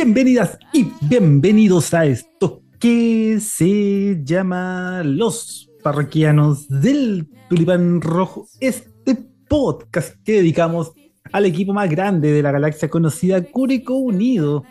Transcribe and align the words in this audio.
Bienvenidas 0.00 0.56
y 0.72 0.92
bienvenidos 1.00 1.92
a 1.92 2.06
esto 2.06 2.62
que 2.78 3.38
se 3.40 4.20
llama 4.22 5.02
Los 5.04 5.72
Parroquianos 5.82 6.68
del 6.68 7.28
Tulipán 7.48 8.00
Rojo, 8.00 8.46
este 8.60 9.16
podcast 9.48 10.14
que 10.22 10.34
dedicamos 10.34 10.92
al 11.32 11.46
equipo 11.46 11.72
más 11.72 11.90
grande 11.90 12.30
de 12.30 12.44
la 12.44 12.52
galaxia 12.52 12.88
conocida, 12.88 13.42
Curico 13.42 13.94
Unido, 13.94 14.62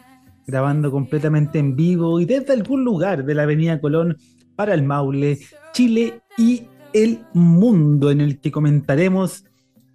grabando 0.46 0.92
completamente 0.92 1.60
en 1.60 1.76
vivo 1.76 2.22
y 2.22 2.26
desde 2.26 2.54
algún 2.54 2.86
lugar 2.86 3.26
de 3.26 3.36
la 3.36 3.44
Avenida 3.44 3.82
Colón 3.82 4.16
para 4.56 4.74
el 4.74 4.84
Maule, 4.84 5.40
Chile 5.74 6.22
y 6.38 6.68
el 6.94 7.20
mundo, 7.34 8.12
en 8.12 8.22
el 8.22 8.40
que 8.40 8.50
comentaremos 8.50 9.44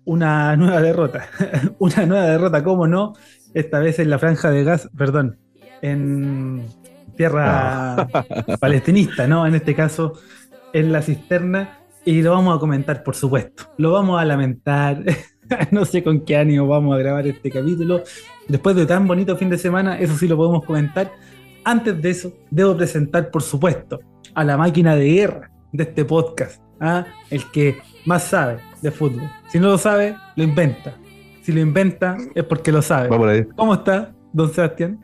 una 0.05 0.57
nueva 0.57 0.83
derrota. 0.83 1.27
una 1.79 2.07
nueva 2.07 2.27
derrota, 2.27 2.63
¿cómo 2.63 2.87
no? 2.87 3.15
Esta 3.55 3.79
vez 3.81 3.99
en 3.99 4.11
la 4.11 4.19
franja 4.19 4.51
de 4.51 4.65
gas, 4.65 4.89
perdón, 4.97 5.39
en 5.83 6.65
tierra 7.17 8.09
palestinista, 8.61 9.27
¿no? 9.27 9.47
En 9.47 9.55
este 9.55 9.75
caso, 9.75 10.15
en 10.73 10.93
la 10.93 11.03
cisterna. 11.03 11.79
Y 12.05 12.21
lo 12.23 12.33
vamos 12.33 12.57
a 12.57 12.59
comentar, 12.59 13.05
por 13.05 13.15
supuesto. 13.15 13.65
Lo 13.79 13.93
vamos 13.93 14.21
a 14.21 14.25
lamentar. 14.25 15.05
no 15.71 15.85
sé 15.85 16.03
con 16.03 16.25
qué 16.25 16.37
ánimo 16.37 16.67
vamos 16.67 16.95
a 16.95 16.99
grabar 16.99 17.27
este 17.27 17.51
capítulo. 17.51 18.03
Después 18.49 18.75
de 18.75 18.87
tan 18.87 19.07
bonito 19.07 19.37
fin 19.37 19.51
de 19.51 19.59
semana, 19.59 19.99
eso 19.99 20.17
sí 20.17 20.27
lo 20.27 20.37
podemos 20.37 20.65
comentar. 20.65 21.13
Antes 21.65 22.03
de 22.03 22.11
eso, 22.11 22.33
debo 22.51 22.77
presentar, 22.77 23.31
por 23.31 23.43
supuesto, 23.43 24.01
a 24.35 24.43
la 24.43 24.57
máquina 24.57 24.97
de 24.97 25.13
guerra 25.13 25.51
de 25.73 25.85
este 25.85 26.05
podcast. 26.05 26.61
¿ah? 26.81 27.07
El 27.31 27.49
que 27.51 27.79
más 28.05 28.25
sabe 28.25 28.59
de 28.81 28.91
fútbol. 28.91 29.31
Si 29.49 29.61
no 29.61 29.69
lo 29.69 29.79
sabe, 29.79 30.17
lo 30.35 30.43
inventa. 30.43 30.97
Si 31.43 31.53
lo 31.53 31.61
inventa, 31.61 32.17
es 32.35 32.45
porque 32.45 32.71
lo 32.71 32.83
sabe. 32.83 33.09
¿Cómo 33.57 33.75
está, 33.75 34.15
don 34.33 34.53
Sebastián? 34.53 35.01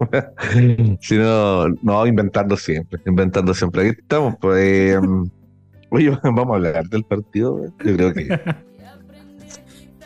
si 1.00 1.16
no, 1.16 1.68
no, 1.82 2.06
inventando 2.06 2.56
siempre, 2.56 3.00
inventando 3.06 3.54
siempre. 3.54 3.88
Aquí 3.88 4.00
estamos, 4.00 4.34
pues. 4.40 4.94
Em, 4.94 5.30
oye, 5.90 6.18
vamos 6.22 6.50
a 6.50 6.54
hablar 6.54 6.88
del 6.88 7.04
partido. 7.04 7.66
Yo 7.84 7.96
creo 7.96 8.12
que. 8.12 8.28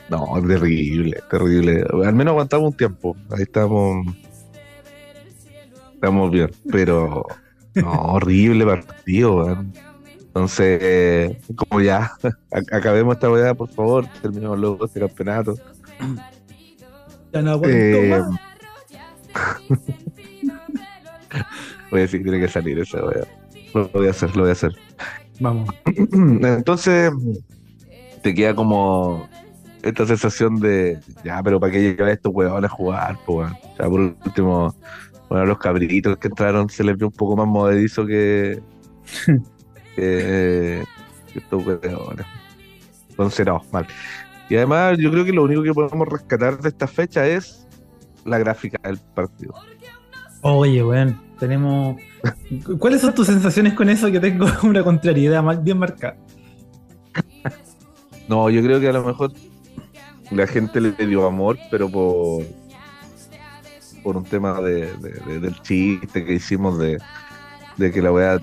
No, 0.09 0.41
terrible, 0.47 1.19
terrible. 1.31 1.85
Al 2.05 2.15
menos 2.15 2.33
aguantamos 2.33 2.73
un 2.73 2.77
tiempo. 2.77 3.17
Ahí 3.31 3.43
estamos. 3.43 4.07
Estamos 5.95 6.31
bien, 6.31 6.51
pero. 6.71 7.27
No, 7.75 7.91
horrible 7.91 8.65
partido, 8.67 9.65
Entonces, 10.35 11.37
como 11.55 11.81
ya, 11.81 12.11
acabemos 12.73 13.15
esta 13.15 13.31
weá, 13.31 13.55
por 13.55 13.69
favor, 13.69 14.05
terminemos 14.21 14.59
luego 14.59 14.85
este 14.85 14.99
campeonato. 14.99 15.55
Ya 17.33 17.41
no 17.41 17.61
eh, 17.65 18.21
voy 21.91 22.01
a 22.01 22.03
decir, 22.03 22.25
tiene 22.25 22.41
que 22.41 22.49
salir 22.49 22.81
esa 22.81 23.05
weá. 23.05 23.23
Lo 23.75 23.89
voy 23.91 24.09
a 24.09 24.11
hacer, 24.11 24.35
lo 24.35 24.43
voy 24.43 24.51
a 24.51 24.55
hacer. 24.55 24.73
Vamos. 25.39 25.69
Entonces, 26.13 27.13
te 28.23 28.35
queda 28.35 28.57
como 28.57 29.29
esta 29.83 30.05
sensación 30.05 30.57
de, 30.57 30.99
ya, 31.25 31.41
pero 31.45 31.61
¿para 31.61 31.71
qué 31.71 31.81
llevar 31.81 32.11
estos 32.11 32.35
huevones 32.35 32.73
a 32.73 32.75
jugar? 32.75 33.19
Pues, 33.25 33.53
o 33.53 33.77
sea, 33.77 33.89
por 33.89 34.01
último, 34.01 34.75
bueno, 35.29 35.47
los 35.47 35.59
cabritos 35.59 36.17
que 36.17 36.27
entraron 36.27 36.69
se 36.69 36.83
les 36.83 36.97
vio 36.97 37.07
un 37.07 37.13
poco 37.13 37.37
más 37.37 37.47
movedizo 37.47 38.05
que, 38.05 38.61
que, 39.95 40.85
estos 41.35 41.67
huevones. 41.67 42.27
Entonces, 43.11 43.47
no, 43.47 43.63
mal. 43.73 43.87
Y 44.49 44.57
además, 44.57 44.99
yo 44.99 45.11
creo 45.11 45.25
que 45.25 45.33
lo 45.33 45.45
único 45.45 45.63
que 45.63 45.73
podemos 45.73 46.09
rescatar 46.09 46.61
de 46.61 46.69
esta 46.69 46.87
fecha 46.87 47.27
es 47.27 47.67
la 48.25 48.39
gráfica 48.39 48.79
del 48.85 48.99
partido. 49.15 49.55
Oye, 50.43 50.85
weón, 50.85 51.21
tenemos. 51.39 51.97
¿Cuáles 52.79 53.01
son 53.01 53.15
tus 53.15 53.27
sensaciones 53.27 53.75
con 53.75 53.89
eso 53.89 54.11
que 54.11 54.21
tengo 54.21 54.47
una 54.63 54.83
contrariedad 54.85 55.43
bien 55.63 55.79
marcada? 55.79 56.17
No, 58.29 58.49
yo 58.51 58.63
creo 58.63 58.81
que 58.81 58.89
a 58.89 58.93
lo 58.93 59.05
mejor 59.05 59.33
la 60.31 60.47
gente 60.47 60.81
le 60.81 60.93
dio 60.93 61.27
amor, 61.27 61.59
pero 61.71 61.89
por, 61.91 62.43
por 64.03 64.17
un 64.17 64.25
tema 64.25 64.61
de, 64.61 64.93
del 64.95 65.61
chiste 65.63 66.25
que 66.25 66.35
hicimos 66.35 66.79
de, 66.79 66.99
que 67.77 68.03
la 68.03 68.13
weá 68.13 68.39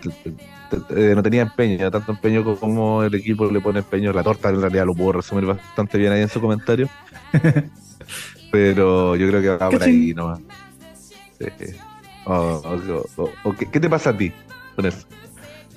eh, 0.95 1.13
no 1.15 1.23
tenía 1.23 1.41
empeño, 1.41 1.89
tanto 1.91 2.11
empeño 2.11 2.43
como 2.57 3.03
el 3.03 3.13
equipo 3.15 3.49
le 3.49 3.61
pone 3.61 3.79
empeño. 3.79 4.13
La 4.13 4.23
torta 4.23 4.49
en 4.49 4.61
realidad 4.61 4.85
lo 4.85 4.93
puedo 4.93 5.13
resumir 5.13 5.45
bastante 5.45 5.97
bien 5.97 6.11
ahí 6.13 6.21
en 6.21 6.29
su 6.29 6.41
comentario. 6.41 6.89
pero 8.51 9.15
yo 9.15 9.27
creo 9.27 9.41
que 9.41 9.49
va 9.49 9.69
por 9.69 9.81
ahí 9.81 10.13
nomás. 10.13 10.39
¿qué, 13.71 13.79
te 13.79 13.89
pasa 13.89 14.11
a 14.11 14.17
ti 14.17 14.31
con 14.75 14.85
eso? 14.85 15.07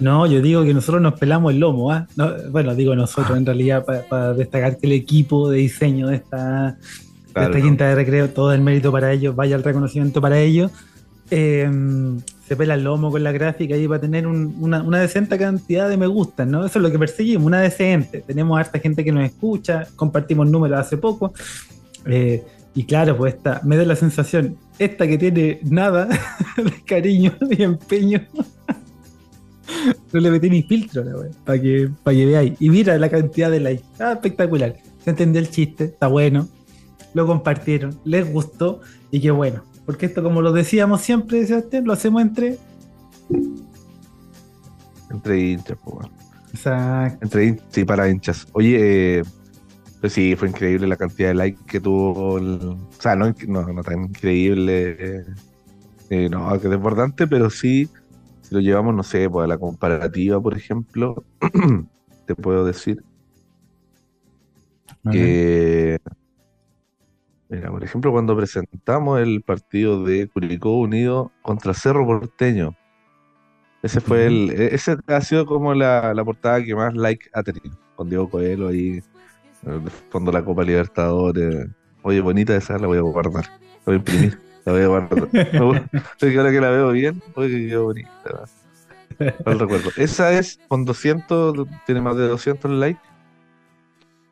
No, 0.01 0.27
yo 0.27 0.43
digo 0.43 0.65
que 0.65 0.75
nosotros 0.75 1.01
nos 1.01 1.15
pelamos 1.15 1.53
el 1.53 1.61
lomo, 1.61 1.93
¿ah? 1.93 2.07
bueno, 2.51 2.75
digo 2.75 2.97
nosotros 2.97 3.39
en 3.39 3.47
realidad 3.47 3.85
para 4.09 4.35
destacar 4.35 4.77
que 4.77 4.87
el 4.87 4.93
equipo 4.93 5.49
de 5.49 5.59
diseño 5.59 6.09
de 6.09 6.17
esta, 6.17 6.77
quinta 7.53 7.89
de 7.89 7.95
recreo, 7.95 8.29
todo 8.31 8.53
el 8.53 8.61
mérito 8.61 8.91
para 8.91 9.13
ellos, 9.13 9.37
vaya 9.37 9.55
el 9.55 9.63
reconocimiento 9.63 10.21
para 10.21 10.41
ellos. 10.41 10.73
Em, 11.31 12.21
se 12.55 12.57
pela 12.57 12.75
el 12.75 12.85
lomo 12.85 13.11
con 13.11 13.25
la 13.25 13.33
gráfica 13.33 13.77
y 13.77 13.87
va 13.89 13.97
a 13.97 14.01
tener 14.01 14.29
una, 14.29 14.81
una, 14.83 15.01
decente 15.01 15.37
cantidad 15.37 15.89
de 15.89 15.97
me 15.97 16.07
gustan, 16.07 16.53
¿no? 16.53 16.65
Eso 16.65 16.79
es 16.79 16.83
lo 16.83 16.91
que 16.93 16.99
perseguimos, 16.99 17.45
una 17.45 17.61
decente. 17.61 18.21
Tenemos 18.21 18.57
harta 18.57 18.79
gente 18.79 19.03
que 19.03 19.11
nos 19.11 19.25
escucha, 19.25 19.89
compartimos 19.97 20.49
números 20.49 20.79
hace 20.79 20.97
poco. 20.97 21.33
Eh, 22.07 22.45
y 22.77 22.85
claro, 22.85 23.17
pues 23.17 23.35
esta, 23.35 23.61
me 23.65 23.77
da 23.77 23.85
la 23.85 23.97
sensación, 23.97 24.57
esta 24.79 25.07
que 25.09 25.19
tiene 25.19 25.59
nada 25.65 26.07
de 26.57 26.85
cariño 26.85 27.33
y 27.51 27.63
empeño 27.63 28.21
no 30.13 30.21
le 30.21 30.31
metí 30.31 30.49
ni 30.49 30.63
filtro, 30.63 31.05
para 31.45 31.61
que, 31.61 31.91
para 32.05 32.17
que 32.17 32.27
veáis. 32.27 32.53
Y 32.61 32.71
mira 32.71 32.97
la 32.99 33.09
cantidad 33.09 33.51
de 33.51 33.61
likes. 33.61 33.85
Ah, 33.99 34.13
espectacular. 34.13 34.77
Se 35.03 35.11
entendió 35.11 35.41
el 35.41 35.51
chiste, 35.51 35.85
está 35.85 36.07
bueno. 36.07 36.49
Lo 37.15 37.27
compartieron, 37.27 37.99
les 38.05 38.33
gustó 38.33 38.81
y 39.11 39.21
qué 39.21 39.33
bueno. 39.33 39.65
Porque 39.87 40.07
esto, 40.07 40.23
como 40.23 40.41
lo 40.43 40.53
decíamos 40.53 41.03
siempre, 41.03 41.47
Sebastián, 41.47 41.85
lo 41.85 41.93
hacemos 41.93 42.23
entre. 42.23 42.59
Entre 45.11 45.41
hinchas, 45.41 45.79
pues, 45.85 46.09
Exacto. 46.51 47.19
Entre 47.23 47.47
hinchas 47.47 47.79
y 47.79 47.85
para 47.85 48.09
hinchas. 48.09 48.47
Oye, 48.53 49.19
eh, 49.19 49.23
pues 50.01 50.13
sí, 50.13 50.37
fue 50.37 50.49
increíble 50.49 50.87
la 50.87 50.97
cantidad 50.97 51.29
de 51.29 51.35
likes 51.35 51.61
que 51.67 51.81
tuvo. 51.81 52.35
o 52.35 52.79
sea, 52.99 53.17
no, 53.17 53.35
no, 53.47 53.83
tan 53.83 54.05
increíble. 54.05 54.97
Eh, 54.99 55.25
eh, 56.11 56.29
no, 56.29 56.59
que 56.61 56.69
desbordante, 56.69 57.27
pero 57.27 57.51
sí 57.51 57.89
si 58.45 58.55
lo 58.55 58.61
llevamos, 58.61 58.95
no 58.95 59.03
sé, 59.03 59.29
pues 59.31 59.45
a 59.45 59.49
la 59.49 59.59
comparativa, 59.59 60.41
por 60.41 60.55
ejemplo, 60.55 61.25
te 62.27 62.35
puedo 62.35 62.65
decir 62.67 63.03
que, 65.11 65.99
mira, 67.55 67.71
por 67.71 67.85
ejemplo, 67.85 68.13
cuando 68.13 68.37
presentamos 68.37 69.21
el 69.21 69.43
partido 69.43 70.05
de 70.05 70.29
Curicó 70.29 70.79
Unido 70.79 71.33
contra 71.43 71.75
Cerro 71.75 72.07
Porteño, 72.07 72.77
ese 73.83 74.01
fue 74.01 74.27
el, 74.27 74.51
e-, 74.51 74.75
ese 74.75 74.97
ha 75.07 75.21
sido 75.21 75.45
como 75.45 75.75
la, 75.75 76.15
portada 76.25 76.65
que 76.65 76.75
más 76.75 76.95
like 76.95 77.29
ha 77.35 77.43
tenido, 77.43 77.77
con 77.97 78.09
Diego 78.09 78.31
Coelho 78.31 78.69
ahí, 78.69 79.03
de 79.63 79.91
fondo 80.11 80.33
la 80.33 80.43
Copa 80.43 80.65
Libertadores. 80.65 81.69
Oye, 82.03 82.21
bonita 82.21 82.57
esa, 82.57 82.79
la 82.79 82.87
voy 82.87 82.99
a 82.99 83.03
guardar, 83.03 83.45
la 83.45 83.83
voy 83.85 83.95
a 83.95 83.99
imprimir. 83.99 84.41
La 84.65 84.73
voy 84.73 84.83
a 84.83 84.87
guardar. 84.87 85.29
que 86.19 86.39
ahora 86.39 86.51
que 86.51 86.61
la 86.61 86.71
veo 86.71 86.93
bien, 86.93 87.23
oye, 87.35 87.69
qué 87.69 87.77
bonita. 87.77 88.45
No 89.45 89.53
recuerdo. 89.53 89.91
Esa 89.97 90.33
es 90.33 90.59
con 90.69 90.87
200, 90.87 91.67
tiene 91.85 92.01
más 92.01 92.17
de 92.17 92.29
200 92.29 92.71
likes. 92.71 93.01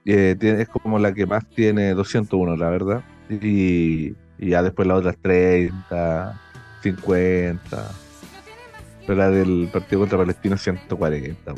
Eh, 0.05 0.35
tiene, 0.38 0.62
es 0.62 0.69
como 0.69 0.99
la 0.99 1.12
que 1.12 1.26
más 1.26 1.47
tiene 1.50 1.93
201, 1.93 2.56
la 2.56 2.70
verdad. 2.70 3.05
Y, 3.40 4.14
ya 4.38 4.62
después 4.62 4.88
las 4.88 4.99
otras 4.99 5.17
30, 5.23 6.40
50. 6.82 7.90
Pero 9.06 9.19
la 9.19 9.31
del 9.31 9.69
partido 9.73 10.00
contra 10.00 10.19
Palestina 10.19 10.56
140. 10.56 11.55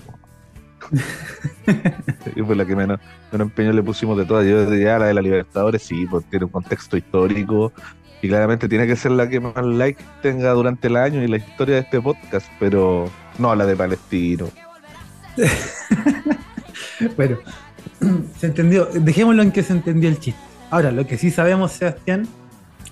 y 2.36 2.42
fue 2.42 2.56
la 2.56 2.66
que 2.66 2.76
menos, 2.76 3.00
menos 3.32 3.46
empeño 3.46 3.72
le 3.72 3.82
pusimos 3.82 4.16
de 4.18 4.24
todas. 4.24 4.46
Yo 4.46 4.70
diría 4.70 4.98
la 4.98 5.06
de 5.06 5.14
la 5.14 5.22
Libertadores, 5.22 5.82
sí, 5.82 6.06
porque 6.10 6.28
tiene 6.30 6.44
un 6.46 6.50
contexto 6.50 6.96
histórico 6.96 7.72
y 8.22 8.28
claramente 8.28 8.68
tiene 8.68 8.86
que 8.86 8.96
ser 8.96 9.12
la 9.12 9.28
que 9.28 9.40
más 9.40 9.54
like 9.64 10.02
tenga 10.22 10.50
durante 10.52 10.88
el 10.88 10.96
año 10.96 11.22
y 11.22 11.28
la 11.28 11.36
historia 11.36 11.74
de 11.74 11.80
este 11.82 12.00
podcast, 12.00 12.46
pero 12.58 13.10
no 13.38 13.54
la 13.54 13.66
de 13.66 13.76
Palestino. 13.76 14.48
bueno, 17.16 17.38
se 18.38 18.46
entendió. 18.46 18.86
Dejémoslo 18.86 19.42
en 19.42 19.52
que 19.52 19.62
se 19.62 19.74
entendió 19.74 20.08
el 20.08 20.18
chiste. 20.18 20.53
Ahora, 20.74 20.90
lo 20.90 21.06
que 21.06 21.16
sí 21.18 21.30
sabemos, 21.30 21.70
Sebastián, 21.70 22.26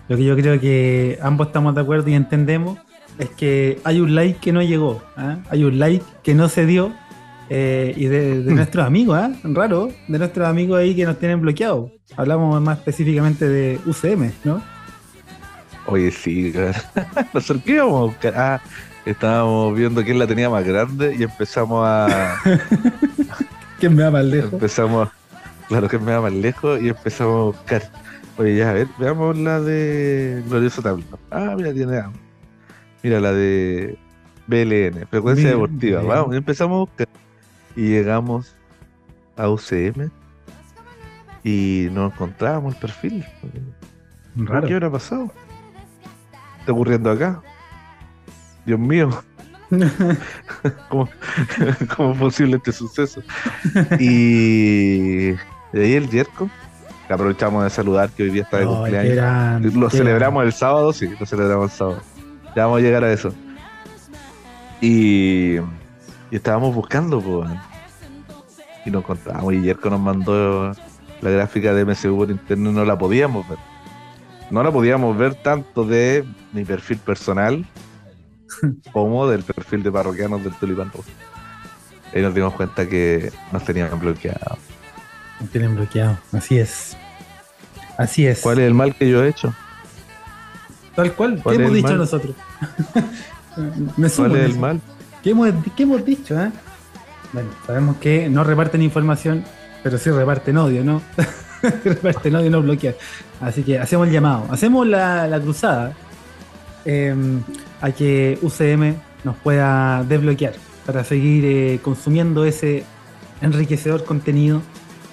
lo 0.06 0.17
que 0.17 0.23
yo 0.23 0.37
creo 0.37 0.61
que 0.61 1.19
ambos 1.20 1.49
estamos 1.49 1.75
de 1.75 1.81
acuerdo 1.81 2.08
y 2.11 2.14
entendemos, 2.14 2.79
es 3.19 3.29
que 3.31 3.81
hay 3.82 3.99
un 3.99 4.14
like 4.14 4.38
que 4.38 4.52
no 4.52 4.62
llegó, 4.62 5.02
¿ah? 5.17 5.38
hay 5.50 5.64
un 5.64 5.81
like 5.81 6.05
que 6.23 6.32
no 6.37 6.49
se 6.49 6.64
dio, 6.64 6.93
eh, 7.50 7.93
y 7.96 8.05
de, 8.05 8.34
hmm. 8.37 8.55
nuestros 8.55 8.87
amigos, 8.87 9.19
¿ah? 9.19 9.32
raro, 9.43 9.88
de 10.06 10.17
nuestros 10.17 10.46
amigos 10.46 10.79
ahí 10.79 10.94
que 10.94 11.05
nos 11.05 11.19
tienen 11.19 11.40
bloqueados. 11.40 11.90
Hablamos 12.17 12.62
más 12.62 12.79
específicamente 12.79 13.49
de 13.49 13.81
UCM, 13.85 14.31
¿no? 14.44 14.62
Oye, 15.87 16.12
sí, 16.12 16.52
a 17.35 17.82
buscar. 17.82 18.35
Ah, 18.37 18.61
estábamos 19.05 19.76
viendo 19.76 20.05
quién 20.05 20.20
la 20.20 20.28
tenía 20.28 20.49
más 20.49 20.64
grande 20.64 21.17
y 21.19 21.25
empezamos 21.25 21.85
a. 21.85 22.37
¿Quién 23.81 23.96
me 23.96 24.05
va 24.05 24.12
más 24.12 24.25
lejos? 24.25 24.52
Empezamos, 24.52 25.08
claro, 25.73 25.89
quién 25.89 26.05
me 26.05 26.13
va 26.13 26.21
más 26.21 26.33
lejos 26.33 26.81
y 26.83 26.91
empezamos 26.91 27.35
a 27.35 27.59
buscar. 27.59 27.83
Oye, 28.37 28.57
ya, 28.57 28.71
a 28.71 28.73
ver, 28.75 28.89
veamos 28.99 29.39
la 29.39 29.61
de 29.61 30.43
Glorioso 30.47 30.83
Tablo. 30.83 31.05
Ah, 31.31 31.55
mira, 31.57 31.73
tiene. 31.73 32.03
Mira, 33.03 33.21
la 33.21 33.33
de 33.33 33.99
BLN, 34.47 35.07
Frecuencia 35.09 35.45
Bien, 35.49 35.55
Deportiva. 35.55 36.01
bien. 36.01 36.09
Vamos, 36.09 36.37
empezamos 36.37 36.77
a 36.77 36.81
buscar. 36.81 37.09
Y 37.75 37.89
llegamos 37.89 38.55
a 39.37 39.49
UCM 39.49 40.11
y 41.43 41.89
no 41.91 42.07
encontrábamos 42.07 42.75
el 42.75 42.81
perfil. 42.81 43.25
Raro. 44.37 44.69
¿Qué 44.69 44.75
habrá 44.75 44.91
pasado? 44.91 45.33
¿Qué 46.33 46.61
está 46.61 46.73
ocurriendo 46.73 47.11
acá? 47.11 47.43
Dios 48.67 48.79
mío, 48.79 49.09
¿cómo, 50.91 51.09
cómo 51.97 52.15
posible 52.15 52.57
este 52.57 52.73
suceso? 52.73 53.23
Y 53.99 55.33
de 55.73 55.85
ahí 55.85 55.95
el 55.95 56.11
Yerko, 56.11 56.51
que 57.07 57.13
aprovechamos 57.13 57.65
de 57.65 57.71
saludar 57.71 58.11
que 58.11 58.25
hoy 58.25 58.31
día 58.31 58.43
está 58.43 58.59
de 58.59 58.67
cumpleaños. 58.67 59.75
Lo 59.75 59.91
celebramos 59.91 60.45
el 60.45 60.53
sábado, 60.53 60.93
sí, 60.93 61.09
lo 61.19 61.27
celebramos 61.27 61.73
el 61.73 61.77
sábado. 61.77 62.03
Ya 62.55 62.67
vamos 62.67 62.79
a 62.79 62.83
llegar 62.83 63.05
a 63.05 63.13
eso. 63.13 63.33
Y, 64.81 65.57
y 66.31 66.37
estábamos 66.37 66.75
buscando, 66.75 67.21
pues, 67.21 67.51
y 68.85 68.91
nos 68.91 69.03
encontramos. 69.03 69.53
Y 69.55 69.63
Yerko 69.63 69.91
nos 69.91 70.01
mandó 70.01 70.73
la 71.21 71.31
gráfica 71.31 71.73
de 71.73 71.85
MSU 71.85 72.17
por 72.17 72.31
internet, 72.31 72.73
no 72.73 72.85
la 72.85 72.99
podíamos 72.99 73.49
ver. 73.49 73.59
No 74.51 74.63
la 74.63 74.71
podíamos 74.71 75.17
ver 75.17 75.35
tanto 75.35 75.85
de 75.85 76.25
mi 76.53 76.65
perfil 76.65 76.99
personal 76.99 77.65
como 78.93 79.27
del 79.27 79.45
perfil 79.45 79.83
de 79.83 79.91
parroquianos 79.91 80.45
del 80.45 80.53
Tulipán 80.55 80.91
Rojo. 80.93 81.09
Y 82.15 82.21
nos 82.21 82.35
dimos 82.35 82.53
cuenta 82.55 82.87
que 82.87 83.33
nos 83.51 83.65
tenían 83.65 83.99
bloqueados. 83.99 84.59
Me 85.43 85.49
tienen 85.49 85.75
bloqueado. 85.75 86.19
Así 86.33 86.59
es. 86.59 86.97
Así 87.99 88.27
es. 88.27 88.41
¿Cuál 88.41 88.61
es 88.61 88.67
el 88.67 88.75
mal 88.75 88.94
que 88.94 89.09
yo 89.11 89.23
he 89.23 89.29
hecho? 89.29 89.53
Tal 90.94 91.12
cual. 91.15 91.43
¿Qué 91.43 91.55
hemos 91.55 91.73
dicho 91.73 91.89
mal? 91.89 91.99
nosotros? 91.99 92.35
me 93.97 94.09
sumo, 94.09 94.29
¿Cuál 94.29 94.41
es 94.41 94.50
el 94.50 94.59
mal? 94.59 94.81
¿Qué 95.23 95.31
hemos, 95.31 95.50
qué 95.77 95.83
hemos 95.83 96.05
dicho? 96.05 96.41
eh? 96.41 96.50
Bueno, 97.33 97.50
sabemos 97.67 97.97
que 97.97 98.29
no 98.29 98.44
reparten 98.44 98.83
información, 98.83 99.44
pero 99.83 99.99
sí 99.99 100.11
reparten 100.11 100.56
odio, 100.59 100.85
¿no? 100.85 101.03
reparten 101.85 102.37
odio, 102.37 102.50
no 102.50 102.62
bloquean. 102.62 102.95
Así 103.41 103.62
que 103.62 103.79
hacemos 103.79 104.06
el 104.06 104.12
llamado. 104.12 104.47
Hacemos 104.50 104.87
la, 104.87 105.27
la 105.27 105.41
cruzada 105.41 105.93
eh, 106.85 107.15
a 107.81 107.91
que 107.91 108.38
UCM 108.43 108.95
nos 109.25 109.37
pueda 109.37 110.05
desbloquear 110.05 110.55
para 110.87 111.05
seguir 111.05 111.45
eh, 111.45 111.81
consumiendo 111.83 112.45
ese 112.45 112.85
enriquecedor 113.41 114.05
contenido 114.05 114.62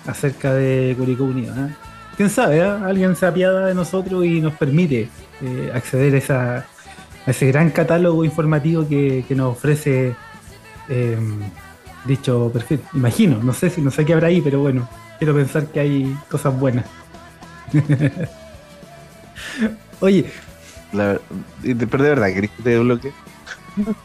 acerca 0.07 0.53
de 0.53 0.95
Curicó 0.97 1.23
Unido. 1.25 1.53
¿eh? 1.55 1.69
Quién 2.17 2.29
sabe, 2.29 2.57
¿eh? 2.57 2.63
alguien 2.63 3.15
se 3.15 3.25
apiada 3.25 3.67
de 3.67 3.75
nosotros 3.75 4.25
y 4.25 4.41
nos 4.41 4.53
permite 4.53 5.09
eh, 5.41 5.71
acceder 5.73 6.15
a, 6.15 6.17
esa, 6.17 6.55
a 6.57 7.31
ese 7.31 7.47
gran 7.47 7.69
catálogo 7.71 8.25
informativo 8.25 8.87
que, 8.87 9.23
que 9.27 9.35
nos 9.35 9.53
ofrece 9.57 10.15
eh, 10.89 11.17
dicho 12.05 12.49
perfil. 12.53 12.81
Imagino, 12.93 13.39
no 13.41 13.53
sé 13.53 13.69
si 13.69 13.81
no 13.81 13.91
sé 13.91 14.05
qué 14.05 14.13
habrá 14.13 14.27
ahí, 14.27 14.41
pero 14.41 14.59
bueno, 14.59 14.89
quiero 15.17 15.33
pensar 15.35 15.67
que 15.67 15.79
hay 15.79 16.17
cosas 16.29 16.57
buenas. 16.59 16.85
Oye, 19.99 20.25
La- 20.91 21.19
pero 21.61 22.03
de 22.03 22.09
verdad, 22.09 22.27
¿querés 22.33 22.51
que 22.51 22.63
te 22.63 22.69
desbloquee? 22.71 23.13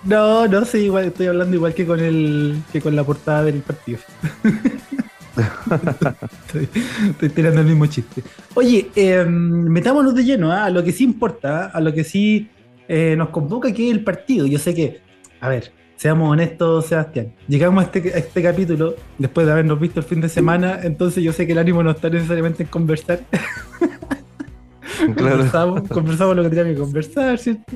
no, 0.04 0.46
no 0.46 0.64
sé, 0.64 0.80
igual 0.80 1.06
estoy 1.06 1.26
hablando 1.26 1.56
igual 1.56 1.74
que 1.74 1.86
con 1.86 1.98
el 2.00 2.62
que 2.72 2.80
con 2.80 2.94
la 2.94 3.04
portada 3.04 3.44
del 3.44 3.60
partido. 3.62 3.98
estoy, 6.46 6.68
estoy 7.10 7.28
tirando 7.30 7.60
el 7.60 7.66
mismo 7.66 7.86
chiste. 7.86 8.22
Oye, 8.54 8.90
eh, 8.94 9.24
metámonos 9.24 10.14
de 10.14 10.24
lleno 10.24 10.52
¿ah? 10.52 10.66
a 10.66 10.70
lo 10.70 10.82
que 10.82 10.92
sí 10.92 11.04
importa, 11.04 11.66
¿ah? 11.66 11.70
a 11.74 11.80
lo 11.80 11.92
que 11.92 12.04
sí 12.04 12.48
eh, 12.88 13.14
nos 13.16 13.30
convoca, 13.30 13.72
que 13.72 13.88
es 13.88 13.94
el 13.94 14.04
partido. 14.04 14.46
Yo 14.46 14.58
sé 14.58 14.74
que, 14.74 15.00
a 15.40 15.48
ver, 15.48 15.72
seamos 15.96 16.30
honestos, 16.30 16.86
Sebastián. 16.86 17.34
Llegamos 17.48 17.82
a 17.82 17.86
este, 17.86 18.14
a 18.14 18.18
este 18.18 18.42
capítulo 18.42 18.94
después 19.18 19.46
de 19.46 19.52
habernos 19.52 19.80
visto 19.80 20.00
el 20.00 20.06
fin 20.06 20.20
de 20.20 20.28
semana, 20.28 20.80
entonces 20.82 21.22
yo 21.22 21.32
sé 21.32 21.46
que 21.46 21.52
el 21.52 21.58
ánimo 21.58 21.82
no 21.82 21.90
está 21.90 22.10
necesariamente 22.10 22.62
en 22.64 22.68
conversar. 22.68 23.20
Claro. 25.16 25.32
Conversamos, 25.32 25.88
conversamos 25.88 26.36
lo 26.36 26.42
que 26.44 26.48
teníamos 26.50 26.74
que 26.74 26.80
conversar, 26.80 27.38
¿cierto? 27.38 27.72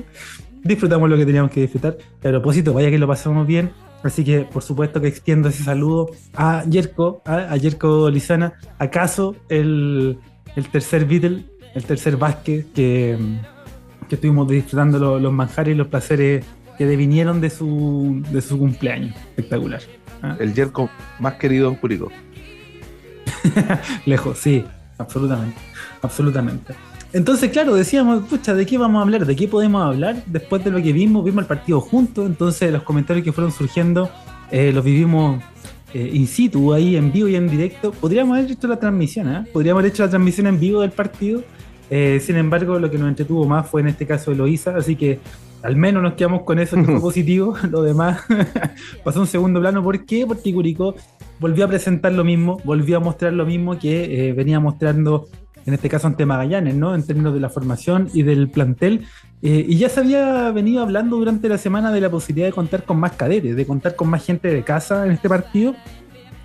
Disfrutamos 0.63 1.09
lo 1.09 1.17
que 1.17 1.25
teníamos 1.25 1.51
que 1.51 1.61
disfrutar. 1.61 1.97
Y 2.23 2.27
a 2.27 2.31
propósito, 2.31 2.73
vaya 2.73 2.89
que 2.89 2.97
lo 2.97 3.07
pasamos 3.07 3.45
bien. 3.45 3.71
Así 4.03 4.23
que, 4.23 4.41
por 4.41 4.63
supuesto, 4.63 5.01
que 5.01 5.07
extiendo 5.07 5.49
ese 5.49 5.63
saludo 5.63 6.11
a 6.35 6.63
Yerko, 6.65 7.21
a, 7.25 7.35
a 7.51 7.57
Yerko 7.57 8.09
Lizana. 8.09 8.53
¿Acaso 8.77 9.35
el, 9.49 10.17
el 10.55 10.67
tercer 10.69 11.05
Beatle, 11.05 11.43
el 11.75 11.83
tercer 11.83 12.15
Vázquez 12.15 12.65
que, 12.73 13.17
que 14.07 14.15
estuvimos 14.15 14.47
disfrutando 14.47 14.99
lo- 14.99 15.19
los 15.19 15.33
manjares 15.33 15.73
y 15.73 15.77
los 15.77 15.87
placeres 15.87 16.45
que 16.77 16.85
devinieron 16.85 17.41
de 17.41 17.49
su, 17.49 18.23
de 18.31 18.41
su 18.41 18.57
cumpleaños? 18.57 19.15
Espectacular. 19.35 19.81
¿ah? 20.21 20.37
El 20.39 20.53
Yerko 20.53 20.89
más 21.19 21.33
querido 21.33 21.67
en 21.67 21.75
Curicó. 21.75 22.09
Lejos, 24.05 24.37
sí, 24.37 24.63
absolutamente, 24.97 25.57
absolutamente. 26.01 26.73
Entonces, 27.11 27.49
claro, 27.49 27.73
decíamos, 27.75 28.27
pucha, 28.27 28.53
¿de 28.53 28.65
qué 28.65 28.77
vamos 28.77 28.99
a 28.99 29.03
hablar? 29.03 29.25
¿De 29.25 29.35
qué 29.35 29.47
podemos 29.47 29.83
hablar? 29.83 30.23
Después 30.27 30.63
de 30.63 30.69
lo 30.69 30.81
que 30.81 30.93
vimos, 30.93 31.23
vimos 31.23 31.41
el 31.41 31.47
partido 31.47 31.81
juntos, 31.81 32.27
entonces 32.27 32.71
los 32.71 32.83
comentarios 32.83 33.23
que 33.23 33.31
fueron 33.31 33.51
surgiendo 33.51 34.09
eh, 34.51 34.71
los 34.73 34.83
vivimos 34.83 35.41
eh, 35.93 36.09
in 36.13 36.27
situ, 36.27 36.73
ahí 36.73 36.95
en 36.95 37.11
vivo 37.11 37.27
y 37.27 37.35
en 37.35 37.49
directo. 37.49 37.91
Podríamos 37.91 38.37
haber 38.37 38.51
hecho 38.51 38.67
la 38.67 38.79
transmisión, 38.79 39.27
¿eh? 39.27 39.45
Podríamos 39.51 39.81
haber 39.81 39.91
hecho 39.91 40.03
la 40.03 40.09
transmisión 40.09 40.47
en 40.47 40.59
vivo 40.59 40.81
del 40.81 40.91
partido. 40.91 41.43
Eh, 41.89 42.19
sin 42.21 42.35
embargo, 42.35 42.77
lo 42.79 42.89
que 42.89 42.97
nos 42.97 43.07
entretuvo 43.07 43.45
más 43.45 43.67
fue 43.67 43.81
en 43.81 43.87
este 43.87 44.05
caso 44.05 44.31
Eloísa, 44.31 44.75
así 44.75 44.95
que 44.95 45.19
al 45.63 45.75
menos 45.75 46.01
nos 46.03 46.13
quedamos 46.13 46.43
con 46.43 46.59
eso 46.59 46.75
que 46.77 46.83
fue 46.83 46.99
positivo. 47.01 47.55
Lo 47.69 47.81
demás 47.81 48.21
pasó 49.03 49.19
a 49.19 49.21
un 49.23 49.27
segundo 49.27 49.59
plano. 49.59 49.83
¿Por 49.83 50.05
qué? 50.05 50.25
Porque 50.27 50.53
Curicó 50.53 50.95
volvió 51.39 51.65
a 51.65 51.67
presentar 51.67 52.11
lo 52.11 52.23
mismo, 52.23 52.61
volvió 52.65 52.97
a 52.97 52.99
mostrar 52.99 53.33
lo 53.33 53.45
mismo 53.45 53.79
que 53.79 54.33
venía 54.35 54.59
mostrando 54.59 55.27
en 55.69 55.75
este 55.75 55.87
caso 55.87 56.07
ante 56.07 56.25
Magallanes, 56.25 56.75
¿no? 56.75 56.93
En 56.93 57.05
términos 57.05 57.33
de 57.33 57.39
la 57.39 57.49
formación 57.49 58.09
y 58.13 58.23
del 58.23 58.49
plantel. 58.49 59.05
Eh, 59.41 59.65
y 59.69 59.77
ya 59.77 59.87
se 59.87 60.01
había 60.01 60.51
venido 60.51 60.81
hablando 60.81 61.15
durante 61.15 61.47
la 61.47 61.57
semana 61.57 61.91
de 61.91 62.01
la 62.01 62.09
posibilidad 62.09 62.47
de 62.47 62.53
contar 62.53 62.83
con 62.83 62.99
más 62.99 63.13
cadetes, 63.13 63.55
de 63.55 63.65
contar 63.65 63.95
con 63.95 64.09
más 64.09 64.25
gente 64.25 64.49
de 64.49 64.63
casa 64.63 65.05
en 65.05 65.11
este 65.11 65.29
partido. 65.29 65.75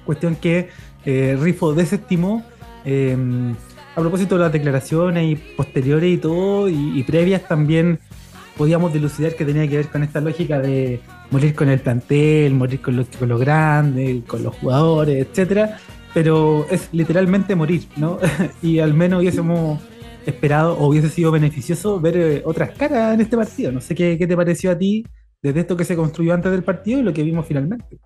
Cuestión 0.04 0.37
que 0.37 0.69
eh, 1.04 1.37
Rifo 1.40 1.75
desestimó. 1.75 2.45
eh, 2.85 3.16
a 3.97 4.00
propósito 4.00 4.35
de 4.35 4.40
las 4.43 4.52
declaraciones 4.52 5.31
y 5.31 5.37
posteriores 5.37 6.14
y 6.14 6.16
todo, 6.19 6.69
y, 6.69 7.02
previas 7.04 7.47
también 7.47 8.00
podíamos 8.57 8.93
dilucidar 8.93 9.35
que 9.37 9.45
tenía 9.45 9.69
que 9.69 9.76
ver 9.76 9.88
con 9.88 10.02
esta 10.02 10.21
lógica 10.21 10.59
de 10.59 11.00
morir 11.31 11.54
con 11.54 11.69
el 11.69 11.81
plantel, 11.81 12.54
morir 12.54 12.81
con 12.81 12.97
los, 12.97 13.07
con 13.09 13.28
los 13.28 13.40
grandes, 13.40 14.25
con 14.25 14.43
los 14.43 14.54
jugadores, 14.57 15.26
etcétera. 15.26 15.78
Pero 16.14 16.66
es 16.71 16.88
literalmente 16.92 17.54
morir, 17.54 17.87
¿no? 17.97 18.18
y 18.62 18.78
al 18.78 18.94
menos 18.94 19.21
hubiésemos 19.21 19.80
esperado 20.25 20.78
o 20.78 20.87
hubiese 20.87 21.11
sido 21.11 21.30
beneficioso 21.30 22.00
ver 22.00 22.16
eh, 22.16 22.42
otras 22.47 22.71
caras 22.71 23.14
en 23.14 23.21
este 23.21 23.37
partido. 23.37 23.73
No 23.73 23.80
sé 23.80 23.94
qué, 23.94 24.16
qué 24.16 24.26
te 24.26 24.37
pareció 24.37 24.71
a 24.71 24.78
ti 24.78 25.04
desde 25.42 25.61
esto 25.61 25.76
que 25.76 25.85
se 25.85 25.97
construyó 25.97 26.33
antes 26.33 26.50
del 26.52 26.62
partido 26.62 27.00
y 27.00 27.02
lo 27.02 27.12
que 27.12 27.23
vimos 27.23 27.47
finalmente. 27.47 27.99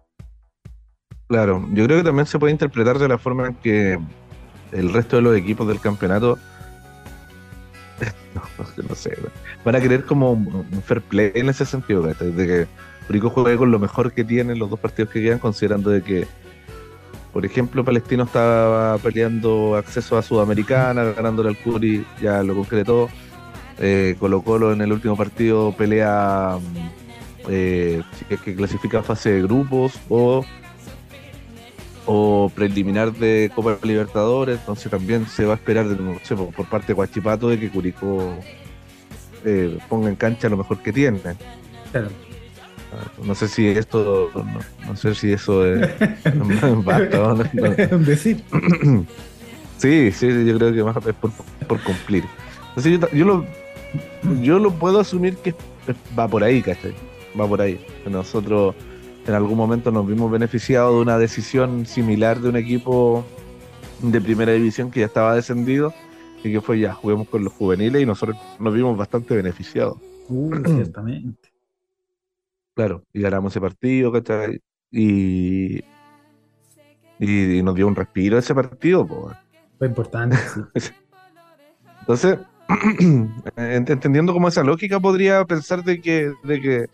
Claro, 1.29 1.69
yo 1.73 1.85
creo 1.85 1.99
que 1.99 2.05
también 2.05 2.27
se 2.27 2.39
puede 2.39 2.53
interpretar 2.53 2.99
de 2.99 3.07
la 3.07 3.19
forma 3.19 3.49
en 3.49 3.55
que 3.57 3.99
el 4.73 4.93
resto 4.93 5.17
de 5.17 5.23
los 5.23 5.37
equipos 5.37 5.69
del 5.69 5.79
campeonato, 5.79 6.39
no, 8.35 8.43
no 8.89 8.95
sé, 8.95 9.17
van 9.65 9.77
a 9.77 9.81
querer 9.81 10.05
como 10.05 10.33
un 10.33 10.83
fair 10.85 11.03
play 11.03 11.33
en 11.35 11.51
ese 11.51 11.67
sentido, 11.67 12.03
de 12.03 12.15
que 12.15 12.67
Curicó 13.07 13.31
juegue 13.31 13.57
con 13.57 13.71
lo 13.71 13.79
mejor 13.79 14.13
que 14.13 14.23
tiene 14.23 14.53
en 14.53 14.59
los 14.59 14.69
dos 14.69 14.79
partidos 14.79 15.11
que 15.11 15.23
quedan, 15.23 15.39
considerando 15.39 15.91
de 15.91 16.03
que, 16.03 16.27
por 17.39 17.47
ejemplo, 17.47 17.85
Palestino 17.85 18.25
estaba 18.25 18.99
peleando 18.99 19.77
acceso 19.77 20.19
a 20.19 20.23
Sudamericana, 20.23 21.05
ganándole 21.05 21.51
al 21.51 21.57
Curi, 21.57 22.05
ya 22.21 22.43
lo 22.43 22.53
concretó. 22.57 23.09
Eh, 23.79 24.17
Colo 24.19 24.43
Colo 24.43 24.73
en 24.73 24.81
el 24.81 24.91
último 24.91 25.17
partido 25.17 25.71
pelea 25.71 26.59
mm, 26.59 27.49
eh, 27.49 28.03
que 28.45 28.57
clasifica 28.57 29.05
fase 29.05 29.31
de 29.31 29.43
grupos 29.43 30.01
o 30.09 30.45
o 32.07 32.51
preliminar 32.53 33.13
de 33.13 33.53
Copa 33.55 33.79
Libertadores, 33.85 34.59
entonces 34.59 34.91
también 34.91 35.29
se 35.29 35.45
va 35.45 35.53
a 35.53 35.57
esperar 35.59 35.87
no 35.87 36.19
sé, 36.25 36.35
por, 36.35 36.69
parte 36.69 36.89
de 36.89 36.95
Guachipato 36.95 37.51
de 37.51 37.61
que 37.61 37.71
Curicó 37.71 38.35
eh, 39.45 39.79
ponga 39.89 40.09
en 40.09 40.17
cancha 40.17 40.49
lo 40.49 40.57
mejor 40.57 40.83
que 40.83 40.93
tiene. 40.93 41.21
No 43.23 43.35
sé 43.35 43.49
si 43.49 43.69
esto, 43.69 44.31
no, 44.35 44.61
no 44.87 44.97
sé 44.97 45.15
si 45.15 45.33
eso 45.33 45.67
es. 45.67 45.89
Sí, 49.79 50.11
sí, 50.11 50.27
yo 50.45 50.59
creo 50.59 50.73
que 50.73 50.83
más 50.83 50.97
es 51.07 51.15
por, 51.15 51.31
por 51.69 51.81
cumplir. 51.85 52.25
Entonces 52.75 52.99
yo 53.13 53.25
lo 53.25 53.45
yo 54.43 54.59
lo 54.59 54.73
puedo 54.73 55.01
asumir 55.01 55.37
que 55.37 55.55
va 56.19 56.29
por 56.29 56.43
ahí, 56.43 56.63
¿cachai? 56.63 56.95
Va 57.39 57.47
por 57.47 57.61
ahí. 57.61 57.81
Nosotros 58.09 58.75
en 59.27 59.35
algún 59.35 59.57
momento 59.57 59.91
nos 59.91 60.07
vimos 60.07 60.31
beneficiados 60.31 60.95
de 60.95 61.03
una 61.03 61.19
decisión 61.19 61.87
similar 61.87 62.41
de 62.41 62.49
un 62.49 62.57
equipo 62.57 63.25
de 64.03 64.21
primera 64.21 64.53
división 64.53 64.91
que 64.91 65.01
ya 65.01 65.07
estaba 65.07 65.35
descendido 65.35 65.93
y 66.43 66.53
que 66.53 66.61
fue 66.61 66.79
ya, 66.79 66.95
juguemos 66.95 67.29
con 67.29 67.45
los 67.45 67.53
juveniles 67.53 68.03
y 68.03 68.07
nosotros 68.07 68.39
nos 68.59 68.73
vimos 68.73 68.97
bastante 68.97 69.35
beneficiados. 69.35 69.99
Uh, 70.29 70.55
ciertamente. 70.65 71.51
Claro, 72.79 73.03
y 73.13 73.23
ganamos 73.23 73.53
ese 73.53 73.61
partido, 73.61 74.13
¿cachai? 74.13 74.61
Y, 74.93 75.81
y, 77.19 77.61
nos 77.61 77.75
dio 77.75 77.89
un 77.89 77.97
respiro 77.97 78.39
ese 78.39 78.55
partido. 78.55 79.05
Fue 79.79 79.89
importante. 79.89 80.37
Entonces, 82.01 82.39
entendiendo 83.57 84.33
como 84.33 84.47
esa 84.47 84.63
lógica, 84.63 85.01
podría 85.01 85.45
pensar 85.45 85.83
de 85.83 86.01
que, 86.01 86.33
de 86.45 86.61
que 86.61 86.87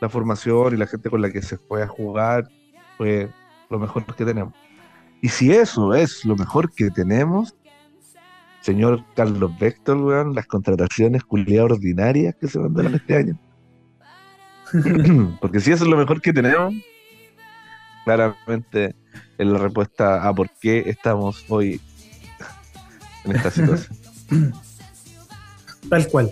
la 0.00 0.08
formación 0.08 0.74
y 0.74 0.76
la 0.76 0.86
gente 0.86 1.10
con 1.10 1.20
la 1.20 1.32
que 1.32 1.42
se 1.42 1.58
fue 1.58 1.82
a 1.82 1.88
jugar 1.88 2.48
fue 2.96 3.28
lo 3.68 3.80
mejor 3.80 4.04
que 4.14 4.24
tenemos. 4.24 4.54
Y 5.22 5.28
si 5.28 5.50
eso 5.50 5.92
es 5.92 6.24
lo 6.24 6.36
mejor 6.36 6.72
que 6.72 6.88
tenemos, 6.88 7.56
señor 8.60 9.04
Carlos 9.16 9.58
Vector, 9.58 10.32
las 10.32 10.46
contrataciones 10.46 11.24
culiadas 11.24 11.72
ordinarias 11.72 12.36
que 12.36 12.46
se 12.46 12.60
mandaron 12.60 12.94
este 12.94 13.16
año. 13.16 13.40
Porque 15.40 15.60
si 15.60 15.72
eso 15.72 15.84
es 15.84 15.90
lo 15.90 15.96
mejor 15.96 16.20
que 16.20 16.32
tenemos, 16.32 16.74
claramente 18.04 18.94
es 19.38 19.46
la 19.46 19.58
respuesta 19.58 20.26
a 20.26 20.34
por 20.34 20.50
qué 20.60 20.84
estamos 20.86 21.44
hoy 21.48 21.80
en 23.24 23.36
esta 23.36 23.50
situación. 23.50 23.96
Tal 25.88 26.08
cual, 26.08 26.30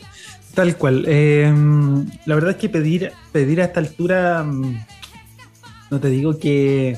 tal 0.54 0.76
cual. 0.76 1.04
Em, 1.06 2.06
la 2.25 2.35
verdad 2.35 2.52
es 2.52 2.56
que 2.56 2.68
pedir, 2.68 3.12
pedir 3.32 3.61
a 3.61 3.64
esta 3.64 3.80
altura, 3.80 4.42
mm, 4.42 4.85
no 5.90 6.00
te 6.00 6.09
digo 6.09 6.38
que 6.38 6.97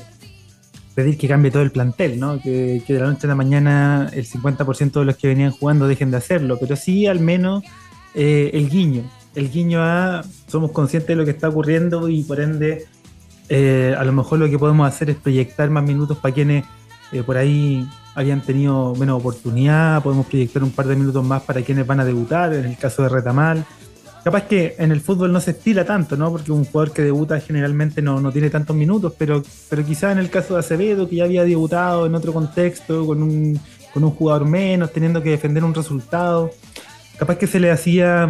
pedir 0.95 1.17
que 1.17 1.27
cambie 1.27 1.51
todo 1.51 1.63
el 1.63 1.71
plantel, 1.71 2.19
¿no? 2.19 2.39
Que, 2.39 2.83
de 2.87 2.99
la 2.99 3.07
noche 3.07 3.25
a 3.25 3.29
la 3.29 3.35
mañana 3.35 4.09
el 4.13 4.25
50% 4.25 4.99
de 4.99 5.05
los 5.05 5.17
que 5.17 5.27
venían 5.27 5.51
jugando 5.51 5.87
dejen 5.87 6.11
de 6.11 6.17
hacerlo, 6.17 6.57
pero 6.59 6.75
sí 6.75 7.07
al 7.07 7.19
menos 7.19 7.63
eh, 8.13 8.51
el 8.53 8.69
guiño. 8.69 9.03
El 9.35 9.51
guiño 9.51 9.81
a 9.81 10.23
somos 10.47 10.71
conscientes 10.71 11.07
de 11.07 11.15
lo 11.15 11.25
que 11.25 11.31
está 11.31 11.49
ocurriendo 11.49 12.09
y 12.09 12.23
por 12.23 12.39
ende 12.39 12.85
eh, 13.49 13.95
a 13.97 14.03
lo 14.03 14.13
mejor 14.13 14.39
lo 14.39 14.49
que 14.49 14.57
podemos 14.57 14.87
hacer 14.87 15.09
es 15.09 15.17
proyectar 15.17 15.69
más 15.69 15.83
minutos 15.83 16.17
para 16.17 16.33
quienes 16.33 16.65
eh, 17.11 17.23
por 17.23 17.37
ahí 17.37 17.87
habían 18.15 18.41
tenido 18.41 18.95
menos 18.95 19.19
oportunidad, 19.19 20.01
podemos 20.03 20.27
proyectar 20.27 20.63
un 20.63 20.71
par 20.71 20.87
de 20.87 20.95
minutos 20.95 21.23
más 21.23 21.41
para 21.43 21.61
quienes 21.61 21.85
van 21.85 21.99
a 21.99 22.05
debutar, 22.05 22.53
en 22.53 22.65
el 22.65 22.77
caso 22.77 23.03
de 23.03 23.09
Retamal. 23.09 23.65
Capaz 24.23 24.43
que 24.43 24.75
en 24.77 24.91
el 24.91 25.01
fútbol 25.01 25.33
no 25.33 25.41
se 25.41 25.51
estila 25.51 25.83
tanto, 25.83 26.15
¿no? 26.15 26.31
Porque 26.31 26.51
un 26.51 26.63
jugador 26.63 26.93
que 26.93 27.01
debuta 27.01 27.39
generalmente 27.41 28.01
no, 28.01 28.21
no 28.21 28.31
tiene 28.31 28.49
tantos 28.49 28.75
minutos, 28.75 29.13
pero, 29.17 29.43
pero 29.69 29.85
quizás 29.85 30.13
en 30.13 30.19
el 30.19 30.29
caso 30.29 30.53
de 30.53 30.61
Acevedo, 30.61 31.09
que 31.09 31.17
ya 31.17 31.25
había 31.25 31.43
debutado 31.43 32.05
en 32.05 32.15
otro 32.15 32.31
contexto, 32.31 33.05
con 33.05 33.21
un, 33.21 33.59
con 33.93 34.03
un 34.03 34.11
jugador 34.11 34.45
menos, 34.45 34.93
teniendo 34.93 35.21
que 35.21 35.31
defender 35.31 35.63
un 35.63 35.73
resultado, 35.73 36.51
capaz 37.17 37.35
que 37.37 37.47
se 37.47 37.59
le 37.59 37.69
hacía 37.69 38.29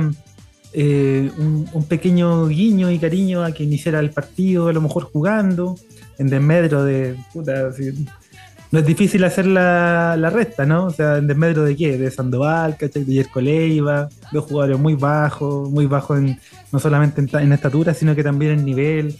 eh, 0.75 1.29
un, 1.37 1.85
pequeño 1.87 2.47
guiño 2.47 2.89
y 2.89 2.97
cariño 2.97 3.43
a 3.43 3.51
que 3.51 3.63
iniciara 3.63 3.99
el 3.99 4.09
partido, 4.09 4.69
a 4.69 4.73
lo 4.73 4.81
mejor 4.81 5.03
jugando, 5.03 5.75
en 6.17 6.27
desmedro 6.27 6.83
de. 6.83 7.15
no 8.71 8.79
es 8.79 8.85
difícil 8.85 9.23
hacer 9.23 9.45
la, 9.45 10.15
la, 10.17 10.31
resta, 10.31 10.65
¿no? 10.65 10.85
O 10.85 10.89
sea, 10.89 11.17
en 11.17 11.27
desmedro 11.27 11.63
de 11.63 11.75
qué? 11.75 11.97
De 11.99 12.09
Sandoval, 12.09 12.75
¿cachai? 12.75 13.03
De 13.03 13.13
Yerko 13.13 13.39
Leiva, 13.39 14.09
dos 14.31 14.45
jugadores 14.45 14.79
muy 14.79 14.95
bajos, 14.95 15.69
muy 15.69 15.85
bajos 15.85 16.17
en, 16.17 16.39
no 16.71 16.79
solamente 16.79 17.21
en, 17.21 17.53
estatura, 17.53 17.93
sino 17.93 18.15
que 18.15 18.23
también 18.23 18.53
en 18.53 18.65
nivel. 18.65 19.15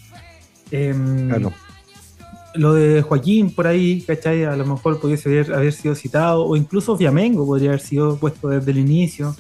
Em, 0.72 1.30
lo 2.56 2.74
de 2.74 3.04
Joaquín 3.04 3.54
por 3.54 3.68
ahí, 3.68 4.02
¿cachai? 4.02 4.44
A 4.46 4.56
lo 4.56 4.66
mejor 4.66 5.00
pudiese 5.00 5.30
haber, 5.30 5.54
haber 5.54 5.74
sido 5.74 5.94
citado, 5.94 6.46
o 6.46 6.56
incluso 6.56 6.98
Fiamengo 6.98 7.46
podría 7.46 7.70
haber 7.70 7.82
sido 7.82 8.18
puesto 8.18 8.50
desde 8.50 8.72
el 8.72 8.80
inicio. 8.80 9.36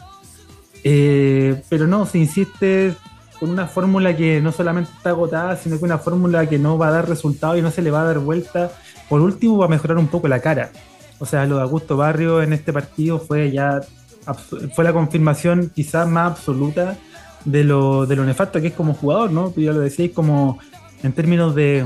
Eh, 0.84 1.62
pero 1.70 1.88
no, 1.88 2.06
se 2.06 2.20
insiste 2.20 2.94
con 3.40 3.50
una 3.50 3.68
fórmula 3.68 4.16
que 4.16 4.42
no 4.42 4.52
solamente 4.52 4.92
está 4.96 5.10
agotada, 5.10 5.56
sino 5.56 5.78
que 5.78 5.86
una 5.86 5.98
fórmula 5.98 6.48
que 6.48 6.60
no 6.60 6.78
va 6.78 6.88
a 6.88 6.92
dar 6.92 7.10
resultado 7.10 7.58
y 7.58 7.62
no 7.62 7.72
se 7.72 7.82
le 7.82 7.92
va 7.92 8.02
a 8.02 8.06
dar 8.06 8.20
vuelta. 8.20 8.72
Por 9.10 9.22
último, 9.22 9.58
va 9.58 9.66
a 9.66 9.70
mejorar 9.70 9.98
un 9.98 10.08
poco 10.08 10.28
la 10.28 10.40
cara. 10.40 10.72
O 11.20 11.26
sea, 11.26 11.46
lo 11.46 11.58
de 11.58 11.62
Augusto 11.62 11.98
Barrio 11.98 12.42
en 12.42 12.54
este 12.54 12.74
partido 12.74 13.20
fue 13.20 13.52
ya 13.52 13.82
fue 14.74 14.84
la 14.84 14.94
confirmación 14.94 15.72
quizás 15.74 16.08
más 16.08 16.32
absoluta 16.32 16.98
de 17.46 17.64
lo, 17.64 18.06
de 18.06 18.16
lo 18.16 18.24
nefasto 18.24 18.62
que 18.62 18.68
es 18.68 18.74
como 18.74 18.94
jugador, 18.94 19.32
¿no? 19.32 19.50
Tú 19.50 19.62
ya 19.62 19.74
lo 19.74 19.80
decías 19.80 20.12
como 20.12 20.60
en 21.02 21.12
términos 21.12 21.56
de, 21.56 21.86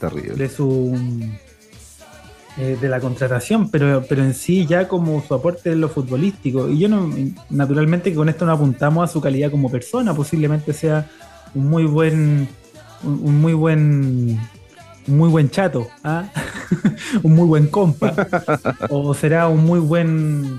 de 0.36 0.48
su 0.48 0.98
eh, 2.60 2.76
de 2.80 2.88
la 2.88 2.98
contratación, 2.98 3.70
pero, 3.70 4.04
pero 4.08 4.24
en 4.24 4.34
sí 4.34 4.66
ya 4.66 4.88
como 4.88 5.22
su 5.22 5.32
aporte 5.32 5.70
en 5.70 5.80
lo 5.80 5.88
futbolístico. 5.88 6.68
Y 6.68 6.80
yo 6.80 6.88
no, 6.88 7.08
naturalmente 7.50 8.10
que 8.10 8.16
con 8.16 8.28
esto 8.28 8.44
no 8.44 8.50
apuntamos 8.50 9.08
a 9.08 9.12
su 9.12 9.20
calidad 9.20 9.48
como 9.48 9.70
persona, 9.70 10.12
posiblemente 10.12 10.72
sea 10.72 11.08
un 11.54 11.68
muy 11.68 11.84
buen, 11.84 12.48
un, 13.04 13.40
muy 13.40 13.54
buen, 13.54 14.40
muy 15.06 15.28
buen 15.28 15.50
chato, 15.50 15.86
¿ah? 16.02 16.24
un 17.22 17.36
muy 17.36 17.46
buen 17.46 17.68
compa, 17.68 18.12
o 18.90 19.14
será 19.14 19.46
un 19.46 19.64
muy 19.64 19.78
buen 19.78 20.58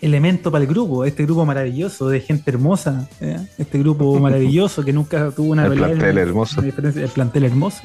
elemento 0.00 0.52
para 0.52 0.62
el 0.62 0.70
grupo, 0.70 1.04
este 1.04 1.24
grupo 1.24 1.44
maravilloso 1.46 2.08
de 2.08 2.20
gente 2.20 2.48
hermosa, 2.52 3.08
¿eh? 3.20 3.44
este 3.58 3.80
grupo 3.80 4.16
maravilloso 4.20 4.84
que 4.84 4.92
nunca 4.92 5.32
tuvo 5.32 5.50
una 5.50 5.66
el 5.66 5.72
plantel 5.72 6.16
hermoso. 6.16 6.62
el 6.62 6.72
plantel 6.72 7.44
hermoso. 7.44 7.82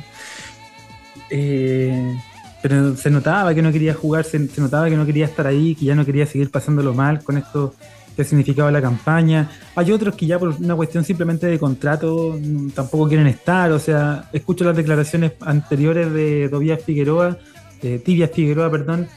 Eh, 1.32 2.16
pero 2.64 2.96
se 2.96 3.12
notaba 3.12 3.54
que 3.54 3.62
no 3.62 3.74
quería 3.74 3.94
jugar, 3.94 4.24
se, 4.24 4.40
notaba 4.40 4.90
que 4.90 4.96
no 4.96 5.06
quería 5.06 5.26
estar 5.26 5.46
ahí, 5.46 5.76
que 5.76 5.84
ya 5.84 5.96
no 5.96 6.06
quería 6.06 6.26
seguir 6.26 6.50
pasándolo 6.50 6.94
mal 6.94 7.22
con 7.22 7.36
esto 7.38 7.76
que 8.16 8.24
significaba 8.24 8.72
la 8.72 8.82
campaña. 8.82 9.52
Hay 9.76 9.92
otros 9.92 10.16
que 10.16 10.26
ya 10.28 10.40
por 10.40 10.48
una 10.48 10.74
cuestión 10.74 11.04
simplemente 11.04 11.46
de 11.46 11.60
contrato 11.60 12.38
mm, 12.40 12.70
tampoco 12.70 13.10
quieren 13.10 13.28
estar, 13.28 13.70
o 13.74 13.80
sea, 13.80 14.30
escucho 14.32 14.64
las 14.64 14.78
declaraciones 14.78 15.34
anteriores 15.42 16.14
de 16.14 16.48
Tobias 16.50 16.82
Figueroa, 16.82 17.38
de 17.82 18.00
Tibias 18.00 18.32
Figueroa, 18.32 18.72
perdón, 18.72 19.10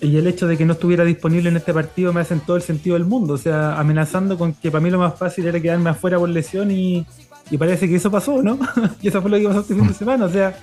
y 0.00 0.16
el 0.16 0.26
hecho 0.26 0.46
de 0.46 0.56
que 0.56 0.64
no 0.64 0.72
estuviera 0.72 1.04
disponible 1.04 1.50
en 1.50 1.58
este 1.58 1.74
partido 1.74 2.14
me 2.14 2.22
hace 2.22 2.32
en 2.32 2.40
todo 2.40 2.56
el 2.56 2.62
sentido 2.62 2.94
del 2.94 3.04
mundo, 3.04 3.34
o 3.34 3.38
sea, 3.38 3.78
amenazando 3.78 4.38
con 4.38 4.54
que 4.54 4.70
para 4.70 4.82
mí 4.82 4.88
lo 4.88 4.98
más 4.98 5.18
fácil 5.18 5.46
era 5.46 5.60
quedarme 5.60 5.90
afuera 5.90 6.18
por 6.18 6.30
lesión 6.30 6.70
y, 6.70 7.06
y 7.50 7.58
parece 7.58 7.90
que 7.90 7.96
eso 7.96 8.10
pasó, 8.10 8.42
¿no? 8.42 8.58
y 9.02 9.08
eso 9.08 9.20
fue 9.20 9.30
lo 9.30 9.36
que 9.36 9.48
pasó 9.48 9.60
este 9.60 9.74
fin 9.74 9.86
de 9.86 9.92
semana, 9.92 10.24
o 10.24 10.30
sea 10.30 10.56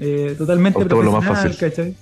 eh, 0.00 0.34
totalmente 0.36 0.84
profesional, 0.84 1.94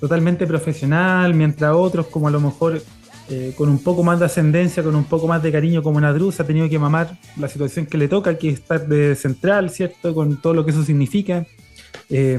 Totalmente 0.00 0.46
profesional, 0.46 1.34
mientras 1.34 1.74
otros, 1.74 2.06
como 2.08 2.28
a 2.28 2.30
lo 2.30 2.40
mejor 2.40 2.82
eh, 3.30 3.54
con 3.56 3.70
un 3.70 3.78
poco 3.78 4.02
más 4.02 4.18
de 4.18 4.26
ascendencia, 4.26 4.82
con 4.82 4.94
un 4.94 5.04
poco 5.04 5.26
más 5.26 5.42
de 5.42 5.50
cariño 5.50 5.82
como 5.82 5.98
Nadruz, 6.00 6.40
ha 6.40 6.46
tenido 6.46 6.68
que 6.68 6.78
mamar 6.78 7.18
la 7.38 7.48
situación 7.48 7.86
que 7.86 7.96
le 7.96 8.06
toca, 8.06 8.36
que 8.36 8.50
es 8.50 8.54
estar 8.56 8.86
de 8.86 9.14
central, 9.14 9.70
¿cierto? 9.70 10.14
Con 10.14 10.40
todo 10.42 10.52
lo 10.52 10.64
que 10.64 10.72
eso 10.72 10.84
significa. 10.84 11.46
Eh, 12.10 12.38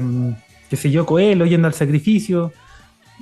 que 0.70 0.76
sé 0.76 0.90
yo, 0.90 1.04
Coelho 1.04 1.44
yendo 1.44 1.66
al 1.66 1.74
sacrificio. 1.74 2.52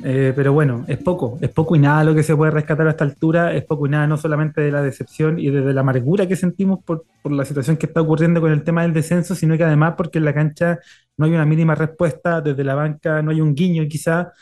Eh, 0.02 0.32
pero 0.34 0.52
bueno, 0.52 0.84
es 0.88 0.98
poco, 0.98 1.38
es 1.40 1.50
poco 1.50 1.76
y 1.76 1.78
nada 1.78 2.02
lo 2.02 2.14
que 2.14 2.24
se 2.24 2.34
puede 2.34 2.50
rescatar 2.50 2.86
a 2.86 2.90
esta 2.90 3.04
altura, 3.04 3.54
es 3.54 3.64
poco 3.64 3.86
y 3.86 3.90
nada 3.90 4.06
no 4.08 4.16
solamente 4.16 4.60
de 4.60 4.72
la 4.72 4.82
decepción 4.82 5.38
y 5.38 5.50
de 5.50 5.72
la 5.72 5.82
amargura 5.82 6.26
que 6.26 6.34
sentimos 6.34 6.82
por, 6.82 7.04
por, 7.22 7.30
la 7.30 7.44
situación 7.44 7.76
que 7.76 7.86
está 7.86 8.00
ocurriendo 8.00 8.40
con 8.40 8.50
el 8.50 8.64
tema 8.64 8.82
del 8.82 8.92
descenso, 8.92 9.36
sino 9.36 9.56
que 9.56 9.62
además 9.64 9.94
porque 9.96 10.18
en 10.18 10.24
la 10.24 10.34
cancha 10.34 10.80
no 11.16 11.26
hay 11.26 11.32
una 11.32 11.46
mínima 11.46 11.76
respuesta, 11.76 12.40
desde 12.40 12.64
la 12.64 12.74
banca 12.74 13.22
no 13.22 13.30
hay 13.30 13.40
un 13.40 13.54
guiño 13.54 13.84
quizá, 13.88 14.32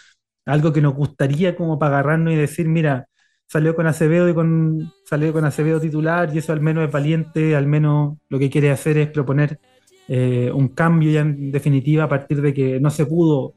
algo 0.47 0.73
que 0.73 0.80
nos 0.80 0.94
gustaría 0.94 1.54
como 1.54 1.78
para 1.78 1.99
agarrarnos 1.99 2.32
y 2.32 2.37
decir, 2.37 2.68
mira, 2.68 3.09
salió 3.47 3.75
con 3.75 3.87
Acevedo 3.87 4.28
y 4.30 4.35
con, 4.35 4.92
salió 5.04 5.32
con 5.32 5.44
Acevedo 5.44 5.80
titular 5.80 6.30
y 6.35 6.38
eso 6.38 6.52
al 6.52 6.61
menos 6.61 6.85
es 6.87 6.90
valiente, 6.90 7.54
al 7.56 7.66
menos 7.66 8.16
lo 8.30 8.38
que 8.38 8.50
quiere 8.50 8.71
hacer 8.71 8.97
es 8.99 9.09
proponer 9.11 9.61
eh, 10.09 10.50
un 10.52 10.68
cambio 10.68 11.11
ya 11.11 11.21
en 11.21 11.52
definitiva 11.52 12.04
a 12.04 12.09
partir 12.09 12.40
de 12.40 12.54
que 12.54 12.80
no 12.80 12.90
se 12.90 13.06
pudo 13.06 13.54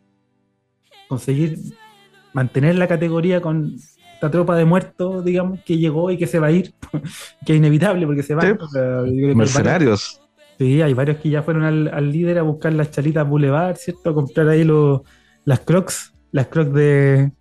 conseguir 1.08 1.58
mantener 2.36 2.76
la 2.76 2.88
categoría 2.88 3.40
con 3.40 3.78
esta 4.14 4.30
tropa 4.30 4.58
de 4.58 4.66
muertos, 4.66 5.24
digamos, 5.24 5.62
que 5.66 5.78
llegó 5.78 6.12
y 6.12 6.18
que 6.18 6.28
se 6.28 6.38
va 6.38 6.48
a 6.48 6.52
ir, 6.52 6.74
que 7.46 7.54
es 7.54 7.58
inevitable 7.58 8.06
porque 8.06 8.24
se 8.24 8.36
va. 8.36 8.44
mercenarios. 9.34 10.22
sí, 10.60 10.82
hay 10.82 10.94
varios 10.94 11.18
que 11.18 11.30
ya 11.30 11.44
fueron 11.44 11.64
al, 11.64 12.12
líder 12.12 12.38
a 12.38 12.44
buscar 12.44 12.74
las 12.74 12.92
chalitas 12.92 13.28
Boulevard, 13.28 13.78
¿cierto? 13.78 14.10
A 14.10 14.14
comprar 14.14 14.50
ahí 14.50 14.68
las 15.46 15.62
crocs, 15.62 16.14
las 16.34 16.48
crocs 16.48 16.74
de, 16.74 17.32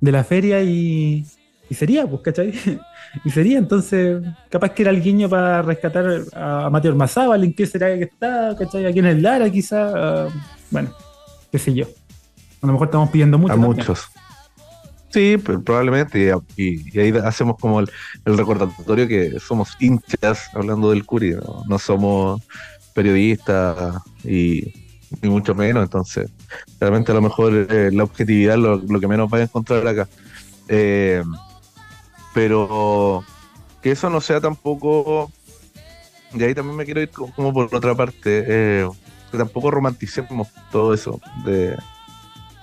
la 0.00 0.22
feria 0.22 0.62
y, 0.62 1.26
sería, 1.72 2.06
pues, 2.06 2.22
¿cachai? 2.22 2.54
y 3.24 3.30
sería, 3.30 3.58
entonces, 3.58 4.22
capaz 4.50 4.68
que 4.70 4.82
era 4.82 4.92
el 4.92 5.02
guiño 5.02 5.28
para 5.28 5.62
rescatar 5.62 6.22
a 6.32 6.70
Mateo 6.70 6.92
Ormazábal, 6.92 7.42
en 7.42 7.54
qué 7.54 7.66
será 7.66 7.88
que 7.98 8.04
está, 8.04 8.54
¿cachai? 8.56 8.86
Aquí 8.86 9.00
en 9.00 9.06
el 9.06 9.20
Lara, 9.20 9.50
quizá, 9.50 10.26
ah, 10.26 10.28
bueno, 10.70 10.94
qué 11.50 11.58
sé 11.58 11.74
yo. 11.74 11.86
A 12.62 12.66
lo 12.68 12.74
mejor 12.74 12.86
estamos 12.86 13.10
pidiendo 13.10 13.36
mucho. 13.36 13.52
A 13.52 13.56
muchos. 13.56 14.08
Sí, 15.14 15.38
probablemente, 15.38 16.34
y, 16.56 16.98
ahí 16.98 17.14
hacemos 17.24 17.56
como 17.60 17.78
el, 17.78 17.88
recordatorio 18.24 19.06
que 19.06 19.38
somos 19.38 19.76
hinchas 19.78 20.48
hablando 20.54 20.90
del 20.90 21.06
Curi, 21.06 21.36
no, 21.68 21.78
somos 21.78 22.42
periodistas 22.96 24.02
y 24.24 24.72
mucho 25.22 25.54
menos, 25.54 25.84
entonces 25.84 26.32
realmente 26.80 27.12
a 27.12 27.14
lo 27.14 27.22
mejor 27.22 27.52
eh, 27.70 27.90
la 27.92 28.02
objetividad 28.02 28.56
es 28.56 28.60
lo, 28.60 29.00
que 29.00 29.06
menos 29.06 29.32
va 29.32 29.38
a 29.38 29.42
encontrar 29.42 29.86
acá. 29.86 30.08
Eh, 30.66 31.22
pero 32.34 33.22
que 33.82 33.92
eso 33.92 34.10
no 34.10 34.20
sea 34.20 34.40
tampoco, 34.40 35.30
y 36.32 36.42
ahí 36.42 36.56
también 36.56 36.76
me 36.76 36.84
quiero 36.84 37.00
ir 37.00 37.10
como 37.10 37.52
por 37.52 37.72
otra 37.72 37.94
parte, 37.94 38.44
eh, 38.48 38.88
que 39.30 39.38
tampoco 39.38 39.70
romanticemos 39.70 40.48
todo 40.72 40.92
eso 40.92 41.20
de 41.44 41.76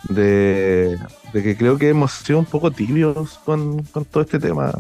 de, 0.09 0.97
que 1.33 1.55
creo 1.55 1.77
que 1.77 1.89
hemos 1.89 2.11
sido 2.11 2.39
un 2.39 2.45
poco 2.45 2.71
tibios 2.71 3.39
con, 3.45 3.83
todo 3.83 4.23
este 4.23 4.39
tema. 4.39 4.71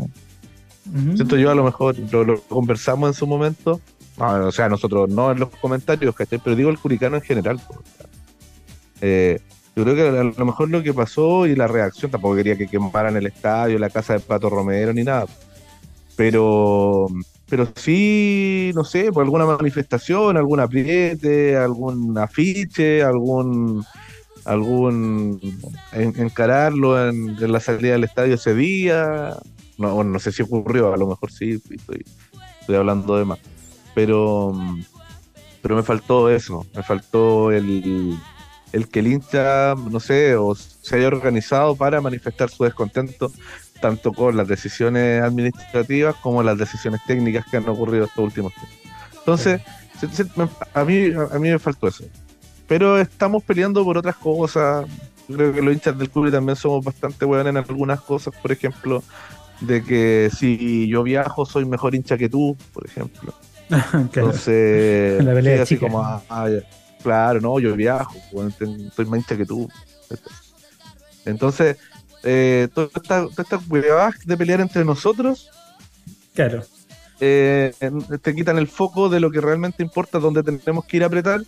Siento 1.15 1.37
yo 1.37 1.51
a 1.51 1.55
lo 1.55 1.63
mejor, 1.63 1.95
lo, 2.11 2.41
conversamos 2.41 3.09
en 3.09 3.13
su 3.13 3.27
momento, 3.27 3.79
o 4.17 4.51
sea, 4.51 4.67
nosotros 4.67 5.09
no 5.09 5.31
en 5.31 5.39
los 5.39 5.49
comentarios, 5.49 6.13
Pero 6.17 6.55
digo 6.55 6.69
el 6.69 6.79
curicano 6.79 7.15
en 7.17 7.21
general. 7.21 7.61
Eh, 8.99 9.39
yo 9.75 9.83
creo 9.83 9.95
que 9.95 10.19
a 10.19 10.23
lo 10.23 10.45
mejor 10.45 10.69
lo 10.69 10.83
que 10.83 10.93
pasó 10.93 11.47
y 11.47 11.55
la 11.55 11.67
reacción, 11.67 12.11
tampoco 12.11 12.35
quería 12.35 12.57
que 12.57 12.67
quemaran 12.67 13.15
el 13.15 13.25
estadio, 13.25 13.79
la 13.79 13.89
casa 13.89 14.13
de 14.13 14.19
Pato 14.19 14.49
Romero 14.49 14.91
ni 14.93 15.03
nada. 15.03 15.27
Pero, 16.17 17.07
pero 17.47 17.67
sí, 17.75 18.71
no 18.75 18.83
sé, 18.83 19.11
por 19.13 19.23
alguna 19.23 19.45
manifestación, 19.45 20.35
algún 20.35 20.59
apriete, 20.59 21.55
algún 21.55 22.17
afiche, 22.17 23.01
algún 23.01 23.85
algún 24.45 25.39
encararlo 25.93 27.09
en, 27.09 27.51
la 27.51 27.59
salida 27.59 27.93
del 27.93 28.03
estadio 28.03 28.35
ese 28.35 28.53
día. 28.53 29.35
No, 29.77 30.03
no 30.03 30.19
sé 30.19 30.31
si 30.31 30.43
ocurrió, 30.43 30.93
a 30.93 30.97
lo 30.97 31.07
mejor 31.07 31.31
sí, 31.31 31.61
estoy, 31.69 32.05
estoy 32.59 32.75
hablando 32.75 33.17
de 33.17 33.25
más. 33.25 33.39
Pero, 33.95 34.53
pero 35.61 35.75
me 35.75 35.83
faltó 35.83 36.29
eso, 36.29 36.65
me 36.75 36.83
faltó 36.83 37.51
el, 37.51 38.17
el 38.71 38.87
que 38.87 38.99
el 38.99 39.07
hincha, 39.07 39.75
no 39.75 39.99
sé, 39.99 40.35
o 40.35 40.55
se 40.55 40.95
haya 40.95 41.07
organizado 41.07 41.75
para 41.75 41.99
manifestar 42.01 42.49
su 42.49 42.63
descontento 42.63 43.31
tanto 43.81 44.13
con 44.13 44.37
las 44.37 44.47
decisiones 44.47 45.23
administrativas 45.23 46.15
como 46.17 46.43
las 46.43 46.57
decisiones 46.57 47.01
técnicas 47.05 47.45
que 47.49 47.57
han 47.57 47.67
ocurrido 47.67 48.05
estos 48.05 48.23
últimos 48.23 48.53
tiempos. 48.53 48.79
Entonces, 49.17 49.61
a 50.73 50.85
mí, 50.85 51.11
a 51.13 51.39
mí 51.39 51.49
me 51.49 51.59
faltó 51.59 51.87
eso 51.87 52.05
pero 52.71 53.01
estamos 53.01 53.43
peleando 53.43 53.83
por 53.83 53.97
otras 53.97 54.15
cosas. 54.15 54.85
Creo 55.27 55.51
que 55.51 55.61
los 55.61 55.73
hinchas 55.73 55.97
del 55.97 56.09
club 56.09 56.31
también 56.31 56.55
somos 56.55 56.85
bastante 56.85 57.25
buenos 57.25 57.47
en 57.47 57.57
algunas 57.57 57.99
cosas, 57.99 58.33
por 58.41 58.49
ejemplo, 58.49 59.03
de 59.59 59.83
que 59.83 60.29
si 60.33 60.87
yo 60.87 61.03
viajo 61.03 61.45
soy 61.45 61.65
mejor 61.65 61.95
hincha 61.95 62.17
que 62.17 62.29
tú, 62.29 62.55
por 62.71 62.85
ejemplo. 62.85 63.33
Entonces, 63.93 65.21
la 65.21 65.33
pelea 65.33 65.63
así 65.63 65.75
como, 65.75 66.01
ah, 66.01 66.23
ah, 66.29 66.47
claro, 67.03 67.41
no, 67.41 67.59
yo 67.59 67.75
viajo, 67.75 68.15
soy 68.95 69.05
más 69.05 69.19
hincha 69.19 69.35
que 69.35 69.45
tú. 69.45 69.67
Entonces, 71.25 71.75
eh, 72.23 72.69
todas 72.73 72.91
estas 73.37 73.67
huevadas 73.67 74.15
de 74.25 74.37
pelear 74.37 74.61
entre 74.61 74.85
nosotros, 74.85 75.49
claro. 76.33 76.63
Eh, 77.19 77.73
te 78.21 78.33
quitan 78.33 78.57
el 78.57 78.69
foco 78.69 79.09
de 79.09 79.19
lo 79.19 79.29
que 79.29 79.41
realmente 79.41 79.83
importa, 79.83 80.19
donde 80.19 80.41
tenemos 80.41 80.85
que 80.85 80.95
ir 80.95 81.03
a 81.03 81.07
apretar 81.07 81.41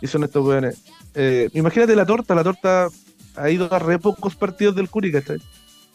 y 0.00 0.06
son 0.06 0.24
estos 0.24 0.44
weones. 0.44 0.82
Eh, 1.14 1.48
imagínate 1.54 1.96
la 1.96 2.06
torta, 2.06 2.34
la 2.34 2.44
torta 2.44 2.88
ha 3.36 3.50
ido 3.50 3.72
a 3.72 3.78
re 3.78 3.98
pocos 3.98 4.34
partidos 4.34 4.74
del 4.74 4.88
Curi, 4.88 5.12
¿cachai? 5.12 5.38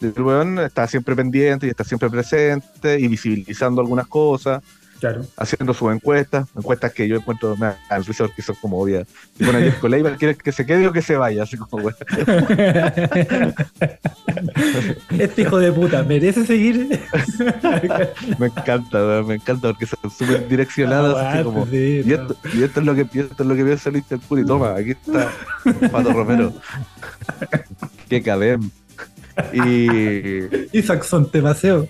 El 0.02 0.20
weón 0.22 0.58
está 0.60 0.88
siempre 0.88 1.16
pendiente 1.16 1.68
y 1.68 1.70
está 1.70 1.84
siempre 1.84 2.10
presente 2.10 3.00
y 3.00 3.08
visibilizando 3.08 3.82
algunas 3.82 4.08
cosas. 4.08 4.64
Haciendo 5.38 5.74
sus 5.74 5.92
encuestas, 5.92 6.48
encuestas 6.56 6.94
que 6.94 7.08
yo 7.08 7.16
encuentro 7.16 7.58
me 7.58 7.74
dan 7.90 8.04
risa 8.04 8.26
porque 8.26 8.42
son 8.42 8.56
como 8.62 8.80
obvias. 8.80 9.08
Y 9.40 9.44
bueno, 9.44 9.60
Jeff 9.60 9.80
Coleiva 9.80 10.16
quiere 10.16 10.36
que 10.36 10.52
se 10.52 10.66
quede 10.66 10.88
o 10.88 10.92
que 10.92 11.02
se 11.02 11.16
vaya, 11.16 11.44
así 11.44 11.58
como 11.58 11.90
Este 15.18 15.42
hijo 15.42 15.58
de 15.60 15.72
puta, 15.72 16.04
¿merece 16.04 16.46
seguir? 16.46 16.88
me 18.38 18.48
encanta, 18.48 19.24
me 19.24 19.36
encanta 19.36 19.70
porque 19.70 19.86
son 19.88 20.12
súper 20.12 20.48
direccionadas. 20.48 21.16
así 21.16 21.44
como, 21.44 21.68
y, 21.72 22.12
esto, 22.12 22.36
y, 22.54 22.64
esto, 22.64 22.80
es 22.82 22.86
lo 22.86 22.94
que, 22.96 23.02
esto 23.02 23.44
es 23.44 23.46
lo 23.46 23.56
que 23.56 23.64
piensa 23.66 23.90
el 23.90 23.98
Inter 23.98 24.20
Puri. 24.20 24.46
Toma, 24.46 24.76
aquí 24.76 24.92
está 24.92 25.32
Pato 25.92 26.14
Romero. 26.14 26.54
Qué 28.10 28.22
cadem. 28.22 28.70
Y. 29.54 30.78
Y 30.78 30.82
Saxon, 30.84 31.32
te 31.32 31.42
paseo. 31.42 31.88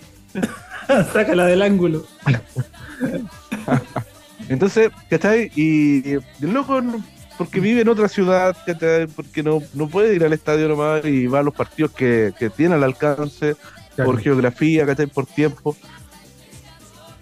Sácala 1.13 1.45
del 1.45 1.61
ángulo. 1.61 2.05
Entonces, 4.49 4.91
¿cachai? 5.09 5.51
Y, 5.55 6.13
el 6.13 6.23
loco, 6.41 6.81
porque 7.37 7.59
vive 7.59 7.81
en 7.81 7.89
otra 7.89 8.07
ciudad, 8.07 8.55
¿cachai? 8.65 9.07
Porque 9.07 9.43
no, 9.43 9.61
no 9.73 9.87
puede 9.87 10.15
ir 10.15 10.23
al 10.23 10.33
estadio 10.33 10.67
nomás 10.67 11.05
y 11.05 11.27
va 11.27 11.39
a 11.39 11.43
los 11.43 11.53
partidos 11.53 11.91
que, 11.91 12.51
tiene 12.55 12.75
al 12.75 12.83
alcance, 12.83 13.55
por 13.95 14.19
geografía, 14.19 14.85
¿cachai? 14.85 15.07
Por 15.07 15.25
tiempo. 15.25 15.75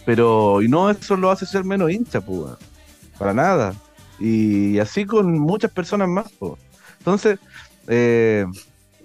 Pero, 0.05 0.61
y 0.61 0.67
no 0.67 0.89
eso 0.89 1.15
lo 1.17 1.29
hace 1.29 1.45
ser 1.45 1.63
menos 1.63 1.91
hincha, 1.91 2.21
pues, 2.21 2.53
para 3.17 3.33
nada. 3.33 3.75
Y 4.19 4.79
así 4.79 5.05
con 5.05 5.37
muchas 5.37 5.71
personas 5.71 6.09
más, 6.09 6.31
pues. 6.39 6.53
Entonces, 6.97 7.39
eh, 7.87 8.45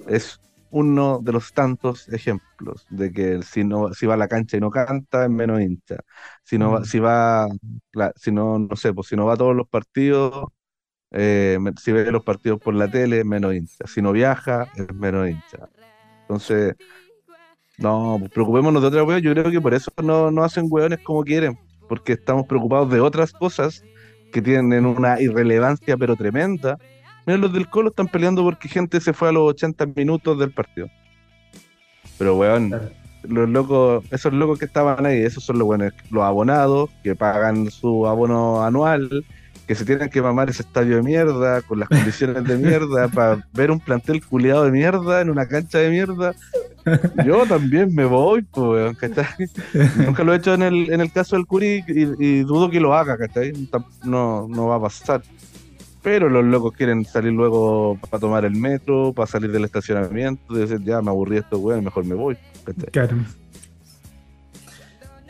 es 0.09 0.39
uno 0.75 1.21
de 1.23 1.31
los 1.33 1.53
tantos 1.53 2.09
ejemplos 2.09 2.85
de 2.91 3.13
que 3.13 3.43
si 3.43 3.63
no 3.63 3.95
si 3.95 4.07
va 4.07 4.15
a 4.15 4.17
la 4.17 4.27
cancha 4.27 4.57
y 4.57 4.61
no 4.61 4.71
canta 4.71 5.25
es 5.25 5.31
menos 5.31 5.61
hincha. 5.61 5.99
Si 6.43 6.59
no 6.59 6.81
mm. 6.81 6.85
si 6.85 6.99
va 6.99 7.47
si 8.17 8.33
no 8.33 8.59
no 8.59 8.75
sé 8.75 8.93
pues 8.93 9.07
si 9.07 9.15
no 9.15 9.25
va 9.27 9.35
a 9.35 9.37
todos 9.37 9.55
los 9.55 9.69
partidos 9.69 10.47
eh, 11.13 11.59
si 11.81 11.93
ve 11.93 12.11
los 12.11 12.25
partidos 12.25 12.61
por 12.61 12.75
la 12.75 12.91
tele 12.91 13.21
es 13.21 13.25
menos 13.25 13.55
hincha. 13.55 13.87
Si 13.87 14.03
no 14.03 14.11
viaja 14.11 14.69
es 14.75 14.93
menos 14.93 15.29
hincha. 15.29 15.69
Entonces 16.23 16.75
no 17.79 18.17
pues 18.19 18.33
preocupémonos 18.33 18.83
de 18.83 18.89
otra 18.89 19.05
wea. 19.05 19.21
Yo 19.21 19.33
creo 19.33 19.53
que 19.53 19.61
por 19.61 19.75
eso 19.75 19.93
no, 20.03 20.33
no 20.33 20.43
hacen 20.43 20.67
hueones 20.69 20.99
como 21.01 21.23
quieren 21.23 21.57
porque 21.89 22.15
estamos 22.15 22.47
preocupados 22.47 22.91
de 22.91 22.99
otras 23.01 23.33
cosas 23.33 23.85
que 24.33 24.43
tienen 24.43 24.87
una 24.87 25.21
irrelevancia 25.21 25.97
pero 25.97 26.17
tremenda 26.17 26.79
Mira, 27.27 27.39
los 27.39 27.53
del 27.53 27.69
Colo 27.69 27.89
están 27.89 28.09
peleando 28.09 28.43
porque 28.43 28.69
gente 28.69 29.01
se 29.01 29.13
fue 29.13 29.29
a 29.29 29.33
los 29.33 29.51
80 29.51 29.87
minutos 29.87 30.39
del 30.39 30.53
partido. 30.53 30.89
Pero, 32.19 32.37
weón, 32.37 32.75
los 33.23 33.49
locos, 33.49 34.05
esos 34.11 34.33
locos 34.33 34.59
que 34.59 34.67
estaban 34.67 35.07
ahí, 35.07 35.21
esos 35.21 35.45
son 35.45 35.59
los 35.59 35.67
buenos, 35.67 35.93
los 36.11 36.23
abonados 36.23 36.91
que 37.03 37.15
pagan 37.15 37.71
su 37.71 38.07
abono 38.07 38.63
anual, 38.63 39.25
que 39.67 39.75
se 39.75 39.85
tienen 39.85 40.11
que 40.11 40.21
mamar 40.21 40.51
ese 40.51 40.63
estadio 40.63 40.97
de 40.97 41.03
mierda, 41.03 41.63
con 41.63 41.81
las 41.81 41.89
condiciones 41.89 42.45
de 42.45 42.57
mierda, 42.57 43.09
para 43.15 43.47
ver 43.55 43.71
un 43.71 43.81
plantel 43.81 44.23
culiado 44.25 44.65
de 44.65 44.71
mierda 44.71 45.23
en 45.23 45.31
una 45.31 45.49
cancha 45.49 45.79
de 45.79 45.91
mierda. 45.91 46.35
Yo 47.25 47.47
también 47.47 47.95
me 47.95 48.05
voy, 48.05 48.43
pues, 48.43 48.95
Nunca 49.97 50.23
lo 50.23 50.35
he 50.35 50.37
hecho 50.37 50.53
en 50.53 50.63
el, 50.63 50.93
en 50.93 51.01
el 51.01 51.11
caso 51.11 51.37
del 51.37 51.47
Curi 51.47 51.83
y, 51.89 52.41
dudo 52.41 52.71
que 52.71 52.81
lo 52.81 52.95
haga, 52.95 53.17
¿cachai? 53.17 53.53
No, 54.05 54.47
no 54.49 54.67
va 54.67 54.77
a 54.77 54.83
pasar 54.83 55.23
pero 56.05 56.29
los 56.29 56.45
locos 56.45 56.75
quieren 56.75 57.07
salir 57.07 57.33
luego 57.33 57.99
para 58.11 58.21
tomar 58.21 58.45
el 58.45 58.55
metro, 58.55 59.15
para 59.15 59.27
salir 59.27 59.51
del 59.51 59.65
estacionamiento, 59.65 60.55
y 60.55 60.59
decir, 60.61 60.81
ya 60.85 61.01
me 61.01 61.09
aburrí 61.09 61.39
esto, 61.39 61.59
weón, 61.59 61.83
mejor 61.83 62.05
me 62.05 62.15
voy. 62.15 62.37
Claro. 62.93 63.17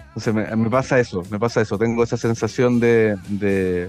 Entonces 0.08 0.34
me, 0.34 0.70
pasa 0.70 0.98
eso, 0.98 1.22
me 1.30 1.38
pasa 1.38 1.60
eso, 1.60 1.78
tengo 1.78 2.02
esa 2.02 2.16
sensación 2.16 2.80
de, 2.80 3.16
de, 3.28 3.88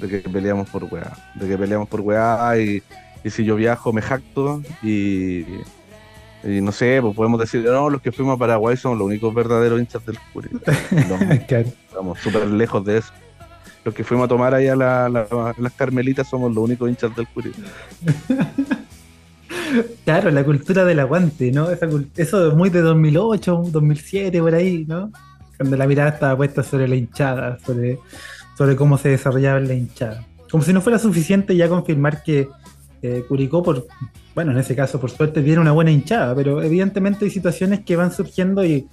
que 0.00 0.20
peleamos 0.20 0.70
por 0.70 0.84
weá, 0.84 1.12
de 1.34 1.48
que 1.48 1.58
peleamos 1.58 1.88
por 1.88 2.00
weá 2.00 2.58
y, 2.58 2.82
y 3.22 3.30
si 3.30 3.44
yo 3.44 3.56
viajo 3.56 3.92
me 3.92 4.00
jacto 4.00 4.62
y, 4.82 5.40
y 6.44 6.60
no 6.62 6.72
sé, 6.72 6.98
pues 7.02 7.14
podemos 7.14 7.38
decir, 7.38 7.62
no, 7.62 7.90
los 7.90 8.00
que 8.00 8.12
fuimos 8.12 8.36
a 8.36 8.38
Paraguay 8.38 8.76
son 8.78 8.98
los 8.98 9.06
únicos 9.06 9.34
verdaderos 9.34 9.80
hinchas 9.80 10.04
del 10.06 10.18
Curi. 10.32 10.48
Estamos 11.88 12.18
súper 12.20 12.46
lejos 12.46 12.84
de 12.84 12.98
eso 12.98 13.12
los 13.86 13.94
que 13.94 14.02
fuimos 14.02 14.24
a 14.24 14.28
tomar 14.28 14.52
ahí 14.52 14.66
a 14.66 14.74
las 14.74 15.72
Carmelitas 15.76 16.28
somos 16.28 16.52
los 16.52 16.64
únicos 16.64 16.90
hinchas 16.90 17.14
del 17.14 17.26
Curi. 17.28 17.52
Claro, 20.04 20.30
la 20.30 20.44
cultura 20.44 20.84
del 20.84 21.00
aguante, 21.00 21.50
¿no? 21.50 21.68
eso 21.70 22.48
es 22.48 22.54
muy 22.54 22.70
de 22.70 22.80
2008, 22.80 23.64
2007, 23.72 24.40
por 24.40 24.54
ahí, 24.54 24.84
¿no? 24.86 25.10
Cuando 25.56 25.76
la 25.76 25.86
mirada 25.86 26.10
estaba 26.10 26.36
puesta 26.36 26.62
sobre 26.62 26.86
la 26.86 26.94
hinchada, 26.94 27.58
sobre, 27.64 27.98
sobre 28.56 28.76
cómo 28.76 28.96
se 28.96 29.08
desarrollaba 29.10 29.58
la 29.60 29.74
hinchada. 29.74 30.24
Como 30.50 30.62
si 30.62 30.72
no 30.72 30.80
fuera 30.80 30.98
suficiente 30.98 31.56
ya 31.56 31.68
confirmar 31.68 32.22
que 32.22 32.48
eh, 33.02 33.24
Curicó, 33.28 33.62
bueno, 34.34 34.52
en 34.52 34.58
ese 34.58 34.76
caso, 34.76 35.00
por 35.00 35.10
suerte, 35.10 35.42
tiene 35.42 35.60
una 35.60 35.72
buena 35.72 35.90
hinchada, 35.90 36.34
pero 36.34 36.62
evidentemente 36.62 37.24
hay 37.24 37.30
situaciones 37.30 37.80
que 37.80 37.96
van 37.96 38.12
surgiendo 38.12 38.64
y 38.64 38.86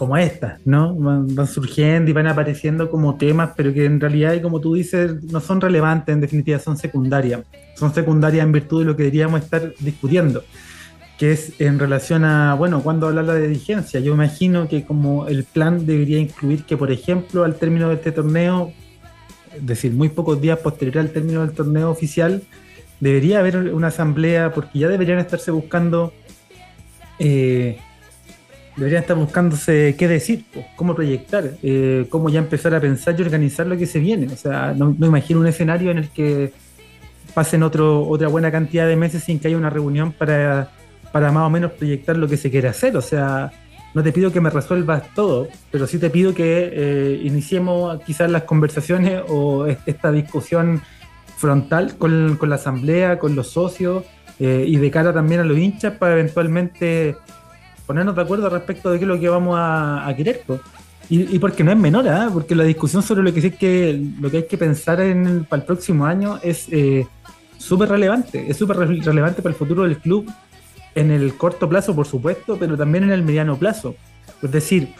como 0.00 0.16
esta, 0.16 0.58
¿no? 0.64 0.94
Van, 0.94 1.46
surgiendo 1.46 2.10
y 2.10 2.14
van 2.14 2.26
apareciendo 2.26 2.90
como 2.90 3.16
temas, 3.16 3.50
pero 3.54 3.70
que 3.74 3.84
en 3.84 4.00
realidad, 4.00 4.40
como 4.40 4.58
tú 4.58 4.72
dices, 4.72 5.22
no 5.24 5.40
son 5.40 5.60
relevantes, 5.60 6.14
en 6.14 6.22
definitiva 6.22 6.58
son 6.58 6.78
secundarias. 6.78 7.42
Son 7.76 7.92
secundarias 7.92 8.42
en 8.46 8.50
virtud 8.50 8.78
de 8.78 8.86
lo 8.86 8.96
que 8.96 9.02
deberíamos 9.02 9.42
estar 9.42 9.74
discutiendo, 9.78 10.42
que 11.18 11.32
es 11.32 11.52
en 11.60 11.78
relación 11.78 12.24
a, 12.24 12.54
bueno, 12.54 12.82
cuando 12.82 13.08
hablar 13.08 13.26
de 13.26 13.46
dirigencia. 13.46 14.00
Yo 14.00 14.14
imagino 14.14 14.68
que 14.68 14.86
como 14.86 15.28
el 15.28 15.44
plan 15.44 15.84
debería 15.84 16.18
incluir 16.18 16.64
que, 16.64 16.78
por 16.78 16.90
ejemplo, 16.90 17.44
al 17.44 17.56
término 17.56 17.90
de 17.90 17.96
este 17.96 18.10
torneo, 18.10 18.72
es 19.54 19.66
decir, 19.66 19.92
muy 19.92 20.08
pocos 20.08 20.40
días 20.40 20.60
posterior 20.60 20.96
al 20.96 21.10
término 21.10 21.42
del 21.42 21.52
torneo 21.52 21.90
oficial, 21.90 22.42
debería 23.00 23.40
haber 23.40 23.58
una 23.74 23.88
asamblea 23.88 24.54
porque 24.54 24.78
ya 24.78 24.88
deberían 24.88 25.18
estarse 25.18 25.50
buscando, 25.50 26.14
eh, 27.18 27.78
deberían 28.76 29.02
estar 29.02 29.16
buscándose 29.16 29.94
qué 29.98 30.08
decir, 30.08 30.44
cómo 30.76 30.94
proyectar, 30.94 31.50
eh, 31.62 32.06
cómo 32.08 32.28
ya 32.28 32.38
empezar 32.38 32.74
a 32.74 32.80
pensar 32.80 33.14
y 33.18 33.22
organizar 33.22 33.66
lo 33.66 33.76
que 33.76 33.86
se 33.86 33.98
viene. 33.98 34.32
O 34.32 34.36
sea, 34.36 34.74
no, 34.76 34.94
no 34.98 35.06
imagino 35.06 35.40
un 35.40 35.46
escenario 35.46 35.90
en 35.90 35.98
el 35.98 36.08
que 36.08 36.52
pasen 37.34 37.62
otro, 37.62 38.08
otra 38.08 38.28
buena 38.28 38.50
cantidad 38.50 38.86
de 38.86 38.96
meses 38.96 39.24
sin 39.24 39.38
que 39.38 39.48
haya 39.48 39.56
una 39.56 39.70
reunión 39.70 40.12
para 40.12 40.70
para 41.12 41.32
más 41.32 41.46
o 41.46 41.50
menos 41.50 41.72
proyectar 41.72 42.16
lo 42.16 42.28
que 42.28 42.36
se 42.36 42.50
quiere 42.50 42.68
hacer. 42.68 42.96
O 42.96 43.02
sea, 43.02 43.52
no 43.94 44.02
te 44.02 44.12
pido 44.12 44.32
que 44.32 44.40
me 44.40 44.50
resuelvas 44.50 45.14
todo, 45.14 45.48
pero 45.70 45.86
sí 45.86 45.98
te 45.98 46.10
pido 46.10 46.34
que 46.34 46.70
eh, 46.72 47.20
iniciemos 47.22 48.00
quizás 48.02 48.30
las 48.30 48.44
conversaciones 48.44 49.22
o 49.28 49.66
esta 49.66 50.12
discusión 50.12 50.82
frontal 51.36 51.96
con, 51.96 52.38
la 52.42 52.54
asamblea, 52.54 53.18
con 53.18 53.34
los 53.34 53.48
socios 53.48 54.04
eh, 54.38 54.64
y 54.66 54.76
de 54.76 54.90
cara 54.90 55.12
también 55.12 55.40
a 55.40 55.44
los 55.44 55.58
hinchas 55.58 55.94
para 55.94 56.12
eventualmente 56.12 57.16
ponernos 57.90 58.14
de 58.14 58.22
acuerdo 58.22 58.48
respecto 58.48 58.88
de 58.92 58.98
qué 58.98 59.04
es 59.04 59.08
lo 59.08 59.18
que 59.18 59.28
vamos 59.28 59.56
a, 59.58 60.14
querer. 60.16 60.44
Y, 61.08 61.40
porque 61.40 61.64
no 61.64 61.72
es 61.72 61.76
menor, 61.76 62.06
¿eh? 62.06 62.30
porque 62.32 62.54
la 62.54 62.62
discusión 62.62 63.02
sobre 63.02 63.24
lo 63.24 63.34
que, 63.34 63.40
sí 63.40 63.50
que, 63.50 64.00
lo 64.20 64.30
que 64.30 64.36
hay 64.36 64.42
que 64.44 64.56
pensar 64.56 65.00
en, 65.00 65.44
para 65.44 65.62
el 65.62 65.66
próximo 65.66 66.06
año 66.06 66.38
es 66.40 66.68
eh, 66.70 67.04
súper 67.58 67.88
relevante, 67.88 68.48
es 68.48 68.56
súper 68.56 68.76
relevante 68.76 69.42
para 69.42 69.52
el 69.52 69.58
futuro 69.58 69.82
del 69.82 69.98
club 69.98 70.30
en 70.94 71.10
el 71.10 71.34
corto 71.36 71.68
plazo, 71.68 71.96
por 71.96 72.06
supuesto, 72.06 72.56
pero 72.60 72.76
también 72.76 73.02
en 73.02 73.10
el 73.10 73.24
mediano 73.24 73.56
plazo. 73.56 73.96
Es 74.40 74.52
decir, 74.52 74.94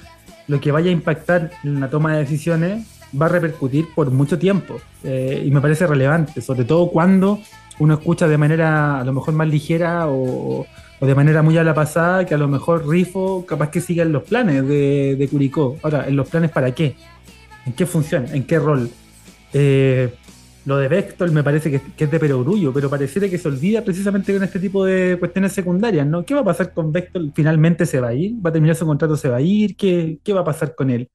lo 0.49 0.61
que 0.61 0.73
vaya 0.73 0.91
a 0.91 0.93
impactar 0.93 1.53
en 1.63 1.79
la 1.79 1.91
toma 1.91 2.15
de 2.15 2.25
decisiones 2.25 2.89
va 3.15 3.27
a 3.27 3.29
repercutir 3.29 3.87
por 3.95 4.11
mucho 4.11 4.37
tiempo 4.37 4.81
eh, 5.05 5.45
y 5.47 5.51
me 5.53 5.61
parece 5.61 5.87
relevante, 5.87 6.41
sobre 6.41 6.65
todo 6.65 6.91
cuando 6.91 7.39
uno 7.79 7.95
escucha 7.95 8.27
de 8.27 8.37
manera 8.37 8.99
a 8.99 9.05
lo 9.05 9.13
mejor 9.13 9.35
más 9.35 9.47
ligera 9.47 10.09
o, 10.09 10.67
de 11.07 11.15
manera 11.15 11.43
muy 11.43 11.57
a 11.57 11.65
la 11.65 11.75
pasada 11.75 12.27
que 12.27 12.35
a 12.35 12.39
lo 12.39 12.49
mejor 12.49 12.87
Rifo 12.87 13.45
capaz 13.47 13.71
que 13.71 13.81
siga 13.81 14.03
en 14.03 14.13
los 14.13 14.25
planes 14.25 14.67
de, 14.69 15.17
de 15.19 15.29
Curicó. 15.29 15.79
Ahora, 15.83 16.07
¿en 16.07 16.17
los 16.17 16.29
planes 16.29 16.51
para 16.51 16.73
qué? 16.75 16.97
¿En 17.67 17.73
qué 17.73 17.87
función? 17.87 18.27
¿En 18.33 18.45
qué 18.45 18.59
rol? 18.59 18.91
Eh, 19.53 20.13
lo 20.67 20.77
de 20.77 20.89
Vector 20.89 21.31
me 21.33 21.43
parece 21.43 21.71
que, 21.71 22.05
es 22.05 22.11
de 22.11 22.21
perogrullo, 22.21 22.73
pero 22.73 22.91
pareciera 22.91 23.29
que 23.29 23.39
se 23.39 23.49
olvida 23.49 23.83
precisamente 23.83 24.33
con 24.33 24.43
este 24.43 24.61
tipo 24.61 24.85
de 24.85 25.17
cuestiones 25.19 25.53
secundarias, 25.53 26.07
¿no? 26.07 26.25
¿Qué 26.25 26.35
va 26.35 26.41
a 26.41 26.45
pasar 26.45 26.73
con 26.73 26.93
Vector? 26.93 27.23
¿Finalmente 27.35 27.87
se 27.87 28.01
va 28.01 28.09
a 28.09 28.15
ir? 28.15 28.35
¿Va 28.45 28.51
a 28.51 28.53
terminar 28.53 28.77
su 28.77 28.87
contrato? 28.87 29.17
¿Se 29.17 29.29
va 29.29 29.39
a 29.39 29.41
ir? 29.41 29.77
¿Qué, 29.77 30.21
qué 30.23 30.33
va 30.33 30.41
a 30.41 30.45
pasar 30.45 30.75
con 30.75 30.91
él? 30.91 31.11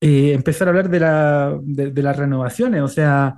Eh, 0.00 0.32
empezar 0.32 0.68
a 0.68 0.70
hablar 0.70 0.88
de, 0.90 1.00
la, 1.00 1.58
de, 1.62 2.02
las 2.02 2.16
renovaciones, 2.16 2.82
o 2.82 2.88
sea, 2.88 3.36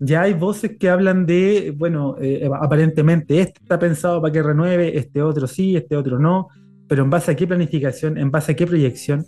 ya 0.00 0.22
hay 0.22 0.32
voces 0.32 0.78
que 0.78 0.88
hablan 0.88 1.26
de, 1.26 1.74
bueno, 1.76 2.16
eh, 2.20 2.48
aparentemente 2.60 3.38
este 3.38 3.60
está 3.62 3.78
pensado 3.78 4.20
para 4.20 4.32
que 4.32 4.42
renueve, 4.42 4.98
este 4.98 5.22
otro 5.22 5.46
sí, 5.46 5.76
este 5.76 5.94
otro 5.94 6.18
no, 6.18 6.48
pero 6.88 7.04
en 7.04 7.10
base 7.10 7.30
a 7.30 7.36
qué 7.36 7.46
planificación, 7.46 8.16
en 8.16 8.30
base 8.30 8.52
a 8.52 8.56
qué 8.56 8.66
proyección, 8.66 9.26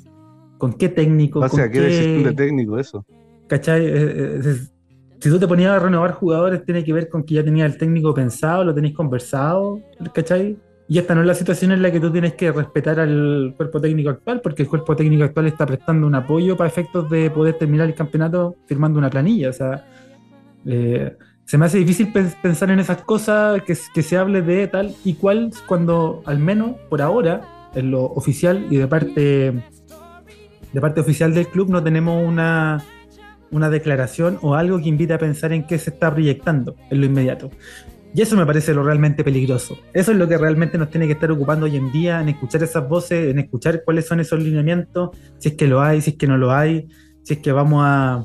con 0.56 0.72
qué 0.72 0.88
técnico. 0.88 1.40
¿En 1.40 1.42
base 1.42 1.62
a 1.62 1.70
qué, 1.70 1.80
decisión 1.80 2.24
de 2.24 2.32
técnico 2.32 2.78
eso? 2.78 3.04
¿Cachai? 3.48 3.84
Eh, 3.86 4.40
si 5.20 5.28
tú 5.30 5.38
te 5.38 5.46
ponías 5.46 5.72
a 5.72 5.78
renovar 5.78 6.12
jugadores, 6.12 6.64
tiene 6.64 6.82
que 6.82 6.92
ver 6.92 7.08
con 7.08 7.22
que 7.22 7.34
ya 7.34 7.44
tenías 7.44 7.70
el 7.70 7.78
técnico 7.78 8.14
pensado, 8.14 8.64
lo 8.64 8.74
tenéis 8.74 8.94
conversado, 8.94 9.78
¿cachai? 10.14 10.56
Y 10.88 10.98
esta 10.98 11.14
no 11.14 11.20
es 11.20 11.26
la 11.26 11.34
situación 11.34 11.72
en 11.72 11.82
la 11.82 11.92
que 11.92 12.00
tú 12.00 12.10
tienes 12.10 12.34
que 12.34 12.50
respetar 12.50 12.98
al 12.98 13.54
cuerpo 13.56 13.80
técnico 13.80 14.10
actual, 14.10 14.40
porque 14.40 14.62
el 14.62 14.68
cuerpo 14.68 14.96
técnico 14.96 15.24
actual 15.24 15.46
está 15.46 15.64
prestando 15.64 16.06
un 16.06 16.14
apoyo 16.14 16.56
para 16.56 16.68
efectos 16.68 17.08
de 17.08 17.30
poder 17.30 17.54
terminar 17.56 17.88
el 17.88 17.94
campeonato 17.94 18.56
firmando 18.66 18.98
una 18.98 19.10
planilla. 19.10 19.50
O 19.50 19.52
sea, 19.52 19.86
eh, 20.66 21.16
se 21.44 21.58
me 21.58 21.66
hace 21.66 21.78
difícil 21.78 22.12
pensar 22.42 22.70
en 22.70 22.80
esas 22.80 23.02
cosas, 23.02 23.62
que, 23.62 23.74
se 23.74 24.16
hable 24.16 24.42
de 24.42 24.68
tal 24.68 24.94
y 25.04 25.14
cual, 25.14 25.50
cuando 25.66 26.22
al 26.24 26.38
menos 26.38 26.76
por 26.88 27.02
ahora, 27.02 27.68
en 27.74 27.90
lo 27.90 28.04
oficial 28.04 28.66
y 28.70 28.76
de 28.76 28.86
parte, 28.86 29.52
de 30.72 30.80
parte 30.80 31.00
oficial 31.00 31.34
del 31.34 31.48
club, 31.48 31.68
no 31.70 31.82
tenemos 31.82 32.26
una 32.26 32.82
una 33.52 33.70
declaración 33.70 34.38
o 34.42 34.54
algo 34.54 34.78
que 34.78 34.88
invite 34.88 35.12
a 35.12 35.18
pensar 35.18 35.52
en 35.52 35.64
qué 35.64 35.78
se 35.78 35.90
está 35.90 36.12
proyectando 36.12 36.74
en 36.90 37.00
lo 37.00 37.06
inmediato. 37.06 37.50
Y 38.14 38.20
eso 38.20 38.36
me 38.36 38.44
parece 38.44 38.74
lo 38.74 38.82
realmente 38.82 39.24
peligroso. 39.24 39.78
Eso 39.94 40.12
es 40.12 40.18
lo 40.18 40.28
que 40.28 40.36
realmente 40.36 40.76
nos 40.76 40.90
tiene 40.90 41.06
que 41.06 41.14
estar 41.14 41.30
ocupando 41.30 41.64
hoy 41.64 41.76
en 41.76 41.90
día, 41.92 42.20
en 42.20 42.28
escuchar 42.28 42.62
esas 42.62 42.86
voces, 42.86 43.30
en 43.30 43.38
escuchar 43.38 43.84
cuáles 43.84 44.06
son 44.06 44.20
esos 44.20 44.42
lineamientos, 44.42 45.10
si 45.38 45.50
es 45.50 45.54
que 45.54 45.66
lo 45.66 45.80
hay, 45.80 46.00
si 46.02 46.10
es 46.10 46.16
que 46.16 46.26
no 46.26 46.36
lo 46.36 46.52
hay, 46.52 46.88
si 47.22 47.34
es 47.34 47.40
que 47.40 47.52
vamos 47.52 47.82
a, 47.86 48.24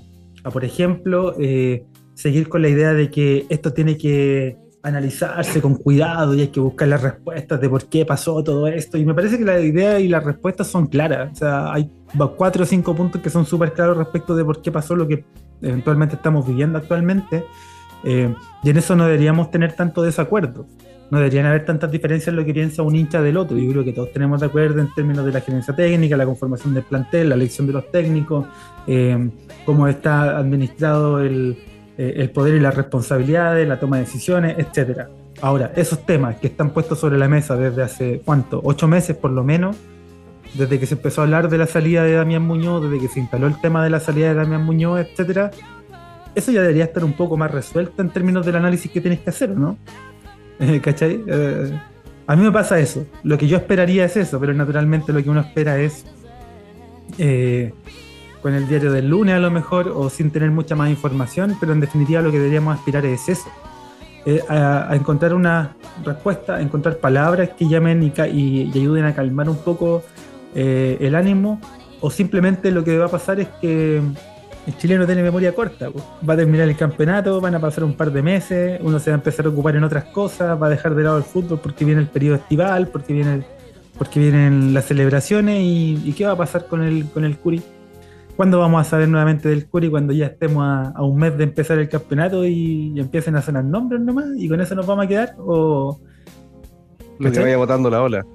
por 0.52 0.66
ejemplo, 0.66 1.36
eh, 1.40 1.86
seguir 2.18 2.50
con 2.50 2.64
la 2.64 2.70
idea 2.70 2.94
de 2.94 3.12
que 3.12 3.46
esto 3.50 3.72
tiene 3.74 3.96
que 3.96 4.58
analizarse 4.82 5.62
con 5.62 5.76
cuidado 5.76 6.34
y 6.34 6.42
hay 6.42 6.48
que 6.48 6.60
buscar 6.60 6.88
las 6.88 7.02
respuestas 7.02 7.62
de 7.62 7.70
por 7.70 7.86
qué 7.86 8.06
pasó 8.06 8.44
todo 8.44 8.68
esto. 8.68 8.98
Y 8.98 9.06
me 9.06 9.14
parece 9.14 9.38
que 9.38 9.46
la 9.46 9.60
idea 9.60 10.00
y 10.00 10.08
las 10.08 10.24
respuestas 10.24 10.68
son 10.68 10.88
claras. 10.88 11.32
O 11.32 11.36
sea, 11.36 11.72
hay 11.72 11.92
cuatro 12.36 12.64
o 12.64 12.66
cinco 12.66 12.96
puntos 12.96 13.22
que 13.22 13.30
son 13.30 13.46
súper 13.46 13.74
claros 13.74 13.98
respecto 13.98 14.36
de 14.36 14.44
por 14.44 14.62
qué 14.62 14.72
pasó 14.72 14.96
lo 14.96 15.08
que 15.08 15.26
eventualmente 15.62 16.16
estamos 16.16 16.48
viviendo 16.48 16.80
actualmente. 16.80 17.46
Eh, 18.04 18.34
y 18.64 18.70
en 18.70 18.78
eso 18.78 18.96
no 18.96 19.06
deberíamos 19.06 19.52
tener 19.52 19.74
tanto 19.74 20.02
desacuerdo. 20.02 20.66
No 21.12 21.20
deberían 21.20 21.46
haber 21.46 21.66
tantas 21.66 21.92
diferencias 21.92 22.30
en 22.30 22.36
lo 22.36 22.46
que 22.46 22.54
piensa 22.54 22.82
un 22.82 22.96
hincha 22.96 23.22
del 23.22 23.38
otro. 23.38 23.58
Yo 23.58 23.72
creo 23.72 23.84
que 23.84 23.94
todos 23.94 24.12
tenemos 24.12 24.42
de 24.42 24.48
acuerdo 24.48 24.82
en 24.82 24.92
términos 24.94 25.24
de 25.24 25.32
la 25.32 25.42
gerencia 25.42 25.76
técnica, 25.76 26.18
la 26.18 26.26
conformación 26.26 26.74
del 26.74 26.84
plantel, 26.84 27.30
la 27.30 27.36
elección 27.36 27.68
de 27.68 27.74
los 27.74 27.92
técnicos, 27.92 28.48
eh, 28.88 29.30
cómo 29.66 29.88
está 29.88 30.38
administrado 30.38 31.22
el, 31.22 31.58
eh, 31.98 32.14
el 32.18 32.30
poder 32.30 32.56
y 32.56 32.60
las 32.60 32.76
responsabilidades, 32.76 33.68
la 33.68 33.80
toma 33.80 33.98
de 33.98 34.04
decisiones, 34.04 34.56
etcétera. 34.58 35.10
Ahora, 35.42 35.72
esos 35.76 36.06
temas 36.06 36.38
que 36.38 36.48
están 36.48 36.72
puestos 36.72 37.00
sobre 37.00 37.18
la 37.18 37.28
mesa 37.28 37.56
desde 37.56 37.84
hace, 37.84 38.22
¿cuánto? 38.26 38.62
Ocho 38.64 38.88
meses 38.88 39.16
por 39.16 39.32
lo 39.32 39.44
menos, 39.44 39.76
desde 40.54 40.80
que 40.80 40.86
se 40.86 40.96
empezó 40.96 41.22
a 41.22 41.24
hablar 41.26 41.50
de 41.50 41.58
la 41.58 41.68
salida 41.68 42.04
de 42.04 42.14
Damián 42.14 42.44
Muñoz, 42.44 42.84
desde 42.84 43.00
que 43.00 43.08
se 43.08 43.20
instaló 43.20 43.48
el 43.48 43.60
tema 43.62 43.84
de 43.84 43.90
la 43.90 44.00
salida 44.00 44.30
de 44.30 44.36
Damián 44.36 44.64
Muñoz, 44.64 45.00
etcétera, 45.00 45.52
eso 46.36 46.52
ya 46.52 46.62
debería 46.62 46.86
estar 46.86 47.04
un 47.04 47.14
poco 47.14 47.36
más 47.36 47.52
resuelto 47.52 48.02
en 48.02 48.10
términos 48.10 48.46
del 48.46 48.56
análisis 48.56 48.92
que 48.92 49.02
tienes 49.02 49.20
que 49.22 49.30
hacer, 49.32 49.50
¿no? 49.50 49.78
¿Cachai? 50.82 51.24
Eh, 51.28 51.80
a 52.28 52.36
mí 52.36 52.44
me 52.44 52.52
pasa 52.52 52.80
eso. 52.80 53.06
Lo 53.24 53.38
que 53.38 53.48
yo 53.48 53.58
esperaría 53.58 54.06
es 54.06 54.18
eso, 54.18 54.40
pero 54.40 54.54
naturalmente 54.54 55.14
lo 55.14 55.24
que 55.24 55.30
uno 55.30 55.40
espera 55.40 55.80
es 55.80 56.06
eh, 57.18 57.74
con 58.42 58.54
el 58.54 58.68
diario 58.68 58.92
del 58.92 59.10
lunes 59.10 59.36
a 59.36 59.40
lo 59.40 59.52
mejor 59.52 59.90
o 59.90 60.10
sin 60.10 60.32
tener 60.32 60.52
mucha 60.52 60.76
más 60.76 60.90
información, 60.90 61.56
pero 61.60 61.74
en 61.74 61.80
definitiva 61.80 62.22
lo 62.22 62.32
que 62.32 62.38
deberíamos 62.38 62.78
aspirar 62.78 63.06
es 63.06 63.30
eso, 63.30 63.50
eh, 64.26 64.42
a, 64.50 64.90
encontrar 64.94 65.34
una 65.34 65.76
respuesta, 66.04 66.56
a 66.56 66.62
encontrar 66.62 66.98
palabras 66.98 67.52
que 67.58 67.68
llamen 67.68 68.04
y, 68.04 68.70
ayuden 68.74 69.06
a 69.06 69.16
calmar 69.16 69.50
un 69.50 69.58
poco 69.58 70.04
eh, 70.54 70.98
el 71.00 71.16
ánimo, 71.16 71.62
o 72.02 72.12
simplemente 72.12 72.72
lo 72.72 72.84
que 72.84 72.98
va 72.98 73.06
a 73.06 73.10
pasar 73.10 73.40
es 73.40 73.48
que 73.62 74.02
el 74.68 74.78
chileno 74.78 75.06
tiene 75.06 75.24
memoria 75.24 75.56
corta, 75.56 75.88
va 76.30 76.34
a 76.34 76.38
terminar 76.38 76.68
el 76.68 76.76
campeonato, 76.76 77.40
van 77.40 77.56
a 77.56 77.60
pasar 77.60 77.86
un 77.86 77.94
par 77.94 78.12
de 78.12 78.22
meses, 78.22 78.80
uno 78.84 79.00
se 79.00 79.12
va 79.12 79.16
a 79.16 79.20
empezar 79.20 79.46
a 79.46 79.50
ocupar 79.50 79.78
en 79.78 79.86
otras 79.86 80.04
cosas, 80.06 80.62
va 80.62 80.68
a 80.68 80.70
dejar 80.70 80.94
de 80.94 81.04
lado 81.04 81.18
el 81.18 81.24
fútbol 81.24 81.60
porque 81.64 81.86
viene 81.86 82.02
el 82.02 82.08
periodo 82.08 82.36
estival, 82.36 82.90
porque 82.90 83.14
viene 83.14 83.46
porque 83.98 84.20
vienen 84.20 84.74
las 84.74 84.86
celebraciones 84.86 85.60
y, 85.62 86.14
qué 86.18 86.26
va 86.26 86.34
a 86.34 86.38
pasar 86.38 86.68
con 86.68 86.84
el 86.84 87.06
con 87.06 87.24
el 87.24 87.38
Curi 87.38 87.64
¿Cuándo 88.38 88.60
vamos 88.60 88.86
a 88.86 88.88
saber 88.88 89.10
nuevamente 89.10 89.50
del 89.50 89.68
Curi? 89.68 89.90
Cuando 89.90 90.14
ya 90.14 90.28
estemos 90.28 90.64
a, 90.64 91.02
un 91.02 91.18
mes 91.18 91.36
de 91.40 91.44
empezar 91.44 91.80
el 91.80 91.90
campeonato 91.90 92.46
y, 92.46 92.94
empiecen 93.00 93.36
a 93.36 93.42
sonar 93.42 93.66
nombres 93.66 94.00
nomás 94.00 94.28
y 94.38 94.48
con 94.48 94.62
eso 94.62 94.76
nos 94.76 94.86
vamos 94.86 95.06
a 95.06 95.08
quedar 95.08 95.36
o... 95.40 96.00
Lo 97.18 97.32
que 97.32 97.40
vaya 97.40 97.58
botando 97.58 97.90
la 97.90 98.04
ola. 98.04 98.26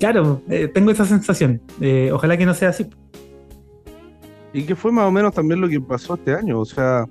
Claro, 0.00 0.40
eh, 0.48 0.68
tengo 0.68 0.90
esa 0.90 1.04
sensación. 1.04 1.60
Eh, 1.78 2.10
ojalá 2.10 2.38
que 2.38 2.46
no 2.46 2.54
sea 2.54 2.70
así. 2.70 2.88
Y 4.54 4.62
que 4.62 4.74
fue 4.74 4.90
más 4.90 5.04
o 5.04 5.10
menos 5.10 5.34
también 5.34 5.60
lo 5.60 5.68
que 5.68 5.78
pasó 5.78 6.14
este 6.14 6.32
año, 6.32 6.58
o 6.58 6.64
sea, 6.64 7.04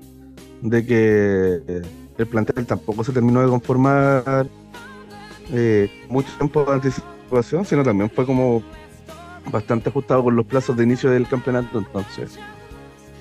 de 0.64 0.84
que 0.84 1.62
el 2.18 2.28
plantel 2.28 2.66
tampoco 2.66 3.04
se 3.04 3.12
terminó 3.12 3.42
de 3.42 3.48
conformar 3.48 4.48
eh, 5.52 5.88
mucho 6.10 6.30
tiempo 6.40 6.66
de 6.66 6.74
anticipación, 6.74 7.64
sino 7.64 7.84
también 7.84 8.10
fue 8.10 8.26
como 8.26 8.64
bastante 9.52 9.90
ajustado 9.90 10.24
con 10.24 10.36
los 10.36 10.46
plazos 10.46 10.78
de 10.78 10.84
inicio 10.84 11.10
del 11.10 11.28
campeonato, 11.28 11.80
entonces 11.80 12.40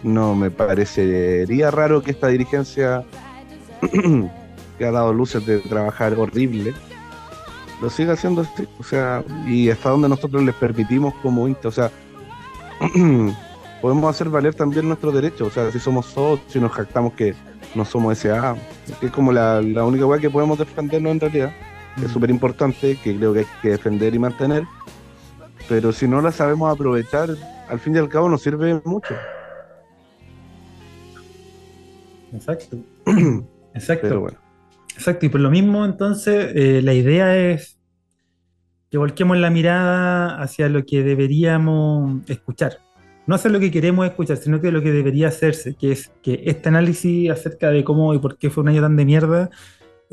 no 0.03 0.35
me 0.35 0.51
parecería 0.51 1.71
raro 1.71 2.03
que 2.03 2.11
esta 2.11 2.29
dirigencia 2.29 3.05
que 4.79 4.85
ha 4.85 4.91
dado 4.91 5.13
luces 5.13 5.45
de 5.47 5.59
trabajar 5.59 6.15
horrible 6.15 6.75
lo 7.83 7.91
siga 7.91 8.13
haciendo 8.13 8.43
así, 8.43 8.69
o 8.79 8.85
sea, 8.85 9.25
y 9.45 9.69
hasta 9.69 9.91
donde 9.91 10.09
nosotros 10.09 10.41
les 10.45 10.55
permitimos 10.55 11.15
como 11.21 11.49
Insta, 11.49 11.67
o 11.67 11.73
sea, 11.73 11.91
podemos 13.83 14.09
hacer 14.09 14.29
valer 14.29 14.55
también 14.55 14.87
nuestros 14.87 15.13
derechos, 15.13 15.49
o 15.49 15.51
sea, 15.51 15.71
si 15.73 15.81
somos 15.81 16.07
socios, 16.07 16.55
y 16.55 16.61
nos 16.61 16.71
jactamos 16.71 17.15
que 17.15 17.35
no 17.75 17.85
somos 17.85 18.19
SA, 18.19 18.55
que 19.01 19.07
es 19.07 19.13
como 19.13 19.33
la, 19.33 19.61
la 19.61 19.85
única 19.85 20.07
weá 20.07 20.21
que 20.21 20.31
podemos 20.31 20.59
defendernos 20.59 21.11
en 21.11 21.21
realidad, 21.21 21.53
es 22.03 22.13
súper 22.13 22.31
importante, 22.31 22.97
que 23.03 23.17
creo 23.17 23.33
que 23.33 23.41
hay 23.41 23.47
que 23.61 23.71
defender 23.71 24.15
y 24.15 24.19
mantener, 24.21 24.65
pero 25.69 25.93
si 25.93 26.09
no 26.09 26.21
la 26.21 26.33
sabemos 26.33 26.73
aprovechar, 26.73 27.31
al 27.69 27.81
fin 27.81 27.95
y 27.95 27.99
al 27.99 28.09
cabo 28.09 28.29
nos 28.29 28.43
sirve 28.43 28.81
mucho. 28.85 29.15
Exacto. 32.33 32.79
Exacto. 33.75 34.29
Exacto, 34.95 35.27
y 35.27 35.29
por 35.31 35.41
lo 35.41 35.51
mismo, 35.51 35.85
entonces, 35.85 36.53
eh, 36.55 36.83
la 36.83 36.93
idea 36.93 37.37
es 37.37 37.79
que 38.91 38.99
volquemos 38.99 39.39
la 39.39 39.49
mirada 39.49 40.43
hacia 40.43 40.69
lo 40.69 40.85
que 40.85 41.03
deberíamos 41.03 42.29
escuchar. 42.29 42.79
No 43.27 43.35
hacer 43.35 43.53
lo 43.53 43.61
que 43.61 43.71
queremos 43.71 44.07
escuchar, 44.07 44.37
sino 44.37 44.61
que 44.61 44.71
lo 44.71 44.83
que 44.83 44.93
debería 44.93 45.29
hacerse, 45.29 45.75
que 45.75 45.93
es 45.93 46.13
que 46.23 46.43
este 46.45 46.69
análisis 46.69 47.31
acerca 47.31 47.71
de 47.71 47.85
cómo 47.85 48.13
y 48.13 48.19
por 48.19 48.37
qué 48.37 48.51
fue 48.51 48.63
un 48.63 48.69
año 48.69 48.83
tan 48.83 48.97
de 48.97 49.05
mierda 49.07 49.51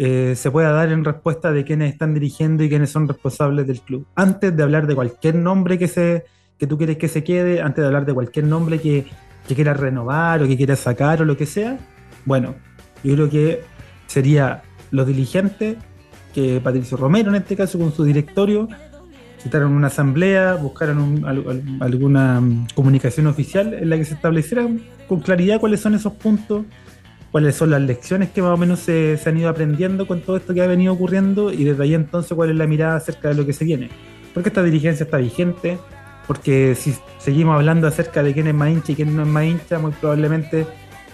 eh, 0.01 0.33
se 0.37 0.49
pueda 0.49 0.71
dar 0.71 0.93
en 0.93 1.03
respuesta 1.03 1.51
de 1.51 1.65
quienes 1.65 1.91
están 1.91 2.13
dirigiendo 2.13 2.63
y 2.63 2.69
quienes 2.69 2.89
son 2.89 3.05
responsables 3.05 3.67
del 3.67 3.81
club. 3.81 4.07
Antes 4.15 4.55
de 4.55 4.63
hablar 4.63 4.87
de 4.87 4.95
cualquier 4.95 5.35
nombre 5.35 5.77
que, 5.77 5.89
se, 5.89 6.23
que 6.57 6.67
tú 6.67 6.77
quieres 6.77 6.97
que 6.97 7.09
se 7.09 7.21
quede, 7.21 7.61
antes 7.61 7.81
de 7.81 7.87
hablar 7.87 8.05
de 8.05 8.13
cualquier 8.13 8.45
nombre 8.45 8.79
que, 8.79 9.05
que 9.45 9.55
quieras 9.55 9.77
renovar 9.77 10.41
o 10.41 10.47
que 10.47 10.55
quieras 10.55 10.79
sacar 10.79 11.21
o 11.21 11.25
lo 11.25 11.35
que 11.35 11.45
sea, 11.45 11.77
bueno, 12.23 12.55
yo 13.03 13.13
creo 13.13 13.29
que 13.29 13.61
sería 14.07 14.63
los 14.91 15.05
diligentes, 15.05 15.75
que 16.33 16.61
Patricio 16.61 16.95
Romero 16.95 17.31
en 17.31 17.35
este 17.35 17.57
caso 17.57 17.77
con 17.77 17.91
su 17.91 18.05
directorio, 18.05 18.69
citaron 19.41 19.73
una 19.73 19.87
asamblea, 19.87 20.55
buscaron 20.55 21.25
alguna 21.81 22.39
mm, 22.39 22.67
comunicación 22.73 23.27
oficial 23.27 23.73
en 23.73 23.89
la 23.89 23.97
que 23.97 24.05
se 24.05 24.13
estableciera 24.13 24.65
con 25.09 25.19
claridad 25.19 25.59
cuáles 25.59 25.81
son 25.81 25.93
esos 25.93 26.13
puntos 26.13 26.63
cuáles 27.31 27.55
son 27.55 27.69
las 27.69 27.81
lecciones 27.81 28.29
que 28.29 28.41
más 28.41 28.51
o 28.51 28.57
menos 28.57 28.79
se, 28.79 29.19
han 29.25 29.37
ido 29.37 29.49
aprendiendo 29.49 30.07
con 30.07 30.21
todo 30.21 30.37
esto 30.37 30.53
que 30.53 30.61
ha 30.61 30.67
venido 30.67 30.93
ocurriendo 30.93 31.51
y 31.51 31.63
desde 31.63 31.83
ahí 31.83 31.93
entonces 31.93 32.33
cuál 32.33 32.49
es 32.49 32.55
la 32.55 32.67
mirada 32.67 32.95
acerca 32.95 33.29
de 33.29 33.35
lo 33.35 33.45
que 33.45 33.53
se 33.53 33.65
viene. 33.65 33.89
Porque 34.33 34.49
esta 34.49 34.63
dirigencia 34.63 35.03
está 35.03 35.17
vigente, 35.17 35.77
porque 36.27 36.75
si 36.75 36.95
seguimos 37.17 37.55
hablando 37.55 37.87
acerca 37.87 38.23
de 38.23 38.33
quién 38.33 38.47
es 38.47 38.53
más 38.53 38.69
hincha 38.69 38.91
y 38.91 38.95
quién 38.95 39.15
no 39.15 39.23
es 39.23 39.27
más 39.27 39.45
hincha, 39.45 39.79
muy 39.79 39.91
probablemente 39.91 40.65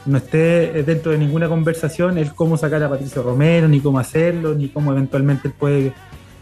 no 0.05 0.17
esté 0.17 0.83
dentro 0.83 1.11
de 1.11 1.17
ninguna 1.17 1.47
conversación 1.47 2.17
el 2.17 2.33
cómo 2.33 2.57
sacar 2.57 2.83
a 2.83 2.89
Patricio 2.89 3.23
Romero, 3.23 3.67
ni 3.67 3.79
cómo 3.79 3.99
hacerlo, 3.99 4.53
ni 4.53 4.69
cómo 4.69 4.91
eventualmente 4.91 5.47
él 5.47 5.53
puede 5.57 5.93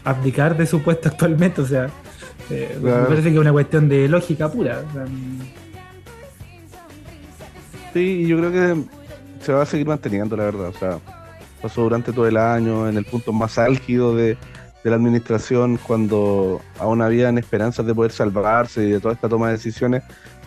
abdicar 0.04 0.56
de 0.56 0.66
su 0.66 0.82
puesto 0.82 1.08
actualmente. 1.12 1.62
O 1.62 1.66
sea, 1.66 1.88
eh, 2.50 2.78
me 2.80 2.90
parece 2.90 3.28
que 3.28 3.34
es 3.34 3.40
una 3.40 3.52
cuestión 3.52 3.88
de 3.88 4.08
lógica 4.08 4.50
pura. 4.50 4.82
sí, 7.92 8.26
yo 8.26 8.38
creo 8.38 8.52
que 8.52 9.03
se 9.44 9.52
va 9.52 9.62
a 9.62 9.66
seguir 9.66 9.86
manteniendo, 9.86 10.36
la 10.36 10.44
verdad. 10.44 10.68
O 10.68 10.72
sea, 10.72 10.98
pasó 11.60 11.82
durante 11.82 12.12
todo 12.12 12.26
el 12.26 12.36
año 12.36 12.88
en 12.88 12.96
el 12.96 13.04
punto 13.04 13.32
más 13.32 13.58
álgido 13.58 14.14
de, 14.14 14.36
la 14.82 14.96
administración, 14.96 15.78
cuando 15.78 16.60
aún 16.78 17.00
habían 17.00 17.38
esperanzas 17.38 17.86
de 17.86 17.94
poder 17.94 18.12
salvarse 18.12 18.84
y 18.84 18.90
de 18.90 19.00
toda 19.00 19.14
esta 19.14 19.30
toma 19.30 19.46
de 19.46 19.54
decisiones, 19.54 20.02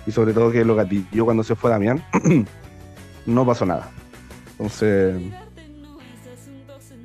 y 0.05 0.11
sobre 0.11 0.31
todo 0.31 0.51
que 0.51 0.63
lo 0.63 0.75
gatilló 0.75 1.25
cuando 1.25 1.43
se 1.43 1.55
fue 1.55 1.71
Damián, 1.71 2.03
no 3.25 3.45
pasó 3.47 3.65
nada. 3.65 3.89
Entonces, 4.51 5.19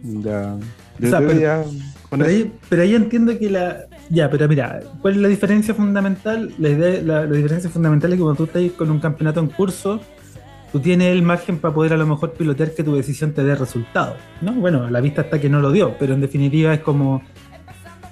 ya. 0.02 0.56
pero, 0.98 2.24
ahí, 2.26 2.52
pero, 2.68 2.82
ahí, 2.82 2.94
entiendo 2.94 3.38
que 3.38 3.48
la. 3.48 3.86
Ya, 4.10 4.28
pero 4.28 4.46
mira, 4.46 4.80
¿cuál 5.00 5.14
es 5.14 5.20
la 5.20 5.28
diferencia 5.28 5.72
fundamental? 5.72 6.52
La, 6.58 6.68
idea, 6.68 7.02
la, 7.02 7.24
la 7.24 7.32
diferencia 7.32 7.70
fundamental 7.70 8.12
es 8.12 8.18
que 8.18 8.22
cuando 8.22 8.44
tú 8.44 8.44
estás 8.44 8.76
con 8.76 8.90
un 8.90 9.00
campeonato 9.00 9.40
en 9.40 9.46
curso, 9.46 10.02
tú 10.72 10.80
tienes 10.80 11.12
el 11.12 11.22
margen 11.22 11.58
para 11.58 11.74
poder 11.74 11.92
a 11.92 11.96
lo 11.96 12.06
mejor 12.06 12.32
pilotear 12.32 12.74
que 12.74 12.82
tu 12.82 12.96
decisión 12.96 13.32
te 13.32 13.44
dé 13.44 13.54
resultado. 13.54 14.16
¿no? 14.40 14.52
Bueno, 14.52 14.88
la 14.90 15.00
vista 15.00 15.22
está 15.22 15.40
que 15.40 15.48
no 15.48 15.60
lo 15.60 15.70
dio, 15.70 15.96
pero 15.98 16.14
en 16.14 16.20
definitiva 16.20 16.72
es 16.74 16.80
como 16.80 17.22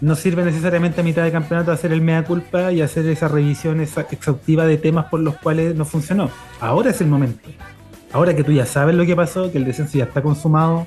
no 0.01 0.15
sirve 0.15 0.45
necesariamente 0.45 1.01
a 1.01 1.05
mitad 1.05 1.25
de 1.25 1.33
campeonato 1.33 1.73
hacer 1.73 1.93
el 1.93 2.01
mea 2.01 2.25
culpa 2.25 2.73
y 2.73 2.81
hacer 2.81 3.07
esa 3.07 3.29
revisión 3.29 3.81
exhaustiva 3.81 4.67
de 4.67 4.79
temas 4.79 5.07
por 5.07 5.21
los 5.21 5.37
cuales 5.37 5.75
no 5.75 5.85
funcionó. 5.85 6.31
Ahora 6.61 6.91
es 6.91 7.01
el 7.01 7.09
momento. 7.09 7.49
Ahora 8.13 8.35
que 8.35 8.43
tú 8.43 8.53
ya 8.53 8.67
sabes 8.67 8.95
lo 8.95 9.05
que 9.05 9.15
pasó, 9.15 9.53
que 9.53 9.59
el 9.59 9.65
descenso 9.65 9.99
ya 9.99 10.05
está 10.05 10.23
consumado, 10.23 10.87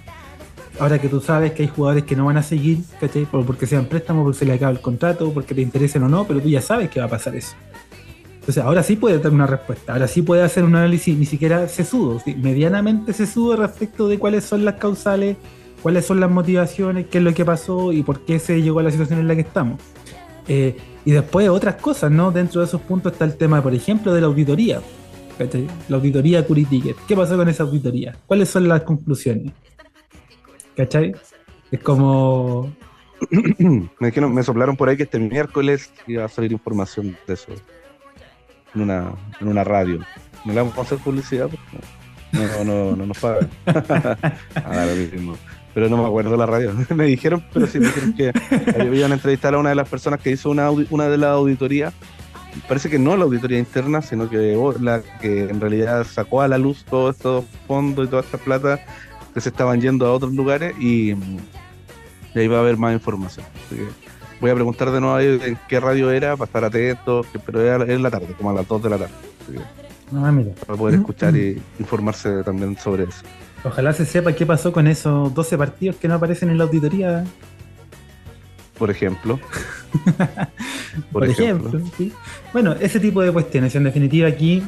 ahora 0.80 1.00
que 1.00 1.10
tú 1.10 1.22
sabes 1.22 1.54
que 1.54 1.64
hay 1.64 1.70
jugadores 1.70 2.04
que 2.04 2.16
no 2.16 2.26
van 2.26 2.38
a 2.38 2.44
seguir, 2.44 2.80
¿cachai? 3.00 3.26
Porque 3.26 3.68
sean 3.68 3.86
préstamos, 3.86 4.24
porque 4.24 4.40
se 4.40 4.46
les 4.46 4.56
acaba 4.56 4.72
el 4.72 4.82
contrato, 4.82 5.32
porque 5.32 5.54
te 5.54 5.62
interesen 5.62 6.04
o 6.04 6.10
no, 6.10 6.26
pero 6.26 6.42
tú 6.42 6.50
ya 6.50 6.62
sabes 6.62 6.90
que 6.90 7.00
va 7.00 7.06
a 7.06 7.10
pasar 7.10 7.36
eso. 7.36 7.56
Entonces, 8.44 8.62
ahora 8.62 8.84
sí 8.84 8.98
puede 8.98 9.20
dar 9.20 9.32
una 9.32 9.48
respuesta, 9.48 9.94
ahora 9.94 10.06
sí 10.06 10.22
puede 10.22 10.44
hacer 10.44 10.66
un 10.66 10.76
análisis 10.76 11.18
ni 11.18 11.26
siquiera 11.26 11.70
sesudo, 11.70 12.20
¿sí? 12.20 12.36
medianamente 12.36 13.14
sesudo 13.14 13.56
respecto 13.56 14.10
de 14.10 14.20
cuáles 14.20 14.44
son 14.44 14.66
las 14.66 14.76
causales, 14.76 15.38
cuáles 15.82 16.06
son 16.06 16.20
las 16.20 16.30
motivaciones, 16.30 17.08
qué 17.08 17.20
es 17.20 17.24
lo 17.24 17.34
que 17.34 17.46
pasó 17.46 17.94
y 17.94 18.04
por 18.04 18.26
qué 18.26 18.40
se 18.40 18.62
llegó 18.62 18.80
a 18.80 18.84
la 18.84 18.92
situación 18.92 19.20
en 19.20 19.30
la 19.30 19.36
que 19.36 19.42
estamos. 19.44 19.80
Eh, 20.50 20.76
y 21.06 21.12
después 21.12 21.48
otras 21.48 21.76
cosas, 21.76 22.12
¿no? 22.12 22.34
Dentro 22.34 22.60
de 22.60 22.68
esos 22.68 22.82
puntos 22.82 23.14
está 23.14 23.24
el 23.24 23.38
tema, 23.38 23.64
por 23.64 23.74
ejemplo, 23.74 24.14
de 24.14 24.20
la 24.20 24.28
auditoría. 24.28 24.82
La 25.88 25.96
auditoría 25.96 26.46
Curiticket. 26.46 26.98
¿Qué 27.08 27.16
pasó 27.16 27.38
con 27.38 27.48
esa 27.48 27.64
auditoría? 27.64 28.18
¿Cuáles 28.28 28.50
son 28.50 28.68
las 28.68 28.82
conclusiones? 28.82 29.54
¿Cachai? 30.76 31.16
Es 31.72 31.80
como... 31.80 32.76
me, 33.32 34.08
dijeron, 34.08 34.34
me 34.34 34.44
soplaron 34.44 34.76
por 34.76 34.90
ahí 34.90 34.98
que 34.98 35.04
este 35.04 35.18
miércoles 35.18 35.94
iba 36.08 36.26
a 36.26 36.28
salir 36.28 36.52
información 36.52 37.16
de 37.26 37.36
eso 37.36 37.54
en 38.76 38.82
una, 38.82 39.12
en 39.40 39.48
una 39.48 39.64
radio. 39.64 40.00
No 40.46 40.54
le 40.54 40.60
vamos 40.60 40.78
a 40.78 40.82
hacer 40.82 40.98
publicidad 40.98 41.50
porque 41.50 41.80
no, 42.34 42.64
no, 42.64 42.96
no 42.96 43.06
nos 43.06 43.18
pagan. 43.20 43.50
Pero 45.74 45.90
no 45.90 45.98
me 45.98 46.06
acuerdo 46.06 46.38
la 46.38 46.46
radio. 46.46 46.74
me 46.96 47.06
dijeron, 47.06 47.44
pero 47.52 47.66
sí 47.66 47.80
me 47.80 47.88
dijeron 47.88 48.14
que 48.14 48.32
iban 48.94 49.12
a 49.12 49.16
entrevistar 49.16 49.56
a 49.56 49.58
una 49.58 49.70
de 49.70 49.76
las 49.76 49.90
personas 49.90 50.20
que 50.20 50.30
hizo 50.30 50.52
una, 50.52 50.70
una 50.70 51.10
de 51.10 51.18
las 51.18 51.32
auditorías. 51.32 51.94
Parece 52.68 52.92
que 52.92 53.00
no 53.00 53.18
la 53.18 53.24
auditoría 53.24 53.58
interna, 53.58 54.04
sino 54.04 54.30
que 54.30 54.56
la 54.80 55.02
que 55.20 55.46
en 55.46 55.60
realidad 55.60 56.06
sacó 56.06 56.42
a 56.42 56.48
la 56.48 56.60
luz 56.60 56.86
todos 56.88 57.16
estos 57.16 57.46
fondos 57.66 58.06
y 58.06 58.10
toda 58.10 58.22
esta 58.22 58.38
plata 58.38 58.80
que 59.34 59.42
se 59.42 59.50
estaban 59.50 59.82
yendo 59.82 60.06
a 60.06 60.14
otros 60.14 60.34
lugares 60.34 60.76
y, 60.80 61.14
y 61.14 62.36
ahí 62.36 62.48
va 62.48 62.58
a 62.58 62.62
haber 62.62 62.78
más 62.78 62.94
información. 62.94 63.48
Así 63.66 63.78
que 63.78 64.13
voy 64.44 64.52
a 64.52 64.56
preguntar 64.56 64.92
de 64.92 65.00
nuevo 65.00 65.18
en 65.22 65.58
qué 65.70 65.80
radio 65.80 66.12
era 66.12 66.36
para 66.36 66.48
estar 66.48 66.66
atento, 66.66 67.26
pero 67.46 67.62
era 67.62 67.94
en 67.94 68.04
la 68.04 68.12
tarde, 68.12 68.28
como 68.38 68.50
a 68.50 68.54
las 68.54 68.68
2 68.68 68.84
de 68.84 68.90
la 68.90 68.98
tarde. 68.98 69.14
Ah, 70.14 70.34
para 70.68 70.78
poder 70.78 70.96
escuchar 70.96 71.34
y 71.38 71.62
informarse 71.80 72.44
también 72.44 72.78
sobre 72.78 73.06
eso. 73.06 73.24
Ojalá 73.64 73.94
se 73.94 74.06
sepa 74.06 74.34
qué 74.34 74.46
pasó 74.46 74.74
con 74.74 74.88
esos 74.88 75.34
12 75.34 75.58
partidos 75.58 75.96
que 75.96 76.10
no 76.10 76.16
aparecen 76.16 76.50
en 76.50 76.58
la 76.58 76.66
auditoría. 76.66 77.24
Por 78.78 78.92
ejemplo. 78.92 79.40
Por, 81.14 81.24
ejemplo. 81.24 81.80
Bueno, 82.52 82.74
ese 82.82 83.00
tipo 83.00 83.22
de 83.22 83.32
cuestiones. 83.32 83.74
En 83.76 83.86
definitiva, 83.86 84.28
aquí, 84.28 84.62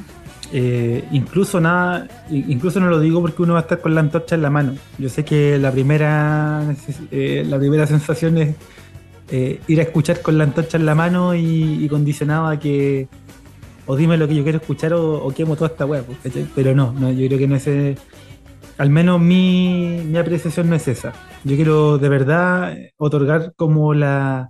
eh, 0.54 1.04
incluso 1.12 1.60
nada, 1.60 2.08
incluso 2.30 2.80
no 2.80 2.88
lo 2.88 3.02
digo 3.02 3.20
porque 3.20 3.42
uno 3.42 3.56
va 3.56 3.60
a 3.60 3.64
estar 3.64 3.82
con 3.82 3.94
la 3.94 4.00
antorcha 4.00 4.36
en 4.36 4.42
la 4.42 4.50
mano. 4.50 4.76
Yo 4.98 5.10
sé 5.10 5.26
que 5.26 5.60
la 5.60 5.74
primera, 5.74 6.64
eh, 7.12 7.44
la 7.46 7.60
primera 7.60 7.86
sensación 7.86 8.38
es 8.38 8.56
eh, 9.30 9.60
ir 9.68 9.80
a 9.80 9.84
escuchar 9.84 10.22
con 10.22 10.38
la 10.38 10.44
antorcha 10.44 10.78
en 10.78 10.86
la 10.86 10.96
mano 10.96 11.36
y, 11.36 11.88
condicionado 11.90 12.48
a 12.48 12.60
que 12.60 13.08
o 13.88 13.96
dime 13.96 14.18
lo 14.18 14.28
que 14.28 14.36
yo 14.36 14.44
quiero 14.44 14.58
escuchar 14.58 14.94
o, 14.94 15.32
quemo 15.36 15.56
toda 15.56 15.70
esta 15.70 15.86
web, 15.86 16.06
pues, 16.06 16.34
pero 16.56 16.74
no, 16.74 16.92
no, 16.94 17.12
yo 17.12 17.28
creo 17.28 17.40
que 17.40 17.48
no 17.48 17.56
es 17.56 17.68
al 18.78 18.90
menos 18.90 19.22
mi, 19.22 20.02
mi, 20.06 20.18
apreciación 20.18 20.70
no 20.70 20.76
es 20.76 20.88
esa. 20.88 21.14
Yo 21.44 21.56
quiero 21.56 21.98
de 21.98 22.10
verdad 22.10 22.78
otorgar 22.98 23.54
como 23.56 23.94
la 23.94 24.50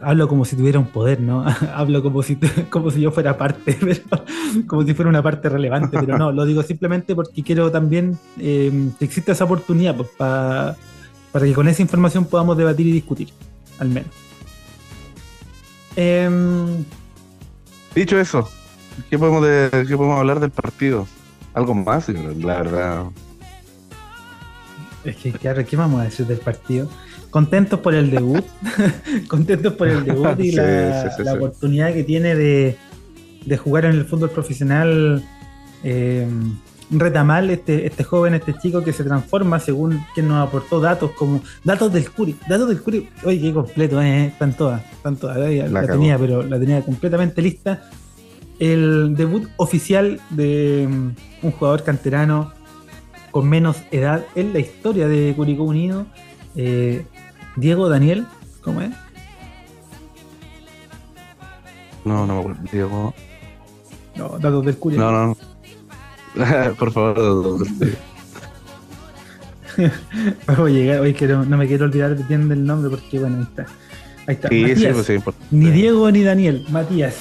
hablo 0.00 0.28
como 0.28 0.44
si 0.44 0.56
tuviera 0.56 0.78
un 0.78 0.86
poder, 0.86 1.20
¿no? 1.20 1.44
hablo 1.74 2.02
como 2.02 2.22
si 2.22 2.36
como 2.70 2.90
si 2.90 3.00
yo 3.00 3.10
fuera 3.10 3.36
parte, 3.36 3.76
como 4.66 4.82
si 4.84 4.94
fuera 4.94 5.08
una 5.08 5.22
parte 5.22 5.48
relevante, 5.48 5.98
pero 5.98 6.18
no, 6.18 6.32
lo 6.32 6.44
digo 6.44 6.62
simplemente 6.62 7.14
porque 7.14 7.42
quiero 7.42 7.70
también 7.70 8.18
eh, 8.38 8.90
que 8.98 9.04
exista 9.04 9.32
esa 9.32 9.44
oportunidad 9.44 9.96
pues, 9.96 10.08
para 10.16 10.76
para 11.32 11.46
que 11.46 11.52
con 11.52 11.68
esa 11.68 11.82
información 11.82 12.24
podamos 12.24 12.56
debatir 12.56 12.86
y 12.86 12.92
discutir, 12.92 13.28
al 13.78 13.88
menos. 13.88 14.10
Em, 15.96 16.84
Dicho 17.94 18.18
eso, 18.20 18.48
¿qué 19.10 19.18
podemos, 19.18 19.40
podemos 19.40 20.18
hablar 20.18 20.40
del 20.40 20.50
partido? 20.50 21.06
¿Algo 21.54 21.74
más? 21.74 22.08
La 22.08 22.58
verdad. 22.58 23.04
Es 25.04 25.16
que, 25.16 25.32
claro, 25.32 25.64
¿qué 25.66 25.76
vamos 25.76 26.00
a 26.00 26.04
decir 26.04 26.26
del 26.26 26.38
partido? 26.38 26.88
Contentos 27.30 27.80
por 27.80 27.94
el 27.94 28.10
debut, 28.10 28.44
contentos 29.28 29.74
por 29.74 29.88
el 29.88 30.04
debut 30.04 30.38
y 30.38 30.52
la, 30.52 31.34
oportunidad 31.34 31.92
que 31.92 32.04
tiene 32.04 32.34
de, 32.34 32.76
de, 33.44 33.56
jugar 33.56 33.84
en 33.84 33.92
el 33.92 34.04
fútbol 34.04 34.30
profesional. 34.30 35.24
Eh, 35.82 36.26
Retamal, 36.90 37.50
este, 37.50 37.86
este 37.86 38.02
joven, 38.02 38.34
este 38.34 38.54
chico 38.54 38.82
que 38.82 38.94
se 38.94 39.04
transforma 39.04 39.60
según 39.60 40.00
quien 40.14 40.28
nos 40.28 40.46
aportó 40.46 40.80
datos 40.80 41.10
como 41.10 41.42
datos 41.62 41.92
del 41.92 42.10
Curi, 42.10 42.36
datos 42.48 42.68
del 42.68 42.80
Curi, 42.80 43.10
oye, 43.24 43.40
qué 43.40 43.52
completo, 43.52 44.00
eh, 44.00 44.26
están 44.26 44.54
todas, 44.54 44.82
están 44.92 45.16
todas, 45.16 45.38
la, 45.38 45.86
tenía, 45.86 46.16
pero 46.16 46.42
la 46.42 46.58
tenía 46.58 46.82
completamente 46.82 47.42
lista. 47.42 47.82
El 48.58 49.14
debut 49.16 49.48
oficial 49.58 50.18
de 50.30 50.88
mm, 50.88 51.46
un 51.46 51.52
jugador 51.52 51.84
canterano 51.84 52.52
con 53.30 53.48
menos 53.48 53.76
edad 53.90 54.24
en 54.34 54.54
la 54.54 54.58
historia 54.60 55.06
de 55.08 55.34
Curicó 55.36 55.64
Unido. 55.64 56.06
Eh, 56.56 57.04
Diego 57.56 57.88
Daniel, 57.90 58.26
¿cómo 58.62 58.80
es? 58.80 58.90
No, 62.04 62.26
no 62.26 62.34
me 62.34 62.40
acuerdo. 62.40 62.62
Diego. 62.72 63.14
No, 64.16 64.38
datos 64.38 64.64
del 64.64 64.76
culo. 64.78 64.96
No, 64.96 65.12
no. 65.12 65.26
no. 65.28 65.47
Por 66.78 66.92
favor. 66.92 67.66
Vamos 70.46 70.68
a 70.68 70.70
llegar, 70.72 71.00
hoy 71.00 71.14
quiero, 71.14 71.44
no 71.44 71.56
me 71.56 71.66
quiero 71.68 71.84
olvidar 71.84 72.16
bien 72.26 72.48
del 72.48 72.64
nombre 72.64 72.90
porque 72.90 73.18
bueno, 73.18 73.36
ahí 73.38 73.42
está. 73.44 73.66
Ahí 74.26 74.34
está. 74.34 74.48
Sí, 74.48 74.64
sí, 74.64 74.70
Matías. 74.74 74.94
pues 74.94 75.10
importante. 75.10 75.46
Ni 75.52 75.70
Diego 75.70 76.10
ni 76.10 76.22
Daniel, 76.22 76.66
Matías. 76.70 77.14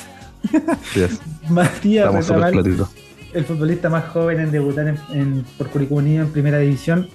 Matías 1.50 2.30
el 3.34 3.46
futbolista 3.46 3.90
más 3.90 4.06
joven 4.06 4.40
en 4.40 4.52
debutar 4.52 4.88
en, 4.88 4.98
en- 5.12 5.46
por 5.58 5.68
Curicó 5.70 5.96
Unido 5.96 6.24
en 6.24 6.32
primera 6.32 6.58
división. 6.60 7.08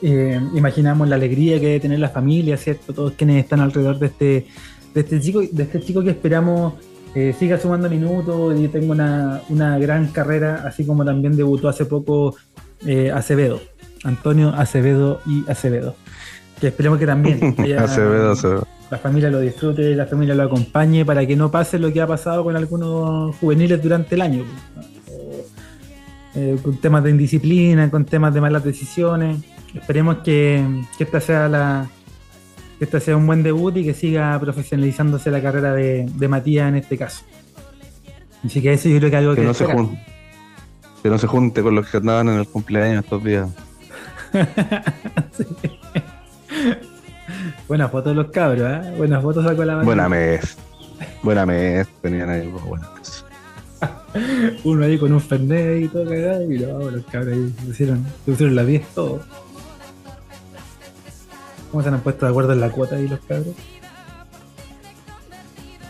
Eh, 0.00 0.40
imaginamos 0.54 1.08
la 1.08 1.14
alegría 1.14 1.60
que 1.60 1.66
debe 1.66 1.80
tener 1.80 2.00
la 2.00 2.08
familia, 2.08 2.56
¿cierto? 2.56 2.92
Todos 2.92 3.12
quienes 3.12 3.44
están 3.44 3.60
alrededor 3.60 3.98
de 4.00 4.06
este, 4.06 4.46
de 4.94 5.00
este 5.00 5.20
chico, 5.20 5.40
de 5.40 5.62
este 5.62 5.80
chico 5.80 6.02
que 6.02 6.10
esperamos 6.10 6.74
eh, 7.14 7.34
siga 7.38 7.58
sumando 7.58 7.88
minutos 7.90 8.58
y 8.58 8.68
tenga 8.68 8.92
una, 8.92 9.40
una 9.48 9.78
gran 9.78 10.06
carrera, 10.08 10.62
así 10.66 10.84
como 10.86 11.04
también 11.04 11.36
debutó 11.36 11.68
hace 11.68 11.84
poco 11.84 12.34
eh, 12.86 13.10
Acevedo, 13.12 13.60
Antonio 14.04 14.50
Acevedo 14.50 15.20
y 15.26 15.44
Acevedo. 15.50 15.94
Que 16.60 16.68
esperemos 16.68 16.98
que 16.98 17.06
también 17.06 17.54
haya- 17.58 17.84
Acevedo, 17.84 18.32
Acevedo. 18.32 18.66
la 18.90 18.98
familia 18.98 19.30
lo 19.30 19.40
disfrute, 19.40 19.94
la 19.94 20.06
familia 20.06 20.34
lo 20.34 20.44
acompañe 20.44 21.04
para 21.04 21.26
que 21.26 21.36
no 21.36 21.50
pase 21.50 21.78
lo 21.78 21.92
que 21.92 22.00
ha 22.00 22.06
pasado 22.06 22.44
con 22.44 22.56
algunos 22.56 23.34
juveniles 23.36 23.82
durante 23.82 24.14
el 24.14 24.20
año. 24.22 24.44
Eh, 26.34 26.56
con 26.62 26.78
temas 26.78 27.04
de 27.04 27.10
indisciplina, 27.10 27.90
con 27.90 28.06
temas 28.06 28.32
de 28.32 28.40
malas 28.40 28.64
decisiones. 28.64 29.38
Esperemos 29.74 30.18
que, 30.24 30.64
que 30.96 31.04
esta 31.04 31.20
sea 31.20 31.48
la 31.48 31.86
que 32.82 32.86
esta 32.86 32.98
sea 32.98 33.16
un 33.16 33.28
buen 33.28 33.44
debut 33.44 33.76
y 33.76 33.84
que 33.84 33.94
siga 33.94 34.36
profesionalizándose 34.40 35.30
la 35.30 35.40
carrera 35.40 35.72
de, 35.72 36.04
de 36.16 36.26
Matías 36.26 36.68
en 36.68 36.74
este 36.74 36.98
caso. 36.98 37.22
Así 38.44 38.60
que 38.60 38.72
eso 38.72 38.88
yo 38.88 38.98
creo 38.98 39.08
que 39.08 39.16
es 39.16 39.20
algo 39.20 39.34
que, 39.36 39.42
Que 39.42 39.46
no 39.46 39.54
se 39.54 39.66
junte. 39.66 40.04
Que 41.00 41.08
no 41.08 41.16
se 41.16 41.26
junte 41.28 41.62
con 41.62 41.76
los 41.76 41.88
que 41.88 41.98
andaban 41.98 42.28
en 42.30 42.40
el 42.40 42.48
cumpleaños 42.48 43.04
estos 43.04 43.22
días. 43.22 43.48
Sí. 45.30 45.44
Buena 47.68 47.88
foto 47.88 48.08
de 48.08 48.16
los 48.16 48.32
cabros, 48.32 48.68
¿eh? 48.68 48.94
Buenas 48.98 49.22
fotos 49.22 49.44
sacó 49.44 49.64
la 49.64 49.76
Buena 49.84 50.08
Matías. 50.08 50.56
mes. 50.98 51.08
Buena 51.22 51.46
mes. 51.46 51.86
Tenían 52.02 52.30
ahí 52.30 52.48
buena 52.48 52.90
mes. 52.98 53.24
Uno 54.64 54.84
ahí 54.84 54.98
con 54.98 55.12
un 55.12 55.20
Fernet 55.20 55.84
y 55.84 55.88
todo 55.88 56.04
cagado, 56.04 56.50
y 56.50 56.58
luego 56.58 56.90
los 56.90 57.04
cabros 57.04 57.34
ahí 57.34 57.54
pusieron, 57.64 58.04
pusieron 58.26 58.56
la 58.56 58.64
10 58.64 58.86
todo. 58.88 59.20
¿Cómo 61.72 61.82
se 61.82 61.88
han 61.88 62.00
puesto 62.02 62.26
de 62.26 62.30
acuerdo 62.30 62.52
en 62.52 62.60
la 62.60 62.70
cuota 62.70 62.96
ahí 62.96 63.08
los 63.08 63.18
cabros? 63.20 63.54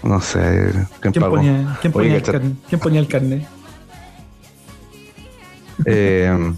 No 0.05 0.21
sé. 0.21 0.73
¿Quién 1.01 1.13
ponía, 1.13 1.79
quién 1.81 1.93
Oye, 1.95 2.09
ponía, 2.09 2.17
el, 2.17 2.23
carne? 2.23 2.55
¿Quién 2.69 2.81
ponía 2.81 3.01
el 3.01 3.09
carnet? 3.09 3.43
Eh, 5.85 6.53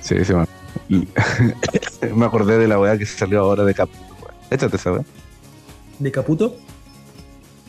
sí, 0.00 0.24
sí, 0.24 0.32
man. 0.32 0.46
Me 2.14 2.24
acordé 2.24 2.58
de 2.58 2.68
la 2.68 2.78
weá 2.78 2.96
que 2.96 3.04
salió 3.06 3.40
ahora 3.40 3.64
de 3.64 3.74
Caputo. 3.74 3.98
Échate 4.50 4.76
esa 4.76 4.92
weá. 4.92 5.02
¿De 5.98 6.12
Caputo? 6.12 6.56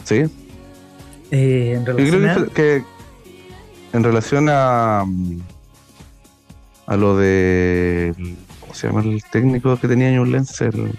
Sí. 0.04 0.23
Eh, 1.32 1.73
en 1.76 1.86
Yo 1.86 1.93
relación 1.93 2.21
creo 2.21 2.45
a- 2.45 2.54
que 2.54 2.84
en 3.93 4.04
relación 4.04 4.47
a 4.49 5.04
mm, 5.08 5.39
a 6.86 6.97
lo 6.97 7.17
de 7.17 8.13
¿cómo 8.74 8.80
se 8.80 8.88
llama 8.88 9.02
el 9.02 9.24
técnico 9.26 9.78
que 9.78 9.88
tenía 9.88 10.12
Ñublense? 10.12 10.66
El 10.66 10.98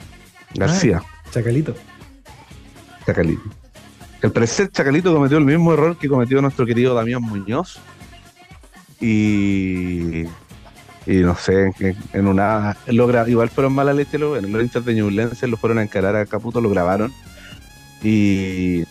García, 0.55 1.03
Chacalito. 1.33 1.75
Chacalito. 3.05 3.43
Que 4.21 4.29
al 4.29 4.33
parecer 4.33 4.71
Chacalito 4.71 5.13
cometió 5.13 5.39
el 5.39 5.45
mismo 5.45 5.73
error 5.73 5.99
que 5.99 6.09
cometió 6.09 6.41
nuestro 6.41 6.67
querido 6.67 6.95
Damián 6.95 7.23
Muñoz. 7.23 7.81
Y 9.01 10.25
y 11.07 11.17
no 11.19 11.35
sé, 11.35 11.73
en, 11.81 11.97
en 12.13 12.27
una 12.27 12.77
logra, 12.87 13.29
igual 13.29 13.51
fueron 13.51 13.75
mala 13.75 13.93
leche 13.93 14.19
los, 14.19 14.41
los 14.41 14.63
hinchas 14.63 14.85
de 14.87 14.95
Ñublense 14.95 15.47
lo 15.49 15.59
fueron 15.59 15.79
a 15.79 15.83
encarar 15.83 16.17
a 16.17 16.25
Caputo, 16.25 16.61
lo 16.63 16.71
grabaron 16.71 17.13
y 18.03 18.85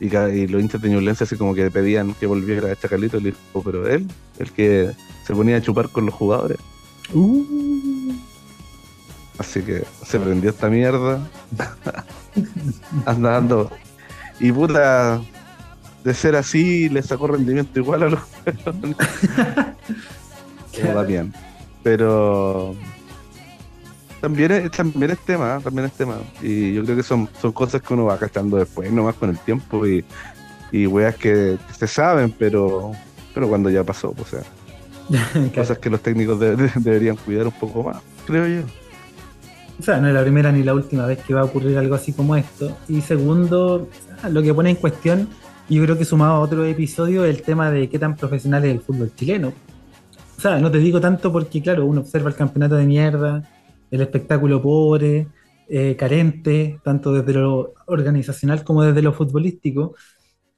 y 0.00 0.46
los 0.46 0.62
hinchas 0.62 0.80
de 0.80 0.88
Ñublense 0.88 1.24
así 1.24 1.36
como 1.36 1.54
que 1.54 1.70
pedían 1.70 2.14
que 2.14 2.26
volviera 2.26 2.72
a 2.72 2.76
Chacalito 2.76 3.18
y 3.18 3.22
le 3.22 3.30
dijo, 3.30 3.62
pero 3.62 3.86
él, 3.88 4.06
el 4.38 4.50
que 4.52 4.92
se 5.26 5.34
ponía 5.34 5.56
a 5.56 5.62
chupar 5.62 5.90
con 5.90 6.06
los 6.06 6.14
jugadores. 6.14 6.58
Uh, 7.12 8.12
Así 9.38 9.62
que 9.62 9.84
se 10.06 10.20
prendió 10.20 10.50
esta 10.50 10.68
mierda. 10.68 11.26
Anda 13.06 13.30
dando. 13.30 13.70
Y 14.38 14.52
puta, 14.52 15.20
de 16.04 16.14
ser 16.14 16.36
así, 16.36 16.88
le 16.88 17.02
sacó 17.02 17.26
rendimiento 17.26 17.80
igual 17.80 18.04
a 18.04 18.08
los. 18.10 18.20
Todo 20.82 21.06
bien. 21.06 21.32
Pero 21.82 22.76
también 24.20 24.52
es, 24.52 24.70
también 24.70 25.10
es 25.10 25.18
tema, 25.18 25.60
también 25.62 25.86
es 25.86 25.92
tema. 25.92 26.18
Y 26.40 26.74
yo 26.74 26.84
creo 26.84 26.96
que 26.96 27.02
son, 27.02 27.28
son 27.40 27.52
cosas 27.52 27.82
que 27.82 27.94
uno 27.94 28.04
va 28.04 28.18
cachando 28.18 28.56
después, 28.56 28.92
nomás 28.92 29.16
con 29.16 29.30
el 29.30 29.38
tiempo 29.38 29.86
y, 29.86 30.04
y 30.70 30.86
weas 30.86 31.16
que, 31.16 31.58
que 31.66 31.74
se 31.74 31.88
saben, 31.88 32.32
pero, 32.38 32.92
pero 33.34 33.48
cuando 33.48 33.70
ya 33.70 33.82
pasó, 33.82 34.12
pues, 34.12 34.28
o 34.28 34.30
sea, 34.36 34.44
cosas 35.54 35.78
que 35.78 35.90
los 35.90 36.02
técnicos 36.02 36.38
de- 36.40 36.56
de- 36.56 36.72
deberían 36.76 37.16
cuidar 37.16 37.46
un 37.46 37.52
poco 37.52 37.82
más, 37.82 38.02
creo 38.26 38.46
yo. 38.46 38.66
O 39.78 39.82
sea, 39.82 40.00
no 40.00 40.08
es 40.08 40.14
la 40.14 40.22
primera 40.22 40.52
ni 40.52 40.62
la 40.62 40.74
última 40.74 41.06
vez 41.06 41.18
que 41.24 41.34
va 41.34 41.40
a 41.40 41.44
ocurrir 41.44 41.76
algo 41.78 41.94
así 41.94 42.12
como 42.12 42.36
esto. 42.36 42.76
Y 42.88 43.00
segundo, 43.00 43.88
lo 44.30 44.42
que 44.42 44.54
pone 44.54 44.70
en 44.70 44.76
cuestión, 44.76 45.28
yo 45.68 45.82
creo 45.82 45.98
que 45.98 46.04
sumado 46.04 46.34
a 46.34 46.40
otro 46.40 46.64
episodio, 46.64 47.24
el 47.24 47.42
tema 47.42 47.70
de 47.70 47.88
qué 47.88 47.98
tan 47.98 48.16
profesional 48.16 48.64
es 48.64 48.72
el 48.72 48.80
fútbol 48.80 49.12
chileno. 49.14 49.52
O 50.36 50.40
sea, 50.40 50.58
no 50.58 50.70
te 50.70 50.78
digo 50.78 51.00
tanto 51.00 51.32
porque, 51.32 51.62
claro, 51.62 51.86
uno 51.86 52.02
observa 52.02 52.28
el 52.30 52.36
campeonato 52.36 52.76
de 52.76 52.86
mierda, 52.86 53.48
el 53.90 54.00
espectáculo 54.02 54.60
pobre, 54.62 55.28
eh, 55.68 55.96
carente, 55.96 56.80
tanto 56.84 57.12
desde 57.12 57.32
lo 57.40 57.74
organizacional 57.86 58.64
como 58.64 58.82
desde 58.82 59.02
lo 59.02 59.12
futbolístico. 59.12 59.94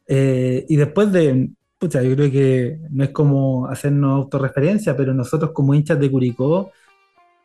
Eh, 0.07 0.67
y 0.69 0.77
después 0.77 1.13
de, 1.13 1.51
pucha, 1.85 2.03
yo 2.03 2.15
creo 2.15 2.31
que 2.31 2.79
no 2.89 3.05
es 3.05 3.11
como 3.11 3.67
hacernos 3.69 4.17
autorreferencia, 4.17 4.97
pero 4.97 5.13
nosotros 5.13 5.51
como 5.53 5.75
hinchas 5.75 6.01
de 6.01 6.11
Curicó, 6.11 6.71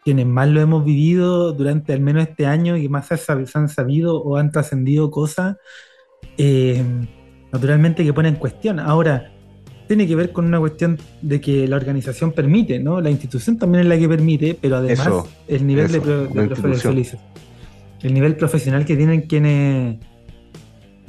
quienes 0.06 0.25
más 0.25 0.47
lo 0.47 0.62
hemos 0.62 0.86
vivido 0.86 1.52
durante 1.52 1.91
al 1.91 1.99
menos 1.99 2.23
este 2.23 2.45
año 2.45 2.78
y 2.78 2.88
más 2.88 3.08
se, 3.08 3.34
han 3.54 3.67
sabido 3.67 4.15
o 4.21 4.38
han 4.38 4.49
trascendido 4.49 5.12
cosas, 5.12 5.58
eh, 6.38 6.82
naturalmente 7.52 8.06
que 8.06 8.13
pone 8.13 8.30
en 8.30 8.36
cuestión. 8.36 8.80
Ahora, 8.80 9.30
tiene 9.89 10.08
que 10.08 10.15
ver 10.15 10.32
con 10.32 10.45
una 10.45 10.60
cuestión 10.60 10.97
de 11.21 11.41
que 11.41 11.67
la 11.67 11.75
organización 11.75 12.32
permite, 12.32 12.80
¿no? 12.80 13.02
La 13.02 13.10
institución 13.10 13.58
también 13.58 13.82
es 13.82 13.89
la 13.89 13.97
que 13.97 14.08
permite, 14.08 14.54
pero 14.54 14.78
además 14.78 15.06
Eso, 15.06 15.28
el 15.49 15.67
nivel 15.67 15.91
de, 15.91 15.99
pro- 15.99 16.28
de 16.28 16.47
profesionalización, 16.47 17.21
el 18.04 18.13
nivel 18.13 18.38
profesional 18.38 18.86
que 18.86 18.95
tienen 18.95 19.23
quienes, 19.23 19.99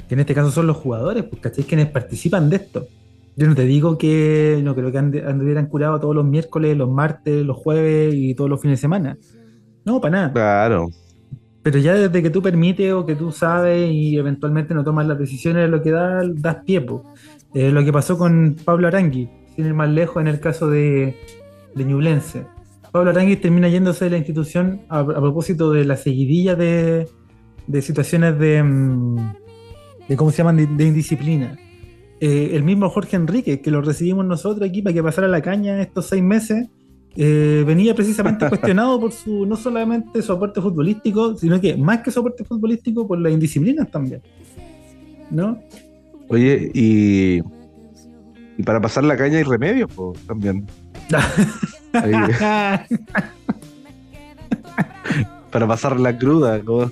que 0.09 0.15
en 0.15 0.19
este 0.19 0.33
caso 0.33 0.51
son 0.51 0.67
los 0.67 0.75
jugadores, 0.75 1.23
pues, 1.23 1.41
¿cachai? 1.41 1.63
Quienes 1.63 1.87
participan 1.87 2.49
de 2.49 2.57
esto. 2.57 2.87
Yo 3.35 3.47
no 3.47 3.55
te 3.55 3.63
digo 3.65 3.97
que 3.97 4.59
no 4.63 4.75
creo 4.75 4.91
que 4.91 4.97
anduvieran 4.97 5.67
curado 5.67 5.99
todos 5.99 6.15
los 6.15 6.25
miércoles, 6.25 6.75
los 6.77 6.89
martes, 6.89 7.45
los 7.45 7.57
jueves 7.57 8.13
y 8.15 8.35
todos 8.35 8.49
los 8.49 8.61
fines 8.61 8.77
de 8.79 8.81
semana. 8.81 9.17
No, 9.85 9.99
para 10.01 10.11
nada. 10.29 10.33
Claro, 10.33 10.89
Pero 11.63 11.79
ya 11.79 11.93
desde 11.95 12.21
que 12.23 12.29
tú 12.29 12.41
permites 12.41 12.91
o 12.93 13.05
que 13.05 13.15
tú 13.15 13.31
sabes 13.31 13.89
y 13.91 14.17
eventualmente 14.17 14.73
no 14.73 14.83
tomas 14.83 15.07
las 15.07 15.17
decisiones, 15.19 15.69
lo 15.69 15.81
que 15.81 15.91
da, 15.91 16.21
das 16.27 16.57
pie. 16.65 16.81
po. 16.81 17.03
Eh, 17.53 17.71
lo 17.71 17.83
que 17.83 17.91
pasó 17.93 18.17
con 18.17 18.55
Pablo 18.65 18.87
Arangui, 18.87 19.29
sin 19.55 19.65
ir 19.65 19.73
más 19.73 19.89
lejos 19.89 20.21
en 20.21 20.27
el 20.27 20.39
caso 20.39 20.69
de, 20.69 21.15
de 21.75 21.85
Ñublense. 21.85 22.45
Pablo 22.91 23.11
Arangui 23.11 23.37
termina 23.37 23.69
yéndose 23.69 24.05
de 24.05 24.11
la 24.11 24.17
institución 24.17 24.81
a, 24.89 24.99
a 24.99 25.05
propósito 25.21 25.71
de 25.71 25.85
la 25.85 25.95
seguidilla 25.97 26.55
de, 26.55 27.07
de 27.67 27.81
situaciones 27.81 28.37
de, 28.39 28.63
mm, 28.63 29.33
de, 30.09 30.17
¿cómo 30.17 30.31
se 30.31 30.37
llaman?, 30.39 30.57
de, 30.57 30.67
de 30.67 30.85
indisciplina. 30.85 31.57
Eh, 32.23 32.51
el 32.55 32.63
mismo 32.63 32.87
Jorge 32.89 33.15
Enrique, 33.15 33.61
que 33.61 33.71
lo 33.71 33.81
recibimos 33.81 34.23
nosotros 34.25 34.69
aquí 34.69 34.83
para 34.83 34.93
que 34.93 35.01
pasara 35.01 35.27
la 35.27 35.41
caña 35.41 35.81
estos 35.81 36.05
seis 36.05 36.21
meses, 36.21 36.67
eh, 37.15 37.63
venía 37.65 37.95
precisamente 37.95 38.47
cuestionado 38.49 38.99
por 38.99 39.11
su 39.11 39.45
no 39.47 39.55
solamente 39.57 40.21
su 40.21 40.31
aporte 40.31 40.61
futbolístico, 40.61 41.35
sino 41.35 41.59
que 41.59 41.75
más 41.75 42.01
que 42.01 42.11
su 42.11 42.19
aporte 42.19 42.43
futbolístico, 42.45 43.07
por 43.07 43.19
las 43.19 43.33
indisciplinas 43.33 43.89
también. 43.89 44.21
¿No? 45.31 45.59
Oye, 46.27 46.71
y, 46.75 47.39
y 48.57 48.63
para 48.63 48.79
pasar 48.79 49.03
la 49.03 49.17
caña 49.17 49.37
hay 49.39 49.43
remedios, 49.43 49.89
pues, 49.93 50.19
también. 50.27 50.67
Para 55.51 55.67
pasar 55.67 55.99
la 55.99 56.17
cruda. 56.17 56.61
como- 56.61 56.91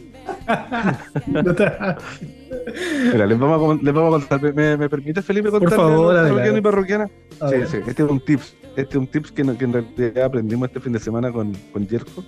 Mira, 3.14 3.26
les 3.26 3.40
vamos 3.40 3.56
a, 3.56 3.60
com- 3.60 3.80
les 3.82 3.94
vamos 3.94 4.14
a 4.24 4.28
contar. 4.28 4.54
¿Me, 4.54 4.78
me 4.78 4.90
permite, 4.90 5.22
Felipe, 5.22 5.50
contar 5.50 5.74
favor, 5.76 6.16
parroquiano 6.16 6.58
y 6.58 6.62
parroquiana? 6.62 7.08
Sí, 7.08 7.56
sí, 7.70 7.78
este 7.88 8.04
es 8.04 8.10
un 8.10 8.20
tips. 8.20 8.56
Este 8.76 8.90
es 8.92 8.96
un 8.96 9.08
tips 9.08 9.32
que, 9.32 9.42
en 9.42 9.74
realidad 9.74 10.24
aprendimos 10.26 10.68
este 10.68 10.80
fin 10.80 10.94
de 10.94 11.00
semana 11.00 11.32
con, 11.32 11.54
con 11.74 11.88
Jerko. 11.88 12.24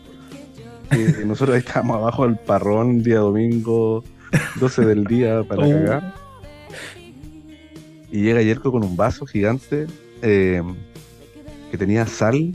que 0.89 1.23
nosotros 1.25 1.55
ahí 1.55 1.59
estábamos 1.65 1.97
abajo 1.97 2.27
del 2.27 2.37
parrón, 2.37 3.01
día 3.03 3.19
domingo, 3.19 4.03
12 4.59 4.85
del 4.85 5.03
día 5.05 5.43
para 5.43 5.63
Oh. 5.65 5.69
cagar. 5.69 6.15
Y 8.11 8.23
llega 8.23 8.41
Yerko 8.41 8.71
con 8.71 8.83
un 8.83 8.97
vaso 8.97 9.25
gigante 9.25 9.87
eh, 10.21 10.61
que 11.71 11.77
tenía 11.77 12.05
sal, 12.05 12.53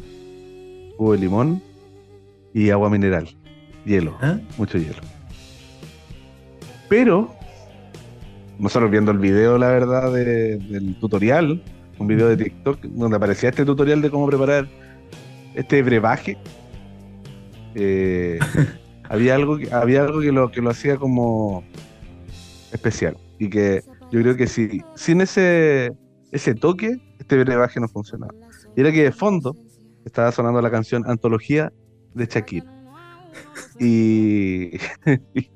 jugo 0.99 1.13
de 1.13 1.19
limón 1.19 1.63
y 2.53 2.69
agua 2.71 2.91
mineral. 2.91 3.29
Hielo, 3.87 4.17
¿Ah? 4.21 4.39
mucho 4.59 4.77
hielo. 4.77 5.01
Pero, 6.89 7.35
nosotros 8.59 8.91
viendo 8.91 9.11
el 9.11 9.19
video, 9.19 9.59
la 9.59 9.69
verdad, 9.69 10.13
de- 10.13 10.59
del 10.59 10.99
tutorial, 10.99 11.63
un 11.99 12.07
video 12.07 12.29
de 12.29 12.37
TikTok 12.37 12.81
donde 12.83 13.17
aparecía 13.17 13.51
este 13.51 13.65
tutorial 13.65 14.03
de 14.03 14.11
cómo 14.11 14.27
preparar 14.27 14.69
este 15.55 15.83
brebaje, 15.83 16.37
eh, 17.75 18.39
había 19.09 19.35
algo, 19.35 19.59
que, 19.59 19.73
había 19.73 20.03
algo 20.03 20.21
que, 20.21 20.33
lo, 20.33 20.51
que 20.51 20.61
lo 20.61 20.71
hacía 20.71 20.97
como 20.97 21.65
especial. 22.73 23.17
Y 23.39 23.49
que 23.51 23.83
yo 24.11 24.21
creo 24.21 24.37
que 24.37 24.47
si, 24.47 24.83
sin 24.95 25.21
ese, 25.21 25.93
ese 26.33 26.55
toque, 26.55 26.99
este 27.19 27.39
brebaje 27.43 27.81
no 27.81 27.89
funcionaba. 27.89 28.33
Y 28.77 28.81
era 28.81 28.93
que 28.93 29.05
de 29.05 29.13
fondo 29.13 29.57
estaba 30.05 30.31
sonando 30.33 30.61
la 30.61 30.71
canción 30.71 31.05
Antología 31.07 31.73
de 32.15 32.27
Shakira. 32.27 32.67
Y 33.79 34.73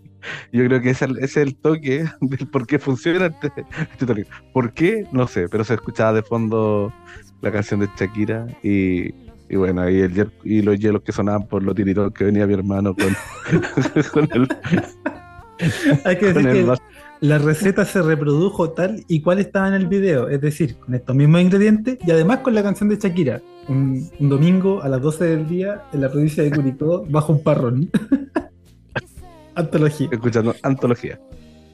yo 0.53 0.64
creo 0.64 0.81
que 0.81 0.91
ese, 0.91 1.07
ese 1.07 1.25
es 1.25 1.37
el 1.37 1.57
toque 1.57 2.05
del 2.21 2.49
por 2.49 2.66
qué 2.66 2.79
funciona 2.79 3.27
este, 3.27 3.64
este. 3.99 4.27
¿Por 4.53 4.73
qué? 4.73 5.07
No 5.12 5.27
sé, 5.27 5.49
pero 5.49 5.64
se 5.64 5.75
escuchaba 5.75 6.12
de 6.12 6.23
fondo 6.23 6.93
la 7.41 7.51
canción 7.51 7.81
de 7.81 7.89
Shakira 7.97 8.47
y, 8.62 9.14
y 9.49 9.57
bueno, 9.57 9.89
y, 9.89 10.01
el, 10.01 10.31
y 10.45 10.62
los 10.62 10.79
hielos 10.79 11.03
que 11.03 11.12
sonaban 11.12 11.47
por 11.47 11.62
los 11.62 11.75
tiritos 11.75 12.12
que 12.12 12.25
venía 12.25 12.47
mi 12.47 12.55
hermano 12.55 12.95
con, 12.95 13.16
con 14.12 14.29
el, 14.33 14.49
Hay 16.05 16.18
que 16.18 16.33
decir 16.33 16.53
que 16.53 16.75
la 17.21 17.37
receta 17.37 17.85
se 17.85 18.01
reprodujo 18.01 18.71
tal 18.71 19.05
y 19.07 19.21
cual 19.21 19.41
estaba 19.41 19.68
en 19.68 19.75
el 19.75 19.87
video, 19.87 20.29
es 20.29 20.41
decir, 20.41 20.77
con 20.77 20.95
estos 20.95 21.14
mismos 21.14 21.43
ingredientes 21.43 21.99
y 22.07 22.11
además 22.11 22.39
con 22.39 22.55
la 22.55 22.62
canción 22.62 22.89
de 22.89 22.97
Shakira. 22.97 23.43
Un, 23.68 24.09
un 24.18 24.29
domingo 24.31 24.83
a 24.83 24.89
las 24.89 25.03
12 25.03 25.25
del 25.25 25.47
día 25.47 25.83
en 25.93 26.01
la 26.01 26.11
provincia 26.11 26.43
de 26.43 26.51
Curicó 26.51 27.05
bajo 27.09 27.35
un 27.35 27.43
parrón. 27.43 27.91
Antología. 29.55 30.09
escuchando 30.11 30.55
antología. 30.63 31.21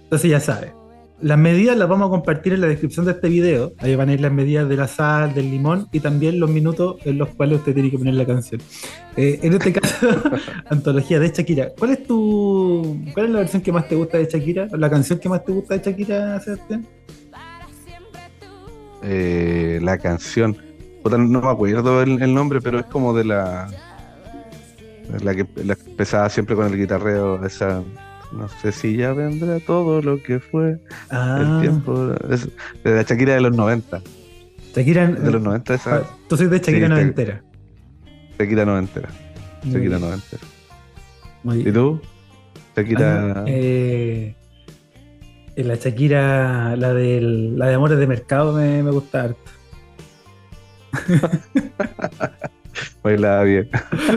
Entonces 0.04 0.30
ya 0.30 0.40
sabes. 0.40 0.72
Las 1.20 1.38
medidas 1.38 1.78
las 1.78 1.88
vamos 1.88 2.08
a 2.08 2.10
compartir 2.10 2.52
en 2.52 2.60
la 2.60 2.66
descripción 2.66 3.06
de 3.06 3.12
este 3.12 3.28
video. 3.30 3.72
Ahí 3.78 3.96
van 3.96 4.10
a 4.10 4.12
ir 4.12 4.20
las 4.20 4.32
medidas 4.32 4.68
de 4.68 4.76
la 4.76 4.86
sal, 4.86 5.34
del 5.34 5.50
limón 5.50 5.88
y 5.90 6.00
también 6.00 6.38
los 6.38 6.50
minutos 6.50 6.96
en 7.04 7.16
los 7.16 7.30
cuales 7.30 7.60
usted 7.60 7.72
tiene 7.72 7.90
que 7.90 7.96
poner 7.96 8.14
la 8.14 8.26
canción. 8.26 8.60
Eh, 9.16 9.40
en 9.42 9.54
este 9.54 9.72
caso, 9.72 10.08
antología 10.68 11.18
de 11.18 11.30
Shakira. 11.30 11.70
¿Cuál 11.78 11.92
es 11.92 12.06
tu. 12.06 12.98
¿Cuál 13.14 13.26
es 13.26 13.32
la 13.32 13.38
versión 13.38 13.62
que 13.62 13.72
más 13.72 13.88
te 13.88 13.94
gusta 13.94 14.18
de 14.18 14.26
Shakira? 14.26 14.68
¿La 14.72 14.90
canción 14.90 15.18
que 15.18 15.28
más 15.30 15.42
te 15.42 15.52
gusta 15.52 15.78
de 15.78 15.84
Shakira, 15.84 16.38
Sebastián? 16.40 16.86
Eh, 19.02 19.78
la 19.82 19.96
canción, 19.98 20.56
no 21.04 21.40
me 21.40 21.48
acuerdo 21.48 22.02
el, 22.02 22.20
el 22.20 22.34
nombre, 22.34 22.60
pero 22.60 22.80
es 22.80 22.86
como 22.86 23.16
de 23.16 23.24
la, 23.24 23.68
la 25.22 25.34
que 25.34 25.46
la 25.64 25.74
empezaba 25.74 26.28
siempre 26.28 26.54
con 26.56 26.66
el 26.66 26.76
guitarreo, 26.78 27.44
esa. 27.44 27.82
No 28.32 28.48
sé 28.60 28.72
si 28.72 28.96
ya 28.96 29.12
vendrá 29.12 29.60
todo 29.60 30.02
lo 30.02 30.20
que 30.20 30.40
fue 30.40 30.80
Ah, 31.10 31.38
el 31.40 31.60
tiempo. 31.60 32.12
Es 32.28 32.48
de 32.82 32.94
la 32.96 33.02
Shakira 33.02 33.34
de 33.34 33.40
los 33.40 33.56
90. 33.56 34.02
Shakira. 34.74 35.06
De 35.06 35.30
los 35.30 35.40
90 35.40 35.74
esa. 35.74 35.96
Ah, 35.96 36.02
Tú 36.28 36.36
soy 36.36 36.48
de 36.48 36.58
Shakira 36.58 36.86
Sí, 36.86 36.92
noventera. 36.92 37.42
Shakira 38.38 38.64
noventera. 38.64 39.08
Shakira 39.64 39.98
noventera. 40.00 40.42
¿Y 41.54 41.72
tú? 41.72 42.00
Shakira. 42.76 43.32
Ah, 43.36 43.44
eh, 43.46 44.34
eh, 45.54 45.64
la 45.64 45.76
Shakira, 45.76 46.74
la, 46.76 46.92
del, 46.94 47.56
la 47.56 47.68
de 47.68 47.74
Amores 47.74 47.96
de 47.98 48.06
Mercado, 48.08 48.52
me, 48.54 48.82
me 48.82 48.90
gusta 48.90 49.22
harto. 49.22 49.40
bailaba 53.02 53.42
bien. 53.44 53.68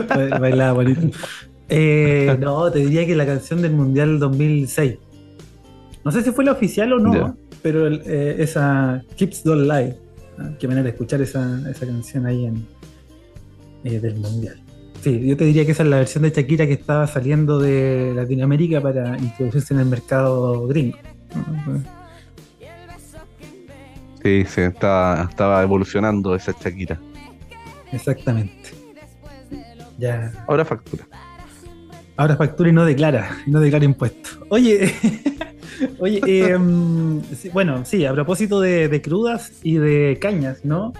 Ba- 0.08 0.38
Bailaba 0.38 0.72
bonito. 0.72 1.00
Eh, 1.68 2.36
no, 2.40 2.70
te 2.70 2.80
diría 2.80 3.06
que 3.06 3.14
la 3.14 3.26
canción 3.26 3.62
del 3.62 3.72
Mundial 3.72 4.18
2006. 4.18 4.96
No 6.04 6.10
sé 6.12 6.22
si 6.22 6.30
fue 6.32 6.44
la 6.44 6.52
oficial 6.52 6.92
o 6.94 6.98
no, 6.98 7.36
pero 7.62 7.86
el- 7.86 8.02
eh, 8.06 8.36
esa 8.38 9.02
Keeps 9.16 9.44
Don't 9.44 9.62
Lie. 9.62 9.96
¿ah? 10.38 10.50
Qué 10.58 10.66
manera 10.66 10.84
de 10.84 10.90
escuchar 10.90 11.20
esa, 11.20 11.60
esa 11.70 11.86
canción 11.86 12.26
ahí 12.26 12.46
en, 12.46 12.66
eh, 13.84 14.00
del 14.00 14.16
Mundial. 14.16 14.60
Sí, 15.02 15.18
yo 15.26 15.34
te 15.36 15.44
diría 15.46 15.64
que 15.64 15.72
esa 15.72 15.82
es 15.82 15.88
la 15.88 15.96
versión 15.96 16.24
de 16.24 16.30
Shakira 16.30 16.66
que 16.66 16.74
estaba 16.74 17.06
saliendo 17.06 17.58
de 17.58 18.12
Latinoamérica 18.14 18.80
para 18.82 19.16
introducirse 19.18 19.72
en 19.72 19.80
el 19.80 19.86
mercado 19.86 20.66
gringo. 20.66 20.98
Sí, 24.22 24.44
sí, 24.46 24.60
estaba, 24.60 25.26
estaba 25.30 25.62
evolucionando 25.62 26.34
esa 26.34 26.52
Shakira. 26.52 27.00
Exactamente. 27.92 28.70
Ya. 29.98 30.32
Ahora 30.46 30.64
factura. 30.64 31.06
Ahora 32.16 32.36
factura 32.36 32.68
y 32.68 32.72
no 32.72 32.84
declara, 32.84 33.38
y 33.46 33.50
no 33.50 33.60
declara 33.60 33.84
impuestos. 33.84 34.38
Oye, 34.48 34.94
oye, 35.98 36.20
eh, 36.26 36.58
mm, 36.58 37.22
sí, 37.34 37.48
bueno, 37.48 37.84
sí, 37.84 38.04
a 38.04 38.12
propósito 38.12 38.60
de, 38.60 38.88
de 38.88 39.02
crudas 39.02 39.52
y 39.62 39.76
de 39.76 40.18
cañas, 40.20 40.64
¿no? 40.64 40.92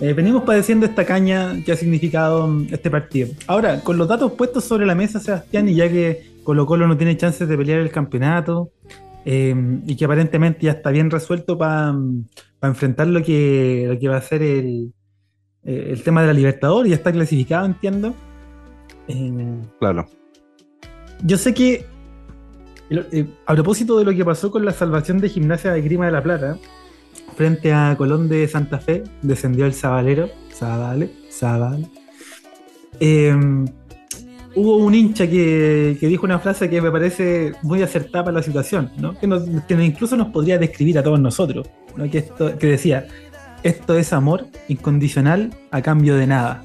Eh, 0.00 0.12
venimos 0.12 0.42
padeciendo 0.42 0.84
esta 0.84 1.06
caña 1.06 1.62
que 1.64 1.72
ha 1.72 1.76
significado 1.76 2.46
mm, 2.46 2.66
este 2.70 2.90
partido. 2.90 3.28
Ahora, 3.46 3.80
con 3.80 3.96
los 3.96 4.08
datos 4.08 4.32
puestos 4.32 4.64
sobre 4.64 4.86
la 4.86 4.94
mesa, 4.94 5.20
Sebastián, 5.20 5.68
y 5.68 5.74
ya 5.74 5.88
que 5.88 6.32
Colo 6.42 6.66
Colo 6.66 6.86
no 6.86 6.96
tiene 6.96 7.16
chances 7.16 7.48
de 7.48 7.56
pelear 7.56 7.80
el 7.80 7.90
campeonato, 7.90 8.70
eh, 9.24 9.54
y 9.86 9.96
que 9.96 10.04
aparentemente 10.04 10.66
ya 10.66 10.72
está 10.72 10.90
bien 10.90 11.10
resuelto 11.10 11.56
para 11.58 11.94
enfrentar 12.62 13.06
lo 13.06 13.22
que, 13.22 13.86
lo 13.88 13.98
que 13.98 14.08
va 14.08 14.16
a 14.18 14.22
ser 14.22 14.42
el, 14.42 14.92
eh, 15.66 15.88
el 15.92 16.02
tema 16.02 16.20
de 16.22 16.28
la 16.28 16.32
Libertadores, 16.32 16.88
ya 16.90 16.96
está 16.96 17.12
clasificado, 17.12 17.66
entiendo. 17.66 18.14
Eh, 19.08 19.56
Claro. 19.78 20.06
yo 21.24 21.36
sé 21.38 21.52
que, 21.54 21.84
eh, 22.90 23.26
a 23.46 23.54
propósito 23.54 23.98
de 23.98 24.04
lo 24.04 24.12
que 24.14 24.24
pasó 24.24 24.50
con 24.50 24.64
la 24.64 24.72
salvación 24.72 25.18
de 25.18 25.28
Gimnasia 25.28 25.72
de 25.72 25.82
Grima 25.82 26.06
de 26.06 26.12
la 26.12 26.22
Plata, 26.22 26.58
frente 27.36 27.72
a 27.72 27.94
Colón 27.98 28.28
de 28.28 28.46
Santa 28.48 28.78
Fe, 28.78 29.02
descendió 29.22 29.66
el 29.66 29.74
Zabalero, 29.74 30.28
Zabale, 30.54 31.10
Zabale. 31.30 31.86
Eh, 33.00 33.34
hubo 34.54 34.76
un 34.78 34.94
hincha 34.94 35.28
que, 35.28 35.96
que 36.00 36.06
dijo 36.06 36.24
una 36.24 36.38
frase 36.38 36.70
que 36.70 36.80
me 36.80 36.90
parece 36.90 37.52
muy 37.62 37.82
acertada 37.82 38.24
para 38.24 38.38
la 38.38 38.42
situación, 38.42 38.90
¿no? 38.98 39.18
que, 39.18 39.26
nos- 39.26 39.44
que 39.68 39.74
incluso 39.74 40.16
nos 40.16 40.28
podría 40.28 40.56
describir 40.58 40.98
a 40.98 41.02
todos 41.02 41.20
nosotros, 41.20 41.68
¿no? 41.96 42.08
que, 42.10 42.18
esto, 42.18 42.56
que 42.58 42.66
decía, 42.68 43.06
esto 43.66 43.98
es 43.98 44.12
amor 44.12 44.46
incondicional 44.68 45.52
a 45.72 45.82
cambio 45.82 46.14
de 46.16 46.26
nada. 46.28 46.62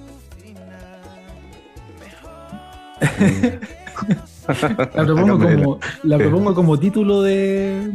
La 4.47 5.06
propongo, 5.06 5.39
como, 5.39 5.80
la 6.04 6.18
propongo 6.18 6.54
como 6.54 6.80
título 6.80 7.22
de, 7.22 7.91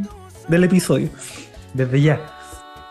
del 0.49 0.65
episodio, 0.65 1.09
desde 1.75 2.01
ya. 2.01 2.21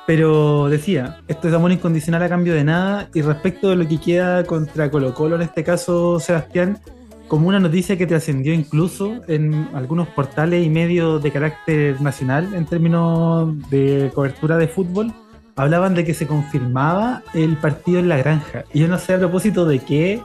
Pero 0.07 0.69
decía, 0.69 1.17
esto 1.27 1.47
es 1.49 1.53
amor 1.53 1.71
incondicional 1.71 2.23
a 2.23 2.29
cambio 2.29 2.53
de 2.53 2.63
nada. 2.63 3.09
Y 3.13 3.21
respecto 3.21 3.69
de 3.69 3.75
lo 3.75 3.87
que 3.87 3.99
queda 3.99 4.45
contra 4.45 4.89
Colo 4.91 5.13
Colo, 5.13 5.35
en 5.35 5.41
este 5.41 5.63
caso, 5.63 6.19
Sebastián, 6.19 6.79
como 7.27 7.47
una 7.47 7.59
noticia 7.59 7.97
que 7.97 8.05
trascendió 8.05 8.53
incluso 8.53 9.21
en 9.27 9.67
algunos 9.73 10.07
portales 10.09 10.65
y 10.65 10.69
medios 10.69 11.21
de 11.23 11.31
carácter 11.31 11.99
nacional 12.01 12.53
en 12.53 12.65
términos 12.65 13.49
de 13.69 14.11
cobertura 14.13 14.57
de 14.57 14.67
fútbol, 14.67 15.11
hablaban 15.55 15.95
de 15.95 16.03
que 16.03 16.13
se 16.13 16.27
confirmaba 16.27 17.23
el 17.33 17.57
partido 17.57 17.99
en 17.99 18.09
la 18.09 18.17
granja. 18.17 18.65
Y 18.73 18.79
yo 18.81 18.87
no 18.87 18.97
sé 18.97 19.13
a 19.13 19.19
propósito 19.19 19.65
de 19.65 19.79
qué 19.79 20.21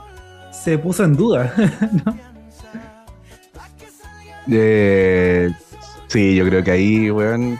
se 0.51 0.77
puso 0.77 1.03
en 1.03 1.15
duda. 1.15 1.53
¿no? 2.05 2.17
Eh, 4.49 5.51
sí, 6.07 6.35
yo 6.35 6.45
creo 6.45 6.63
que 6.63 6.71
ahí, 6.71 7.11
weón, 7.11 7.59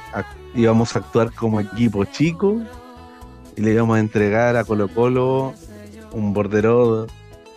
íbamos 0.56 0.96
a 0.96 1.00
actuar 1.00 1.32
como 1.34 1.62
equipo 1.62 2.04
chico 2.06 2.62
y 3.56 3.62
le 3.62 3.72
íbamos 3.72 3.98
a 3.98 4.00
entregar 4.00 4.58
a 4.58 4.64
Colo 4.64 4.88
Colo 4.88 5.54
un 6.12 6.34
borderó 6.34 7.08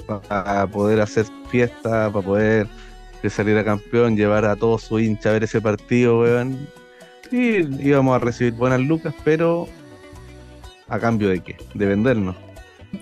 para 0.07 0.67
poder 0.67 1.01
hacer 1.01 1.27
fiesta, 1.49 2.11
para 2.13 2.25
poder 2.25 2.69
que 3.23 3.31
saliera 3.31 3.65
campeón, 3.65 4.17
llevar 4.17 4.45
a 4.45 4.55
todos 4.55 4.83
su 4.83 5.01
hincha 5.01 5.31
a 5.31 5.33
ver 5.33 5.45
ese 5.45 5.61
partido, 5.61 6.21
weón. 6.21 6.69
Y 7.33 7.89
íbamos 7.89 8.15
a 8.15 8.19
recibir 8.19 8.53
buenas 8.53 8.81
lucas, 8.81 9.15
pero 9.25 9.67
a 10.89 10.99
cambio 10.99 11.29
de 11.29 11.41
qué? 11.41 11.57
De 11.75 11.87
vendernos. 11.87 12.37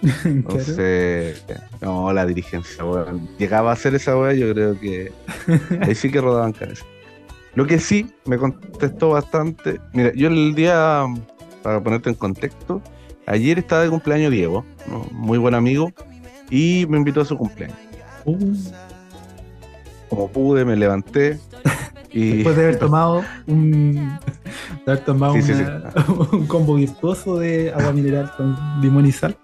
Claro. 0.00 0.30
Entonces, 0.30 1.44
no, 1.82 2.10
la 2.14 2.24
dirigencia, 2.24 2.82
weón. 2.82 3.28
Llegaba 3.38 3.68
a 3.68 3.72
hacer 3.74 3.94
esa 3.94 4.16
weá, 4.16 4.32
yo 4.32 4.50
creo 4.54 4.80
que 4.80 5.12
ahí 5.82 5.94
sí 5.94 6.10
que 6.10 6.18
rodaban 6.18 6.52
cabeza. 6.52 6.86
Lo 7.54 7.66
que 7.66 7.78
sí 7.78 8.10
me 8.24 8.38
contestó 8.38 9.10
bastante. 9.10 9.80
Mira, 9.92 10.12
yo 10.14 10.28
el 10.28 10.54
día, 10.54 11.04
para 11.62 11.82
ponerte 11.82 12.08
en 12.08 12.14
contexto, 12.14 12.80
ayer 13.26 13.58
estaba 13.58 13.82
de 13.82 13.90
cumpleaños 13.90 14.32
Diego, 14.32 14.64
¿no? 14.86 15.06
muy 15.10 15.36
buen 15.36 15.54
amigo, 15.54 15.92
y 16.48 16.86
me 16.88 16.96
invitó 16.96 17.20
a 17.20 17.24
su 17.26 17.36
cumpleaños. 17.36 17.78
Uh, 18.24 18.54
como 20.08 20.28
pude, 20.30 20.64
me 20.64 20.76
levanté. 20.76 21.38
Y... 22.12 22.36
Después 22.36 22.56
de 22.56 22.62
haber 22.62 22.78
tomado 22.80 23.24
un, 23.46 24.18
de 24.84 24.92
haber 24.92 25.04
tomado 25.04 25.34
un 26.32 26.46
combo 26.46 26.74
virtuoso 26.74 27.38
de 27.38 27.72
agua 27.72 27.92
mineral 27.92 28.30
con 28.36 28.56
limón 28.80 29.06
y 29.06 29.12
sal. 29.12 29.36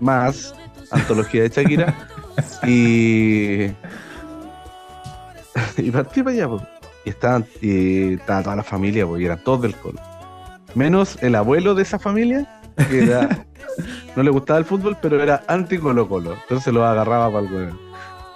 Más 0.00 0.54
antología 0.90 1.42
de 1.42 1.48
Shakira. 1.48 1.94
y. 2.66 3.64
y 5.78 5.90
partí 5.90 6.22
para 6.22 6.36
allá, 6.36 6.48
Y 7.04 7.10
estaban, 7.10 7.46
y 7.60 8.14
estaba 8.14 8.42
toda 8.42 8.56
la 8.56 8.62
familia, 8.62 9.06
pues, 9.06 9.22
y 9.22 9.24
eran 9.24 9.42
todos 9.42 9.62
del 9.62 9.74
colo. 9.74 10.00
Menos 10.74 11.16
el 11.22 11.34
abuelo 11.34 11.74
de 11.74 11.82
esa 11.82 11.98
familia, 11.98 12.60
que 12.90 13.04
era, 13.04 13.46
no 14.14 14.22
le 14.22 14.30
gustaba 14.30 14.58
el 14.58 14.66
fútbol, 14.66 14.98
pero 15.00 15.22
era 15.22 15.42
anti 15.48 15.78
Colo 15.78 16.06
Colo. 16.06 16.34
Entonces 16.34 16.72
lo 16.74 16.84
agarraba 16.84 17.32
para 17.32 17.46
el 17.46 17.72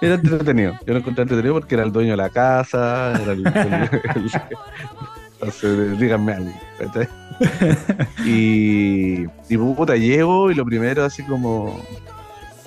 Era 0.01 0.15
entretenido. 0.15 0.73
Yo 0.85 0.93
lo 0.93 0.99
encontré 0.99 1.21
entretenido 1.21 1.53
porque 1.53 1.75
era 1.75 1.83
el 1.83 1.91
dueño 1.91 2.11
de 2.11 2.17
la 2.17 2.29
casa, 2.29 3.13
era 3.21 3.33
el, 3.33 3.43
entonces, 5.41 5.99
díganme 5.99 6.33
algo. 6.33 6.53
Y, 8.25 9.25
y 9.49 9.57
puta, 9.57 9.95
llego 9.95 10.51
y 10.51 10.55
lo 10.55 10.63
primero 10.63 11.03
así 11.03 11.23
como 11.23 11.81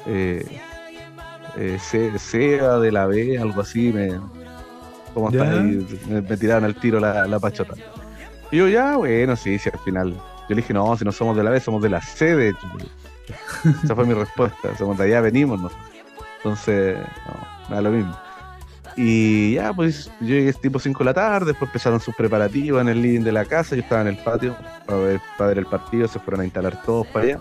eh, 0.07 0.45
eh, 1.57 1.79
sea 2.19 2.79
de 2.79 2.91
la 2.91 3.07
B, 3.07 3.39
algo 3.39 3.61
así, 3.61 3.93
me, 3.93 4.19
como 5.13 5.31
Me, 5.31 6.37
tiraron 6.37 6.65
al 6.65 6.75
tiro 6.75 6.99
la, 6.99 7.27
la, 7.29 7.39
pachota. 7.39 7.75
Y 8.51 8.57
yo, 8.57 8.69
ya, 8.69 8.97
bueno, 8.97 9.37
sí, 9.37 9.59
sí, 9.59 9.71
al 9.73 9.79
final. 9.81 10.13
Yo 10.13 10.51
le 10.51 10.57
dije, 10.57 10.75
no, 10.75 10.97
si 10.97 11.05
no 11.05 11.13
somos 11.13 11.37
de 11.37 11.45
la 11.45 11.51
B, 11.51 11.61
somos 11.61 11.81
de 11.81 11.91
la 11.91 12.03
C, 12.03 12.35
de 12.35 12.49
hecho. 12.49 12.67
Esa 13.85 13.95
fue 13.95 14.05
mi 14.05 14.15
respuesta. 14.15 14.77
Somos 14.77 14.99
de 14.99 15.05
allá, 15.05 15.21
venimos, 15.21 15.61
¿no? 15.61 15.71
Entonces, 16.45 16.99
no, 16.99 17.71
nada 17.71 17.81
lo 17.81 17.91
mismo. 17.91 18.15
Y 18.97 19.55
ya, 19.55 19.73
pues 19.73 20.11
yo 20.21 20.29
llegué 20.29 20.53
tipo 20.53 20.79
5 20.79 20.99
de 20.99 21.05
la 21.07 21.15
tarde, 21.15 21.47
después 21.47 21.71
empezaron 21.71 22.01
sus 22.01 22.15
preparativos 22.15 22.83
en 22.83 22.89
el 22.89 23.01
living 23.01 23.23
de 23.23 23.33
la 23.33 23.47
casa, 23.47 23.75
yo 23.75 23.83
estaba 23.83 24.03
en 24.03 24.09
el 24.09 24.19
patio 24.19 24.55
para 24.87 24.99
ver, 24.99 25.21
para 25.39 25.49
ver 25.49 25.59
el 25.59 25.67
partido, 25.67 26.07
se 26.07 26.19
fueron 26.21 26.43
a 26.43 26.45
instalar 26.45 26.83
todos 26.83 27.07
para 27.07 27.25
allá. 27.25 27.41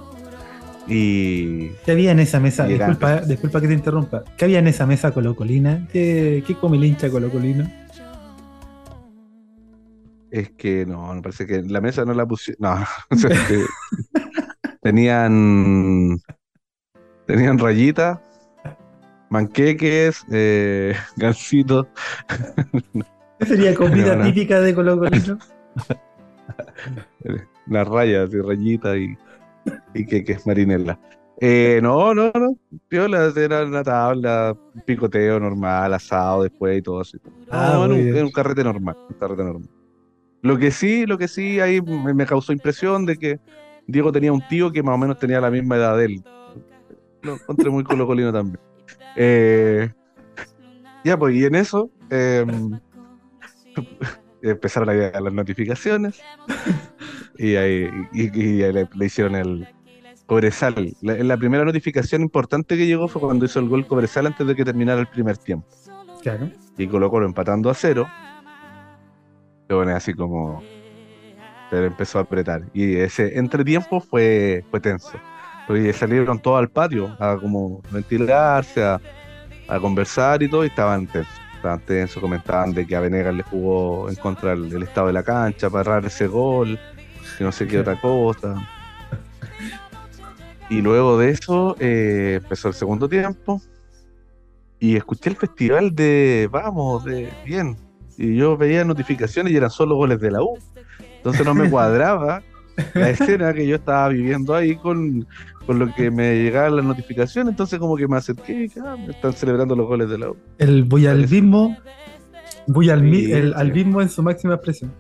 Y. 0.88 1.70
¿Qué 1.86 1.92
había 1.92 2.12
en 2.12 2.22
esa 2.22 2.40
mesa? 2.40 2.66
Disculpa, 2.66 3.22
disculpa, 3.22 3.60
que 3.60 3.68
te 3.68 3.74
interrumpa. 3.74 4.24
¿Qué 4.38 4.46
había 4.46 4.60
en 4.60 4.68
esa 4.68 4.86
mesa 4.86 5.12
colocolina? 5.12 5.86
¿Qué, 5.92 6.44
qué 6.48 6.56
come 6.56 6.78
el 6.78 6.86
hincha 6.86 7.10
colocolino? 7.10 7.70
Es 10.32 10.50
que 10.52 10.86
no, 10.86 11.14
me 11.14 11.22
parece 11.22 11.46
que 11.46 11.62
la 11.62 11.82
mesa 11.82 12.06
no 12.06 12.14
la 12.14 12.26
pusieron. 12.26 12.62
No, 12.62 12.86
tenían. 14.82 16.20
Tenían 17.26 17.58
rayitas, 17.58 18.20
manqueques, 19.34 20.26
eh, 20.32 20.96
gansitos. 21.18 21.88
¿Qué 23.40 23.46
sería 23.46 23.76
comida 23.76 24.22
típica 24.24 24.62
de 24.62 24.74
Colocolino? 24.74 25.38
Las 27.68 27.88
rayas 27.88 28.34
y 28.34 28.42
rayitas 28.42 28.98
y 28.98 29.18
y 29.94 30.06
que, 30.06 30.24
es 30.28 30.46
marinela. 30.46 31.00
Eh, 31.40 31.80
no, 31.82 32.14
no, 32.14 32.32
no. 32.34 32.56
Piola, 32.88 33.32
era 33.36 33.66
una 33.66 33.84
tabla, 33.84 34.56
picoteo 34.86 35.40
normal, 35.40 35.94
asado 35.94 36.44
después 36.44 36.78
y 36.78 36.82
todo 36.82 37.02
así. 37.02 37.18
Ah, 37.50 37.86
no, 37.88 37.96
un, 37.96 38.16
un, 38.16 38.32
carrete 38.32 38.64
normal, 38.64 38.96
un 39.10 39.16
carrete 39.16 39.44
normal. 39.44 39.70
Lo 40.42 40.58
que 40.58 40.72
sí, 40.72 41.06
lo 41.06 41.18
que 41.18 41.28
sí 41.28 41.60
ahí 41.60 41.82
me, 41.82 42.26
causó 42.26 42.54
impresión 42.54 43.06
de 43.06 43.18
que 43.18 43.40
Diego 43.88 44.12
tenía 44.12 44.32
un 44.32 44.46
tío 44.48 44.72
que 44.72 44.84
más 44.84 44.96
o 44.96 44.98
menos 44.98 45.18
tenía 45.18 45.42
la 45.42 45.50
misma 45.50 45.78
edad 45.78 45.98
de 45.98 46.06
él. 46.06 46.24
Lo 47.22 47.36
encontré 47.36 47.70
muy 47.70 47.84
colocolino 47.84 48.32
también. 48.32 48.60
Eh, 49.16 49.92
ya, 51.04 51.18
pues, 51.18 51.36
y 51.36 51.46
en 51.46 51.56
eso 51.56 51.92
em, 52.10 52.80
empezaron 54.42 54.90
a 54.90 54.94
llegar 54.94 55.22
las 55.22 55.34
notificaciones 55.34 56.22
y 57.38 57.56
ahí, 57.56 57.90
le, 58.12 59.06
hicieron 59.06 59.36
el 59.36 59.68
Cobresal. 60.26 60.96
La, 61.02 61.16
la, 61.16 61.38
primera 61.38 61.66
notificación 61.66 62.22
importante 62.22 62.78
que 62.78 62.88
llegó 62.88 63.08
fue 63.08 63.22
cuando 63.22 63.46
hizo 63.46 63.60
el 63.60 63.68
gol 63.68 63.86
Cobresal 63.86 64.28
antes 64.28 64.48
de 64.48 64.56
que 64.56 64.64
terminara 64.64 65.02
el 65.02 65.08
primer 65.08 65.38
tiempo. 65.38 65.68
Claro. 66.22 66.50
Y 66.78 66.88
colocó 66.88 67.22
empatando 67.22 67.70
a 67.70 67.74
cero. 67.74 68.08
Pero 69.68 69.80
bueno, 69.80 69.96
así 69.96 70.14
como. 70.14 70.64
Pero 71.70 71.86
empezó 71.88 72.20
a 72.20 72.22
apretar. 72.22 72.64
Y 72.74 72.96
ese 72.96 73.38
entretiempo 73.38 74.00
fue, 74.00 74.64
fue 74.72 74.80
tenso. 74.80 75.20
Porque 75.68 75.94
salieron 75.94 76.40
todos 76.40 76.60
al 76.60 76.70
patio 76.70 77.16
a 77.20 77.38
como 77.38 77.82
ventilarse, 77.92 78.84
a, 78.84 79.00
a 79.68 79.80
conversar 79.80 80.44
y 80.44 80.50
todo, 80.50 80.64
y 80.64 80.68
estaban 80.68 81.08
tensos 81.08 81.44
estaban 81.64 81.80
tensos, 81.80 82.22
comentaban 82.22 82.74
de 82.74 82.86
que 82.86 82.94
a 82.94 83.00
Venegas 83.00 83.34
le 83.34 83.44
jugó 83.44 84.10
en 84.10 84.16
contra 84.16 84.54
del, 84.54 84.84
estado 84.84 85.08
de 85.08 85.14
la 85.14 85.24
cancha 85.24 85.70
para 85.70 85.82
errar 85.82 86.06
ese 86.06 86.28
gol, 86.28 86.78
que 87.38 87.44
no 87.46 87.54
sé 87.54 87.68
qué 87.68 87.80
otra 87.80 88.00
cosa. 88.02 88.68
Y 90.70 90.82
luego 90.82 91.18
de 91.18 91.30
eso 91.30 91.78
eh, 91.80 92.40
empezó 92.44 92.68
el 92.68 92.74
segundo 92.74 93.08
tiempo 93.08 93.62
y 94.78 94.98
escuché 94.98 95.30
el 95.30 95.38
festival 95.38 95.96
de 95.96 96.50
vamos, 96.52 97.06
de 97.06 97.32
bien. 97.46 97.78
Y 98.18 98.36
yo 98.36 98.58
veía 98.58 98.84
notificaciones 98.84 99.54
y 99.54 99.56
eran 99.56 99.70
solo 99.70 99.96
goles 99.96 100.20
de 100.20 100.32
la 100.32 100.44
U. 100.44 100.58
Entonces 101.16 101.46
no 101.46 101.54
me 101.54 101.70
cuadraba 101.70 102.44
la 102.94 103.10
escena 103.12 103.54
que 103.54 103.66
yo 103.66 103.78
estaba 103.78 104.10
viviendo 104.10 104.54
ahí 104.54 104.76
con, 104.76 105.26
con 105.66 105.80
lo 105.80 105.94
que 105.94 106.12
me 106.12 106.36
llegaba 106.36 106.70
la 106.70 106.82
notificación, 106.82 107.48
entonces 107.48 107.80
como 107.80 107.96
que 107.96 108.08
me 108.08 108.18
acerqué 108.18 108.70
ah, 108.84 108.96
me 108.98 109.14
están 109.14 109.34
celebrando 109.34 109.76
los 109.76 109.88
goles 109.88 110.10
de 110.10 110.18
la 110.18 110.32
U. 110.32 110.38
El 110.58 110.84
voy 110.84 111.08
al 111.08 111.28
mismo, 111.28 111.78
voy 112.68 112.90
al, 112.90 113.14
el, 113.14 113.54
al 113.54 113.72
mismo 113.72 114.02
en 114.02 114.10
su 114.10 114.22
máxima 114.24 114.56
expresión. 114.56 114.92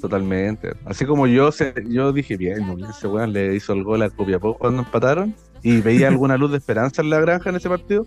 Totalmente. 0.00 0.72
Así 0.84 1.04
como 1.04 1.26
yo 1.26 1.50
yo 1.88 2.12
dije, 2.12 2.36
bien, 2.36 2.64
ese 2.88 3.06
weón 3.06 3.32
le 3.32 3.54
hizo 3.54 3.72
el 3.72 3.84
gol 3.84 4.02
a 4.02 4.10
Copiapó 4.10 4.56
cuando 4.56 4.82
empataron 4.82 5.34
y 5.62 5.80
veía 5.80 6.08
alguna 6.08 6.36
luz 6.36 6.50
de 6.50 6.58
esperanza 6.58 7.02
en 7.02 7.10
la 7.10 7.20
granja 7.20 7.50
en 7.50 7.56
ese 7.56 7.68
partido, 7.68 8.06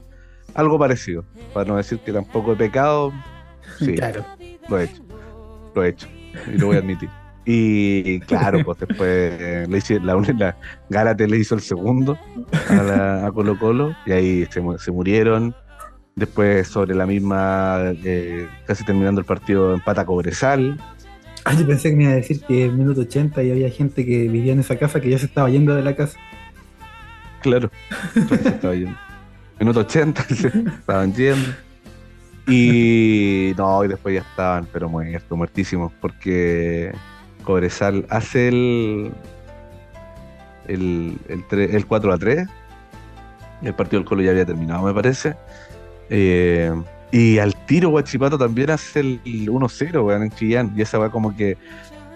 algo 0.54 0.78
parecido. 0.80 1.24
Para 1.54 1.70
no 1.70 1.78
decir 1.78 2.00
que 2.00 2.12
tampoco 2.12 2.54
he 2.54 2.56
pecado, 2.56 3.12
sí, 3.80 3.94
claro. 3.96 4.26
lo 4.68 4.80
he 4.80 4.86
hecho. 4.86 5.04
Lo 5.76 5.84
he 5.84 5.90
hecho. 5.90 6.08
Y 6.52 6.58
lo 6.58 6.68
voy 6.68 6.78
a 6.78 6.80
admitir. 6.80 7.10
Y 7.46 8.22
claro, 8.22 8.64
pues 8.64 8.80
después 8.80 9.68
le 9.68 9.78
hice, 9.78 10.00
la, 10.00 10.16
la 10.38 10.58
Gárate 10.90 11.28
le 11.28 11.38
hizo 11.38 11.56
el 11.56 11.62
segundo 11.62 12.18
a, 12.70 13.30
Colo 13.34 13.60
Colo 13.60 13.96
y 14.06 14.12
ahí 14.12 14.46
se, 14.50 14.62
se, 14.78 14.92
murieron. 14.92 15.54
Después 16.16 16.68
sobre 16.68 16.96
la 16.96 17.06
misma, 17.06 17.92
eh, 18.04 18.48
casi 18.66 18.86
terminando 18.86 19.20
el 19.20 19.26
partido, 19.26 19.74
empata 19.74 20.06
Cobresal. 20.06 20.80
Ah, 21.44 21.54
yo 21.54 21.68
pensé 21.68 21.90
que 21.90 21.96
me 21.98 22.04
iba 22.04 22.14
a 22.14 22.16
decir 22.16 22.42
que 22.42 22.66
en 22.66 22.78
minuto 22.78 23.02
80 23.02 23.44
y 23.44 23.52
había 23.52 23.70
gente 23.70 24.06
que 24.06 24.30
vivía 24.30 24.54
en 24.54 24.60
esa 24.60 24.78
casa 24.78 25.02
que 25.02 25.10
ya 25.10 25.18
se 25.18 25.26
estaba 25.26 25.50
yendo 25.50 25.76
de 25.76 25.84
la 25.84 25.96
casa. 25.96 26.18
Claro, 27.42 27.70
se 28.14 28.36
estaba 28.36 28.74
yendo. 28.74 28.98
Minuto 29.60 29.82
80 29.82 30.24
se 30.30 30.48
estaban 30.48 31.14
yendo. 31.14 31.50
Y 32.48 33.54
no, 33.58 33.84
y 33.84 33.88
después 33.88 34.16
ya 34.16 34.22
estaban, 34.22 34.68
pero 34.72 34.88
muertos, 34.88 35.38
muertísimos, 35.38 35.92
porque 36.00 36.94
Cobresal 37.44 38.06
hace 38.10 38.48
el, 38.48 39.12
el, 40.68 41.18
el, 41.28 41.86
4 41.86 42.14
a 42.14 42.18
3. 42.18 42.48
El 43.62 43.76
partido 43.76 44.00
del 44.00 44.08
Colo 44.08 44.22
ya 44.22 44.32
había 44.32 44.46
terminado, 44.46 44.84
me 44.84 44.94
parece. 44.94 45.36
Eh, 46.10 46.72
y 47.12 47.38
al 47.38 47.56
tiro 47.66 47.90
Guachipato 47.90 48.38
también 48.38 48.72
hace 48.72 49.00
el 49.00 49.22
1-0, 49.24 50.24
en 50.24 50.32
Chillán. 50.32 50.74
Y 50.76 50.82
esa 50.82 50.98
va 50.98 51.12
como 51.12 51.36
que 51.36 51.58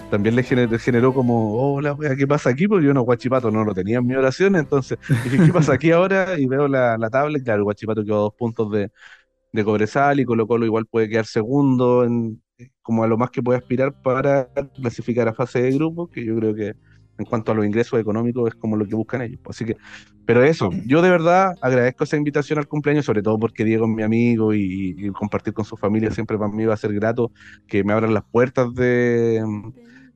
también 0.09 0.35
le 0.35 0.43
generó, 0.43 1.13
como, 1.13 1.75
hola, 1.75 1.95
¿qué 2.17 2.25
pasa 2.27 2.49
aquí? 2.49 2.67
Porque 2.67 2.85
yo 2.85 2.93
no, 2.93 3.01
Guachipato 3.01 3.51
no 3.51 3.63
lo 3.63 3.73
tenía 3.73 3.99
en 3.99 4.07
mi 4.07 4.15
oración. 4.15 4.55
Entonces 4.55 4.97
dije, 5.23 5.37
¿qué 5.45 5.53
pasa 5.53 5.73
aquí 5.73 5.91
ahora? 5.91 6.39
Y 6.39 6.47
veo 6.47 6.67
la, 6.67 6.97
la 6.97 7.09
tabla. 7.09 7.39
claro, 7.39 7.63
Guachipato 7.63 8.03
quedó 8.03 8.15
a 8.15 8.19
dos 8.21 8.33
puntos 8.33 8.71
de, 8.71 8.91
de 9.51 9.63
Cobresal 9.63 10.19
y 10.19 10.25
Colo 10.25 10.47
Colo 10.47 10.65
igual 10.65 10.85
puede 10.85 11.09
quedar 11.09 11.25
segundo 11.25 12.03
en, 12.03 12.41
como 12.81 13.03
a 13.03 13.07
lo 13.07 13.17
más 13.17 13.29
que 13.29 13.43
puede 13.43 13.59
aspirar 13.59 14.01
para 14.01 14.49
clasificar 14.75 15.27
a 15.27 15.33
fase 15.33 15.61
de 15.61 15.71
grupo, 15.71 16.07
que 16.07 16.25
yo 16.25 16.35
creo 16.37 16.53
que 16.55 16.75
en 17.19 17.25
cuanto 17.25 17.51
a 17.51 17.55
los 17.55 17.65
ingresos 17.65 17.99
económicos 17.99 18.47
es 18.49 18.55
como 18.55 18.75
lo 18.77 18.85
que 18.85 18.95
buscan 18.95 19.21
ellos. 19.21 19.39
Así 19.49 19.65
que, 19.65 19.75
pero 20.25 20.43
eso, 20.43 20.69
yo 20.85 21.01
de 21.01 21.09
verdad 21.09 21.55
agradezco 21.61 22.03
esa 22.03 22.17
invitación 22.17 22.59
al 22.59 22.67
cumpleaños, 22.67 23.05
sobre 23.05 23.23
todo 23.23 23.39
porque 23.39 23.63
Diego 23.63 23.85
es 23.85 23.91
mi 23.91 24.03
amigo 24.03 24.53
y 24.53 25.11
compartir 25.13 25.53
con 25.53 25.65
su 25.65 25.77
familia 25.77 26.11
siempre 26.11 26.37
para 26.37 26.51
mí 26.51 26.65
va 26.65 26.75
a 26.75 26.77
ser 26.77 26.93
grato 26.93 27.31
que 27.67 27.83
me 27.83 27.93
abran 27.93 28.13
las 28.13 28.23
puertas 28.23 28.73
de, 28.75 29.43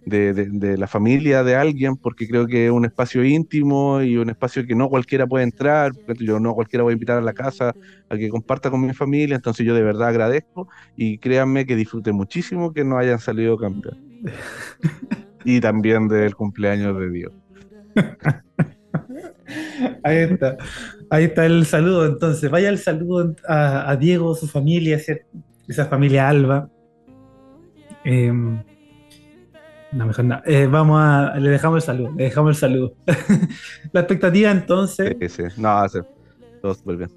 de, 0.06 0.78
la 0.78 0.88
familia 0.88 1.44
de 1.44 1.56
alguien, 1.56 1.96
porque 1.96 2.28
creo 2.28 2.48
que 2.48 2.66
es 2.66 2.72
un 2.72 2.86
espacio 2.86 3.24
íntimo 3.24 4.02
y 4.02 4.18
un 4.18 4.30
espacio 4.30 4.66
que 4.66 4.76
no 4.76 4.90
cualquiera 4.90 5.28
puede 5.28 5.44
entrar, 5.44 5.92
yo 6.20 6.40
no 6.40 6.54
cualquiera 6.54 6.84
voy 6.84 6.92
a 6.92 6.94
invitar 6.94 7.18
a 7.18 7.22
la 7.22 7.34
casa 7.34 7.76
a 8.10 8.18
que 8.18 8.30
comparta 8.30 8.72
con 8.72 8.82
mi 8.82 8.94
familia, 8.94 9.36
entonces 9.36 9.66
yo 9.66 9.76
de 9.76 9.84
verdad 9.84 10.10
agradezco 10.10 10.68
y 10.96 11.18
créanme 11.18 11.66
que 11.66 11.76
disfrute 11.76 12.12
muchísimo 12.12 12.74
que 12.74 12.84
no 12.84 12.98
hayan 12.98 13.20
salido 13.20 13.58
campeón. 13.58 13.98
y 15.46 15.60
también 15.60 16.08
del 16.08 16.36
cumpleaños 16.36 16.98
de 17.00 17.10
Dios. 17.10 17.34
Ahí 20.04 20.18
está. 20.18 20.58
Ahí 21.10 21.26
está 21.26 21.46
el 21.46 21.66
saludo. 21.66 22.06
Entonces, 22.06 22.50
vaya 22.50 22.70
el 22.70 22.78
saludo 22.78 23.36
a, 23.48 23.96
Diego, 23.98 24.36
su 24.36 24.48
familia, 24.48 25.00
esa 25.68 25.86
familia 25.86 26.30
Alba. 26.30 26.70
Em, 28.04 28.64
no, 29.92 30.06
mejor 30.06 30.26
no. 30.26 30.42
Eh, 30.46 30.68
vamos 30.68 31.00
a. 31.02 31.36
Le 31.38 31.50
dejamos 31.50 31.78
el 31.78 31.82
saludo. 31.82 32.14
Le 32.16 32.24
dejamos 32.26 32.52
el 32.52 32.56
saludo. 32.56 32.94
la 33.92 34.02
expectativa 34.02 34.52
entonces. 34.52 35.16
Sí, 35.20 35.30
sí. 35.30 35.44
No, 35.58 35.88
sí. 35.90 36.00
Todo 36.62 36.74
súper 36.74 36.98
bien. 36.98 37.10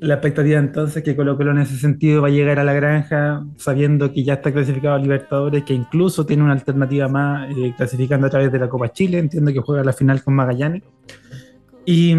La 0.00 0.14
expectativa 0.14 0.58
entonces 0.60 1.02
que 1.02 1.16
Colo 1.16 1.36
Colo 1.36 1.50
en 1.50 1.58
ese 1.58 1.76
sentido 1.76 2.22
va 2.22 2.28
a 2.28 2.30
llegar 2.30 2.60
a 2.60 2.64
la 2.64 2.72
granja 2.72 3.44
sabiendo 3.56 4.12
que 4.12 4.22
ya 4.22 4.34
está 4.34 4.52
clasificado 4.52 4.94
a 4.94 4.98
Libertadores, 4.98 5.64
que 5.64 5.74
incluso 5.74 6.24
tiene 6.24 6.44
una 6.44 6.52
alternativa 6.52 7.08
más 7.08 7.50
eh, 7.50 7.74
clasificando 7.76 8.28
a 8.28 8.30
través 8.30 8.52
de 8.52 8.60
la 8.60 8.68
Copa 8.68 8.92
Chile, 8.92 9.18
entiendo 9.18 9.52
que 9.52 9.58
juega 9.58 9.82
la 9.82 9.92
final 9.92 10.22
con 10.22 10.34
Magallanes. 10.34 10.84
Y, 11.84 12.14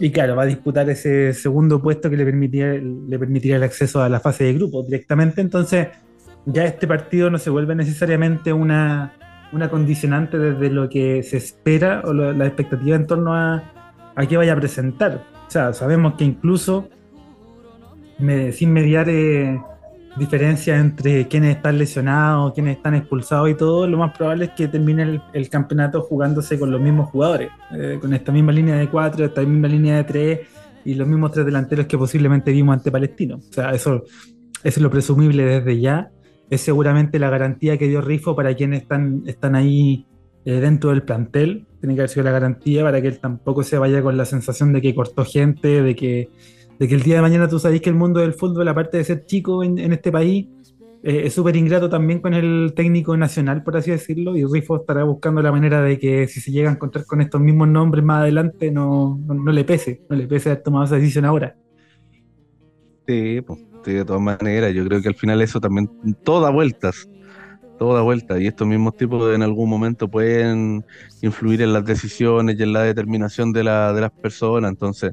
y, 0.00 0.10
claro, 0.10 0.34
va 0.34 0.42
a 0.42 0.46
disputar 0.46 0.90
ese 0.90 1.32
segundo 1.32 1.80
puesto 1.80 2.10
que 2.10 2.16
le 2.16 2.24
permitiría, 2.24 2.72
le 2.74 3.18
permitiría 3.18 3.56
el 3.56 3.62
acceso 3.62 4.02
a 4.02 4.08
la 4.08 4.18
fase 4.18 4.44
de 4.44 4.54
grupo 4.54 4.82
directamente. 4.82 5.40
Entonces, 5.40 5.86
ya 6.46 6.64
este 6.64 6.86
partido 6.86 7.30
no 7.30 7.38
se 7.38 7.48
vuelve 7.48 7.76
necesariamente 7.76 8.52
una, 8.52 9.14
una 9.54 9.68
condicionante 9.70 10.38
desde 10.38 10.70
lo 10.70 10.88
que 10.88 11.22
se 11.22 11.36
espera 11.36 12.02
o 12.04 12.12
la 12.12 12.46
expectativa 12.46 12.96
en 12.96 13.06
torno 13.06 13.34
a, 13.34 13.62
a 14.14 14.26
qué 14.26 14.36
vaya 14.36 14.52
a 14.52 14.56
presentar. 14.56 15.24
O 15.46 15.50
sea, 15.50 15.72
sabemos 15.72 16.14
que 16.14 16.24
incluso 16.24 16.88
sin 18.52 18.72
mediar 18.72 19.08
eh, 19.08 19.60
diferencias 20.16 20.80
entre 20.80 21.26
quienes 21.28 21.56
están 21.56 21.78
lesionados, 21.78 22.54
quienes 22.54 22.76
están 22.76 22.94
expulsados 22.94 23.50
y 23.50 23.54
todo, 23.54 23.86
lo 23.86 23.98
más 23.98 24.16
probable 24.16 24.46
es 24.46 24.50
que 24.52 24.68
termine 24.68 25.20
el, 25.32 25.48
campeonato 25.48 26.02
jugándose 26.02 26.58
con 26.58 26.70
los 26.70 26.80
mismos 26.80 27.10
jugadores, 27.10 27.50
eh, 27.72 27.98
con 28.00 28.14
esta 28.14 28.32
misma 28.32 28.52
línea 28.52 28.76
de 28.76 28.88
cuatro, 28.88 29.24
esta 29.24 29.42
misma 29.42 29.68
línea 29.68 29.96
de 29.96 30.04
tres 30.04 30.40
y 30.84 30.94
los 30.94 31.08
mismos 31.08 31.32
tres 31.32 31.46
delanteros 31.46 31.86
que 31.86 31.98
posiblemente 31.98 32.52
vimos 32.52 32.74
ante 32.74 32.90
Palestino. 32.90 33.36
O 33.36 33.52
sea, 33.52 33.70
eso, 33.70 34.04
es 34.62 34.78
lo 34.78 34.90
presumible 34.90 35.44
desde 35.44 35.80
ya. 35.80 36.10
Es 36.50 36.60
seguramente 36.60 37.18
la 37.18 37.30
garantía 37.30 37.78
que 37.78 37.88
dio 37.88 38.00
Rifo 38.00 38.36
para 38.36 38.54
quienes 38.54 38.82
están, 38.82 39.22
están 39.26 39.54
ahí 39.54 40.06
eh, 40.44 40.60
dentro 40.60 40.90
del 40.90 41.02
plantel. 41.02 41.66
Tiene 41.80 41.94
que 41.94 42.02
haber 42.02 42.10
sido 42.10 42.24
la 42.24 42.32
garantía 42.32 42.82
para 42.82 43.00
que 43.00 43.08
él 43.08 43.18
tampoco 43.18 43.62
se 43.62 43.78
vaya 43.78 44.02
con 44.02 44.16
la 44.16 44.24
sensación 44.24 44.72
de 44.72 44.80
que 44.80 44.94
cortó 44.94 45.24
gente, 45.24 45.82
de 45.82 45.94
que 45.96 46.30
de 46.78 46.88
que 46.88 46.94
el 46.94 47.02
día 47.02 47.16
de 47.16 47.22
mañana 47.22 47.48
tú 47.48 47.58
sabes 47.58 47.80
que 47.80 47.90
el 47.90 47.96
mundo 47.96 48.20
del 48.20 48.34
fútbol, 48.34 48.66
aparte 48.68 48.96
de 48.96 49.04
ser 49.04 49.26
chico 49.26 49.62
en, 49.62 49.78
este 49.92 50.10
país, 50.10 50.46
eh, 51.02 51.22
es 51.24 51.34
súper 51.34 51.56
ingrato 51.56 51.88
también 51.88 52.20
con 52.20 52.34
el 52.34 52.72
técnico 52.74 53.16
nacional, 53.16 53.62
por 53.62 53.76
así 53.76 53.90
decirlo, 53.90 54.36
y 54.36 54.44
Rifo 54.44 54.76
estará 54.76 55.04
buscando 55.04 55.42
la 55.42 55.52
manera 55.52 55.82
de 55.82 55.98
que 55.98 56.26
si 56.26 56.40
se 56.40 56.50
llega 56.50 56.70
a 56.70 56.72
encontrar 56.72 57.04
con 57.06 57.20
estos 57.20 57.40
mismos 57.40 57.68
nombres 57.68 58.04
más 58.04 58.22
adelante, 58.22 58.70
no, 58.70 59.20
no, 59.26 59.52
le 59.52 59.64
pese, 59.64 60.02
no 60.08 60.16
le 60.16 60.26
pese 60.26 60.50
haber 60.50 60.62
tomado 60.62 60.84
esa 60.84 60.96
decisión 60.96 61.24
ahora. 61.24 61.56
Sí, 63.06 63.40
pues, 63.46 63.60
de 63.92 64.04
todas 64.04 64.22
maneras, 64.22 64.72
yo 64.74 64.84
creo 64.84 65.02
que 65.02 65.08
al 65.08 65.14
final 65.14 65.40
eso 65.42 65.60
también, 65.60 65.90
todo 66.22 66.40
da 66.40 66.50
vueltas, 66.50 67.08
todo 67.78 67.94
da 67.94 68.02
vueltas, 68.02 68.40
y 68.40 68.46
estos 68.46 68.66
mismos 68.66 68.96
tipos 68.96 69.34
en 69.34 69.42
algún 69.42 69.68
momento 69.68 70.08
pueden 70.08 70.84
influir 71.22 71.62
en 71.62 71.72
las 71.72 71.84
decisiones 71.84 72.58
y 72.58 72.62
en 72.62 72.72
la 72.72 72.82
determinación 72.82 73.52
de, 73.52 73.64
la, 73.64 73.92
de 73.92 74.00
las 74.00 74.10
personas, 74.10 74.70
entonces... 74.70 75.12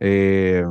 Eh, 0.00 0.64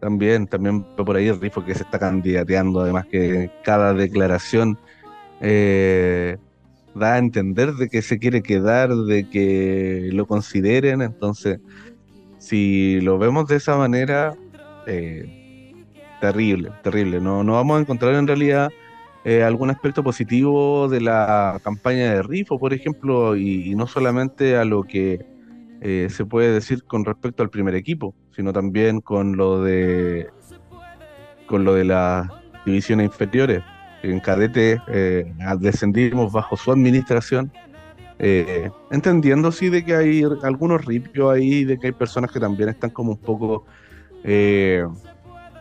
también, 0.00 0.46
también 0.46 0.82
por 0.82 1.14
ahí 1.14 1.28
el 1.28 1.40
Rifo 1.40 1.64
que 1.64 1.74
se 1.74 1.82
está 1.82 1.98
candidateando, 1.98 2.80
además 2.80 3.06
que 3.06 3.50
cada 3.62 3.92
declaración 3.92 4.78
eh, 5.40 6.38
da 6.94 7.14
a 7.14 7.18
entender 7.18 7.74
de 7.74 7.88
que 7.88 8.02
se 8.02 8.18
quiere 8.18 8.42
quedar, 8.42 8.94
de 8.94 9.28
que 9.28 10.08
lo 10.12 10.26
consideren, 10.26 11.02
entonces 11.02 11.60
si 12.38 13.00
lo 13.02 13.18
vemos 13.18 13.46
de 13.46 13.56
esa 13.56 13.76
manera, 13.76 14.34
eh, 14.86 15.39
terrible, 16.20 16.70
terrible, 16.82 17.20
no, 17.20 17.42
no 17.42 17.54
vamos 17.54 17.78
a 17.78 17.80
encontrar 17.80 18.14
en 18.14 18.26
realidad 18.26 18.70
eh, 19.24 19.42
algún 19.42 19.70
aspecto 19.70 20.02
positivo 20.02 20.88
de 20.88 21.00
la 21.00 21.60
campaña 21.62 22.14
de 22.14 22.22
Rifo, 22.22 22.58
por 22.58 22.72
ejemplo, 22.72 23.36
y 23.36 23.74
no 23.74 23.86
solamente 23.86 24.56
a 24.56 24.64
lo 24.64 24.82
que 24.82 25.18
eh, 25.82 26.08
se 26.10 26.26
puede 26.26 26.52
decir 26.52 26.84
con 26.84 27.04
respecto 27.04 27.42
al 27.42 27.48
primer 27.48 27.74
equipo, 27.74 28.14
sino 28.36 28.52
también 28.52 29.00
con 29.00 29.36
lo 29.36 29.62
de 29.62 30.28
con 31.46 31.64
lo 31.64 31.74
de 31.74 31.84
las 31.84 32.28
divisiones 32.66 33.06
inferiores. 33.06 33.62
En 34.02 34.20
cadete 34.20 34.80
eh, 34.88 35.32
descendimos 35.58 36.32
bajo 36.32 36.56
su 36.56 36.70
administración, 36.70 37.50
eh, 38.18 38.70
entendiendo 38.90 39.50
sí 39.52 39.70
de 39.70 39.84
que 39.84 39.94
hay 39.94 40.22
algunos 40.42 40.84
ripios 40.84 41.32
ahí, 41.32 41.64
de 41.64 41.78
que 41.78 41.88
hay 41.88 41.92
personas 41.92 42.30
que 42.30 42.40
también 42.40 42.68
están 42.68 42.90
como 42.90 43.12
un 43.12 43.18
poco 43.18 43.64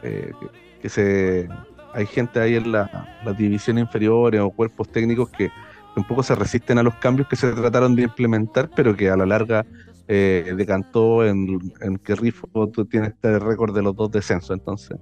que, 0.01 0.89
se 0.89 1.47
hay 1.93 2.05
gente 2.05 2.39
ahí 2.39 2.55
en 2.55 2.71
las 2.71 2.89
divisiones 3.37 3.83
inferiores 3.83 4.41
o 4.41 4.49
cuerpos 4.51 4.89
técnicos 4.89 5.29
que 5.29 5.49
un 5.95 6.03
poco 6.03 6.23
se 6.23 6.35
resisten 6.35 6.77
a 6.77 6.83
los 6.83 6.95
cambios 6.95 7.27
que 7.27 7.35
se 7.35 7.51
trataron 7.51 7.95
de 7.95 8.03
implementar, 8.03 8.69
pero 8.75 8.95
que 8.95 9.09
a 9.09 9.17
la 9.17 9.25
larga 9.25 9.65
eh, 10.07 10.53
decantó 10.55 11.25
en, 11.25 11.59
que 12.03 12.15
Rifo 12.15 12.47
tiene 12.89 13.07
este 13.07 13.37
récord 13.37 13.75
de 13.75 13.81
los 13.81 13.95
dos 13.95 14.11
descensos. 14.11 14.51
Entonces, 14.51 14.97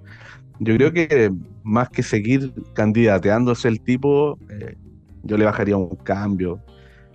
yo 0.59 0.75
creo 0.75 0.91
que 0.91 1.31
más 1.63 1.89
que 1.89 2.03
seguir 2.03 2.53
candidateándose 2.73 3.67
el 3.67 3.81
tipo, 3.81 4.37
eh, 4.49 4.75
yo 5.23 5.37
le 5.37 5.45
bajaría 5.45 5.77
un 5.77 5.95
cambio. 5.97 6.59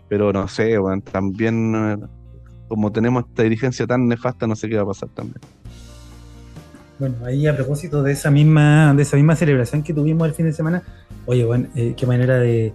Pero 0.09 0.33
no 0.33 0.47
sé, 0.49 0.77
también 1.11 1.75
eh, 1.75 1.97
como 2.69 2.93
tenemos 2.93 3.25
esta 3.29 3.43
dirigencia 3.43 3.87
tan 3.87 4.09
nefasta, 4.09 4.47
no 4.47 4.57
sé 4.57 4.69
qué 4.69 4.77
va 4.77 4.83
a 4.83 4.87
pasar 4.87 5.09
también. 5.11 5.41
Bueno, 6.99 7.17
ahí 7.25 7.47
a 7.47 7.57
propósito 7.57 8.03
de 8.03 8.13
esa 8.13 8.31
misma, 8.31 8.95
de 8.95 9.03
esa 9.03 9.17
misma 9.17 9.35
celebración 9.35 9.83
que 9.83 9.93
tuvimos 9.93 10.29
el 10.29 10.35
fin 10.35 10.47
de 10.47 10.53
semana, 10.53 10.83
oye, 11.27 11.45
bueno, 11.45 11.69
qué 11.75 12.07
manera 12.07 12.39
de 12.39 12.73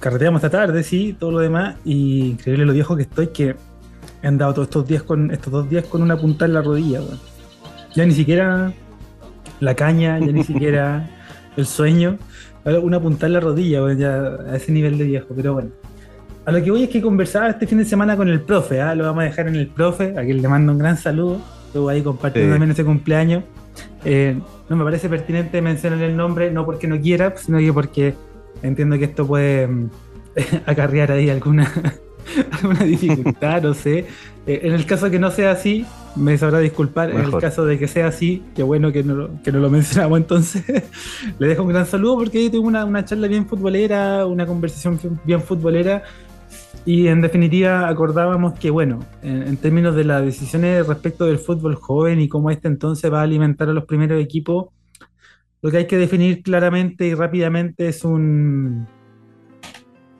carreteamos 0.00 0.42
esta 0.44 0.58
tarde, 0.58 0.82
sí, 0.82 1.16
todo 1.18 1.32
lo 1.32 1.38
demás, 1.38 1.76
y 1.84 2.30
increíble 2.30 2.66
lo 2.66 2.72
viejo 2.72 2.94
que 2.96 3.02
estoy, 3.02 3.28
que 3.28 3.56
He 4.22 4.26
andado 4.26 4.52
todos 4.52 4.68
estos 4.68 4.86
días 4.86 5.02
con 5.02 5.30
estos 5.30 5.52
dos 5.52 5.70
días 5.70 5.84
con 5.84 6.02
una 6.02 6.16
punta 6.16 6.44
en 6.44 6.54
la 6.54 6.62
rodilla, 6.62 7.00
Ya 7.94 8.04
ni 8.04 8.12
siquiera 8.12 8.72
la 9.60 9.74
caña, 9.74 10.18
ya 10.18 10.32
ni 10.32 10.42
siquiera 10.42 11.08
el 11.56 11.66
sueño, 11.66 12.18
una 12.64 13.00
punta 13.00 13.26
en 13.26 13.32
la 13.34 13.40
rodilla, 13.40 13.92
ya 13.94 14.16
a 14.50 14.56
ese 14.56 14.72
nivel 14.72 14.98
de 14.98 15.04
viejo, 15.04 15.28
pero 15.36 15.54
bueno. 15.54 15.70
A 16.44 16.52
lo 16.52 16.62
que 16.62 16.70
voy 16.70 16.84
es 16.84 16.88
que 16.88 17.02
conversaba 17.02 17.50
este 17.50 17.66
fin 17.66 17.78
de 17.78 17.84
semana 17.84 18.16
con 18.16 18.28
el 18.28 18.40
profe, 18.40 18.80
¿ah? 18.80 18.94
lo 18.94 19.04
vamos 19.04 19.20
a 19.22 19.24
dejar 19.24 19.48
en 19.48 19.56
el 19.56 19.68
profe, 19.68 20.14
a 20.18 20.24
quien 20.24 20.40
le 20.40 20.48
mando 20.48 20.72
un 20.72 20.78
gran 20.78 20.96
saludo, 20.96 21.40
estuvo 21.68 21.88
ahí 21.88 22.02
compartiendo 22.02 22.52
también 22.52 22.70
ese 22.72 22.84
cumpleaños. 22.84 23.44
Eh, 24.04 24.38
no 24.68 24.76
me 24.76 24.84
parece 24.84 25.08
pertinente 25.08 25.62
mencionar 25.62 26.02
el 26.02 26.16
nombre, 26.16 26.50
no 26.50 26.64
porque 26.64 26.88
no 26.88 27.00
quiera, 27.00 27.34
sino 27.36 27.58
que 27.58 27.72
porque 27.72 28.14
entiendo 28.62 28.98
que 28.98 29.04
esto 29.04 29.26
puede 29.26 29.66
mm, 29.66 29.90
acarrear 30.66 31.12
ahí 31.12 31.30
alguna 31.30 31.72
alguna 32.52 32.84
dificultad, 32.84 33.62
no 33.62 33.74
sé. 33.74 34.06
Eh, 34.46 34.60
en 34.62 34.72
el 34.72 34.86
caso 34.86 35.06
de 35.06 35.12
que 35.12 35.18
no 35.18 35.30
sea 35.30 35.52
así, 35.52 35.84
me 36.16 36.36
sabrá 36.38 36.58
disculpar. 36.58 37.10
En 37.10 37.20
el 37.20 37.36
caso 37.36 37.64
de 37.64 37.78
que 37.78 37.86
sea 37.86 38.08
así, 38.08 38.42
qué 38.54 38.62
bueno 38.62 38.92
que 38.92 39.02
no, 39.04 39.42
que 39.42 39.52
no 39.52 39.60
lo 39.60 39.70
mencionamos 39.70 40.18
entonces. 40.18 40.64
Le 41.38 41.48
dejo 41.48 41.62
un 41.62 41.68
gran 41.68 41.86
saludo 41.86 42.16
porque 42.16 42.38
ahí 42.38 42.50
tuve 42.50 42.66
una, 42.66 42.84
una 42.84 43.04
charla 43.04 43.28
bien 43.28 43.46
futbolera, 43.46 44.26
una 44.26 44.46
conversación 44.46 44.98
bien 45.24 45.42
futbolera. 45.42 46.02
Y 46.84 47.08
en 47.08 47.20
definitiva 47.20 47.88
acordábamos 47.88 48.58
que, 48.58 48.70
bueno, 48.70 49.00
en, 49.22 49.56
términos 49.58 49.94
de 49.94 50.04
las 50.04 50.24
decisiones 50.24 50.86
respecto 50.86 51.26
del 51.26 51.38
fútbol 51.38 51.74
joven 51.74 52.20
y 52.20 52.28
cómo 52.28 52.50
este 52.50 52.68
entonces 52.68 53.12
va 53.12 53.20
a 53.20 53.24
alimentar 53.24 53.68
a 53.68 53.72
los 53.72 53.84
primeros 53.84 54.22
equipos, 54.22 54.68
lo 55.60 55.70
que 55.70 55.78
hay 55.78 55.86
que 55.86 55.96
definir 55.96 56.42
claramente 56.42 57.06
y 57.06 57.14
rápidamente 57.14 57.88
es 57.88 58.04
un, 58.04 58.86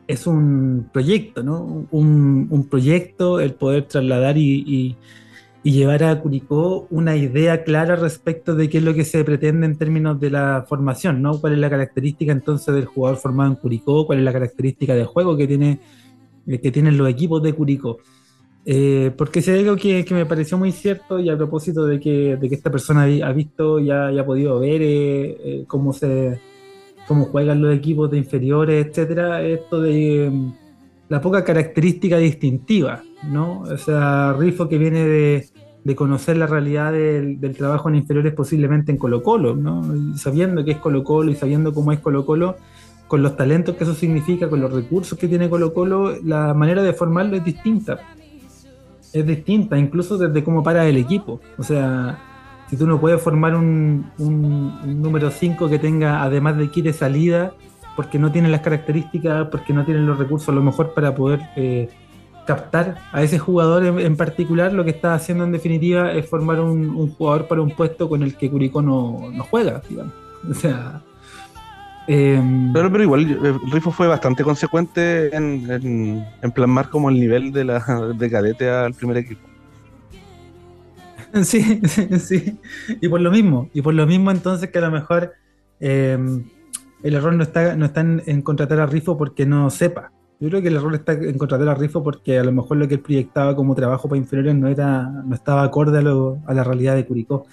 es 0.08 0.26
un 0.26 0.88
proyecto, 0.92 1.42
¿no? 1.42 1.86
Un, 1.90 2.66
proyecto, 2.68 3.40
el 3.40 3.54
poder 3.54 3.84
trasladar 3.84 4.36
y, 4.36 4.96
llevar 5.62 6.02
a 6.02 6.18
Curicó 6.18 6.86
una 6.88 7.14
idea 7.14 7.62
clara 7.62 7.94
respecto 7.94 8.54
de 8.54 8.70
qué 8.70 8.78
es 8.78 8.84
lo 8.84 8.94
que 8.94 9.04
se 9.04 9.22
pretende 9.22 9.66
en 9.66 9.76
términos 9.76 10.18
de 10.18 10.30
la 10.30 10.64
formación, 10.66 11.20
¿no? 11.20 11.38
¿Cuál 11.40 11.52
es 11.52 11.58
la 11.58 11.68
característica 11.68 12.32
entonces 12.32 12.74
del 12.74 12.86
jugador 12.86 13.18
formado 13.18 13.50
en 13.50 13.56
Curicó? 13.56 14.06
¿Cuál 14.06 14.20
es 14.20 14.24
la 14.24 14.32
característica 14.32 14.94
de 14.94 15.04
juego 15.04 15.36
que, 15.36 15.46
tiene, 15.46 15.80
que 16.62 16.72
tienen 16.72 16.96
los 16.96 17.08
equipos 17.08 17.42
de 17.42 17.52
Curicó? 17.52 17.98
Eh, 18.64 19.12
porque 19.16 19.40
si 19.40 19.50
hay 19.50 19.60
algo 19.60 19.76
que, 19.76 20.04
me 20.10 20.26
pareció 20.26 20.58
muy 20.58 20.72
cierto 20.72 21.18
y 21.18 21.30
a 21.30 21.36
propósito 21.36 21.86
de 21.86 22.00
que, 22.00 22.38
esta 22.42 22.70
persona 22.70 23.04
ha 23.04 23.32
visto 23.32 23.78
y 23.78 23.90
ha, 23.90 24.24
podido 24.26 24.58
ver 24.60 24.80
eh, 24.82 25.64
cómo 25.66 25.92
se 25.92 26.40
cómo 27.08 27.24
juegan 27.24 27.62
los 27.62 27.74
equipos 27.74 28.10
de 28.10 28.18
inferiores, 28.18 28.86
etcétera, 28.86 29.42
esto 29.42 29.80
de 29.80 30.30
mm, 30.30 30.52
la 31.08 31.20
poca 31.22 31.42
característica 31.42 32.18
distintiva, 32.18 33.02
¿no? 33.24 33.62
O 33.62 33.78
sea, 33.78 34.34
Rifo 34.38 34.68
que 34.68 34.76
viene 34.76 35.04
de, 35.04 35.46
conocer 35.96 36.36
la 36.36 36.46
realidad 36.46 36.92
del, 36.92 37.56
trabajo 37.56 37.88
en 37.88 37.94
inferiores 37.94 38.34
posiblemente 38.34 38.92
en 38.92 38.98
Colo 38.98 39.22
Colo, 39.22 39.56
¿no? 39.56 39.82
sabiendo 40.18 40.62
que 40.62 40.72
es 40.72 40.76
Colo 40.76 41.02
Colo 41.02 41.30
y 41.30 41.34
sabiendo 41.34 41.72
cómo 41.72 41.92
es 41.92 42.00
Colo 42.00 42.26
Colo, 42.26 42.56
con 43.08 43.22
los 43.22 43.36
talentos 43.36 43.74
que 43.74 43.84
eso 43.84 43.94
significa, 43.94 44.48
con 44.48 44.60
los 44.60 44.72
recursos 44.72 45.18
que 45.18 45.26
tiene 45.26 45.48
Colo 45.48 45.72
Colo, 45.72 46.16
la 46.22 46.54
manera 46.54 46.82
de 46.82 46.92
formarlo 46.92 47.36
es 47.36 47.44
distinta. 47.44 47.98
es 49.12 49.26
distinta, 49.26 49.78
incluso 49.78 50.18
desde 50.18 50.44
cómo 50.44 50.62
para 50.62 50.86
el 50.86 50.98
equipo. 50.98 51.40
O 51.56 51.62
sea, 51.62 52.18
si 52.68 52.76
tú 52.76 52.86
no 52.86 53.00
puedes 53.00 53.20
formar 53.20 53.54
un, 53.54 54.10
número 54.18 55.30
5 55.30 55.68
que 55.70 55.78
tenga, 55.78 56.22
además 56.22 56.58
de 56.58 56.68
de 56.68 56.92
salida, 56.92 57.54
porque 57.96 58.18
no 58.18 58.30
tiene 58.30 58.48
las 58.48 58.60
características, 58.60 59.48
porque 59.48 59.72
no 59.72 59.84
tiene 59.86 60.02
los 60.02 60.18
recursos 60.18 60.50
a 60.50 60.52
lo 60.52 60.62
mejor 60.62 60.92
para 60.92 61.14
poder 61.14 61.40
eh, 61.56 61.88
captar 62.46 62.98
a 63.10 63.22
ese 63.22 63.38
jugador 63.38 63.84
en, 63.84 64.16
particular, 64.16 64.72
lo 64.74 64.84
que 64.84 64.90
está 64.90 65.14
haciendo 65.14 65.44
en 65.44 65.52
definitiva 65.52 66.12
es 66.12 66.28
formar 66.28 66.60
un, 66.60 67.10
jugador 67.12 67.48
para 67.48 67.62
un 67.62 67.70
puesto 67.70 68.08
con 68.08 68.22
el 68.22 68.36
que 68.36 68.50
Curicó 68.50 68.82
no, 68.82 69.30
no 69.32 69.44
juega, 69.44 69.80
digamos. 69.88 70.12
O 70.48 70.54
sea, 70.54 71.02
Em, 72.10 72.72
pero, 72.72 73.02
igual, 73.02 73.30
eh, 73.30 73.58
Rifo 73.70 73.90
fue 73.90 74.08
bastante 74.08 74.42
consecuente 74.42 75.34
en, 75.36 75.70
en, 75.70 76.50
plasmar 76.52 76.88
como 76.88 77.10
el 77.10 77.20
nivel 77.20 77.52
de 77.52 77.64
la 77.64 77.80
de 78.16 78.30
cadete 78.30 78.70
al 78.70 78.94
primer 78.94 79.18
equipo. 79.18 79.46
Sí, 81.42 81.82
sí, 82.18 82.58
Y 83.02 83.08
por 83.10 83.20
lo 83.20 83.30
mismo, 83.30 83.68
y 83.74 83.82
por 83.82 83.92
lo 83.92 84.06
mismo 84.06 84.30
entonces 84.30 84.70
que 84.70 84.78
a 84.78 84.80
lo 84.80 84.90
mejor 84.90 85.34
em, 85.78 86.42
el 87.02 87.14
error 87.14 87.34
no 87.34 87.42
está, 87.42 87.76
no 87.76 87.84
está 87.84 88.00
en, 88.00 88.40
contratar 88.40 88.80
a 88.80 88.86
Rifo 88.86 89.18
porque 89.18 89.44
no 89.44 89.68
sepa. 89.68 90.10
Yo 90.40 90.48
creo 90.48 90.62
que 90.62 90.68
el 90.68 90.76
error 90.76 90.94
está 90.94 91.12
en 91.12 91.36
contratar 91.36 91.68
a 91.68 91.74
Rifo 91.74 92.02
porque 92.02 92.38
a 92.38 92.44
lo 92.44 92.52
mejor 92.52 92.78
lo 92.78 92.88
que 92.88 92.94
él 92.94 93.00
proyectaba 93.00 93.54
como 93.54 93.74
trabajo 93.74 94.08
para 94.08 94.18
inferiores 94.18 94.54
no 94.54 94.68
era, 94.68 95.02
no 95.02 95.34
estaba 95.34 95.62
acorde 95.64 95.98
a, 95.98 96.50
a 96.50 96.54
la 96.54 96.64
realidad 96.64 96.96
de 96.96 97.04
Curicó 97.04 97.44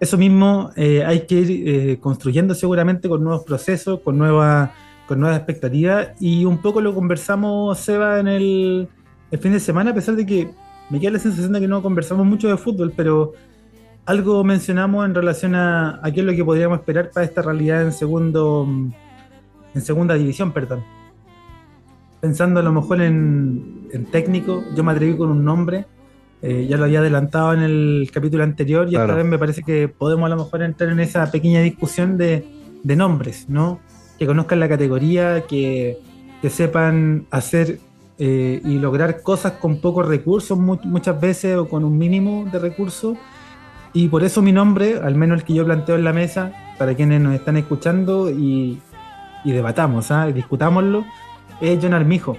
eso 0.00 0.16
mismo 0.16 0.70
eh, 0.76 1.04
hay 1.04 1.26
que 1.26 1.34
ir 1.34 1.68
eh, 1.68 1.98
construyendo 2.00 2.54
seguramente 2.54 3.06
con 3.06 3.22
nuevos 3.22 3.44
procesos, 3.44 4.00
con, 4.00 4.16
nueva, 4.16 4.72
con 5.06 5.20
nuevas 5.20 5.36
expectativas. 5.36 6.08
Y 6.18 6.46
un 6.46 6.58
poco 6.58 6.80
lo 6.80 6.94
conversamos, 6.94 7.78
Seba, 7.78 8.18
en 8.18 8.26
el, 8.26 8.88
fin 9.38 9.52
de 9.52 9.60
semana, 9.60 9.90
a 9.90 9.94
pesar 9.94 10.16
de 10.16 10.24
que 10.24 10.50
me 10.88 10.98
queda 10.98 11.12
la 11.12 11.18
sensación 11.18 11.52
de 11.52 11.60
que 11.60 11.68
no 11.68 11.82
conversamos 11.82 12.26
mucho 12.26 12.48
de 12.48 12.56
fútbol, 12.56 12.94
pero 12.96 13.34
algo 14.06 14.42
mencionamos 14.42 15.04
en 15.04 15.14
relación 15.14 15.54
a, 15.54 16.00
a 16.02 16.10
qué 16.10 16.20
es 16.20 16.26
lo 16.26 16.32
que 16.32 16.44
podríamos 16.44 16.78
esperar 16.78 17.10
para 17.10 17.26
esta 17.26 17.42
realidad 17.42 17.82
en 17.82 17.92
segundo 17.92 18.66
en 19.74 19.82
segunda 19.82 20.14
división, 20.14 20.50
perdón. 20.52 20.82
Pensando 22.20 22.60
a 22.60 22.62
lo 22.62 22.72
mejor 22.72 23.02
en, 23.02 23.86
en 23.92 24.06
técnico, 24.06 24.64
yo 24.74 24.82
me 24.82 24.92
atreví 24.92 25.16
con 25.16 25.30
un 25.30 25.44
nombre 25.44 25.86
eh, 26.42 26.66
ya 26.68 26.78
lo 26.78 26.84
había 26.84 27.00
adelantado 27.00 27.52
en 27.52 27.60
el 27.60 28.10
capítulo 28.12 28.44
anterior 28.44 28.88
y 28.90 28.96
esta 28.96 29.14
vez 29.14 29.26
me 29.26 29.38
parece 29.38 29.62
que 29.62 29.88
podemos 29.88 30.24
a 30.26 30.34
lo 30.34 30.42
mejor 30.42 30.62
entrar 30.62 30.88
en 30.88 31.00
esa 31.00 31.30
pequeña 31.30 31.60
discusión 31.60 32.16
de, 32.16 32.46
nombres, 32.82 33.46
¿no? 33.48 33.78
Que 34.18 34.26
conozcan 34.26 34.58
la 34.58 34.68
categoría, 34.68 35.44
que, 35.46 35.98
sepan 36.48 37.26
hacer 37.30 37.78
eh, 38.18 38.62
y 38.64 38.78
lograr 38.78 39.22
cosas 39.22 39.52
con 39.52 39.82
pocos 39.82 40.08
recursos 40.08 40.58
muchas 40.58 41.20
veces 41.20 41.58
o 41.58 41.68
con 41.68 41.84
un 41.84 41.98
mínimo 41.98 42.46
de 42.50 42.58
recursos. 42.58 43.18
Y 43.92 44.08
por 44.08 44.24
eso 44.24 44.40
mi 44.40 44.52
nombre, 44.52 44.98
al 45.02 45.16
menos 45.16 45.40
el 45.40 45.44
que 45.44 45.52
yo 45.52 45.64
planteo 45.66 45.96
en 45.96 46.04
la 46.04 46.14
mesa, 46.14 46.52
para 46.78 46.94
quienes 46.94 47.20
nos 47.20 47.34
están 47.34 47.58
escuchando 47.58 48.30
y, 48.30 48.80
debatamos, 49.44 50.10
¿ah? 50.10 50.26
discutámoslo, 50.28 51.04
es 51.60 51.78
John 51.82 51.92
Armijo. 51.92 52.38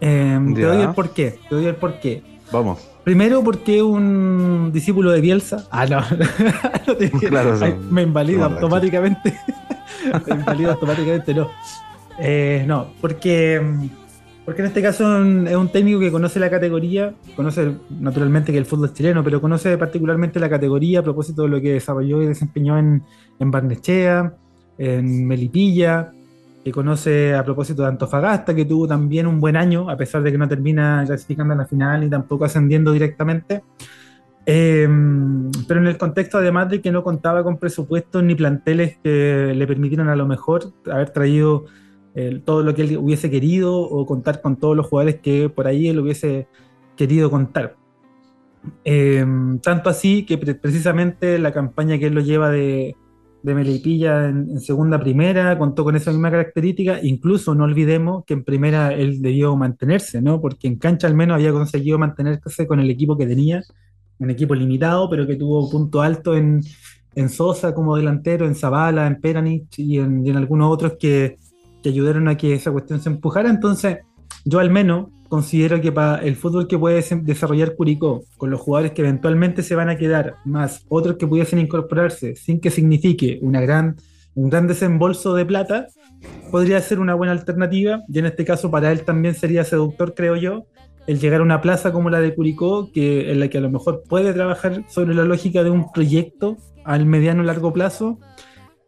Em, 0.00 0.52
te 0.52 0.62
doy 0.62 0.82
el 0.82 0.90
porqué, 0.90 1.38
te 1.48 1.54
doy 1.54 1.64
el 1.64 1.76
porqué. 1.76 2.33
Vamos. 2.52 2.78
Primero 3.04 3.44
porque 3.44 3.82
un 3.82 4.70
discípulo 4.72 5.10
de 5.10 5.20
Bielsa. 5.20 5.66
Ah, 5.70 5.86
no. 5.86 6.02
claro, 7.28 7.58
me 7.90 8.02
invalida 8.02 8.46
automáticamente. 8.46 9.38
me 10.26 10.34
invalida 10.34 10.72
automáticamente, 10.72 11.34
no. 11.34 11.50
Eh, 12.18 12.64
no, 12.66 12.88
porque, 13.00 13.60
porque 14.44 14.62
en 14.62 14.68
este 14.68 14.80
caso 14.80 15.04
es 15.22 15.56
un 15.56 15.68
técnico 15.68 16.00
que 16.00 16.10
conoce 16.10 16.40
la 16.40 16.48
categoría, 16.48 17.12
conoce 17.36 17.72
naturalmente 17.90 18.52
que 18.52 18.58
el 18.58 18.66
fútbol 18.66 18.86
es 18.86 18.94
chileno, 18.94 19.22
pero 19.22 19.40
conoce 19.40 19.76
particularmente 19.76 20.40
la 20.40 20.48
categoría 20.48 21.00
a 21.00 21.02
propósito 21.02 21.42
de 21.42 21.48
lo 21.48 21.60
que 21.60 21.74
desarrolló 21.74 22.22
y 22.22 22.26
desempeñó 22.26 22.78
en, 22.78 23.02
en 23.38 23.50
Barnechea, 23.50 24.34
en 24.78 25.26
Melipilla, 25.26 26.12
que 26.64 26.72
conoce 26.72 27.34
a 27.34 27.44
propósito 27.44 27.82
de 27.82 27.88
Antofagasta, 27.88 28.54
que 28.54 28.64
tuvo 28.64 28.88
también 28.88 29.26
un 29.26 29.38
buen 29.38 29.54
año, 29.54 29.90
a 29.90 29.96
pesar 29.98 30.22
de 30.22 30.32
que 30.32 30.38
no 30.38 30.48
termina 30.48 31.04
clasificando 31.06 31.52
en 31.52 31.58
la 31.58 31.66
final 31.66 32.00
ni 32.00 32.08
tampoco 32.08 32.46
ascendiendo 32.46 32.92
directamente. 32.92 33.62
Eh, 34.46 34.88
pero 35.68 35.80
en 35.80 35.86
el 35.86 35.98
contexto, 35.98 36.38
además 36.38 36.70
de 36.70 36.80
que 36.80 36.90
no 36.90 37.04
contaba 37.04 37.42
con 37.44 37.58
presupuestos 37.58 38.22
ni 38.22 38.34
planteles 38.34 38.96
que 39.02 39.52
le 39.54 39.66
permitieran 39.66 40.08
a 40.08 40.16
lo 40.16 40.26
mejor 40.26 40.72
haber 40.90 41.10
traído 41.10 41.66
eh, 42.14 42.40
todo 42.44 42.62
lo 42.62 42.74
que 42.74 42.82
él 42.82 42.96
hubiese 42.96 43.30
querido 43.30 43.76
o 43.76 44.06
contar 44.06 44.40
con 44.40 44.56
todos 44.56 44.74
los 44.74 44.86
jugadores 44.86 45.20
que 45.20 45.50
por 45.50 45.66
ahí 45.66 45.88
él 45.88 45.98
hubiese 45.98 46.48
querido 46.96 47.30
contar. 47.30 47.76
Eh, 48.84 49.26
tanto 49.62 49.90
así 49.90 50.24
que 50.24 50.38
precisamente 50.38 51.38
la 51.38 51.52
campaña 51.52 51.98
que 51.98 52.06
él 52.06 52.14
lo 52.14 52.22
lleva 52.22 52.48
de, 52.48 52.96
de 53.44 53.54
Melipilla 53.54 54.26
en, 54.26 54.58
segunda 54.58 54.98
primera, 54.98 55.58
contó 55.58 55.84
con 55.84 55.94
esa 55.96 56.10
misma 56.10 56.30
característica, 56.30 56.98
incluso 57.02 57.54
no 57.54 57.64
olvidemos 57.64 58.24
que 58.24 58.32
en 58.32 58.42
primera 58.42 58.94
él 58.94 59.20
debió 59.20 59.54
mantenerse, 59.54 60.22
¿no? 60.22 60.40
Porque 60.40 60.66
en 60.66 60.78
cancha 60.78 61.06
al 61.06 61.14
menos 61.14 61.34
había 61.34 61.52
conseguido 61.52 61.98
mantenerse 61.98 62.66
con 62.66 62.80
el 62.80 62.88
equipo 62.88 63.18
que 63.18 63.26
tenía, 63.26 63.62
un 64.18 64.30
equipo 64.30 64.54
limitado, 64.54 65.10
pero 65.10 65.26
que 65.26 65.36
tuvo 65.36 65.70
punto 65.70 66.00
alto 66.00 66.34
en, 66.34 66.62
Sosa 67.28 67.74
como 67.74 67.96
delantero, 67.96 68.46
en 68.46 68.54
Zavala, 68.54 69.06
en 69.06 69.20
Peranich 69.20 69.78
y 69.78 69.98
en, 69.98 70.36
algunos 70.36 70.72
otros 70.72 70.94
que, 70.98 71.36
que 71.82 71.90
ayudaron 71.90 72.26
a 72.28 72.36
que 72.38 72.54
esa 72.54 72.72
cuestión 72.72 73.00
se 73.00 73.10
empujara. 73.10 73.50
Entonces, 73.50 73.98
yo 74.46 74.58
al 74.58 74.70
menos 74.70 75.08
considero 75.34 75.80
que 75.80 75.90
para 75.90 76.22
el 76.22 76.36
fútbol 76.36 76.68
que 76.68 76.78
puede 76.78 77.02
desarrollar 77.22 77.74
Curicó, 77.74 78.22
con 78.36 78.50
los 78.50 78.60
jugadores 78.60 78.92
que 78.92 79.02
eventualmente 79.02 79.64
se 79.64 79.74
van 79.74 79.88
a 79.88 79.96
quedar, 79.96 80.36
más 80.44 80.86
otros 80.88 81.16
que 81.16 81.26
pudiesen 81.26 81.58
incorporarse 81.58 82.36
sin 82.36 82.60
que 82.60 82.70
signifique 82.70 83.40
una 83.42 83.60
gran, 83.60 83.96
un 84.36 84.48
gran 84.48 84.68
desembolso 84.68 85.34
de 85.34 85.44
plata, 85.44 85.88
podría 86.52 86.80
ser 86.80 87.00
una 87.00 87.14
buena 87.14 87.32
alternativa. 87.32 88.00
Y 88.08 88.20
en 88.20 88.26
este 88.26 88.44
caso 88.44 88.70
para 88.70 88.92
él 88.92 89.02
también 89.02 89.34
sería 89.34 89.64
seductor, 89.64 90.14
creo 90.14 90.36
yo, 90.36 90.66
el 91.08 91.18
llegar 91.18 91.40
a 91.40 91.42
una 91.42 91.60
plaza 91.60 91.90
como 91.90 92.10
la 92.10 92.20
de 92.20 92.32
Curicó, 92.32 92.92
que, 92.92 93.32
en 93.32 93.40
la 93.40 93.48
que 93.48 93.58
a 93.58 93.60
lo 93.60 93.70
mejor 93.70 94.04
puede 94.08 94.32
trabajar 94.34 94.84
sobre 94.88 95.16
la 95.16 95.24
lógica 95.24 95.64
de 95.64 95.70
un 95.70 95.90
proyecto 95.90 96.58
al 96.84 97.06
mediano 97.06 97.40
o 97.40 97.44
largo 97.44 97.72
plazo 97.72 98.20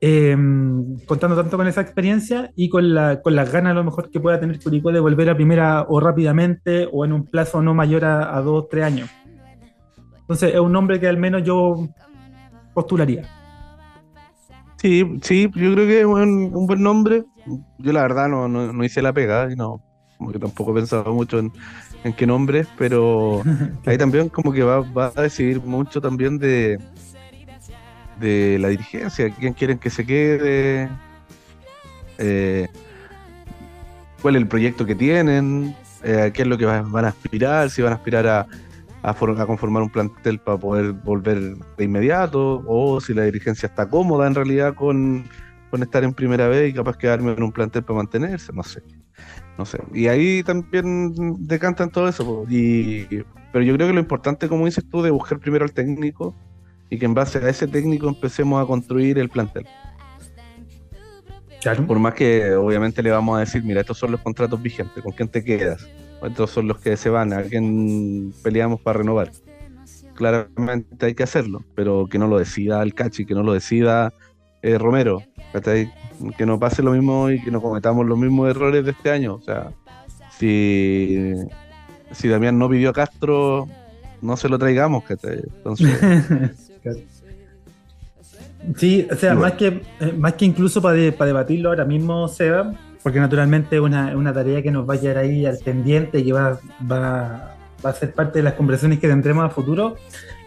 Em, 0.08 1.00
contando 1.04 1.34
tanto 1.34 1.56
con 1.56 1.66
esa 1.66 1.80
experiencia 1.80 2.52
y 2.54 2.68
con, 2.68 2.94
la, 2.94 3.20
con 3.22 3.34
las 3.34 3.50
ganas 3.50 3.72
a 3.72 3.74
lo 3.74 3.82
mejor 3.82 4.08
que 4.08 4.20
pueda 4.20 4.38
tener 4.38 4.60
Curicó 4.60 4.92
de 4.92 5.00
volver 5.00 5.28
a 5.28 5.34
primera 5.34 5.84
o 5.88 5.98
rápidamente 5.98 6.88
o 6.92 7.04
en 7.04 7.12
un 7.12 7.24
plazo 7.24 7.60
no 7.60 7.74
mayor 7.74 8.04
a, 8.04 8.40
dos 8.40 8.62
o 8.62 8.66
tres 8.66 8.84
años. 8.84 9.10
Entonces 10.20 10.54
es 10.54 10.60
un 10.60 10.70
nombre 10.70 11.00
que 11.00 11.08
al 11.08 11.16
menos 11.16 11.42
yo 11.42 11.88
postularía. 12.72 13.24
Sí, 14.76 15.18
sí, 15.22 15.50
yo 15.52 15.72
creo 15.72 15.86
que 15.86 16.00
es 16.02 16.06
un, 16.06 16.66
buen 16.68 16.84
nombre. 16.84 17.24
Yo 17.78 17.92
la 17.92 18.02
verdad 18.02 18.28
no, 18.28 18.46
no, 18.46 18.84
hice 18.84 19.02
la 19.02 19.12
pegada 19.12 19.52
y 19.52 19.56
no, 19.56 19.82
como 20.18 20.30
que 20.30 20.38
tampoco 20.38 20.70
he 20.70 20.74
pensado 20.74 21.12
mucho 21.12 21.40
en, 21.40 21.50
en 22.04 22.12
qué 22.12 22.28
nombre, 22.28 22.64
pero 22.78 23.42
ahí 23.86 23.98
también 23.98 24.28
como 24.28 24.52
que 24.52 24.62
va, 24.62 24.82
va 24.82 25.10
a 25.16 25.22
decidir 25.22 25.60
mucho 25.62 26.00
también 26.00 26.38
de, 26.38 26.78
de 28.18 28.58
la 28.58 28.68
dirigencia, 28.68 29.30
quién 29.30 29.52
quieren 29.52 29.78
que 29.78 29.90
se 29.90 30.06
quede, 30.06 30.88
eh, 32.18 32.68
cuál 34.22 34.36
es 34.36 34.42
el 34.42 34.48
proyecto 34.48 34.86
que 34.86 34.94
tienen, 34.94 35.74
eh, 36.02 36.30
qué 36.34 36.42
es 36.42 36.48
lo 36.48 36.58
que 36.58 36.66
van 36.66 37.04
a 37.04 37.08
aspirar, 37.08 37.70
si 37.70 37.82
van 37.82 37.92
a 37.92 37.96
aspirar 37.96 38.26
a, 38.26 38.46
a, 39.02 39.14
conformar 39.14 39.82
un 39.82 39.90
plantel 39.90 40.38
para 40.38 40.58
poder 40.58 40.92
volver 40.92 41.56
de 41.76 41.84
inmediato, 41.84 42.62
o 42.66 43.00
si 43.00 43.14
la 43.14 43.22
dirigencia 43.22 43.66
está 43.68 43.88
cómoda 43.88 44.26
en 44.26 44.34
realidad 44.34 44.74
con, 44.74 45.24
con 45.70 45.82
estar 45.82 46.04
en 46.04 46.12
primera 46.12 46.48
vez 46.48 46.70
y 46.70 46.74
capaz 46.74 46.96
quedarme 46.96 47.32
en 47.32 47.42
un 47.42 47.52
plantel 47.52 47.84
para 47.84 47.98
mantenerse, 47.98 48.52
no 48.52 48.62
sé. 48.62 48.82
No 49.58 49.64
sé. 49.64 49.78
Y 49.94 50.08
ahí 50.08 50.42
también 50.42 51.14
decantan 51.46 51.90
todo 51.90 52.08
eso. 52.08 52.44
Y, 52.48 53.06
pero 53.52 53.64
yo 53.64 53.74
creo 53.74 53.86
que 53.86 53.94
lo 53.94 54.00
importante, 54.00 54.48
como 54.48 54.66
dices 54.66 54.84
tú, 54.90 55.00
de 55.00 55.10
buscar 55.10 55.38
primero 55.38 55.64
al 55.64 55.72
técnico, 55.72 56.34
y 56.90 56.98
que 56.98 57.04
en 57.04 57.14
base 57.14 57.38
a 57.38 57.48
ese 57.48 57.66
técnico 57.66 58.08
empecemos 58.08 58.62
a 58.62 58.66
construir 58.66 59.18
el 59.18 59.28
plantel. 59.28 59.66
Por 61.86 61.98
más 61.98 62.14
que 62.14 62.54
obviamente 62.54 63.02
le 63.02 63.10
vamos 63.10 63.36
a 63.36 63.40
decir, 63.40 63.64
mira, 63.64 63.80
estos 63.80 63.98
son 63.98 64.12
los 64.12 64.20
contratos 64.20 64.62
vigentes, 64.62 65.02
¿con 65.02 65.12
quién 65.12 65.28
te 65.28 65.42
quedas? 65.42 65.88
Estos 66.22 66.50
son 66.50 66.68
los 66.68 66.78
que 66.78 66.96
se 66.96 67.10
van, 67.10 67.32
a 67.32 67.42
quién 67.42 68.32
peleamos 68.42 68.80
para 68.80 68.98
renovar. 68.98 69.32
Claramente 70.14 71.06
hay 71.06 71.14
que 71.14 71.24
hacerlo, 71.24 71.64
pero 71.74 72.06
que 72.06 72.18
no 72.18 72.28
lo 72.28 72.38
decida 72.38 72.82
el 72.82 72.94
Cachi, 72.94 73.26
que 73.26 73.34
no 73.34 73.42
lo 73.42 73.52
decida 73.52 74.14
eh, 74.62 74.78
Romero, 74.78 75.22
que 76.38 76.46
no 76.46 76.58
pase 76.58 76.82
lo 76.82 76.92
mismo 76.92 77.30
y 77.30 77.42
que 77.42 77.50
no 77.50 77.60
cometamos 77.60 78.06
los 78.06 78.18
mismos 78.18 78.48
errores 78.48 78.84
de 78.84 78.92
este 78.92 79.10
año. 79.10 79.34
O 79.34 79.42
sea, 79.42 79.72
si, 80.38 81.34
si 82.12 82.28
Damián 82.28 82.58
no 82.58 82.68
pidió 82.68 82.90
a 82.90 82.92
Castro, 82.92 83.68
no 84.22 84.36
se 84.36 84.48
lo 84.48 84.58
traigamos, 84.58 85.04
Entonces, 85.08 86.00
Sí, 88.76 89.06
o 89.10 89.14
sea, 89.14 89.34
más 89.34 89.52
que, 89.52 89.82
eh, 90.00 90.12
más 90.16 90.34
que 90.34 90.44
incluso 90.44 90.82
para, 90.82 90.96
debatirlo 90.96 91.68
ahora 91.68 91.84
mismo, 91.84 92.26
Seba, 92.28 92.72
porque 93.02 93.20
naturalmente 93.20 93.76
es 93.76 93.82
una, 93.82 94.32
tarea 94.32 94.62
que 94.62 94.70
nos 94.70 94.88
va 94.88 94.94
a 94.94 94.96
llevar 94.96 95.18
ahí 95.18 95.46
al 95.46 95.58
pendiente 95.58 96.18
y 96.18 96.24
que 96.24 96.32
va, 96.32 96.58
va, 96.90 97.56
va 97.84 97.90
a 97.90 97.92
ser 97.92 98.12
parte 98.12 98.40
de 98.40 98.42
las 98.42 98.54
conversaciones 98.54 98.98
que 98.98 99.08
tendremos 99.08 99.44
a 99.44 99.50
futuro. 99.50 99.96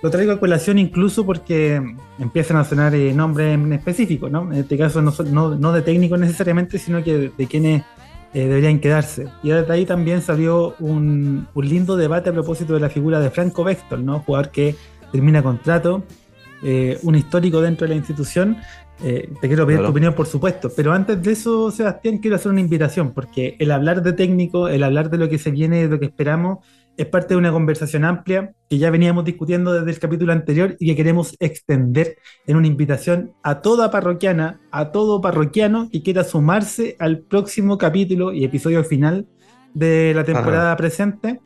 Lo 0.02 0.10
traigo 0.10 0.34
a 0.34 0.40
colación 0.40 0.80
incluso 0.80 1.26
porque 1.26 1.82
empiezan 2.20 2.58
a 2.58 2.64
sonar 2.64 2.94
eh, 2.96 3.14
nombres 3.14 3.54
en 3.54 3.72
específico, 3.74 4.30
¿no? 4.30 4.52
En 4.52 4.60
este 4.60 4.78
caso 4.78 5.02
no, 5.02 5.14
no, 5.32 5.56
no 5.56 5.72
de 5.72 5.82
técnico 5.82 6.18
necesariamente, 6.18 6.78
sino 6.78 7.04
que 7.04 7.32
de, 7.36 7.48
quienes 7.48 7.84
eh, 8.34 8.48
deberían 8.48 8.80
quedarse. 8.80 9.28
Y 9.44 9.50
desde 9.50 9.72
ahí 9.72 9.86
también 9.86 10.22
salió 10.22 10.76
un, 10.80 11.48
un, 11.54 11.70
lindo 11.70 11.96
debate 11.96 12.30
a 12.30 12.34
propósito 12.34 12.74
de 12.74 12.82
la 12.82 12.90
figura 12.90 13.20
de 13.20 13.30
Franco 13.30 13.64
Vector, 13.64 14.00
¿no? 14.00 14.20
Jugador 14.20 14.52
que 14.52 14.76
termina 15.12 15.42
contrato, 15.42 16.04
eh, 16.64 16.98
un 17.04 17.16
histórico 17.16 17.62
dentro 17.62 17.86
de 17.88 17.94
la 17.94 17.98
institución. 17.98 18.58
te 19.00 19.48
quiero 19.48 19.66
pedir 19.66 19.80
tu 19.80 19.88
opinión, 19.88 20.14
por 20.14 20.28
supuesto, 20.28 20.70
pero 20.76 20.92
antes 20.92 21.22
de 21.22 21.32
eso, 21.32 21.72
Sebastián, 21.72 22.18
quiero 22.18 22.36
hacer 22.36 22.52
una 22.52 22.60
invitación, 22.60 23.14
porque 23.14 23.56
el 23.60 23.72
hablar 23.72 24.04
de 24.04 24.12
técnico, 24.12 24.68
el 24.68 24.84
hablar 24.84 25.10
de 25.10 25.18
lo 25.18 25.30
que 25.30 25.40
se 25.40 25.52
viene, 25.52 25.84
de 25.84 25.88
lo 25.88 26.00
que 26.00 26.08
esperamos, 26.08 26.60
es 27.00 27.06
parte 27.06 27.34
de 27.34 27.38
una 27.38 27.54
conversación 27.54 28.04
amplia 28.04 28.54
que 28.70 28.78
ya 28.78 28.92
veníamos 28.92 29.24
discutiendo 29.24 29.74
desde 29.74 29.90
el 29.90 30.00
capítulo 30.00 30.34
anterior 30.34 30.76
y 30.80 30.88
que 30.88 30.98
queremos 30.98 31.34
extender 31.40 32.18
en 32.46 32.58
una 32.58 32.68
invitación 32.68 33.32
a 33.42 33.62
toda 33.62 33.90
parroquiana, 33.90 34.60
a 34.70 34.92
todo 34.92 35.22
parroquiano 35.22 35.88
que 35.90 36.04
quiera 36.04 36.26
sumarse 36.26 36.98
al 37.00 37.20
próximo 37.20 37.78
capítulo 37.78 38.34
y 38.34 38.44
episodio 38.44 38.84
final 38.84 39.28
de 39.74 40.12
la 40.14 40.26
temporada 40.26 40.76
presente, 40.76 41.40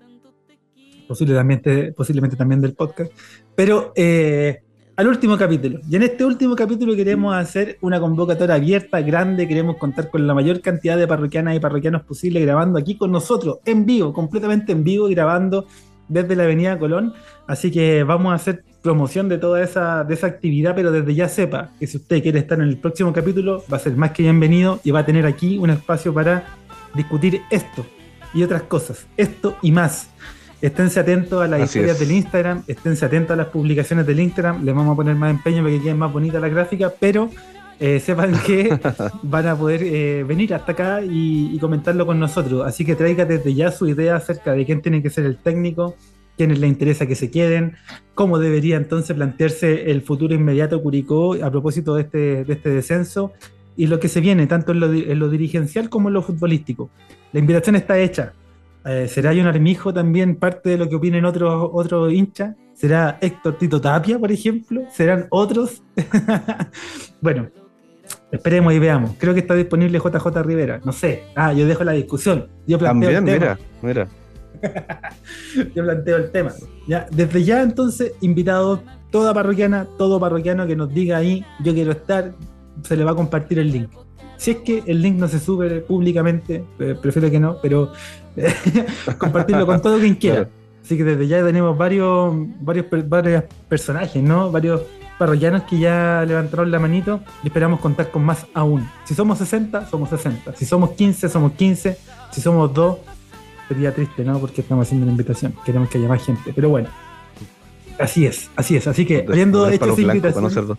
posiblemente, 1.08 1.94
posiblemente 1.94 2.36
también 2.36 2.60
del 2.60 2.74
podcast, 2.74 3.12
pero 3.56 3.94
eh, 3.96 4.63
al 4.96 5.08
último 5.08 5.38
capítulo. 5.38 5.80
Y 5.90 5.96
en 5.96 6.04
este 6.04 6.24
último 6.24 6.56
capítulo 6.56 6.96
queremos 6.96 7.36
hacer 7.36 7.78
una 7.82 8.00
convocatoria 8.00 8.56
abierta, 8.56 9.02
grande, 9.02 9.48
queremos 9.48 9.78
contar 9.78 10.10
con 10.10 10.28
la 10.28 10.34
mayor 10.34 10.62
cantidad 10.62 10.98
de 10.98 11.08
parroquianas 11.08 11.56
y 11.56 11.60
parroquianos 11.60 12.04
posible 12.04 12.40
grabando 12.42 12.78
aquí 12.78 12.96
con 12.96 13.12
nosotros, 13.12 13.58
en 13.66 13.86
vivo, 13.86 14.14
completamente 14.14 14.72
en 14.72 14.84
vivo, 14.84 15.08
grabando 15.08 15.66
desde 16.08 16.36
la 16.36 16.44
Avenida 16.44 16.78
Colón. 16.78 17.14
Así 17.48 17.72
que 17.72 18.04
vamos 18.04 18.32
a 18.32 18.36
hacer 18.36 18.64
promoción 18.82 19.30
de 19.30 19.38
toda 19.38 19.64
esa, 19.64 20.04
de 20.04 20.14
esa 20.14 20.28
actividad, 20.28 20.76
pero 20.76 20.92
desde 20.92 21.16
ya 21.16 21.28
sepa 21.28 21.72
que 21.80 21.88
si 21.88 21.98
usted 21.98 22.22
quiere 22.22 22.40
estar 22.40 22.60
en 22.60 22.68
el 22.68 22.78
próximo 22.78 23.14
capítulo, 23.14 23.64
va 23.72 23.78
a 23.78 23.80
ser 23.80 23.96
más 23.96 24.12
que 24.12 24.24
bienvenido 24.24 24.80
y 24.84 24.92
va 24.92 25.00
a 25.00 25.06
tener 25.06 25.26
aquí 25.26 25.58
un 25.58 25.70
espacio 25.70 26.14
para 26.14 26.46
discutir 26.94 27.42
esto 27.50 27.86
y 28.34 28.44
otras 28.44 28.64
cosas, 28.64 29.08
esto 29.18 29.56
y 29.62 29.72
más. 29.72 30.10
Esténse 30.64 31.02
atentos 31.02 31.44
a 31.44 31.48
las 31.50 31.62
historias 31.62 32.00
del 32.00 32.14
Instagram, 32.14 32.64
esténse 32.68 33.04
atentos 33.04 33.34
a 33.34 33.36
las 33.36 33.48
publicaciones 33.48 34.08
del 34.08 34.22
Instagram, 34.22 34.64
les 34.64 34.74
vamos 34.74 34.94
a 34.94 34.96
poner 34.96 35.14
más 35.14 35.30
empeño 35.30 35.62
para 35.62 35.76
que 35.76 35.82
quede 35.82 35.94
más 35.94 36.14
bonita 36.14 36.40
la 36.40 36.48
gráfica, 36.48 36.94
pero 36.98 37.30
eh, 37.82 38.00
sepan 38.00 38.32
que 38.46 38.80
van 39.24 39.48
a 39.48 39.58
poder 39.58 39.84
eh, 39.84 40.24
venir 40.24 40.54
hasta 40.54 40.72
acá 40.72 41.02
y, 41.04 41.60
comentarlo 41.60 42.06
con 42.06 42.18
nosotros. 42.18 42.66
Así 42.66 42.86
que 42.86 42.96
traiga 42.96 43.26
desde 43.26 43.54
ya 43.54 43.72
su 43.72 43.90
idea 43.90 44.16
acerca 44.16 44.54
de 44.54 44.66
quién 44.66 44.82
tiene 44.82 45.04
que 45.04 45.10
ser 45.10 45.26
el 45.26 45.36
técnico, 45.36 45.98
quiénes 46.38 46.60
le 46.60 46.68
interesa 46.68 47.06
que 47.08 47.16
se 47.16 47.30
queden, 47.30 47.76
cómo 48.16 48.40
debería 48.40 48.78
entonces 48.78 49.14
plantearse 49.18 49.92
el 49.92 50.02
futuro 50.02 50.34
inmediato 50.34 50.82
Curicó 50.82 51.34
a 51.44 51.52
propósito 51.52 51.96
de 51.96 52.04
este, 52.04 52.46
de 52.46 52.54
este 52.54 52.70
descenso 52.70 53.34
y 53.76 53.88
lo 53.88 54.00
que 54.00 54.08
se 54.08 54.22
viene, 54.22 54.48
tanto 54.48 54.72
en 54.72 54.80
lo, 54.80 54.94
en 54.94 55.20
lo 55.20 55.28
dirigencial 55.28 55.90
como 55.90 56.08
en 56.08 56.14
lo 56.14 56.22
futbolístico. 56.22 56.90
La 57.34 57.42
invitación 57.42 57.76
está 57.76 58.00
hecha 58.00 58.32
eh, 58.86 59.08
¿Será 59.08 59.32
John 59.36 59.48
Armijo 59.48 59.94
también 59.94 60.36
parte 60.36 60.72
de 60.72 60.78
lo 60.78 60.90
que 60.90 60.96
opinen 60.96 61.26
otros 61.26 61.70
otros 61.74 62.12
hinchas? 62.12 62.56
¿Será 62.74 63.18
Héctor 63.22 63.58
Tito 63.58 63.80
Tapia, 63.80 64.20
por 64.20 64.32
ejemplo? 64.32 64.82
¿Serán 64.92 65.28
otros? 65.30 65.84
bueno, 67.22 67.50
esperemos 68.32 68.74
y 68.74 68.80
veamos. 68.80 69.12
Creo 69.18 69.34
que 69.34 69.42
está 69.42 69.56
disponible 69.56 70.00
JJ 70.00 70.42
Rivera. 70.44 70.82
No 70.84 70.92
sé. 70.92 71.24
Ah, 71.36 71.54
yo 71.54 71.68
dejo 71.68 71.84
la 71.84 71.94
discusión. 71.94 72.48
Yo 72.68 72.80
planteo 72.80 73.10
el 73.10 73.26
tema. 73.26 73.38
mira, 73.38 73.60
mira. 73.82 74.08
yo 75.76 75.84
planteo 75.84 76.18
el 76.18 76.32
tema. 76.32 76.52
Ya, 76.88 77.08
desde 77.12 77.44
ya 77.44 77.62
entonces, 77.62 78.14
invitados, 78.22 78.82
toda 79.12 79.34
parroquiana, 79.34 79.88
todo 79.98 80.20
parroquiano 80.20 80.66
que 80.66 80.76
nos 80.76 80.94
diga 80.94 81.18
ahí, 81.18 81.46
yo 81.64 81.74
quiero 81.74 81.92
estar, 81.92 82.34
se 82.84 82.98
le 82.98 83.04
va 83.04 83.12
a 83.12 83.16
compartir 83.16 83.60
el 83.60 83.72
link. 83.72 83.92
Si 84.44 84.52
es 84.52 84.58
que 84.58 84.84
el 84.88 85.02
link 85.02 85.16
no 85.16 85.30
se 85.30 85.40
sube 85.40 85.80
públicamente, 85.80 86.66
eh, 86.78 86.98
prefiero 87.02 87.32
que 87.32 87.40
no, 87.40 87.60
pero 87.62 87.94
compartirlo 89.18 89.66
con 89.66 89.82
todo 89.82 89.98
quien 90.00 90.16
quiera. 90.16 90.50
Así 90.84 90.98
que 90.98 91.06
desde 91.06 91.30
ya 91.30 91.46
tenemos 91.46 91.78
varios, 91.78 92.36
varios, 92.60 92.88
varios 93.08 93.46
personajes, 93.70 94.22
¿no? 94.22 94.52
Varios 94.52 94.82
parroquianos 95.18 95.64
que 95.64 95.80
ya 95.80 96.26
levantaron 96.28 96.70
la 96.72 96.78
manito 96.78 97.22
y 97.42 97.48
esperamos 97.48 97.80
contar 97.80 98.12
con 98.12 98.26
más 98.26 98.46
aún. 98.54 98.86
Si 99.06 99.16
somos 99.16 99.38
60, 99.38 99.90
somos 99.90 100.10
60. 100.10 100.54
Si 100.58 100.66
somos 100.66 100.90
15, 100.90 101.30
somos 101.30 101.54
15. 101.54 101.98
Si 102.34 102.42
somos 102.42 102.74
2, 102.74 102.98
sería 103.70 103.96
triste, 103.96 104.26
¿no? 104.26 104.40
Porque 104.40 104.60
estamos 104.60 104.86
haciendo 104.86 105.06
una 105.06 105.14
invitación. 105.14 105.54
Queremos 105.64 105.88
que 105.88 106.00
haya 106.00 106.10
más 106.10 106.22
gente. 106.22 106.52
Pero 106.54 106.68
bueno, 106.68 106.90
así 107.98 108.26
es, 108.26 108.50
así 108.58 108.76
es. 108.76 108.88
Así 108.88 109.06
que, 109.06 109.26
habiendo 109.26 109.70
hecho 109.70 109.86
esa 109.86 110.02
invitación. 110.02 110.78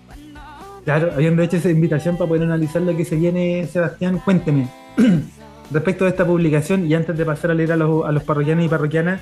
Claro, 0.85 1.13
habiendo 1.15 1.43
hecho 1.43 1.57
esa 1.57 1.71
invitación 1.71 2.17
para 2.17 2.29
poder 2.29 2.45
analizar 2.45 2.83
lo 2.83 2.97
que 2.97 3.05
se 3.05 3.17
viene, 3.17 3.67
Sebastián, 3.67 4.21
cuénteme. 4.25 4.69
respecto 5.71 6.05
de 6.05 6.11
esta 6.11 6.27
publicación, 6.27 6.87
y 6.87 6.95
antes 6.95 7.17
de 7.17 7.25
pasar 7.25 7.51
a 7.51 7.55
leer 7.55 7.73
a 7.73 7.77
los, 7.77 8.07
a 8.07 8.13
los 8.13 8.23
parroquianos 8.23 8.67
y 8.67 8.69
parroquianas, 8.69 9.21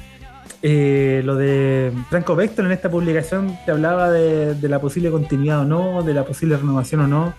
eh, 0.60 1.22
lo 1.24 1.36
de 1.36 1.92
Franco 2.08 2.36
Vector 2.36 2.64
en 2.66 2.72
esta 2.72 2.90
publicación 2.90 3.58
te 3.64 3.72
hablaba 3.72 4.10
de, 4.10 4.56
la 4.68 4.80
posible 4.80 5.10
continuidad 5.10 5.60
o 5.60 5.64
no, 5.64 6.02
de 6.02 6.14
la 6.14 6.24
posible 6.24 6.56
renovación 6.56 7.02
o 7.02 7.08
no. 7.08 7.34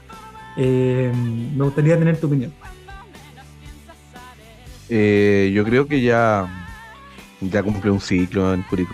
Eh, 0.58 1.12
me 1.56 1.64
gustaría 1.64 1.98
tener 1.98 2.18
tu 2.18 2.28
opinión. 2.28 2.54
Eh, 4.90 5.52
yo 5.54 5.64
creo 5.64 5.88
que 5.88 6.02
ya, 6.02 6.68
ya 7.42 7.64
cumplió 7.64 7.94
un 7.94 8.02
ciclo 8.02 8.54
en 8.54 8.62
Curicó. 8.64 8.94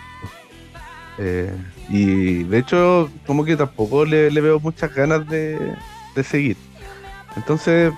Y 1.90 2.44
de 2.44 2.60
hecho, 2.60 3.10
como 3.26 3.44
que 3.44 3.58
tampoco 3.58 4.06
le, 4.06 4.30
veo 4.30 4.60
muchas 4.60 4.94
ganas 4.94 5.28
de, 5.28 5.76
seguir. 6.24 6.58
Entonces, 7.36 7.94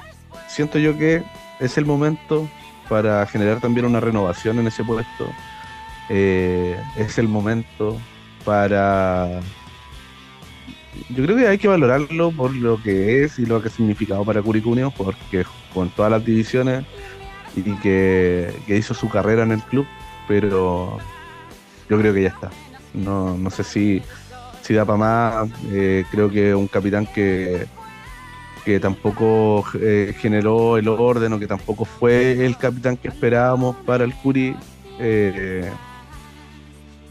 siento 0.48 0.78
yo 0.78 0.98
que 0.98 1.24
es 1.60 1.78
el 1.78 1.86
momento 1.86 2.48
para 2.88 3.26
generar 3.26 3.60
también 3.60 3.86
una 3.86 4.00
renovación 4.00 4.60
en 4.60 4.68
ese 4.68 4.84
puesto. 4.84 5.28
Eh, 6.10 6.80
es 6.98 7.18
el 7.18 7.28
momento 7.28 8.00
para... 8.46 9.40
Yo 11.10 11.24
creo 11.24 11.38
que 11.38 11.48
hay 11.48 11.58
que 11.58 11.68
valorarlo 11.68 12.32
por 12.32 12.54
lo 12.54 12.82
que 12.82 13.24
es 13.24 13.40
y 13.40 13.46
lo 13.46 13.62
que 13.62 13.70
ha 13.70 13.72
significado 13.72 14.24
para 14.24 14.42
Curicunio, 14.42 14.94
porque 14.96 15.46
con 15.74 15.90
todas 15.90 16.12
las 16.12 16.24
divisiones 16.24 16.86
y 17.56 17.64
que, 17.78 18.54
hizo 18.68 18.94
su 18.94 19.10
carrera 19.10 19.44
en 19.44 19.52
el 19.52 19.62
club, 19.64 19.86
pero 20.28 20.98
yo 21.90 22.00
creo 22.00 22.14
que 22.14 22.24
ya 22.24 22.30
está. 22.30 22.52
No, 22.94 23.38
no 23.38 23.50
sé 23.50 23.64
si, 23.64 24.02
si 24.62 24.74
da 24.74 24.86
para 24.86 24.98
más. 24.98 25.50
Eh, 25.72 26.04
creo 26.12 26.30
que 26.30 26.54
un 26.54 26.68
capitán 26.68 27.06
que, 27.06 27.68
que 28.66 28.80
tampoco 28.80 29.66
eh, 29.80 30.14
generó 30.18 30.78
el 30.78 30.88
orden 30.88 31.34
o 31.34 31.40
que 31.40 31.48
tampoco 31.48 31.86
fue 31.86 32.46
el 32.46 32.58
capitán 32.58 32.98
que 32.98 33.08
esperábamos 33.08 33.76
para 33.86 34.04
el 34.04 34.14
Curi. 34.16 34.56
Eh, 35.00 35.70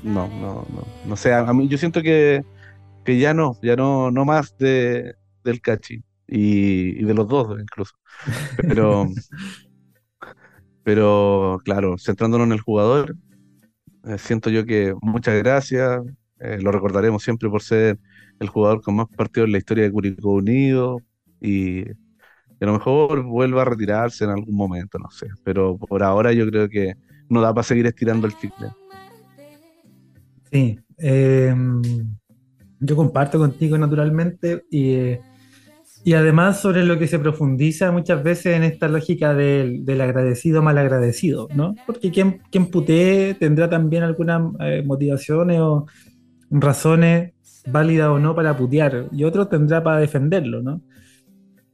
no, 0.03 0.29
no, 0.29 0.67
no, 0.73 0.87
no 1.05 1.17
sé, 1.17 1.35
a 1.35 1.53
mí 1.53 1.69
yo 1.69 1.77
siento 1.77 2.03
que, 2.03 2.43
que 3.05 3.19
ya 3.19 3.35
no, 3.35 3.57
ya 3.63 3.77
no, 3.77 4.11
no 4.11 4.25
más 4.25 4.57
de, 4.59 5.15
del 5.45 5.61
Cachi 5.61 6.03
y, 6.27 7.03
de 7.03 7.15
los 7.15 7.29
dos 7.29 7.61
incluso. 7.61 7.95
Pero, 8.57 9.07
pero 10.85 11.61
claro, 11.65 11.97
centrándonos 11.99 12.47
en 12.47 12.53
el 12.53 12.61
jugador, 12.61 13.17
eh, 14.05 14.19
siento 14.19 14.51
yo 14.51 14.65
que 14.65 14.95
muchas 15.01 15.37
gracias, 15.39 16.03
lo 16.39 16.73
recordaremos 16.73 17.23
siempre 17.23 17.51
por 17.51 17.63
ser 17.63 17.99
el 18.39 18.49
jugador 18.49 18.81
con 18.81 18.97
más 18.97 19.07
partidos 19.15 19.47
en 19.47 19.53
la 19.53 19.59
historia 19.59 19.85
de 19.85 19.93
Curicó 19.93 20.31
Unido, 20.31 21.03
y, 21.41 21.83
a 22.61 22.67
lo 22.67 22.75
mejor 22.75 23.23
vuelva 23.23 23.63
a 23.63 23.65
retirarse 23.65 24.25
en 24.25 24.31
algún 24.31 24.55
momento, 24.55 24.99
no 24.99 25.11
sé. 25.11 25.29
Pero 25.45 25.79
por 25.79 26.03
ahora 26.03 26.33
yo 26.33 26.47
creo 26.47 26.69
que 26.69 26.95
no 27.29 27.41
da 27.41 27.55
para 27.55 27.63
seguir 27.63 27.87
estirando 27.87 28.27
el 28.27 28.37
chicle. 28.37 28.69
Sí, 30.53 30.79
em, 30.99 31.81
yo 32.81 32.97
comparto 32.97 33.39
contigo 33.39 33.79
naturalmente 33.79 34.65
y, 34.71 35.17
y, 36.05 36.15
además 36.15 36.61
sobre 36.61 36.85
lo 36.85 36.99
que 36.99 37.07
se 37.07 37.19
profundiza 37.19 37.93
muchas 37.93 38.23
veces 38.23 38.57
en 38.57 38.63
esta 38.63 38.89
lógica 38.89 39.35
del, 39.35 39.85
del 39.85 40.01
agradecido 40.01 40.63
mal 40.63 40.79
agradecido, 40.79 41.49
¿no? 41.55 41.75
Porque 41.87 42.11
quien, 42.11 42.41
quien 42.51 42.67
putee 42.67 43.35
tendrá 43.35 43.69
también 43.69 44.03
algunas 44.03 44.53
eh, 44.61 44.83
motivaciones 44.85 45.61
o 45.61 45.87
razones 46.51 47.33
válidas 47.67 48.09
o 48.09 48.19
no 48.19 48.35
para 48.35 48.57
putear 48.57 49.07
y 49.13 49.25
otro 49.25 49.49
tendrá 49.49 49.83
para 49.83 49.99
defenderlo, 49.99 50.63
¿no? 50.63 50.81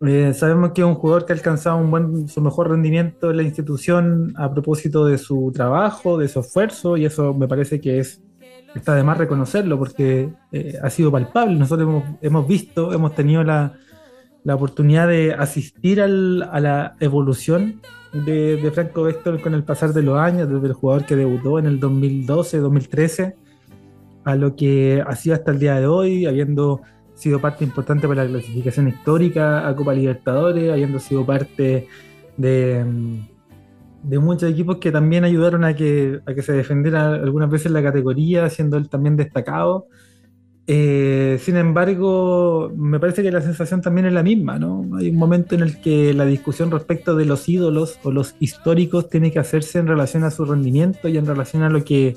Eh, 0.06 0.34
sabemos 0.34 0.72
que 0.72 0.84
un 0.84 0.94
jugador 0.94 1.24
que 1.24 1.32
ha 1.32 1.36
alcanzado 1.36 1.78
un 1.78 1.90
buen, 1.90 2.28
su 2.28 2.42
mejor 2.42 2.70
rendimiento 2.70 3.30
en 3.30 3.38
la 3.38 3.42
institución 3.42 4.34
a 4.36 4.52
propósito 4.52 5.06
de 5.06 5.16
su 5.16 5.50
trabajo, 5.54 6.18
de 6.18 6.28
su 6.28 6.40
esfuerzo, 6.40 6.98
y 6.98 7.06
eso 7.06 7.32
me 7.32 7.48
parece 7.48 7.80
que 7.80 8.00
es 8.00 8.22
está 8.74 8.94
de 8.94 9.02
más 9.02 9.16
reconocerlo 9.16 9.78
porque 9.78 10.28
eh, 10.52 10.78
ha 10.82 10.90
sido 10.90 11.10
palpable. 11.10 11.56
Nosotros 11.56 11.88
hemos, 11.88 12.04
hemos 12.20 12.46
visto, 12.46 12.92
hemos 12.92 13.14
tenido 13.14 13.42
la, 13.42 13.72
la 14.46 14.54
oportunidad 14.54 15.08
de 15.08 15.34
asistir 15.34 16.00
al, 16.00 16.48
a 16.52 16.60
la 16.60 16.96
evolución 17.00 17.80
de, 18.12 18.56
de 18.56 18.70
Franco 18.70 19.02
Vector 19.02 19.40
con 19.42 19.54
el 19.54 19.64
pasar 19.64 19.92
de 19.92 20.02
los 20.02 20.16
años, 20.16 20.48
desde 20.48 20.68
el 20.68 20.72
jugador 20.72 21.04
que 21.04 21.16
debutó 21.16 21.58
en 21.58 21.66
el 21.66 21.80
2012, 21.80 22.58
2013, 22.58 23.34
a 24.22 24.36
lo 24.36 24.54
que 24.54 25.02
ha 25.04 25.16
sido 25.16 25.34
hasta 25.34 25.50
el 25.50 25.58
día 25.58 25.80
de 25.80 25.88
hoy, 25.88 26.26
habiendo 26.26 26.80
sido 27.14 27.40
parte 27.40 27.64
importante 27.64 28.06
para 28.06 28.22
la 28.22 28.30
clasificación 28.30 28.86
histórica 28.86 29.66
a 29.66 29.74
Copa 29.74 29.92
Libertadores, 29.92 30.70
habiendo 30.70 31.00
sido 31.00 31.26
parte 31.26 31.88
de, 32.36 32.84
de 34.04 34.18
muchos 34.20 34.48
equipos 34.48 34.76
que 34.76 34.92
también 34.92 35.24
ayudaron 35.24 35.64
a 35.64 35.74
que, 35.74 36.20
a 36.24 36.34
que 36.34 36.42
se 36.42 36.52
defendiera 36.52 37.16
algunas 37.16 37.50
veces 37.50 37.72
la 37.72 37.82
categoría, 37.82 38.48
siendo 38.48 38.76
él 38.76 38.88
también 38.88 39.16
destacado. 39.16 39.88
Eh, 40.68 41.38
sin 41.42 41.56
embargo, 41.56 42.72
me 42.76 42.98
parece 42.98 43.22
que 43.22 43.30
la 43.30 43.40
sensación 43.40 43.82
también 43.82 44.06
es 44.06 44.12
la 44.12 44.24
misma, 44.24 44.58
¿no? 44.58 44.84
Hay 44.96 45.10
un 45.10 45.16
momento 45.16 45.54
en 45.54 45.60
el 45.60 45.80
que 45.80 46.12
la 46.12 46.24
discusión 46.24 46.72
respecto 46.72 47.14
de 47.14 47.24
los 47.24 47.48
ídolos 47.48 48.00
o 48.02 48.10
los 48.10 48.34
históricos 48.40 49.08
tiene 49.08 49.30
que 49.30 49.38
hacerse 49.38 49.78
en 49.78 49.86
relación 49.86 50.24
a 50.24 50.32
su 50.32 50.44
rendimiento 50.44 51.08
y 51.08 51.18
en 51.18 51.26
relación 51.26 51.62
a 51.62 51.70
lo 51.70 51.84
que 51.84 52.16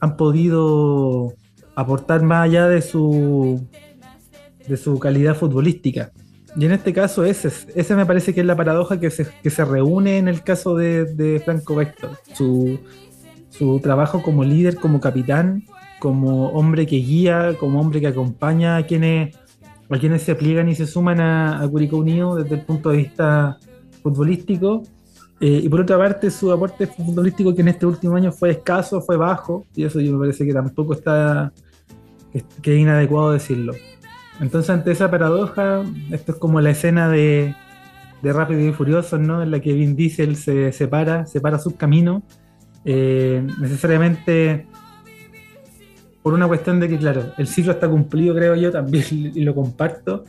han 0.00 0.16
podido 0.18 1.32
aportar 1.74 2.22
más 2.22 2.44
allá 2.44 2.68
de 2.68 2.82
su, 2.82 3.66
de 4.68 4.76
su 4.76 4.98
calidad 4.98 5.34
futbolística. 5.34 6.12
Y 6.56 6.66
en 6.66 6.72
este 6.72 6.92
caso, 6.92 7.24
ese, 7.24 7.50
ese 7.74 7.96
me 7.96 8.04
parece 8.04 8.34
que 8.34 8.40
es 8.40 8.46
la 8.46 8.56
paradoja 8.56 9.00
que 9.00 9.10
se, 9.10 9.26
que 9.42 9.50
se 9.50 9.64
reúne 9.64 10.18
en 10.18 10.28
el 10.28 10.42
caso 10.42 10.76
de, 10.76 11.06
de 11.06 11.40
Franco 11.40 11.74
Vector. 11.74 12.10
Su, 12.34 12.78
su 13.48 13.80
trabajo 13.80 14.22
como 14.22 14.44
líder, 14.44 14.76
como 14.76 15.00
capitán, 15.00 15.64
como 15.98 16.48
hombre 16.48 16.86
que 16.86 16.96
guía, 16.96 17.56
como 17.58 17.80
hombre 17.80 18.00
que 18.00 18.08
acompaña 18.08 18.76
a 18.76 18.82
quienes, 18.84 19.36
a 19.88 19.98
quienes 19.98 20.22
se 20.22 20.34
pliegan 20.34 20.68
y 20.68 20.74
se 20.74 20.86
suman 20.86 21.20
a, 21.20 21.62
a 21.62 21.68
Curicó 21.68 21.98
Unido 21.98 22.36
desde 22.36 22.56
el 22.56 22.62
punto 22.62 22.90
de 22.90 22.98
vista 22.98 23.58
futbolístico. 24.02 24.82
Eh, 25.40 25.60
y 25.64 25.68
por 25.68 25.80
otra 25.80 25.98
parte, 25.98 26.30
su 26.30 26.52
aporte 26.52 26.86
futbolístico 26.86 27.54
que 27.54 27.62
en 27.62 27.68
este 27.68 27.86
último 27.86 28.16
año 28.16 28.30
fue 28.30 28.50
escaso, 28.50 29.00
fue 29.00 29.16
bajo, 29.16 29.66
y 29.74 29.84
eso 29.84 30.00
yo 30.00 30.12
me 30.12 30.20
parece 30.20 30.46
que 30.46 30.52
tampoco 30.52 30.94
está, 30.94 31.52
que, 32.32 32.74
es 32.74 32.80
inadecuado 32.80 33.32
decirlo. 33.32 33.74
Entonces, 34.40 34.70
ante 34.70 34.92
esa 34.92 35.10
paradoja, 35.10 35.82
esto 36.10 36.32
es 36.32 36.38
como 36.38 36.60
la 36.60 36.70
escena 36.70 37.08
de, 37.08 37.54
de 38.22 38.32
Rápido 38.32 38.60
y 38.60 38.72
Furioso, 38.72 39.18
¿no? 39.18 39.42
En 39.42 39.50
la 39.50 39.60
que 39.60 39.72
Vin 39.72 39.96
Diesel 39.96 40.36
se 40.36 40.72
separa, 40.72 41.26
separa 41.26 41.58
sus 41.58 41.74
caminos. 41.74 42.22
Eh, 42.84 43.46
necesariamente 43.60 44.66
por 46.24 46.32
una 46.32 46.48
cuestión 46.48 46.80
de 46.80 46.88
que, 46.88 46.96
claro, 46.96 47.34
el 47.36 47.46
ciclo 47.46 47.72
está 47.72 47.86
cumplido, 47.86 48.34
creo 48.34 48.54
yo, 48.54 48.72
también, 48.72 49.04
y 49.10 49.40
lo 49.42 49.54
comparto, 49.54 50.24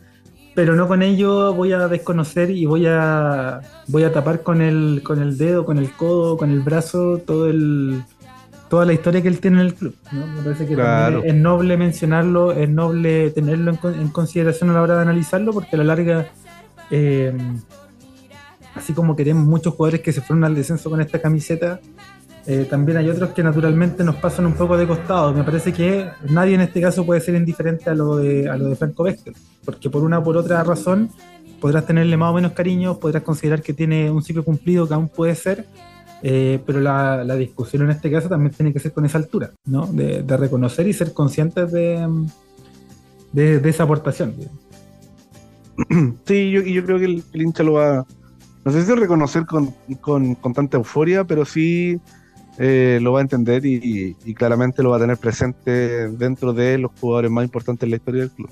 pero 0.54 0.76
no 0.76 0.90
con 0.90 1.02
ello 1.02 1.54
voy 1.54 1.72
a 1.72 1.88
desconocer 1.88 2.50
y 2.52 2.66
voy 2.66 2.86
a, 2.86 3.62
voy 3.88 4.04
a 4.04 4.12
tapar 4.12 4.44
con 4.44 4.62
el, 4.62 5.02
con 5.06 5.22
el 5.22 5.38
dedo, 5.38 5.64
con 5.64 5.78
el 5.78 5.90
codo, 5.92 6.36
con 6.36 6.52
el 6.52 6.60
brazo, 6.60 7.22
todo 7.26 7.50
el, 7.50 8.04
toda 8.70 8.86
la 8.86 8.92
historia 8.92 9.22
que 9.22 9.30
él 9.30 9.40
tiene 9.40 9.62
en 9.62 9.68
el 9.68 9.74
club. 9.74 9.96
¿no? 10.12 10.28
Me 10.28 10.42
parece 10.42 10.66
que 10.68 10.76
Claro. 10.76 11.24
es 11.24 11.34
noble 11.34 11.78
mencionarlo, 11.78 12.52
es 12.52 12.70
noble 12.70 13.32
tenerlo 13.32 13.72
en, 13.72 13.94
en 14.02 14.10
consideración 14.10 14.72
a 14.72 14.74
la 14.74 14.82
hora 14.82 14.96
de 14.98 15.02
analizarlo, 15.04 15.54
porque 15.54 15.78
a 15.78 15.78
la 15.78 15.86
larga, 15.86 16.28
eh, 16.92 17.34
así 18.76 18.92
como 18.92 19.16
queremos 19.16 19.46
muchos 19.46 19.74
jugadores 19.76 20.02
que 20.02 20.12
se 20.12 20.20
fueron 20.20 20.44
al 20.44 20.56
descenso 20.56 20.90
con 20.90 21.00
esta 21.00 21.22
camiseta, 21.22 21.80
eh, 22.48 22.68
también 22.70 22.98
hay 23.00 23.10
otros 23.10 23.32
que 23.32 23.42
naturalmente 23.42 24.04
nos 24.04 24.16
pasan 24.16 24.46
un 24.46 24.54
poco 24.54 24.78
de 24.78 24.86
costado. 24.86 25.34
Me 25.34 25.44
parece 25.44 25.74
que 25.74 26.10
nadie 26.30 26.54
en 26.56 26.62
este 26.62 26.80
caso 26.80 27.06
puede 27.06 27.20
ser 27.22 27.36
indiferente 27.36 27.90
a 27.90 27.96
lo 27.96 28.18
de, 28.18 28.48
a 28.48 28.56
lo 28.56 28.70
de 28.70 28.76
Franco 28.76 29.04
Vector, 29.04 29.34
porque 29.64 29.90
por 29.90 30.04
una 30.04 30.20
o 30.20 30.24
por 30.24 30.38
otra 30.38 30.64
razón 30.64 31.10
podrás 31.60 31.88
tenerle 31.88 32.18
más 32.18 32.32
o 32.32 32.36
menos 32.36 32.52
cariño, 32.52 33.00
podrás 33.00 33.24
considerar 33.24 33.64
que 33.64 33.74
tiene 33.74 34.12
un 34.12 34.22
ciclo 34.22 34.44
cumplido 34.44 34.88
que 34.88 34.94
aún 34.94 35.10
puede 35.10 35.34
ser, 35.34 35.66
eh, 36.22 36.60
pero 36.66 36.80
la, 36.80 37.24
la 37.24 37.36
discusión 37.36 37.84
en 37.84 37.90
este 37.90 38.12
caso 38.12 38.30
también 38.30 38.54
tiene 38.54 38.72
que 38.72 38.80
ser 38.80 38.92
con 38.94 39.06
esa 39.06 39.18
altura, 39.18 39.52
¿no? 39.66 39.88
De, 39.88 40.22
de 40.22 40.38
reconocer 40.38 40.88
y 40.88 40.94
ser 40.94 41.14
conscientes 41.14 41.72
de, 41.72 42.08
de, 43.32 43.70
esa 43.70 43.84
aportación. 43.84 44.36
Sí, 46.26 46.52
yo, 46.52 46.62
yo 46.62 46.86
creo 46.86 47.00
que 47.00 47.06
el, 47.06 47.24
el 47.34 47.42
hincha 47.42 47.62
lo 47.62 47.74
va, 47.74 48.06
no 48.64 48.72
sé 48.72 48.86
si 48.86 48.94
reconocer 48.94 49.46
con, 49.46 49.74
con, 50.00 50.36
con 50.36 50.54
tanta 50.54 50.78
euforia, 50.78 51.26
pero 51.26 51.44
sí 51.44 52.00
eh, 52.58 53.00
lo 53.02 53.14
va 53.14 53.20
a 53.20 53.22
entender 53.22 53.66
y, 53.66 54.16
y 54.24 54.34
claramente 54.34 54.82
lo 54.82 54.92
va 54.92 54.98
a 54.98 55.00
tener 55.00 55.18
presente 55.18 56.10
dentro 56.10 56.54
de 56.54 56.78
los 56.78 56.92
jugadores 57.00 57.32
más 57.32 57.44
importantes 57.44 57.84
en 57.84 57.92
la 57.92 57.98
historia 57.98 58.22
del 58.22 58.32
club. 58.32 58.50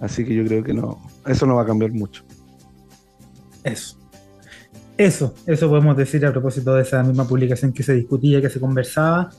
Así 0.00 0.24
que 0.24 0.34
yo 0.34 0.44
creo 0.44 0.62
que 0.62 0.74
no, 0.74 1.00
eso 1.26 1.46
no 1.46 1.56
va 1.56 1.62
a 1.62 1.66
cambiar 1.66 1.92
mucho. 1.92 2.22
Eso. 3.64 3.98
Eso, 4.96 5.34
eso 5.46 5.68
podemos 5.68 5.96
decir 5.96 6.24
a 6.24 6.32
propósito 6.32 6.74
de 6.74 6.82
esa 6.82 7.02
misma 7.02 7.28
publicación 7.28 7.72
que 7.72 7.82
se 7.82 7.92
discutía, 7.92 8.40
que 8.40 8.48
se 8.48 8.60
conversaba, 8.60 9.30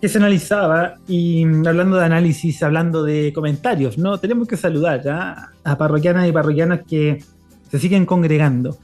que 0.00 0.08
se 0.08 0.18
analizaba. 0.18 0.94
Y 1.06 1.44
hablando 1.66 1.96
de 1.96 2.04
análisis, 2.04 2.62
hablando 2.62 3.02
de 3.02 3.32
comentarios, 3.34 3.98
¿no? 3.98 4.18
Tenemos 4.18 4.48
que 4.48 4.56
saludar 4.56 5.02
¿ya? 5.02 5.50
a 5.62 5.78
parroquianas 5.78 6.28
y 6.28 6.32
parroquianos 6.32 6.80
que 6.88 7.22
se 7.70 7.78
siguen 7.78 8.06
congregando 8.06 8.78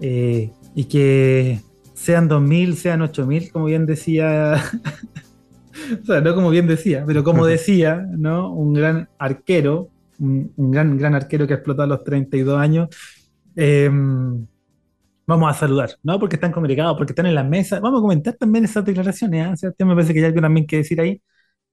eh, 0.00 0.50
y 0.74 0.84
que 0.84 1.60
sean 2.04 2.28
2.000, 2.28 2.74
sean 2.76 3.02
8.000, 3.02 3.50
como 3.50 3.66
bien 3.66 3.86
decía, 3.86 4.62
o 6.02 6.04
sea, 6.06 6.20
no 6.20 6.34
como 6.34 6.50
bien 6.50 6.66
decía, 6.66 7.04
pero 7.06 7.24
como 7.24 7.46
decía, 7.46 8.06
¿no? 8.16 8.52
Un 8.52 8.72
gran 8.74 9.08
arquero, 9.18 9.88
un, 10.18 10.52
un 10.56 10.70
gran, 10.70 10.96
gran 10.98 11.14
arquero 11.14 11.46
que 11.46 11.54
explotó 11.54 11.82
a 11.82 11.86
los 11.86 12.04
32 12.04 12.58
años. 12.58 12.88
Eh, 13.56 13.90
vamos 15.26 15.50
a 15.50 15.54
saludar, 15.58 15.90
¿no? 16.02 16.18
Porque 16.18 16.36
están 16.36 16.52
congregados, 16.52 16.96
porque 16.96 17.12
están 17.12 17.26
en 17.26 17.34
las 17.34 17.46
mesas. 17.46 17.80
Vamos 17.80 17.98
a 18.00 18.02
comentar 18.02 18.34
también 18.34 18.64
esas 18.64 18.84
declaraciones, 18.84 19.46
¿eh? 19.54 19.56
Sebastián, 19.56 19.88
me 19.88 19.94
parece 19.94 20.12
que 20.12 20.20
hay 20.20 20.26
algo 20.26 20.40
también 20.40 20.66
que 20.66 20.76
decir 20.78 21.00
ahí. 21.00 21.20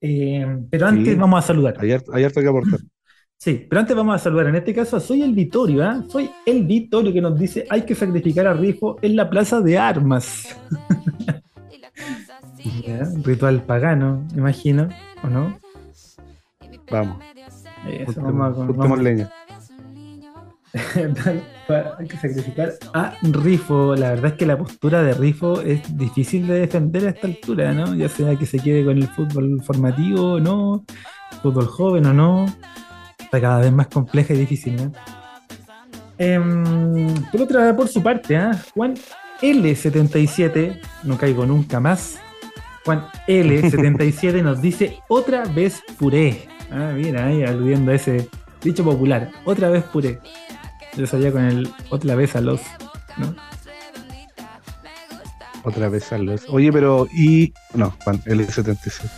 Eh, 0.02 0.46
pero 0.70 0.88
antes 0.88 1.14
Sí. 1.14 1.16
vamos 1.16 1.44
a 1.44 1.48
saludar. 1.48 1.76
Hay, 1.80 1.92
hay 1.92 2.24
harto 2.24 2.42
que 2.42 2.48
aportar. 2.48 2.80
Sí, 3.44 3.66
pero 3.68 3.80
antes 3.80 3.96
vamos 3.98 4.14
a 4.14 4.20
saludar. 4.20 4.46
En 4.50 4.56
este 4.56 4.72
caso, 4.72 5.00
soy 5.00 5.24
el 5.24 5.34
Vitorio, 5.34 5.84
¿ah? 5.84 6.04
Soy 6.08 6.30
el 6.46 6.64
Vitorio 6.64 7.12
que 7.12 7.22
nos 7.22 7.39
dice: 7.39 7.66
hay 7.72 7.82
que 7.82 7.96
sacrificar 7.96 8.46
a 8.46 8.54
Rifo 8.54 9.00
en 9.02 9.16
la 9.16 9.28
plaza 9.32 9.62
de 9.62 9.78
armas. 9.80 10.56
Ya, 12.86 13.10
Ritual 13.24 13.64
pagano, 13.64 14.24
imagino, 14.36 14.88
¿o 15.24 15.28
no? 15.28 15.58
Vamos, 16.92 17.18
Eso, 17.89 18.14
juntemos, 18.14 18.34
vamos 18.34 18.52
a- 18.52 18.54
juntemos 18.66 18.78
vamos 18.78 19.00
a- 19.00 19.02
leña. 19.02 19.32
Hay 22.00 22.08
que 22.08 22.18
sacrificar 22.18 22.74
a 22.94 23.16
Rifo. 23.24 23.96
La 23.96 24.10
verdad 24.12 24.28
es 24.28 24.34
que 24.34 24.46
la 24.46 24.58
postura 24.60 25.02
de 25.02 25.14
Rifo 25.16 25.60
es 25.62 25.98
difícil 25.98 26.46
de 26.46 26.60
defender 26.60 27.08
a 27.08 27.10
esta 27.10 27.26
altura, 27.28 27.74
¿no? 27.74 27.96
Ya 27.96 28.10
sea 28.10 28.36
que 28.36 28.46
se 28.46 28.60
quede 28.60 28.86
con 28.86 28.98
el 28.98 29.08
fútbol 29.08 29.60
formativo 29.64 30.34
o 30.34 30.39
no, 30.39 30.86
fútbol 31.42 31.66
joven 31.66 32.06
o 32.06 32.14
no. 32.14 32.46
Está 33.32 33.40
cada 33.40 33.60
vez 33.60 33.72
más 33.72 33.88
compleja 33.88 34.34
y 34.34 34.40
difícil, 34.40 34.76
¿no? 34.76 34.92
Em, 36.18 37.16
por 37.32 37.44
otra, 37.44 37.74
por 37.74 37.88
su 37.88 38.04
parte, 38.04 38.36
¿ah? 38.36 38.62
Juan 38.76 38.96
L77, 39.42 40.82
no 41.04 41.18
caigo 41.18 41.46
nunca 41.46 41.80
más. 41.80 42.20
Juan 42.84 43.08
L77 43.30 44.42
nos 44.44 44.62
dice 44.62 45.00
otra 45.08 45.46
vez 45.46 45.82
puré. 45.98 46.50
Ah, 46.70 46.92
mira, 46.94 47.28
ahí 47.28 47.42
aludiendo 47.44 47.94
a 47.94 47.96
ese 47.96 48.28
dicho 48.62 48.84
popular. 48.84 49.32
Otra 49.46 49.70
vez 49.70 49.86
puré. 49.86 50.20
Yo 50.98 51.08
salía 51.08 51.32
con 51.32 51.46
el 51.46 51.74
otra 51.90 52.16
vez 52.16 52.36
a 52.36 52.42
los. 52.42 52.60
¿no? 53.16 53.34
Otra 55.64 55.88
vez 55.88 56.12
a 56.12 56.18
los. 56.18 56.50
Oye, 56.50 56.70
pero 56.74 57.08
y. 57.14 57.54
No, 57.76 57.96
Juan, 58.04 58.22
el 58.26 58.46
76. 58.46 59.10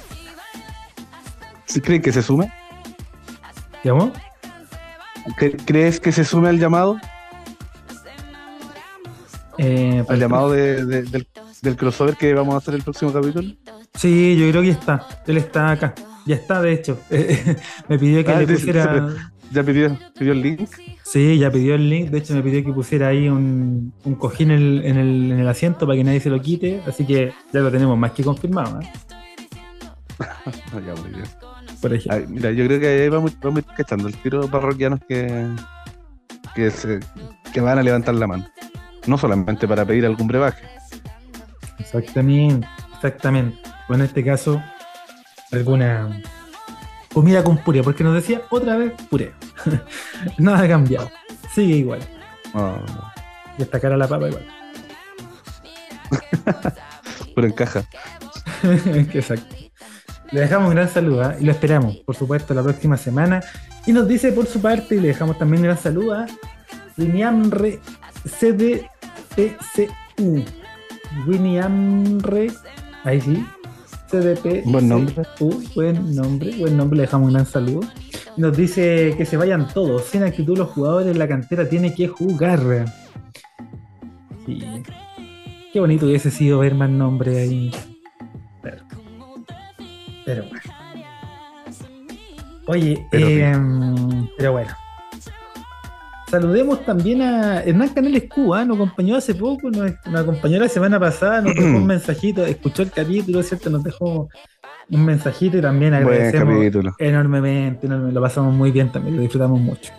¿Sí 1.66 1.82
¿Creen 1.82 2.04
que 2.04 2.12
se 2.14 2.22
sume? 2.22 2.52
¿Llamó? 3.84 4.12
¿Cre- 5.38 5.62
¿Crees 5.66 6.00
que 6.00 6.12
se 6.12 6.24
sume 6.24 6.50
al 6.50 6.60
llamado? 6.60 6.98
Eh, 9.58 10.04
Al 10.08 10.20
llamado 10.20 10.52
de- 10.52 10.84
de- 10.86 11.04
del, 11.04 11.28
del 11.62 11.76
crossover 11.76 12.16
que 12.16 12.34
vamos 12.34 12.56
a 12.56 12.58
hacer 12.58 12.74
el 12.74 12.82
próximo 12.82 13.14
capítulo. 13.14 13.48
Sí, 13.94 14.36
yo 14.38 14.50
creo 14.50 14.62
que 14.62 14.68
ya 14.70 14.74
está. 14.74 15.08
Él 15.28 15.38
está 15.38 15.72
acá. 15.72 15.94
Ya 16.26 16.36
está, 16.36 16.62
de 16.62 16.74
hecho. 16.74 17.00
me 17.90 18.00
pidió 18.00 18.24
que 18.26 18.32
Ah, 18.32 18.40
le 18.40 18.48
pusiera. 18.48 19.08
¿Ya 19.52 19.62
pidió, 19.62 19.96
pidió 20.18 20.32
el 20.32 20.42
link? 20.42 20.68
Sí, 21.04 21.38
ya 21.38 21.52
pidió 21.52 21.76
el 21.76 21.88
link. 21.88 22.10
De 22.10 22.18
hecho, 22.18 22.34
me 22.34 22.42
pidió 22.42 22.64
que 22.64 22.74
pusiera 22.74 23.10
ahí 23.10 23.30
un, 23.30 23.94
un 24.04 24.16
cojín 24.16 24.50
en 24.50 24.58
el, 24.58 24.86
en, 24.86 24.98
el, 24.98 25.32
en 25.34 25.40
el 25.40 25.48
asiento 25.48 25.86
para 25.86 25.96
que 25.98 26.04
nadie 26.04 26.20
se 26.22 26.30
lo 26.32 26.42
quite. 26.42 26.82
Así 26.88 27.06
que 27.06 27.34
ya 27.52 27.60
lo 27.60 27.70
tenemos 27.70 27.96
más 27.98 28.12
que 28.14 28.24
confirmado. 28.24 28.82
¿eh? 28.82 28.90
Ya, 30.74 30.96
muy 31.02 31.10
bien. 31.12 31.26
Por 31.84 31.94
ejemplo. 31.94 32.16
Ay, 32.16 32.26
mira, 32.30 32.50
yo 32.52 32.66
creo 32.66 32.80
que 32.80 32.88
ahí 32.88 33.10
vamos, 33.10 33.38
vamos 33.42 33.58
a 33.58 33.60
ir 33.60 33.76
cachando 33.76 34.08
el 34.08 34.16
tiro 34.16 34.48
parroquianos 34.48 35.02
que, 35.06 35.50
que, 36.56 36.72
se, 36.72 37.02
que 37.54 37.60
van 37.60 37.78
a 37.78 37.84
levantar 37.84 38.16
la 38.16 38.26
mano. 38.26 38.48
No 39.06 39.18
solamente 39.18 39.68
para 39.68 39.84
pedir 39.84 40.06
algún 40.06 40.28
brebaje. 40.28 40.66
Exactamente, 41.80 42.66
exactamente. 42.96 43.58
O 43.90 43.96
en 43.96 44.02
este 44.02 44.24
caso, 44.24 44.64
alguna 45.52 46.22
comida 47.14 47.44
con 47.44 47.58
puré, 47.58 47.84
porque 47.84 48.06
nos 48.06 48.14
decía 48.14 48.44
otra 48.50 48.78
vez 48.78 48.94
puré. 49.10 49.34
Nada 50.38 50.62
ha 50.64 50.68
cambiado. 50.70 51.12
Sigue 51.54 51.76
igual. 51.76 52.00
No, 52.54 52.82
Y 53.58 53.64
esta 53.64 53.78
cara 53.78 53.98
la 53.98 54.08
papa 54.08 54.30
igual. 54.30 54.48
Pero 57.36 57.46
encaja. 57.46 57.84
Exacto. 59.14 59.63
Le 60.34 60.42
dejamos 60.42 60.70
un 60.70 60.76
gran 60.76 60.90
saludo 60.90 61.22
¿ah? 61.22 61.36
y 61.40 61.46
lo 61.46 61.52
esperamos, 61.52 61.98
por 61.98 62.16
supuesto, 62.16 62.56
la 62.56 62.64
próxima 62.64 62.98
semana. 62.98 63.44
Y 63.86 63.94
nos 63.94 64.08
dice 64.08 64.32
por 64.32 64.48
su 64.48 64.60
parte, 64.60 64.96
y 64.96 65.00
le 65.00 65.10
dejamos 65.10 65.38
también 65.38 65.62
un 65.62 65.66
gran 65.68 65.78
saludo 65.78 66.16
a 66.16 66.26
Winiamre 66.98 67.80
CDPCU. 68.40 69.94
Winiamre, 71.28 72.52
ahí 73.04 73.22
sí. 73.22 73.46
CDP. 74.10 74.64
Buen 74.66 74.90
nombre. 74.90 75.16
buen 75.76 76.16
nombre, 76.16 76.56
buen 76.58 76.78
nombre, 76.78 76.98
le 76.98 77.02
dejamos 77.04 77.28
un 77.28 77.34
gran 77.34 77.46
saludo. 77.46 77.82
Nos 78.36 78.58
dice 78.58 79.14
que 79.16 79.28
se 79.28 79.38
vayan 79.38 79.68
todos, 79.68 80.06
sin 80.06 80.24
actitud 80.24 80.58
los 80.58 80.70
jugadores 80.70 81.16
la 81.16 81.28
cantera 81.28 81.70
tiene 81.70 81.94
que 81.94 82.08
jugar. 82.08 82.88
Sí. 84.48 84.64
Qué 85.72 85.80
bonito 85.80 86.08
hubiese 86.08 86.32
sido 86.32 86.58
ver 86.58 86.74
más 86.74 86.90
nombre 86.90 87.40
ahí. 87.40 87.72
Pero, 88.64 88.84
pero 90.26 90.44
bueno. 90.44 90.62
Oye, 92.68 93.06
Pero 93.12 93.28
em, 93.28 94.28
pero 94.38 94.52
bueno. 94.54 94.72
Saludemos 96.30 96.84
también 96.84 97.22
a 97.22 97.62
Hernán 97.62 97.90
Canales 97.90 98.24
Cuba, 98.28 98.66
nos 98.66 98.78
acompañó 98.78 99.18
hace 99.18 99.36
poco, 99.36 99.70
nos, 99.70 99.92
nos 100.06 100.22
acompañó 100.22 100.60
la 100.60 100.68
semana 100.68 101.00
pasada, 101.00 101.42
nos 101.42 101.54
dejó 101.54 101.68
un 101.68 101.86
mensajito, 101.86 102.44
escuchó 102.44 102.82
el 102.82 102.90
capítulo, 102.90 103.44
¿cierto? 103.44 103.70
Nos 103.70 103.84
dejó 103.84 104.30
un 104.90 105.06
mensajito 105.06 105.58
y 105.58 105.62
también 105.62 105.94
agradecemos 105.94 106.56
enormemente, 106.98 107.86
enormemente, 107.86 108.14
lo 108.14 108.22
pasamos 108.22 108.54
muy 108.54 108.72
bien 108.72 108.92
también, 108.92 109.16
lo 109.18 109.22
disfrutamos 109.22 109.60
mucho. 109.60 109.94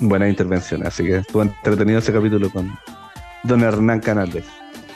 Buena 0.00 0.28
intervención, 0.28 0.86
así 0.86 1.04
que 1.04 1.16
estuvo 1.16 1.42
entretenido 1.42 1.98
ese 1.98 2.12
capítulo 2.12 2.50
con 2.50 2.76
Don 3.44 3.62
Hernán 3.62 4.00
Canales. 4.00 4.44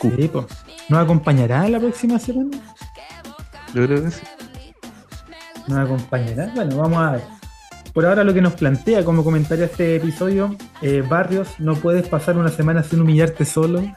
Sí, 0.02 0.28
pues. 0.30 0.46
¿Nos 0.88 1.02
acompañará 1.02 1.66
la 1.68 1.78
próxima 1.78 2.18
semana? 2.18 2.58
Yo 3.74 3.86
creo 3.86 4.02
que 4.04 4.10
sí. 4.10 4.22
Bueno, 6.54 6.76
vamos 6.76 6.98
a 6.98 7.12
ver. 7.12 7.22
Por 7.92 8.06
ahora 8.06 8.22
lo 8.24 8.32
que 8.32 8.40
nos 8.40 8.54
plantea 8.54 9.04
como 9.04 9.24
comentario 9.24 9.64
a 9.64 9.66
este 9.66 9.96
episodio, 9.96 10.56
eh, 10.82 11.02
Barrios, 11.08 11.48
no 11.58 11.74
puedes 11.74 12.08
pasar 12.08 12.36
una 12.38 12.48
semana 12.50 12.82
sin 12.82 13.00
humillarte 13.00 13.44
solo. 13.44 13.82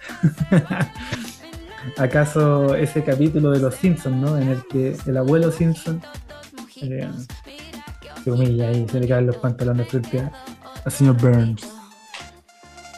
¿Acaso 1.97 2.75
ese 2.75 3.03
capítulo 3.03 3.51
de 3.51 3.59
los 3.59 3.75
Simpsons, 3.75 4.15
¿no? 4.17 4.37
En 4.37 4.49
el 4.49 4.63
que 4.67 4.95
el 5.05 5.17
abuelo 5.17 5.51
Simpson 5.51 6.01
eh, 6.81 7.09
se 8.23 8.31
humilla 8.31 8.71
y 8.71 8.87
se 8.87 8.99
le 8.99 9.07
caen 9.07 9.27
los 9.27 9.37
pantalones 9.37 9.87
frente 9.87 10.19
a- 10.19 10.31
al 10.85 10.91
señor 10.91 11.17
Burns. 11.17 11.67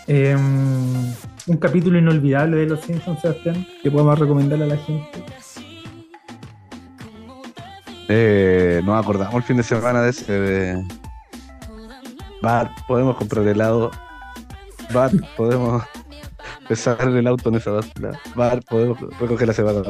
Eh, 0.07 0.36
un 0.36 1.57
capítulo 1.57 1.97
inolvidable 1.97 2.57
de 2.57 2.65
los 2.65 2.82
Simpsons, 2.82 3.21
Sebastián, 3.21 3.65
que 3.82 3.89
podemos 3.91 4.19
recomendarle 4.19 4.65
a 4.65 4.67
la 4.67 4.78
gente. 4.78 5.22
Eh, 8.10 8.82
nos 8.84 9.01
acordamos 9.01 9.36
el 9.36 9.43
fin 9.43 9.58
de 9.58 9.64
semana 9.64 10.01
de 10.01 10.10
ese 10.10 10.39
de 10.39 10.84
Bart, 12.41 12.72
podemos 12.88 13.16
comprar 13.16 13.47
helado. 13.47 13.91
Bart, 14.93 15.16
podemos 15.38 15.84
empezar 16.62 16.99
el 17.08 17.28
auto 17.28 17.49
en 17.49 17.56
esa 17.56 17.72
báscula. 17.72 18.20
Bart, 18.36 18.66
podemos 18.70 18.99
recoger 19.20 19.47
la 19.47 19.54
semana 19.54 19.82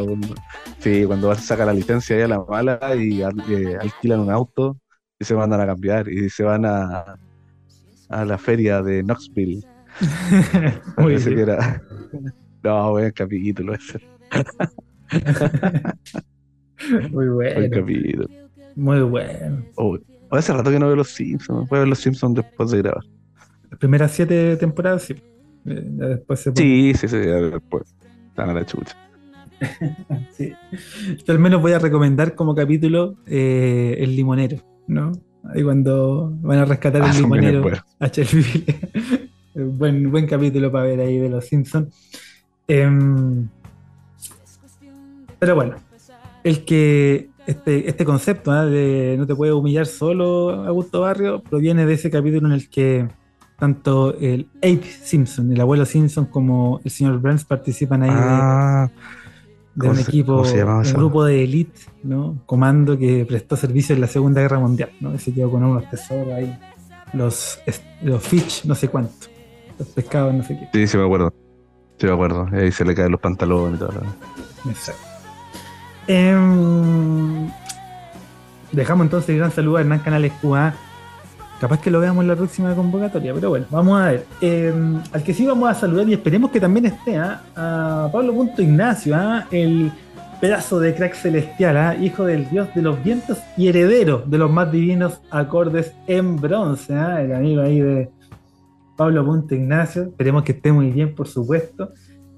Sí, 0.79 1.03
cuando 1.05 1.29
Bart 1.29 1.39
saca 1.39 1.65
la 1.65 1.73
licencia 1.73 2.15
ahí 2.15 2.21
a 2.21 2.27
la 2.27 2.43
mala 2.43 2.95
y 2.95 3.21
eh, 3.21 3.77
alquilan 3.79 4.19
un 4.19 4.31
auto 4.31 4.77
y 5.19 5.25
se 5.25 5.33
mandan 5.33 5.61
a 5.61 5.65
cambiar 5.65 6.07
y 6.09 6.29
se 6.29 6.43
van 6.43 6.65
a, 6.65 7.17
a 8.09 8.25
la 8.25 8.37
feria 8.37 8.81
de 8.81 9.01
Knoxville. 9.03 9.65
Muy 10.97 11.15
bien. 11.17 11.47
No, 12.63 12.91
buen 12.91 13.11
capítulo 13.11 13.73
ese. 13.73 13.99
Muy 17.11 17.27
Buen 17.29 17.53
bueno. 17.55 17.75
capítulo. 17.75 18.27
Muy 18.75 19.01
bueno. 19.01 19.63
Oh, 19.75 19.97
hace 20.31 20.53
rato 20.53 20.71
que 20.71 20.79
no 20.79 20.87
veo 20.87 20.95
los 20.95 21.09
Simpsons. 21.09 21.69
Voy 21.69 21.77
a 21.77 21.79
ver 21.81 21.89
los 21.89 21.99
Simpsons 21.99 22.35
después 22.35 22.71
de 22.71 22.79
grabar. 22.79 23.03
Las 23.69 23.79
primeras 23.79 24.11
siete 24.11 24.55
temporadas, 24.57 25.03
sí. 25.03 25.13
Eh, 25.65 25.91
ya 25.97 26.05
después 26.07 26.39
se 26.39 26.51
pone- 26.51 26.65
Sí, 26.65 26.93
sí, 26.95 27.07
sí, 27.07 27.15
ya 27.17 27.35
después. 27.41 27.83
Están 28.29 28.49
a 28.49 28.53
la 28.53 28.65
chucha. 28.65 28.95
sí. 30.31 30.53
Yo 31.25 31.33
al 31.33 31.39
menos 31.39 31.61
voy 31.61 31.71
a 31.73 31.79
recomendar 31.79 32.35
como 32.35 32.55
capítulo 32.55 33.15
eh, 33.27 33.95
El 33.99 34.15
Limonero, 34.15 34.57
¿no? 34.87 35.11
Ahí 35.53 35.63
cuando 35.63 36.33
van 36.41 36.59
a 36.59 36.65
rescatar 36.65 37.01
Ah, 37.03 37.11
el 37.11 37.17
limonero 37.21 37.63
a 37.99 38.09
buen, 39.55 40.09
buen 40.09 40.25
capítulo 40.25 40.71
para 40.71 40.85
ver 40.85 40.99
ahí 41.01 41.17
de 41.17 41.29
los 41.29 41.45
Simpsons. 41.45 41.93
Em, 42.67 43.47
pero 45.39 45.55
bueno, 45.55 45.75
el 46.43 46.65
que 46.65 47.29
este, 47.47 47.89
este 47.89 48.05
concepto 48.05 48.51
¿ah? 48.51 48.65
de 48.65 49.15
no 49.17 49.25
te 49.27 49.35
puedes 49.35 49.53
humillar 49.55 49.85
solo, 49.85 50.49
Augusto 50.65 51.01
Barrio, 51.01 51.41
proviene 51.41 51.85
de 51.85 51.93
ese 51.93 52.09
capítulo 52.09 52.47
en 52.47 52.53
el 52.53 52.69
que 52.69 53.07
tanto 53.59 54.17
el 54.19 54.47
Abe 54.61 54.81
Simpson, 54.83 55.51
el 55.51 55.59
abuelo 55.61 55.85
Simpson, 55.85 56.25
como 56.25 56.79
el 56.83 56.91
señor 56.91 57.19
Burns 57.19 57.45
participan 57.45 58.03
ahí 58.03 58.09
de- 58.09 58.15
Ah, 58.17 58.89
de, 59.75 59.79
¿cómo 59.79 59.91
un 59.91 59.97
se- 59.97 60.03
equipo, 60.03 60.45
se 60.45 60.63
un 60.63 60.93
grupo 60.93 61.23
de 61.25 61.43
elite, 61.43 61.79
¿no? 62.03 62.41
Comando 62.45 62.97
que 62.97 63.25
prestó 63.27 63.55
servicio 63.55 63.95
en 63.95 64.01
la 64.01 64.07
Segunda 64.07 64.41
Guerra 64.41 64.59
Mundial, 64.59 64.91
¿no? 64.99 65.13
Ese 65.13 65.33
quedó 65.33 65.49
con 65.51 65.63
unos 65.63 65.89
tesoros 65.89 66.31
ahí, 66.33 66.57
los, 67.13 67.59
los 68.03 68.21
fish, 68.23 68.65
no 68.65 68.75
sé 68.75 68.87
cuánto, 68.89 69.13
los 69.79 69.87
pescados, 69.89 70.33
no 70.33 70.43
sé 70.43 70.57
qué. 70.59 70.69
sí, 70.79 70.87
sí 70.87 70.97
me 70.97 71.03
acuerdo. 71.05 71.33
Sí 71.99 72.05
me 72.07 72.13
acuerdo. 72.13 72.47
Ahí 72.51 72.71
se 72.71 72.83
le 72.85 72.93
caen 72.95 73.11
los 73.11 73.21
pantalones 73.21 73.75
y 73.75 73.79
todo. 73.79 73.93
Exacto. 74.69 75.01
Em, 76.07 77.49
dejamos 78.71 79.05
entonces 79.05 79.29
el 79.29 79.37
gran 79.37 79.51
saludo 79.51 79.77
a 79.77 79.81
Hernán 79.81 79.99
Canales 79.99 80.33
QA. 80.41 80.73
Capaz 81.59 81.79
que 81.79 81.89
lo 81.89 82.01
veamos 82.01 82.23
en 82.23 82.27
la 82.27 82.35
próxima 82.35 82.75
convocatoria, 82.75 83.33
pero 83.33 83.49
bueno, 83.49 83.65
vamos 83.69 84.01
a 84.01 84.11
ver. 84.11 84.25
Em, 84.41 85.01
al 85.13 85.23
que 85.23 85.33
sí 85.33 85.45
vamos 85.45 85.69
a 85.69 85.73
saludar 85.73 86.07
y 86.09 86.13
esperemos 86.13 86.51
que 86.51 86.59
también 86.59 86.87
esté 86.87 87.17
¿ah? 87.17 87.41
a 87.55 88.09
Pablo 88.11 88.33
Punto 88.33 88.61
Ignacio, 88.61 89.15
¿ah? 89.15 89.45
el 89.49 89.89
pedazo 90.41 90.81
de 90.81 90.93
crack 90.93 91.13
celestial, 91.13 91.77
¿ah? 91.77 91.95
hijo 91.95 92.25
del 92.25 92.49
dios 92.49 92.67
de 92.75 92.81
los 92.81 93.01
vientos 93.01 93.37
y 93.55 93.69
heredero 93.69 94.23
de 94.25 94.37
los 94.37 94.51
más 94.51 94.73
divinos 94.73 95.21
acordes 95.31 95.93
en 96.07 96.35
bronce, 96.35 96.93
el 96.93 97.33
amigo 97.33 97.61
ahí 97.61 97.79
de 97.79 98.09
Pablo 98.97 99.25
Punto 99.25 99.55
Ignacio. 99.55 100.03
Esperemos 100.03 100.43
que 100.43 100.51
esté 100.51 100.71
muy 100.73 100.91
bien, 100.91 101.15
por 101.15 101.29
supuesto. 101.29 101.93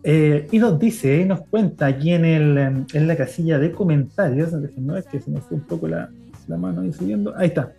Eh, 0.07 0.47
y 0.51 0.59
nos 0.59 0.77
dice, 0.77 1.21
y 1.21 1.25
nos 1.25 1.41
cuenta 1.47 1.87
aquí 1.87 2.13
en, 2.13 2.25
el, 2.25 2.85
en 2.93 3.07
la 3.07 3.15
casilla 3.17 3.57
de 3.57 3.71
comentarios, 3.71 4.51
déjenme 4.61 4.93
ver 4.93 5.05
que 5.05 5.19
se 5.19 5.31
me 5.31 5.41
fue 5.41 5.57
un 5.57 5.63
poco 5.63 5.87
la, 5.87 6.11
la 6.47 6.57
mano 6.57 6.81
ahí 6.81 6.93
subiendo, 6.93 7.33
ahí 7.35 7.47
está. 7.47 7.71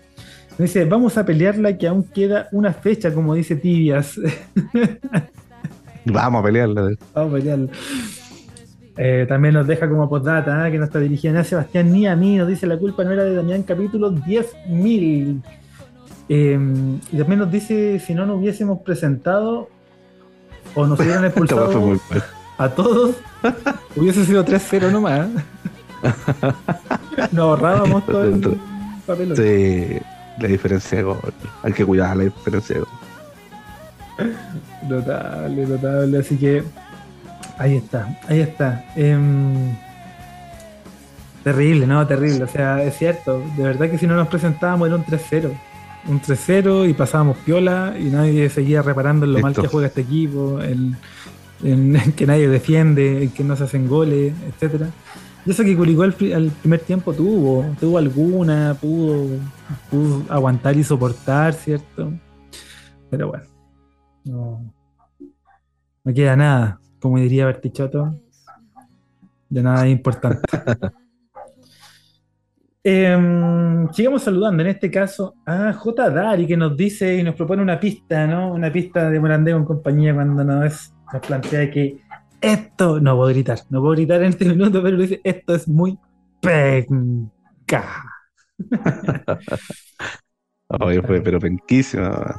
Nos 0.51 0.59
dice, 0.59 0.85
vamos 0.87 1.17
a 1.19 1.25
pelearla 1.25 1.79
que 1.79 1.87
aún 1.87 2.03
queda 2.03 2.49
una 2.51 2.73
fecha, 2.73 3.15
como 3.15 3.35
dice 3.35 3.55
Tibias. 3.57 4.19
Vamos 6.07 6.41
a 6.41 6.45
pelearla. 6.45 6.95
vamos 7.15 7.33
a 7.33 7.37
pelearla. 7.37 7.69
Eh, 8.97 9.27
también 9.29 9.55
nos 9.55 9.67
deja 9.67 9.89
como 9.89 10.09
postdata 10.09 10.67
¿eh? 10.67 10.73
que 10.73 10.79
no 10.79 10.85
está 10.85 11.01
dirigida 11.01 11.33
ni 11.33 11.39
a 11.39 11.45
Sebastián 11.45 11.93
ni 11.93 12.07
a 12.07 12.17
mí. 12.17 12.37
Nos 12.37 12.49
dice 12.49 12.67
la 12.67 12.79
culpa 12.79 13.05
no 13.05 13.13
era 13.13 13.25
de 13.25 13.35
Damián, 13.35 13.65
capítulo 13.65 14.13
10.000. 14.13 15.43
Eh, 16.29 16.59
y 17.13 17.17
también 17.19 17.41
nos 17.41 17.51
dice 17.51 17.99
si 17.99 18.15
no 18.15 18.25
nos 18.25 18.39
hubiésemos 18.39 18.81
presentado 18.83 19.69
o 20.77 20.87
nos 20.87 21.01
hubieran 21.01 21.25
expulsado 21.25 21.99
a 22.59 22.69
todos, 22.71 23.17
hubiese 23.97 24.25
sido 24.25 24.45
3-0 24.45 24.91
nomás. 24.91 25.29
Nos 27.33 27.39
ahorrábamos 27.39 28.07
todo 28.07 28.25
el 28.25 28.61
papel. 29.07 29.37
Sí, 29.37 29.99
la 30.41 30.49
diferencia 30.49 30.99
de 30.99 31.05
gol. 31.05 31.35
Hay 31.63 31.73
que 31.73 31.85
cuidar 31.85 32.17
la 32.17 32.25
diferencia 32.25 32.77
de 32.77 32.81
gol. 32.81 32.89
Notable, 34.89 35.67
notable. 35.67 36.19
Así 36.19 36.37
que 36.37 36.63
ahí 37.59 37.77
está, 37.77 38.19
ahí 38.29 38.41
está. 38.41 38.85
Em, 38.95 39.77
terrible, 41.45 41.87
¿no? 41.87 42.07
Terrible. 42.07 42.45
O 42.45 42.49
sea, 42.49 42.83
es 42.83 42.97
cierto. 42.97 43.43
De 43.57 43.65
verdad 43.65 43.91
que 43.91 43.99
si 43.99 44.07
no 44.07 44.15
nos 44.15 44.29
presentábamos 44.29 44.89
era 44.89 44.97
un 44.97 45.05
3-0. 45.05 45.51
Un 46.09 46.21
3-0 46.21 46.89
y 46.89 46.95
pasábamos 46.95 47.37
piola 47.39 47.97
y 47.99 48.05
nadie 48.05 48.49
seguía 48.49 48.81
reparando 48.83 49.27
en 49.27 49.33
lo 49.33 49.41
mal 49.41 49.55
que 49.55 49.67
juega 49.67 49.89
este 49.89 50.03
equipo, 50.03 50.61
en, 50.63 50.97
en- 51.65 51.97
en 51.97 52.13
que 52.17 52.27
nadie 52.27 52.49
defiende, 52.49 53.25
en 53.25 53.31
que 53.31 53.43
no 53.43 53.57
se 53.57 53.65
hacen 53.65 53.89
goles, 53.89 54.33
etcétera. 54.49 54.89
Y 55.45 55.51
eso 55.51 55.65
que 55.65 55.77
Curicó 55.77 56.03
al, 56.03 56.13
pri- 56.13 56.33
al 56.33 56.51
primer 56.51 56.81
tiempo 56.81 57.13
tuvo, 57.13 57.65
tuvo 57.81 57.99
alguna, 57.99 58.77
pudo, 58.81 59.27
pudo 59.91 60.23
aguantar 60.29 60.77
y 60.77 60.85
soportar, 60.85 61.55
¿cierto? 61.55 62.13
Pero 63.11 63.29
bueno, 63.29 63.45
no, 64.25 64.73
no 66.05 66.15
queda 66.15 66.37
nada, 66.37 66.81
como 67.01 67.19
diría 67.19 67.47
Bertichotto, 67.47 68.15
de 69.49 69.63
nada 69.63 69.89
importante. 69.89 70.41
Em, 72.89 73.91
sigamos 73.93 74.23
saludando, 74.23 74.63
en 74.63 74.69
este 74.69 74.89
caso, 74.89 75.35
a 75.45 75.73
J. 75.73 76.09
Dari, 76.09 76.47
que 76.47 76.57
nos 76.57 76.77
dice 76.77 77.17
y 77.17 77.25
nos 77.25 77.35
propone 77.35 77.61
una 77.61 77.81
pista, 77.81 78.29
¿no? 78.29 78.53
Una 78.53 78.73
pista 78.73 79.11
de 79.11 79.19
Morandeo 79.19 79.57
en 79.57 79.65
compañía 79.65 80.15
cuando 80.15 80.45
nos, 80.45 80.95
nos 81.13 81.27
plantea 81.27 81.69
que 81.69 81.99
esto, 82.41 83.01
no 83.01 83.17
puedo 83.17 83.31
gritar, 83.31 83.59
no 83.71 83.81
puedo 83.81 83.95
gritar 83.95 84.23
en 84.23 84.29
este 84.29 84.45
minuto, 84.45 84.81
pero 84.85 84.99
dice, 84.99 85.21
esto 85.25 85.57
es 85.57 85.67
muy 85.67 85.99
penca. 86.41 88.05
Oye, 90.69 91.03
fue, 91.03 91.21
pero 91.21 91.41
penquísima. 91.41 92.39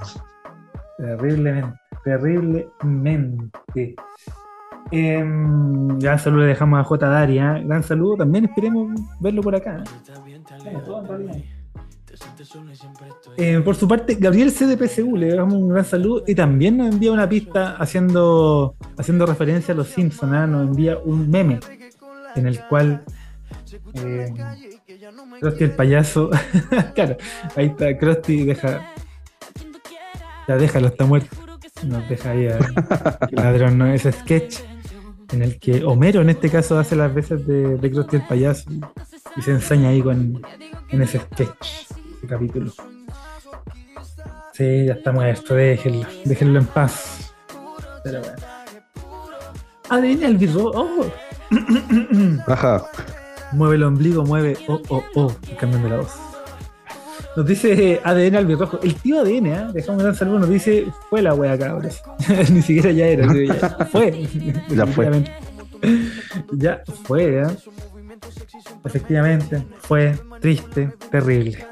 Terriblemente, 0.97 1.77
terriblemente. 2.05 3.95
Em, 4.91 5.99
gran 5.99 6.19
saludo 6.19 6.41
le 6.41 6.47
dejamos 6.47 6.79
a 6.79 6.83
J. 6.83 7.07
Daria. 7.07 7.59
Gran 7.59 7.83
saludo, 7.83 8.17
también 8.17 8.45
esperemos 8.45 8.99
verlo 9.19 9.41
por 9.41 9.55
acá. 9.55 9.83
Eh, 13.37 13.61
por 13.63 13.75
su 13.75 13.87
parte, 13.87 14.15
Gabriel 14.15 14.51
CDPCU 14.51 15.17
le 15.17 15.35
damos 15.35 15.55
un 15.55 15.69
gran 15.69 15.85
saludo 15.85 16.23
y 16.25 16.33
también 16.33 16.77
nos 16.77 16.93
envía 16.93 17.11
una 17.11 17.27
pista 17.29 17.75
haciendo, 17.77 18.75
haciendo 18.97 19.25
referencia 19.25 19.73
a 19.73 19.77
los 19.77 19.87
Simpsons. 19.87 20.33
¿ah? 20.33 20.47
Nos 20.47 20.67
envía 20.67 20.97
un 20.97 21.29
meme 21.29 21.59
en 22.35 22.47
el 22.47 22.59
cual 22.67 23.03
eh, 23.93 24.33
Krusty 25.39 25.63
el 25.65 25.71
payaso. 25.71 26.29
claro, 26.95 27.17
ahí 27.55 27.67
está, 27.67 27.97
Krusty 27.97 28.45
deja. 28.45 28.93
Ya 30.47 30.57
déjalo, 30.57 30.87
está 30.87 31.05
muerto. 31.05 31.35
Nos 31.83 32.07
deja 32.09 32.31
ahí 32.31 32.47
a 32.47 32.57
ladrón, 33.31 33.77
¿no? 33.77 33.85
Ese 33.87 34.11
sketch 34.11 34.61
en 35.31 35.41
el 35.41 35.59
que 35.59 35.83
Homero 35.83 36.21
en 36.21 36.29
este 36.29 36.49
caso 36.49 36.77
hace 36.77 36.95
las 36.95 37.13
veces 37.13 37.45
de, 37.45 37.77
de 37.77 37.91
Krusty 37.91 38.17
el 38.17 38.27
payaso 38.27 38.69
y 39.35 39.41
se 39.41 39.51
ensaña 39.51 39.89
ahí 39.89 40.01
con, 40.01 40.41
en 40.89 41.01
ese 41.01 41.19
sketch, 41.19 41.91
ese 42.17 42.27
capítulo. 42.27 42.71
Sí, 44.53 44.85
ya 44.85 44.93
está 44.93 45.11
muerto, 45.11 45.53
déjenlo, 45.53 46.07
déjenlo 46.25 46.59
en 46.59 46.65
paz. 46.65 47.33
Pero 48.03 48.21
bueno. 48.21 48.37
ADN 49.89 50.23
al 50.25 50.37
birro, 50.37 50.71
oh. 50.73 51.05
Ajá. 52.47 52.83
Mueve 53.53 53.75
el 53.75 53.83
ombligo, 53.83 54.25
mueve, 54.25 54.57
oh, 54.67 54.81
oh, 54.89 55.03
oh, 55.15 55.35
cambiando 55.59 55.89
la 55.89 55.97
voz. 55.97 56.13
Nos 57.37 57.45
dice 57.45 58.01
ADN 58.03 58.35
albirrojo. 58.35 58.79
El 58.81 58.95
tío 58.95 59.21
ADN, 59.21 59.45
¿eh? 59.45 59.67
dejamos 59.71 59.89
un 59.89 59.97
gran 59.99 60.15
saludo, 60.15 60.39
nos 60.39 60.49
dice, 60.49 60.87
fue 61.07 61.21
la 61.21 61.35
wea 61.35 61.55
cabros. 61.55 62.01
Ni 62.51 62.63
siquiera 62.63 62.89
ya 62.91 63.05
era, 63.05 63.27
ya 63.31 63.85
fue. 63.91 64.27
Ya 64.69 64.87
fue. 64.87 65.23
ya 66.53 66.81
fue, 67.03 67.41
¿eh? 67.43 67.47
Efectivamente, 68.83 69.63
fue 69.81 70.17
triste, 70.41 70.89
terrible. 71.11 71.63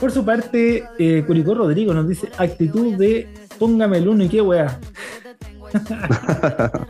Por 0.00 0.10
su 0.10 0.24
parte, 0.24 0.82
eh, 0.98 1.22
Curicó 1.24 1.54
Rodrigo 1.54 1.94
nos 1.94 2.08
dice, 2.08 2.28
actitud 2.36 2.96
de 2.96 3.28
póngame 3.60 3.98
el 3.98 4.08
uno 4.08 4.24
y 4.24 4.28
qué 4.28 4.40
weá. 4.42 4.76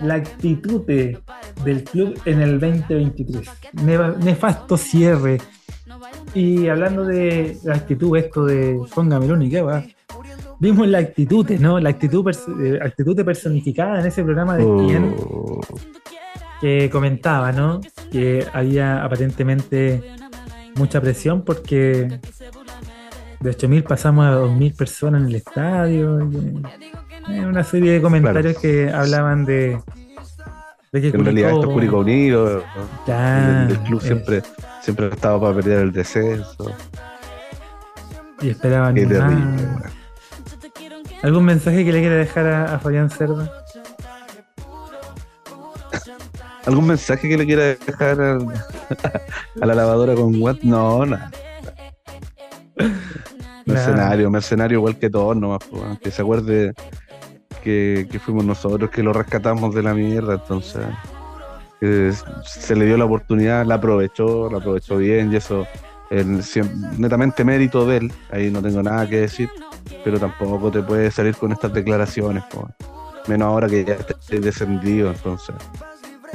la 0.00 0.14
actitud 0.14 0.82
de- 0.86 1.18
del 1.64 1.82
club 1.82 2.16
en 2.24 2.40
el 2.40 2.60
2023. 2.60 3.48
Neva- 3.82 4.14
nefasto 4.16 4.76
cierre. 4.76 5.38
Y 6.36 6.68
hablando 6.68 7.02
de 7.06 7.56
la 7.64 7.76
actitud, 7.76 8.14
esto 8.18 8.44
de 8.44 8.78
póngame 8.94 9.46
y 9.46 9.48
qué 9.48 9.62
weá. 9.62 9.82
Vimos 10.60 10.86
la 10.86 10.98
actitud, 10.98 11.48
¿no? 11.58 11.80
La 11.80 11.88
actitud, 11.88 12.30
eh, 12.62 12.78
actitud 12.82 13.24
personificada 13.24 14.00
en 14.00 14.06
ese 14.06 14.22
programa 14.22 14.54
de 14.58 14.64
Oh, 14.66 15.60
que 16.60 16.90
comentaba, 16.90 17.52
¿no? 17.52 17.80
Que 18.12 18.46
había 18.52 19.02
aparentemente 19.02 20.02
mucha 20.74 21.00
presión 21.00 21.42
porque 21.42 22.18
de 23.40 23.50
8.000 23.50 23.82
pasamos 23.84 24.26
a 24.26 24.32
2.000 24.38 24.76
personas 24.76 25.22
en 25.22 25.28
el 25.28 25.36
estadio. 25.36 26.20
eh, 26.20 27.46
una 27.46 27.64
serie 27.64 27.92
de 27.92 28.02
comentarios 28.02 28.58
que 28.58 28.90
hablaban 28.90 29.46
de, 29.46 29.78
de 30.92 31.00
que 31.00 31.08
en 31.08 31.24
realidad 31.24 31.52
esto 31.52 31.68
es 31.68 31.72
Curicó 31.72 32.00
Unido. 32.00 32.62
Ya, 33.06 33.64
el, 33.64 33.70
el 33.70 33.78
club 33.80 34.00
eh, 34.02 34.06
siempre, 34.06 34.42
siempre 34.86 35.06
ha 35.06 35.08
estado 35.10 35.40
para 35.40 35.54
perder 35.54 35.80
el 35.80 35.92
descenso. 35.92 36.72
y 38.40 38.50
esperaban 38.50 38.94
Qué 38.94 39.04
terrible. 39.06 39.34
weón. 39.34 39.82
¿Algún 41.24 41.44
mensaje 41.44 41.84
que 41.84 41.92
le 41.92 42.00
quiera 42.00 42.14
dejar 42.14 42.46
a, 42.46 42.74
a 42.74 42.78
Fabián 42.78 43.10
Cerda? 43.10 43.50
¿Algún 46.66 46.86
mensaje 46.86 47.28
que 47.28 47.36
le 47.36 47.46
quiera 47.46 47.62
dejar 47.64 48.20
al- 48.20 48.46
a 49.60 49.66
la 49.66 49.74
lavadora 49.74 50.14
con 50.14 50.40
Watt? 50.40 50.62
No, 50.62 51.04
nada. 51.06 51.30
Mercenario, 53.64 54.30
mercenario 54.30 54.78
igual 54.78 54.96
que 54.98 55.10
todos 55.10 55.36
nomás, 55.36 55.60
que 56.00 56.10
se 56.12 56.22
acuerde 56.22 56.74
que, 57.64 58.06
que 58.10 58.18
fuimos 58.20 58.44
nosotros 58.44 58.90
que 58.90 59.02
lo 59.02 59.12
rescatamos 59.12 59.74
de 59.74 59.82
la 59.82 59.94
mierda, 59.94 60.34
entonces 60.34 60.84
se 61.80 62.74
le 62.74 62.86
dio 62.86 62.96
la 62.96 63.04
oportunidad, 63.04 63.66
la 63.66 63.76
aprovechó, 63.76 64.50
la 64.50 64.58
aprovechó 64.58 64.96
bien 64.96 65.32
y 65.32 65.36
eso 65.36 65.66
netamente 66.98 67.44
mérito 67.44 67.86
de 67.86 67.96
él, 67.98 68.12
ahí 68.30 68.50
no 68.50 68.62
tengo 68.62 68.82
nada 68.82 69.08
que 69.08 69.22
decir, 69.22 69.50
pero 70.04 70.18
tampoco 70.18 70.70
te 70.70 70.82
puedes 70.82 71.14
salir 71.14 71.34
con 71.36 71.52
estas 71.52 71.72
declaraciones, 71.72 72.44
po, 72.44 72.68
menos 73.26 73.46
ahora 73.46 73.68
que 73.68 73.84
ya 73.84 73.94
estés 73.94 74.40
descendido, 74.40 75.10
entonces 75.10 75.54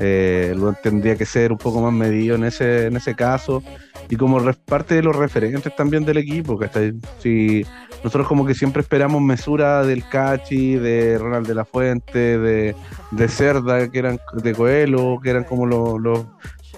eh, 0.04 0.56
lo 0.58 0.74
tendría 0.74 1.16
que 1.16 1.28
ser 1.28 1.52
un 1.52 1.60
poco 1.60 1.80
más 1.80 1.94
medido 1.94 2.36
en 2.36 2.44
ese, 2.44 2.88
en 2.88 2.98
ese 2.98 3.14
caso 3.14 3.62
y 4.10 4.16
como 4.16 4.42
parte 4.66 4.96
de 4.96 5.04
los 5.04 5.16
referentes 5.16 5.76
también 5.76 6.04
del 6.04 6.18
equipo, 6.18 6.58
¿cachai? 6.58 6.94
Si 7.20 7.64
nosotros 8.04 8.28
como 8.28 8.44
que 8.44 8.56
siempre 8.56 8.82
esperamos 8.82 9.22
mesura 9.22 9.84
del 9.84 10.04
Cachi, 10.10 10.76
de 10.76 11.20
Ronald 11.20 11.48
de 11.48 11.54
la 11.54 11.66
Fuente, 11.66 12.40
de, 12.40 12.76
de 13.12 13.28
Cerda, 13.28 13.90
que 13.90 14.00
eran 14.00 14.20
de 14.34 14.56
Coelho, 14.56 15.20
que 15.22 15.30
eran 15.30 15.44
como 15.44 15.68
los, 15.68 16.02
los 16.02 16.26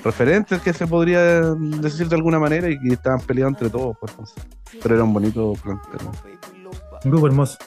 referentes 0.04 0.62
que 0.62 0.74
se 0.74 0.86
podría 0.86 1.22
decir 1.54 2.10
de 2.10 2.16
alguna 2.16 2.40
manera 2.40 2.70
y 2.70 2.78
que 2.78 2.90
estaban 2.90 3.22
peleando 3.22 3.58
entre 3.58 3.70
todos, 3.70 3.96
pues, 4.02 4.34
pero 4.82 4.96
era 4.96 5.04
un 5.06 5.14
bonito 5.14 5.54
plantel. 5.64 6.08
Un 7.06 7.12
grupo 7.12 7.28
hermoso. 7.28 7.58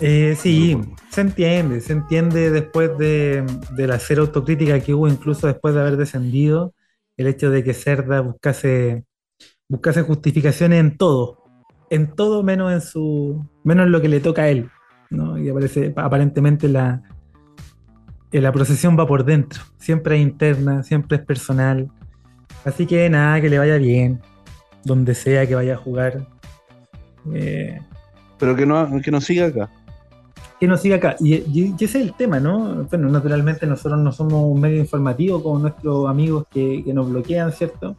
Eh, 0.00 0.36
sí, 0.36 0.76
se 1.08 1.20
entiende, 1.20 1.80
se 1.80 1.92
entiende 1.92 2.50
después 2.50 2.96
de, 2.98 3.44
de 3.76 3.86
la 3.86 3.98
cero 3.98 4.22
autocrítica 4.22 4.80
que 4.80 4.92
hubo, 4.92 5.08
incluso 5.08 5.46
después 5.46 5.74
de 5.74 5.80
haber 5.80 5.96
descendido, 5.96 6.74
el 7.16 7.28
hecho 7.28 7.50
de 7.50 7.62
que 7.62 7.74
Cerda 7.74 8.20
buscase, 8.20 9.04
buscase 9.68 10.02
justificaciones 10.02 10.80
en 10.80 10.96
todo, 10.96 11.44
en 11.90 12.14
todo 12.14 12.42
menos 12.42 12.72
en 12.72 12.80
su, 12.80 13.48
menos 13.62 13.86
en 13.86 13.92
lo 13.92 14.00
que 14.00 14.08
le 14.08 14.20
toca 14.20 14.42
a 14.42 14.48
él, 14.48 14.68
¿no? 15.10 15.38
Y 15.38 15.48
aparece, 15.48 15.92
aparentemente 15.96 16.68
la, 16.68 17.02
la 18.32 18.52
procesión 18.52 18.98
va 18.98 19.06
por 19.06 19.24
dentro, 19.24 19.62
siempre 19.78 20.16
es 20.16 20.22
interna, 20.22 20.82
siempre 20.82 21.18
es 21.18 21.24
personal, 21.24 21.88
así 22.64 22.84
que 22.84 23.08
nada, 23.08 23.40
que 23.40 23.48
le 23.48 23.60
vaya 23.60 23.76
bien, 23.78 24.20
donde 24.84 25.14
sea 25.14 25.46
que 25.46 25.54
vaya 25.54 25.74
a 25.74 25.78
jugar. 25.78 26.26
Eh, 27.32 27.78
Pero 28.38 28.56
que 28.56 28.66
no, 28.66 29.00
que 29.00 29.10
no 29.12 29.20
siga 29.20 29.46
acá. 29.46 29.70
Que 30.64 30.68
nos 30.68 30.80
siga 30.80 30.96
acá. 30.96 31.16
Y, 31.20 31.34
y- 31.34 31.74
y 31.78 31.84
ese 31.84 31.98
es 32.00 32.06
el 32.06 32.14
tema, 32.14 32.40
¿no? 32.40 32.84
Bueno, 32.84 33.08
naturalmente 33.10 33.66
nosotros 33.66 34.00
no 34.00 34.10
somos 34.12 34.42
un 34.44 34.60
medio 34.60 34.78
informativo 34.78 35.42
como 35.42 35.58
nuestros 35.58 36.08
amigos 36.08 36.46
que, 36.50 36.82
que 36.84 36.94
nos 36.94 37.08
bloquean, 37.10 37.52
¿cierto? 37.52 37.94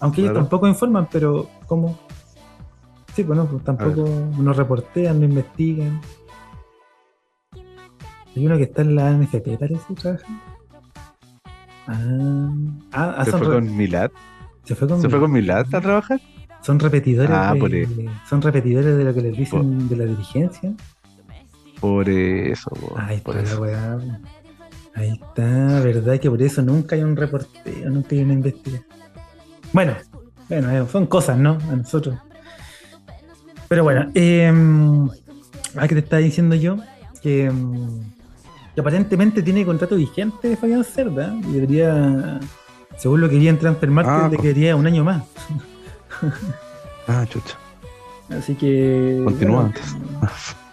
Aunque 0.00 0.20
ellos 0.20 0.34
tampoco 0.34 0.68
informan, 0.68 1.08
pero 1.10 1.48
¿cómo? 1.66 1.98
Sí, 3.14 3.22
bueno, 3.22 3.46
pues 3.46 3.64
tampoco 3.64 4.06
nos 4.38 4.56
reportean, 4.56 5.18
no 5.20 5.24
investigan. 5.24 6.00
Hay 8.36 8.46
uno 8.46 8.58
que 8.58 8.64
está 8.64 8.82
en 8.82 8.94
la 8.94 9.10
NFP, 9.12 9.56
parece, 9.58 9.94
trabajando. 9.94 10.40
Ah, 11.86 12.50
ah, 12.92 13.14
ah, 13.18 13.24
Se 13.24 13.30
fue 13.32 13.46
con 13.46 13.76
Milad. 13.76 14.10
se 14.64 14.74
fue 14.74 14.86
con 14.88 15.00
Se 15.00 15.08
fue 15.08 15.18
con 15.20 15.32
Milad 15.32 15.66
a 15.74 15.80
trabajar. 15.80 16.20
Son 16.60 16.78
repetidores, 16.80 17.30
Ah, 17.32 17.54
de, 17.54 17.60
por 17.60 17.70
son 18.28 18.42
repetidores 18.42 18.96
de 18.98 19.04
lo 19.04 19.14
que 19.14 19.20
les 19.22 19.36
dicen 19.36 19.88
de 19.88 19.96
la 19.96 20.04
dirigencia. 20.04 20.74
Por 21.80 22.08
eso, 22.08 22.70
po, 22.70 22.94
Ahí 22.98 23.20
por 23.20 23.36
está 23.36 23.50
eso. 23.52 23.60
weá. 23.62 23.98
Ahí 24.94 25.10
está, 25.10 25.80
verdad 25.80 26.18
que 26.18 26.30
por 26.30 26.40
eso 26.40 26.62
nunca 26.62 26.96
hay 26.96 27.02
un 27.02 27.16
reporteo, 27.16 27.90
nunca 27.90 28.08
hay 28.12 28.22
una 28.22 28.32
investigación. 28.32 28.84
Bueno, 29.72 29.94
bueno, 30.48 30.70
eh, 30.70 30.86
son 30.90 31.06
cosas, 31.06 31.36
¿no? 31.38 31.58
A 31.70 31.76
nosotros. 31.76 32.16
Pero 33.68 33.82
bueno, 33.84 34.10
eh, 34.14 34.50
ah, 35.76 35.86
que 35.88 35.94
te 35.96 36.00
estaba 36.00 36.20
diciendo 36.22 36.54
yo 36.54 36.78
que, 37.22 37.50
que 38.74 38.80
aparentemente 38.80 39.42
tiene 39.42 39.66
contrato 39.66 39.96
vigente 39.96 40.56
Fabián 40.56 40.84
Cerda 40.84 41.34
y 41.46 41.52
debería, 41.52 42.40
según 42.96 43.20
lo 43.20 43.28
que 43.28 43.38
vi 43.38 43.48
en 43.48 43.58
Transfer 43.58 43.90
Market, 43.90 44.14
Ah, 44.14 44.28
le 44.30 44.38
quedaría 44.38 44.76
un 44.76 44.86
año 44.86 45.04
más. 45.04 45.24
Ah, 47.08 47.26
chucha. 47.28 47.56
Así 48.30 48.54
que. 48.54 49.20
Continúa 49.24 49.62
bueno, 49.62 49.74
antes. 49.76 50.56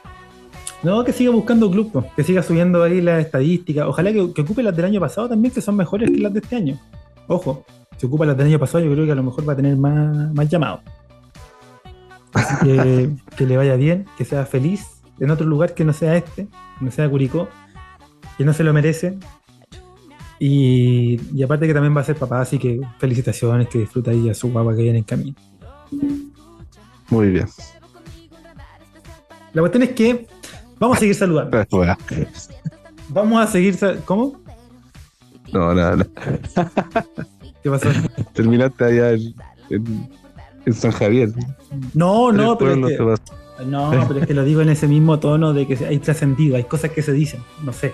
No, 0.84 1.04
que 1.06 1.14
siga 1.14 1.32
buscando 1.32 1.72
club, 1.72 2.06
que 2.14 2.24
siga 2.24 2.44
subiendo 2.44 2.84
ahí 2.84 3.00
las 3.00 3.24
estadísticas. 3.26 3.88
Ojalá 3.88 4.12
que, 4.12 4.34
que 4.34 4.42
ocupe 4.42 4.62
las 4.62 4.76
del 4.76 4.86
año 4.86 5.00
pasado 5.00 5.30
también, 5.30 5.54
que 5.54 5.62
son 5.62 5.78
mejores 5.78 6.12
que 6.12 6.18
las 6.18 6.34
de 6.34 6.40
este 6.40 6.56
año. 6.58 6.80
Ojo. 7.28 7.66
se 7.98 8.06
ocupa 8.06 8.26
la 8.26 8.34
del 8.34 8.48
año 8.48 8.60
pasado, 8.60 8.84
yo 8.84 8.92
creo 8.92 9.06
que 9.06 9.14
a 9.14 9.16
lo 9.16 9.24
mejor 9.24 9.48
va 9.48 9.54
a 9.54 9.56
tener 9.56 9.78
más, 9.78 10.34
más 10.34 10.50
llamados. 10.50 10.82
Así 12.34 12.66
que, 12.66 13.10
que 13.38 13.46
le 13.46 13.56
vaya 13.56 13.78
bien, 13.78 14.06
que 14.18 14.26
sea 14.26 14.46
feliz 14.46 14.86
en 15.20 15.32
otro 15.32 15.46
lugar 15.48 15.74
que 15.74 15.86
no 15.86 15.94
sea 15.94 16.18
este, 16.18 16.48
que 16.48 16.86
no 16.86 16.92
sea 16.92 17.10
Curicó, 17.10 17.48
que 18.38 18.44
no 18.44 18.52
se 18.52 18.66
lo 18.66 18.74
merece. 18.74 19.18
Y, 20.38 21.22
y 21.34 21.44
aparte 21.44 21.66
que 21.66 21.74
también 21.74 21.96
va 21.96 22.02
a 22.02 22.04
ser 22.04 22.18
papá, 22.18 22.42
así 22.42 22.58
que 22.58 22.82
felicitaciones, 22.98 23.70
que 23.70 23.80
disfruta 23.80 24.12
ahí 24.12 24.30
a 24.30 24.34
su 24.34 24.52
guagua 24.52 24.76
que 24.76 24.82
viene 24.82 24.98
en 24.98 25.04
camino. 25.06 25.36
Muy 27.10 27.30
bien. 27.30 27.48
La 29.54 29.62
cuestión 29.62 29.84
es 29.84 29.92
que 29.92 30.28
vamos 30.80 30.98
a 30.98 31.00
seguir 31.00 31.16
saludando. 31.16 31.66
Vamos 33.10 33.44
a 33.44 33.48
seguir. 33.52 33.76
sal- 33.76 34.02
¿Cómo? 34.06 34.42
No, 35.52 35.74
no, 35.74 35.96
no. 35.98 36.06
¿Qué 37.62 37.70
pasó? 37.70 37.90
Terminaste 38.34 38.84
allá 38.86 39.12
en, 39.12 39.34
en, 39.70 40.10
en 40.66 40.74
San 40.74 40.92
Javier. 40.92 41.30
No, 41.94 42.32
no, 42.32 42.58
pero 42.58 42.72
es 42.88 42.98
que, 42.98 43.66
no, 43.66 43.92
pero 44.08 44.20
es 44.20 44.28
que 44.28 44.34
lo 44.34 44.44
digo 44.44 44.62
en 44.62 44.70
ese 44.70 44.88
mismo 44.88 45.20
tono 45.20 45.54
de 45.54 45.68
que 45.68 45.86
hay 45.86 46.00
trascendido, 46.00 46.56
hay 46.58 46.64
cosas 46.64 46.92
que 46.92 47.02
se 47.02 47.12
dicen, 47.14 47.42
no 47.64 47.72
sé. 47.72 47.94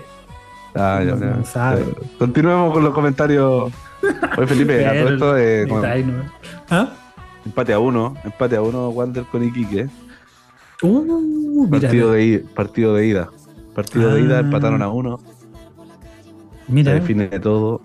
Ah, 0.74 1.02
ya, 1.04 1.14
No, 1.16 1.36
no 1.36 1.44
sabe. 1.44 1.82
Eh, 1.82 1.94
Continuemos 2.18 2.72
con 2.72 2.84
los 2.84 2.94
comentarios. 2.94 3.72
Oye, 4.38 4.46
Felipe, 4.46 4.86
a 4.86 4.92
todo 4.92 5.08
esto 5.12 5.36
eh, 5.36 5.68
Ay, 5.92 6.04
no. 6.04 6.22
¿Ah? 6.70 6.88
empate 7.44 7.72
a 7.72 7.78
uno, 7.78 8.14
empate 8.24 8.56
a 8.56 8.62
uno, 8.62 8.88
Wander 8.90 9.24
con 9.24 9.44
Iquique. 9.44 9.88
Uh, 10.82 11.68
Partido 11.70 12.12
de, 12.12 12.44
partido 12.54 12.94
de 12.94 13.06
ida. 13.06 13.28
Partido 13.74 14.14
de 14.14 14.20
Ah. 14.22 14.24
ida, 14.24 14.38
empataron 14.40 14.82
a 14.82 14.88
uno. 14.88 15.20
mira. 16.68 16.92
Se 16.94 17.00
define 17.00 17.28
todo 17.40 17.80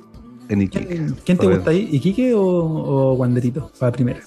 en 0.49 0.61
Iquique. 0.61 0.87
¿Quién, 0.87 1.15
quién 1.25 1.37
te 1.37 1.47
gusta 1.47 1.71
ahí? 1.71 1.89
¿Iquique 1.91 2.33
o, 2.33 2.41
o 2.41 3.13
Wanderito? 3.15 3.71
Para 3.79 3.91
primera. 3.91 4.19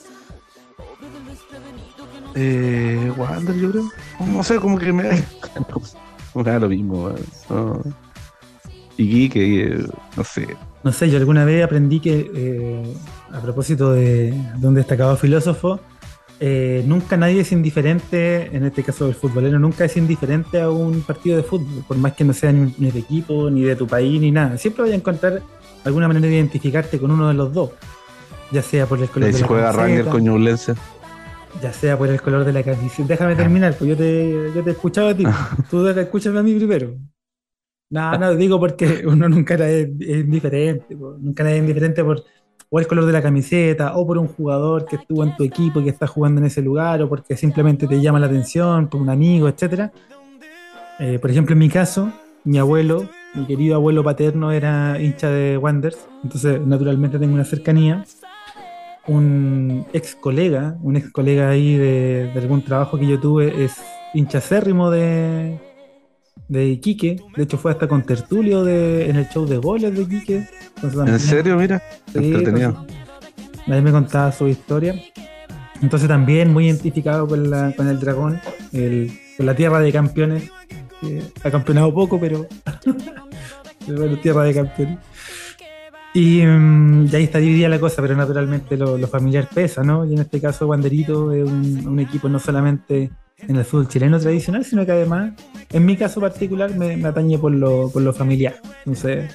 Eh, 2.35 3.13
Wander, 3.17 3.57
yo 3.57 3.71
creo. 3.71 3.89
No 4.33 4.43
sé, 4.43 4.59
como 4.61 4.79
que 4.79 4.93
me 4.93 5.05
da. 5.05 5.17
me 6.35 6.43
da 6.43 6.59
lo 6.59 6.69
mismo. 6.69 7.11
No. 7.49 7.83
Iquique, 8.97 9.65
eh, 9.65 9.87
no 10.17 10.25
sé. 10.25 10.47
No 10.85 10.93
sé, 10.93 11.11
yo 11.11 11.19
alguna 11.19 11.45
vez 11.45 11.65
aprendí 11.65 12.01
que, 12.01 12.31
eh, 12.35 12.95
a 13.33 13.41
propósito 13.41 13.93
de, 13.93 14.33
de 14.57 14.67
un 14.69 14.75
destacado 14.75 15.17
filósofo, 15.17 15.81
eh, 16.41 16.85
nunca 16.87 17.17
nadie 17.17 17.41
es 17.41 17.53
indiferente, 17.53 18.55
en 18.57 18.65
este 18.65 18.83
caso 18.85 19.09
el 19.09 19.15
futbolero, 19.15 19.59
nunca 19.59 19.85
es 19.85 19.97
indiferente 19.97 20.61
a 20.61 20.71
un 20.71 21.03
partido 21.03 21.37
de 21.37 21.43
fútbol, 21.43 21.85
por 21.87 21.97
más 21.97 22.13
que 22.13 22.25
no 22.25 22.33
sea 22.33 22.53
ni, 22.53 22.73
ni 22.79 22.91
de 22.91 23.01
equipo, 23.01 23.51
ni 23.51 23.63
de 23.63 23.75
tu 23.77 23.87
país, 23.87 24.21
ni 24.21 24.31
nada. 24.31 24.57
Siempre 24.59 24.85
voy 24.85 24.93
a 24.93 24.97
encontrar 24.97 25.43
alguna 25.85 26.07
manera 26.09 26.27
de 26.27 26.35
identificarte 26.35 26.99
con 26.99 27.11
uno 27.11 27.29
de 27.29 27.35
los 27.35 27.53
dos, 27.53 27.71
ya 28.53 28.63
sea 28.63 28.87
por 28.87 29.01
el 29.01 29.09
color 29.09 29.29
de 29.29 29.33
si 29.35 29.41
la 29.43 29.47
juega 29.49 29.73
camiseta, 29.73 30.11
con 30.11 30.23
Ñublense. 30.25 30.75
ya 31.63 31.73
sea 31.73 31.99
por 31.99 32.09
el 32.09 32.21
color 32.23 32.45
de 32.45 32.53
la 32.53 32.63
camiseta. 32.63 33.09
Déjame 33.09 33.35
terminar, 33.35 33.75
pues 33.77 33.91
yo 33.91 33.97
te, 33.97 34.51
yo 34.55 34.63
te 34.63 34.71
escuchaba 34.71 35.11
a 35.11 35.17
ti, 35.17 35.25
tú 35.71 35.87
escúchame 35.89 36.39
a 36.39 36.43
mí 36.43 36.55
primero. 36.55 36.95
No, 37.91 38.19
no, 38.19 38.35
digo 38.37 38.61
porque 38.61 39.03
uno 39.07 39.29
nunca 39.29 39.55
es- 39.55 39.89
es 39.99 40.19
indiferente, 40.25 40.95
nunca 40.95 41.43
era 41.43 41.57
indiferente 41.57 42.05
por 42.05 42.23
o 42.71 42.79
el 42.79 42.87
color 42.87 43.07
de 43.07 43.13
la 43.13 43.23
camiseta, 43.23 43.97
o 43.97 44.07
por 44.07 44.19
un 44.19 44.29
jugador 44.29 44.85
que 44.85 44.97
estuvo 44.97 45.25
en 45.25 45.35
tu 45.37 45.45
equipo 45.45 45.81
y 45.81 45.85
que 45.85 45.91
está 45.91 46.07
jugando 46.07 46.41
en 46.41 46.47
ese 46.47 46.63
lugar, 46.63 47.03
o 47.03 47.09
porque 47.09 47.37
simplemente 47.37 47.87
te 47.87 48.01
llama 48.01 48.21
la 48.21 48.27
atención, 48.27 48.89
por 48.89 49.01
un 49.01 49.09
amigo, 49.09 49.49
etcétera. 49.49 49.91
Eh, 50.99 51.19
por 51.19 51.31
ejemplo, 51.31 51.55
en 51.55 51.59
mi 51.59 51.69
caso, 51.69 52.13
mi 52.45 52.59
abuelo, 52.59 53.09
mi 53.35 53.47
querido 53.47 53.77
abuelo 53.77 54.05
paterno 54.05 54.53
era 54.53 55.01
hincha 55.01 55.31
de 55.31 55.57
Wanderers, 55.57 56.09
entonces 56.23 56.61
naturalmente 56.61 57.19
tengo 57.19 57.35
una 57.35 57.45
cercanía. 57.45 58.05
Un 59.07 59.87
ex 59.95 60.15
colega, 60.15 60.77
un 60.83 60.97
ex 60.97 61.11
colega 61.11 61.49
ahí 61.49 61.79
de, 61.79 62.31
de 62.35 62.41
algún 62.41 62.63
trabajo 62.63 62.99
que 62.99 63.07
yo 63.07 63.19
tuve 63.19 63.65
es 63.65 63.77
hincha 64.13 64.37
acérrimo 64.37 64.91
de, 64.91 65.59
de 66.49 66.67
Iquique. 66.67 67.21
De 67.37 67.43
hecho, 67.45 67.59
fue 67.59 67.71
hasta 67.71 67.87
con 67.87 68.03
Tertulio 68.03 68.65
de, 68.65 69.09
en 69.11 69.17
el 69.17 69.29
show 69.29 69.47
de 69.47 69.59
goles 69.59 69.95
de 69.95 70.03
Iquique. 70.03 70.49
Entonces, 70.83 71.15
¿En 71.15 71.21
serio? 71.21 71.57
Mira. 71.57 71.83
Sí, 72.13 72.19
Entretenido. 72.19 72.69
entonces, 72.71 72.97
Ahí 73.69 73.83
me 73.83 73.93
contaba 73.93 74.33
su 74.33 74.49
historia. 74.49 74.95
Entonces 75.83 76.09
también 76.09 76.53
muy 76.53 76.67
identificado 76.67 77.29
con, 77.29 77.51
la, 77.51 77.73
con 77.77 77.87
el 77.87 78.01
dragón, 78.01 78.41
el, 78.73 79.13
con 79.37 79.47
la 79.47 79.55
tierra 79.55 79.79
de 79.81 79.93
campeones. 79.93 80.51
que 81.01 81.23
ha 81.45 81.51
campeonado 81.51 81.93
poco, 81.95 82.19
pero, 82.19 82.47
pero 83.87 83.99
bueno, 83.99 84.19
tierra 84.19 84.43
de 84.45 84.55
campeones. 84.55 84.99
Y, 86.15 86.43
mm, 86.45 87.09
y 87.13 87.17
ahí 87.17 87.25
está 87.25 87.39
dividida 87.39 87.69
la 87.69 87.79
cosa, 87.79 88.01
pero 88.03 88.17
naturalmente 88.17 88.77
lo, 88.77 88.97
lo 88.97 89.07
familiar 89.07 89.49
pesa, 89.55 89.83
¿no? 89.85 90.05
Y 90.07 90.15
en 90.15 90.21
este 90.21 90.41
caso 90.41 90.67
Wanderito 90.67 91.31
es 91.33 91.45
un, 91.49 91.87
un 91.87 92.01
equipo 92.01 92.29
no 92.29 92.39
solamente 92.39 93.11
en 93.47 93.57
el 93.57 93.65
fútbol 93.65 93.89
chileno 93.89 94.19
tradicional, 94.19 94.65
sino 94.65 94.85
que 94.85 94.93
además, 94.93 95.33
en 95.71 95.87
mi 95.87 95.97
caso 95.97 96.21
particular, 96.21 96.75
me, 96.75 96.97
me 96.97 97.09
atañe 97.09 97.39
por 97.39 97.53
lo, 97.53 97.91
por 97.91 98.03
lo 98.03 98.13
familiar. 98.13 98.61
Entonces, 98.85 99.35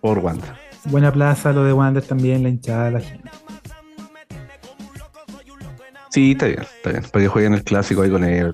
Por 0.00 0.18
Wander. 0.18 0.50
buena 0.84 1.12
plaza 1.12 1.52
lo 1.52 1.64
de 1.64 1.72
Wander 1.72 2.02
también, 2.02 2.42
la 2.42 2.48
hinchada, 2.50 2.90
la 2.90 3.00
gente. 3.00 3.30
Sí, 6.10 6.32
está 6.32 6.46
bien, 6.46 6.60
está 6.60 6.90
bien. 6.90 7.02
Para 7.10 7.22
que 7.24 7.28
jueguen 7.28 7.54
el 7.54 7.62
clásico 7.64 8.02
ahí 8.02 8.10
con 8.10 8.24
él. 8.24 8.52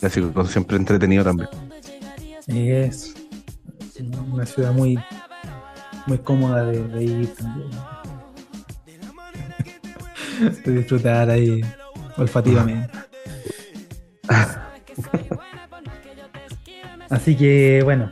Clásico 0.00 0.46
siempre 0.46 0.76
entretenido 0.76 1.22
también. 1.24 1.48
Es 2.46 3.14
una 4.32 4.46
ciudad 4.46 4.72
muy, 4.72 4.98
muy 6.06 6.18
cómoda 6.18 6.64
de, 6.64 6.82
de 6.88 7.04
ir 7.04 7.34
también. 7.34 7.70
De 10.64 10.72
disfrutar 10.72 11.28
ahí 11.28 11.60
olfativamente. 12.20 12.90
Así 17.08 17.36
que 17.36 17.80
bueno, 17.82 18.10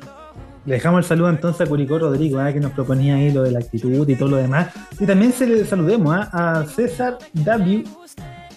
le 0.65 0.75
dejamos 0.75 0.99
el 0.99 1.05
saludo 1.05 1.31
entonces 1.31 1.67
a 1.67 1.71
Curicó 1.71 1.99
Rodrigo, 1.99 2.39
ah, 2.41 2.53
que 2.53 2.61
nos 2.61 2.73
proponía 2.73 3.17
ahí 3.17 3.33
lo 3.33 3.43
de 3.43 3.53
la 3.53 3.61
actitud 3.61 4.09
y 4.09 4.17
todo 4.17 4.31
lo 4.31 4.37
demás. 4.37 4.69
Y 4.99 5.07
también 5.07 5.33
se 5.33 5.47
le 5.47 5.65
saludemos 5.65 6.17
ah, 6.33 6.61
a 6.61 6.67
César 6.67 7.19
W 7.35 7.85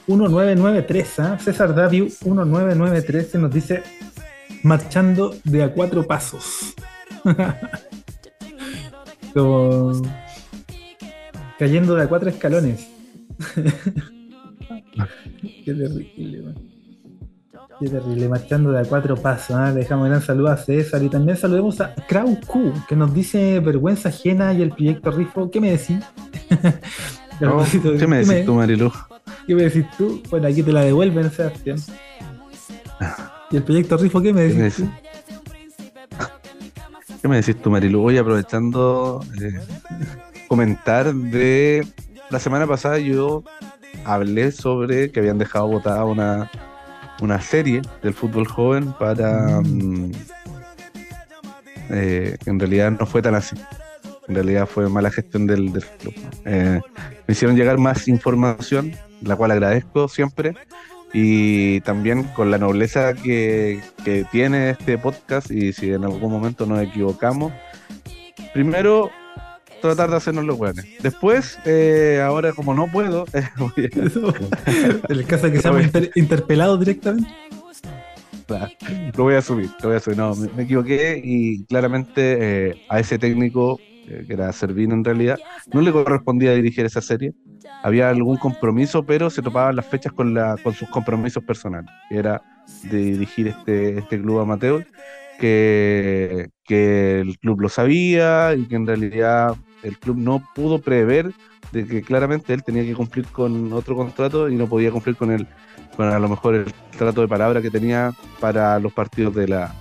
1993, 0.08 1.20
ah, 1.20 1.38
César 1.40 1.76
W 1.76 2.12
1993 2.26 3.28
que 3.28 3.38
nos 3.38 3.54
dice 3.54 3.84
marchando 4.64 5.36
de 5.44 5.64
a 5.64 5.74
cuatro 5.74 6.08
pasos. 6.08 6.74
Como 9.34 10.02
cayendo 11.60 11.96
de 11.96 12.04
a 12.04 12.08
cuatro 12.08 12.30
escalones. 12.30 12.88
Qué 15.66 15.74
terrible, 15.74 16.42
man. 16.42 16.56
Qué 17.80 17.90
terrible, 17.90 18.30
marchando 18.30 18.72
de 18.72 18.80
a 18.82 18.86
cuatro 18.86 19.16
pasos. 19.16 19.56
¿ah? 19.56 19.72
Le 19.72 19.80
dejamos 19.80 20.04
un 20.04 20.10
gran 20.12 20.22
saludo 20.22 20.50
a 20.50 20.58
César 20.58 21.02
y 21.04 21.10
también 21.10 21.36
saludemos 21.36 21.82
a 21.82 21.96
Krau 22.08 22.40
Q, 22.46 22.74
que 22.88 22.96
nos 22.96 23.14
dice 23.14 23.60
vergüenza 23.60 24.10
ajena 24.10 24.54
y 24.54 24.62
el 24.62 24.70
proyecto 24.70 25.12
Rifo. 25.12 25.50
¿Qué 25.50 25.60
me 25.60 25.72
decís? 25.72 26.00
Oh, 27.44 27.66
¿Qué 27.98 28.06
me 28.06 28.24
decís 28.24 28.46
tú, 28.46 28.54
Marilu? 28.54 28.92
¿Qué 29.48 29.56
me 29.56 29.64
decís 29.64 29.84
tú? 29.98 30.22
Bueno, 30.30 30.48
aquí 30.48 30.62
te 30.62 30.72
la 30.72 30.82
devuelven, 30.82 31.32
Sebastián. 31.32 31.80
¿Y 33.50 33.58
el 33.58 33.64
proyecto 33.64 33.98
Rifo 33.98 34.22
qué 34.22 34.32
me 34.32 34.48
¿Qué 34.48 34.54
me 34.54 34.64
decís 34.66 34.76
tú? 34.76 34.84
decís? 34.84 34.96
¿Qué 37.20 37.28
me 37.28 37.36
decís 37.38 37.60
tú, 37.60 37.72
Marilu? 37.72 38.02
Voy 38.02 38.20
aprovechando 38.20 39.26
eh, 39.42 39.60
comentar 40.48 41.14
de 41.16 41.84
la 42.30 42.40
semana 42.40 42.68
pasada 42.68 43.00
yo 43.00 43.44
hablé 44.06 44.52
sobre 44.52 45.12
que 45.12 45.20
habían 45.20 45.38
dejado 45.38 45.68
votada 45.68 46.06
una, 46.06 46.50
una 47.22 47.42
serie 47.42 47.82
del 48.02 48.14
fútbol 48.14 48.48
joven 48.48 48.94
para 49.00 49.62
mm, 49.62 50.12
eh, 51.90 52.38
que 52.44 52.50
en 52.50 52.60
realidad 52.60 52.92
no 52.92 53.06
fue 53.06 53.22
tan 53.22 53.36
así. 53.36 53.56
En 54.28 54.36
realidad 54.36 54.66
fue 54.66 54.88
mala 54.90 55.12
gestión 55.12 55.46
del, 55.48 55.74
del 55.74 55.86
club. 55.86 56.14
Eh, 56.46 56.80
me 57.28 57.32
hicieron 57.32 57.56
llegar 57.56 57.78
más 57.78 58.08
información, 58.08 58.94
la 59.22 59.36
cual 59.36 59.52
agradezco 59.52 60.08
siempre, 60.08 60.56
y 61.14 61.82
también 61.82 62.24
con 62.24 62.50
la 62.50 62.58
nobleza 62.58 63.14
que, 63.14 63.82
que 64.06 64.26
tiene 64.32 64.70
este 64.70 64.98
podcast, 64.98 65.52
y 65.52 65.74
si 65.74 65.92
en 65.92 66.06
algún 66.06 66.32
momento 66.32 66.66
nos 66.66 66.82
equivocamos, 66.82 67.52
primero 68.54 69.12
tratar 69.82 70.10
de 70.10 70.16
hacernos 70.18 70.46
los 70.46 70.58
buenos. 70.58 70.86
Después, 71.02 71.58
eh, 71.66 72.22
ahora 72.24 72.54
como 72.54 72.74
no 72.74 72.88
puedo, 72.92 73.26
eh, 73.34 73.44
a- 73.58 73.74
el 75.10 75.26
caso 75.26 75.48
de 75.48 75.54
que 75.54 75.60
seamos 75.60 75.84
inter- 75.84 76.12
interpelados 76.16 76.80
directamente. 76.80 77.30
lo 79.18 79.24
voy 79.24 79.36
a 79.36 79.42
subir, 79.42 79.70
lo 79.82 79.90
voy 79.90 79.98
a 79.98 80.00
subir. 80.00 80.18
No, 80.18 80.36
me, 80.36 80.48
me 80.56 80.64
equivoqué 80.64 81.22
y 81.24 81.64
claramente 81.66 82.38
eh, 82.70 82.82
a 82.90 83.00
ese 83.00 83.18
técnico, 83.18 83.80
que 84.08 84.34
era 84.34 84.52
Servino 84.52 84.94
en 84.94 85.04
realidad, 85.06 85.40
no 85.74 85.82
le 85.82 85.92
correspondía 85.92 86.54
dirigir 86.54 86.86
esa 86.86 87.02
serie. 87.02 87.34
Había 87.84 88.10
algún 88.10 88.38
compromiso, 88.38 89.04
pero 89.06 89.30
se 89.30 89.42
topaban 89.42 89.76
las 89.76 89.86
fechas 89.86 90.12
con, 90.14 90.34
la, 90.34 90.56
con 90.62 90.74
sus 90.74 90.90
compromisos 90.90 91.44
personales, 91.44 91.90
era 92.10 92.42
de 92.84 92.98
dirigir 92.98 93.48
este, 93.48 94.00
este 94.00 94.22
club 94.22 94.40
amateur, 94.40 94.86
que, 95.40 96.50
que 96.64 97.22
el 97.22 97.40
club 97.40 97.62
lo 97.62 97.70
sabía 97.70 98.54
y 98.56 98.68
que 98.68 98.76
en 98.76 98.86
realidad 98.86 99.56
el 99.84 99.98
club 99.98 100.18
no 100.18 100.44
pudo 100.56 100.80
prever 100.80 101.32
de 101.72 101.86
que 101.86 102.02
claramente 102.02 102.54
él 102.54 102.64
tenía 102.64 102.84
que 102.84 102.94
cumplir 102.94 103.26
con 103.28 103.72
otro 103.74 103.96
contrato 103.96 104.50
y 104.50 104.56
no 104.56 104.68
podía 104.68 104.92
cumplir 104.92 105.16
con 105.16 105.32
el, 105.32 105.48
con 105.96 106.08
a 106.08 106.20
lo 106.20 106.30
mejor 106.30 106.56
el 106.56 106.74
trato 106.98 107.22
de 107.22 107.28
palabra 107.28 107.62
que 107.62 107.70
tenía 107.70 108.12
para 108.40 108.80
los 108.80 108.94
partidos 108.94 109.36
de 109.36 109.48
la 109.48 109.74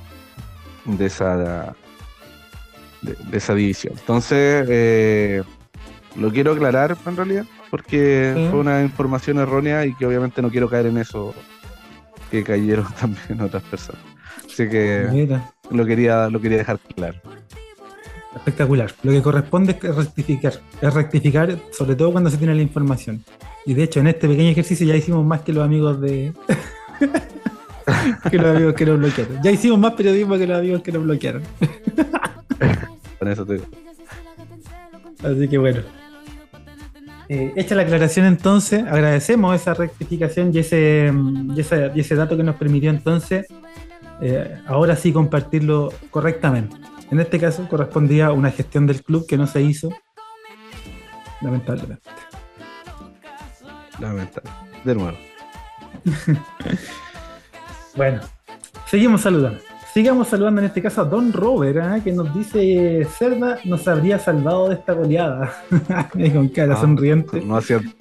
de 0.84 1.06
esa 1.06 1.74
de, 3.02 3.36
esa 3.36 3.54
división. 3.54 3.94
Entonces, 3.98 4.66
eh, 4.68 5.42
lo 6.16 6.30
quiero 6.30 6.52
aclarar 6.52 6.96
en 7.06 7.16
realidad, 7.16 7.44
porque 7.70 8.48
fue 8.50 8.60
una 8.60 8.82
información 8.82 9.38
errónea 9.38 9.86
y 9.86 9.94
que 9.94 10.06
obviamente 10.06 10.42
no 10.42 10.50
quiero 10.50 10.68
caer 10.68 10.86
en 10.86 10.98
eso 10.98 11.34
que 12.30 12.44
cayeron 12.44 12.86
también 13.00 13.40
otras 13.40 13.62
personas. 13.64 14.02
Así 14.44 14.68
que 14.68 15.38
lo 15.70 15.86
quería, 15.86 16.28
lo 16.28 16.40
quería 16.40 16.58
dejar 16.58 16.78
claro. 16.94 17.18
Espectacular. 18.34 18.92
Lo 19.02 19.10
que 19.10 19.22
corresponde 19.22 19.78
es 19.82 19.96
rectificar. 19.96 20.54
Es 20.80 20.94
rectificar, 20.94 21.58
sobre 21.72 21.96
todo 21.96 22.12
cuando 22.12 22.30
se 22.30 22.36
tiene 22.36 22.54
la 22.54 22.62
información. 22.62 23.24
Y 23.66 23.74
de 23.74 23.84
hecho, 23.84 24.00
en 24.00 24.06
este 24.06 24.28
pequeño 24.28 24.50
ejercicio 24.50 24.86
ya 24.86 24.96
hicimos 24.96 25.24
más 25.24 25.40
que 25.42 25.52
los 25.52 25.64
amigos 25.64 26.00
de. 26.00 26.32
que 28.30 28.38
los 28.38 28.56
amigos 28.56 28.74
que 28.74 28.86
nos 28.86 28.98
bloquearon. 28.98 29.42
Ya 29.42 29.50
hicimos 29.50 29.78
más 29.78 29.94
periodismo 29.94 30.38
que 30.38 30.46
los 30.46 30.58
amigos 30.58 30.82
que 30.82 30.92
nos 30.92 31.02
bloquearon. 31.02 31.42
Con 33.18 33.28
eso 33.28 33.44
te 33.44 33.54
digo. 33.54 33.66
Así 35.22 35.48
que 35.48 35.58
bueno. 35.58 35.80
Eh, 37.28 37.52
hecha 37.54 37.76
la 37.76 37.82
aclaración 37.82 38.26
entonces, 38.26 38.82
agradecemos 38.84 39.54
esa 39.54 39.72
rectificación 39.72 40.50
y 40.52 40.58
ese, 40.58 41.12
y 41.94 42.00
ese, 42.00 42.14
dato 42.16 42.36
que 42.36 42.42
nos 42.42 42.56
permitió 42.56 42.90
entonces 42.90 43.46
eh, 44.20 44.58
ahora 44.66 44.96
sí 44.96 45.12
compartirlo 45.12 45.92
correctamente. 46.10 46.74
En 47.10 47.18
este 47.18 47.40
caso 47.40 47.68
correspondía 47.68 48.26
a 48.26 48.32
una 48.32 48.50
gestión 48.50 48.86
del 48.86 49.02
club 49.02 49.26
que 49.26 49.36
no 49.36 49.46
se 49.46 49.62
hizo, 49.62 49.90
lamentablemente. 51.40 52.08
Lamentable. 53.98 54.50
De 54.84 54.94
nuevo. 54.94 55.18
bueno, 57.96 58.20
seguimos 58.86 59.20
saludando. 59.22 59.60
Sigamos 59.92 60.28
saludando 60.28 60.60
en 60.60 60.68
este 60.68 60.80
caso 60.80 61.00
a 61.00 61.04
Don 61.04 61.32
Robert, 61.32 61.78
¿eh? 61.78 62.00
que 62.04 62.12
nos 62.12 62.32
dice, 62.32 63.04
Cerda 63.18 63.58
nos 63.64 63.88
habría 63.88 64.20
salvado 64.20 64.68
de 64.68 64.76
esta 64.76 64.92
goleada. 64.92 65.52
con 66.32 66.48
cara 66.48 66.74
ah, 66.74 66.80
sonriente. 66.80 67.40
No 67.40 67.56
hacían, 67.56 67.92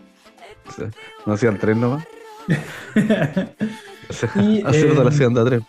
no 1.26 1.34
hacían 1.34 1.58
tres 1.58 1.76
nomás. 1.76 2.06
y, 4.36 4.60
eh, 4.60 4.94
lo 4.94 5.08
hacían 5.08 5.34
de 5.34 5.44
tres. 5.46 5.62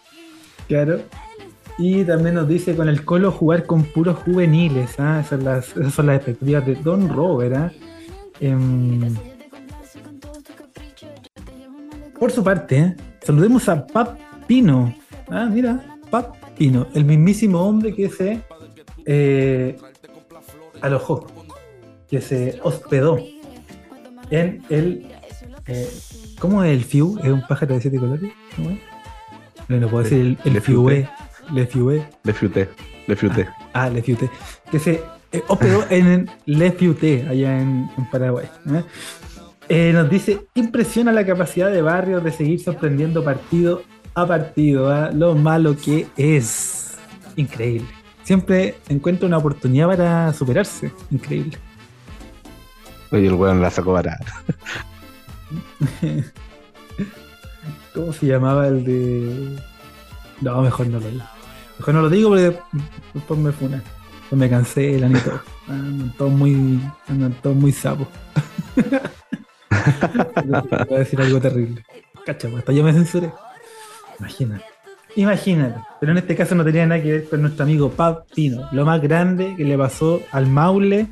Claro. 0.68 1.00
Y 1.82 2.04
también 2.04 2.34
nos 2.34 2.46
dice 2.46 2.76
con 2.76 2.90
el 2.90 3.06
Colo 3.06 3.32
jugar 3.32 3.64
con 3.64 3.84
puros 3.84 4.18
juveniles. 4.18 4.90
¿eh? 4.90 4.92
Esas, 4.92 5.28
son 5.28 5.44
las, 5.44 5.68
esas, 5.74 5.94
son 5.94 6.06
las, 6.06 6.16
expectativas 6.16 6.66
de 6.66 6.74
Don 6.74 7.08
Robert. 7.08 7.72
¿eh? 8.38 9.10
por 12.18 12.30
su 12.30 12.44
parte, 12.44 12.96
saludemos 13.22 13.66
a 13.70 13.86
Pap 13.86 14.18
Pino. 14.46 14.94
Ah, 15.30 15.48
mira, 15.50 15.98
Papino, 16.10 16.86
el 16.92 17.06
mismísimo 17.06 17.62
hombre 17.62 17.94
que 17.94 18.10
se 18.10 18.42
eh, 19.06 19.78
alojó, 20.82 21.26
que 22.10 22.20
se 22.20 22.60
hospedó 22.62 23.18
en 24.30 24.62
el. 24.68 25.06
Eh, 25.66 25.88
¿Cómo 26.38 26.62
es 26.62 26.72
el 26.72 26.84
FIU? 26.84 27.18
¿Es 27.24 27.30
un 27.30 27.46
pájaro 27.46 27.74
de 27.74 27.80
siete 27.80 27.98
colores? 27.98 28.30
¿Cómo 28.54 28.70
es? 28.70 28.78
No, 29.68 29.88
puedo 29.88 30.02
decir 30.02 30.20
el, 30.20 30.38
el 30.44 30.60
FIUE. 30.60 31.08
Le 31.52 31.66
FIUE. 31.66 32.02
Le 32.24 32.32
FIUTE. 32.32 32.68
Le 33.06 33.16
FIUTE. 33.16 33.48
Ah, 33.72 33.84
ah, 33.84 33.90
Le 33.90 34.02
FIUTE. 34.02 34.30
Que 34.70 34.78
se 34.78 35.02
eh, 35.32 35.42
hospedó 35.48 35.84
en 35.90 36.30
Le 36.46 36.72
FIUTE, 36.72 37.26
allá 37.28 37.60
en, 37.60 37.88
Paraguay. 38.10 38.46
nos 39.68 40.10
dice, 40.10 40.46
impresiona 40.54 41.12
la 41.12 41.24
capacidad 41.26 41.70
de 41.70 41.82
Barrio 41.82 42.20
de 42.20 42.30
seguir 42.32 42.60
sorprendiendo 42.60 43.24
partido 43.24 43.82
a 44.14 44.26
partido, 44.26 44.90
¿ah? 44.90 45.10
lo 45.12 45.34
malo 45.34 45.76
que 45.76 46.06
es. 46.16 46.98
Increíble. 47.36 47.88
Siempre 48.22 48.76
encuentra 48.88 49.26
una 49.26 49.38
oportunidad 49.38 49.88
para 49.88 50.32
superarse. 50.32 50.92
Increíble. 51.10 51.58
Oye, 53.12 53.26
el 53.26 53.34
weón 53.34 53.60
la 53.60 53.70
sacó 53.70 53.92
barata. 53.92 54.24
¿Cómo 57.94 58.12
se 58.12 58.26
llamaba 58.26 58.68
el 58.68 58.84
de.? 58.84 59.58
No, 60.40 60.62
mejor 60.62 60.86
no 60.86 61.00
lo 61.00 61.08
digo. 61.08 61.24
Mejor 61.80 61.94
no 61.94 62.02
lo 62.02 62.10
digo 62.10 62.28
porque 62.28 62.58
después 63.14 63.40
me 63.40 63.52
funa. 63.52 63.82
Pues 64.28 64.38
me 64.38 64.50
cansé 64.50 64.96
el 64.96 65.04
anito. 65.04 65.40
Andan 65.66 66.12
todos 66.18 66.30
muy. 66.30 66.78
Andan 67.08 67.32
todos 67.40 67.56
muy 67.56 67.72
sapos. 67.72 68.06
Voy 70.88 70.94
a 70.94 70.98
decir 70.98 71.18
algo 71.22 71.40
terrible. 71.40 71.82
Cacha, 72.26 72.48
pues, 72.48 72.58
hasta 72.58 72.72
yo 72.72 72.84
me 72.84 72.92
censuré. 72.92 73.32
Imagínate. 74.18 74.62
Imagínate. 75.16 75.80
Pero 76.00 76.12
en 76.12 76.18
este 76.18 76.36
caso 76.36 76.54
no 76.54 76.64
tenía 76.64 76.84
nada 76.86 77.02
que 77.02 77.12
ver 77.12 77.28
con 77.30 77.40
nuestro 77.40 77.64
amigo 77.64 77.88
Pab 77.88 78.26
Pino. 78.26 78.68
Lo 78.72 78.84
más 78.84 79.00
grande 79.00 79.54
que 79.56 79.64
le 79.64 79.78
pasó 79.78 80.20
al 80.32 80.48
Maule, 80.48 81.06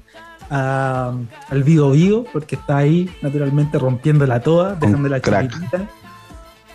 al 0.50 1.62
Vigo 1.64 1.92
Vigo, 1.92 2.26
porque 2.30 2.56
está 2.56 2.76
ahí 2.76 3.08
naturalmente 3.22 3.78
rompiendo 3.78 4.26
la 4.26 4.40
toa, 4.40 4.74
dejando 4.74 5.08
la 5.08 5.22
chiquitita 5.22 5.88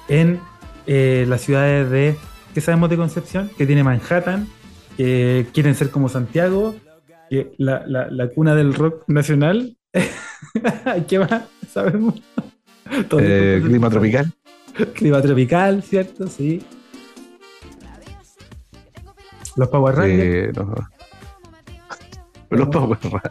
en 0.08 0.40
eh, 0.88 1.26
las 1.28 1.42
ciudades 1.42 1.92
de. 1.92 2.18
¿Qué 2.54 2.62
sabemos 2.62 2.90
de 2.90 2.98
Concepción? 2.98 3.50
Que 3.58 3.66
tiene 3.66 3.84
Manhattan, 3.84 4.48
que 4.96 5.48
quieren 5.54 5.74
ser 5.74 5.90
como 5.90 6.08
Santiago, 6.08 6.76
que 7.30 7.54
la, 7.58 7.84
la, 7.88 8.28
cuna 8.30 8.54
del 8.54 8.74
rock 8.76 9.04
nacional. 9.08 9.76
¿Qué 11.08 11.20
más 11.20 11.44
sabemos? 11.72 12.22
Eh, 13.20 13.62
clima 13.64 13.90
tropical. 13.90 14.32
Clima 14.94 15.22
tropical, 15.22 15.82
¿cierto? 15.82 16.28
Sí. 16.28 16.62
Los 19.56 19.70
Power 19.70 19.96
Rangers. 19.96 20.58
Los 22.50 22.68
Power 22.70 23.00
Rangers. 23.02 23.24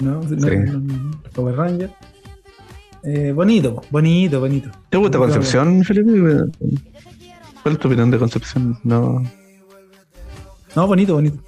No, 0.00 0.20
los 0.22 1.32
Power 1.32 1.56
Rangers. 1.56 1.92
Eh, 3.02 3.32
bonito, 3.32 3.80
bonito, 3.90 4.40
bonito. 4.40 4.70
¿Te 4.90 4.98
gusta 4.98 5.16
Concepción, 5.18 5.82
Felipe? 5.84 6.44
¿Cuál 7.62 7.74
es 7.74 7.80
tu 7.80 7.88
opinión 7.88 8.10
de 8.10 8.18
Concepción? 8.18 8.78
No. 8.84 9.22
No, 10.74 10.86
bonito, 10.86 11.14
bonito. 11.14 11.38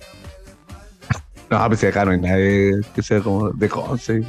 No, 1.51 1.69
pues 1.69 1.85
acá 1.85 2.05
no 2.05 2.13
hay 2.13 2.21
nadie 2.21 2.81
que 2.95 3.03
sea 3.03 3.21
como 3.21 3.51
de 3.51 3.69
Conce. 3.69 4.23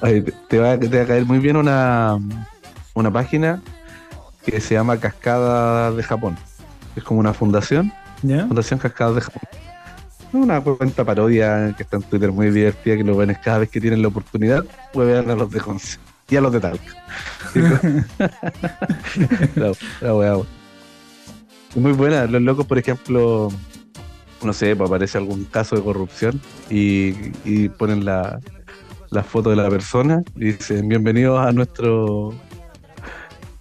te, 0.00 0.58
va, 0.58 0.78
te 0.78 0.88
va 0.88 1.02
a 1.02 1.06
caer 1.06 1.24
muy 1.24 1.38
bien 1.38 1.56
una, 1.56 2.18
una 2.94 3.10
página 3.10 3.62
que 4.44 4.60
se 4.60 4.74
llama 4.74 4.98
Cascada 4.98 5.90
de 5.92 6.02
Japón. 6.02 6.36
Es 6.96 7.04
como 7.04 7.20
una 7.20 7.32
fundación. 7.32 7.92
Fundación 8.20 8.78
Cascada 8.78 9.12
de 9.12 9.20
Japón. 9.20 9.42
Una 10.32 10.60
cuenta 10.60 11.04
parodia 11.04 11.74
que 11.76 11.82
está 11.82 11.96
en 11.98 12.02
Twitter 12.04 12.32
muy 12.32 12.50
divertida 12.50 12.96
que 12.96 13.04
lo 13.04 13.16
ven 13.16 13.36
cada 13.42 13.58
vez 13.58 13.68
que 13.68 13.80
tienen 13.80 14.00
la 14.00 14.08
oportunidad, 14.08 14.64
pueden 14.92 15.30
a 15.30 15.34
los 15.34 15.50
de 15.50 15.60
Conce 15.60 15.98
y 16.32 16.36
a 16.36 16.40
los 16.40 16.50
de 16.50 16.60
Talca. 16.60 16.82
Muy 21.74 21.92
buena. 21.92 22.26
Los 22.26 22.40
locos, 22.40 22.64
por 22.66 22.78
ejemplo, 22.78 23.50
no 24.42 24.52
sé, 24.54 24.74
pues 24.74 24.88
aparece 24.88 25.18
algún 25.18 25.44
caso 25.44 25.76
de 25.76 25.82
corrupción 25.82 26.40
y, 26.70 27.14
y 27.44 27.68
ponen 27.68 28.06
la, 28.06 28.40
la 29.10 29.22
foto 29.22 29.50
de 29.50 29.56
la 29.56 29.68
persona 29.68 30.22
y 30.36 30.52
dicen 30.52 30.88
bienvenidos 30.88 31.38
a 31.38 31.52
nuestro 31.52 32.32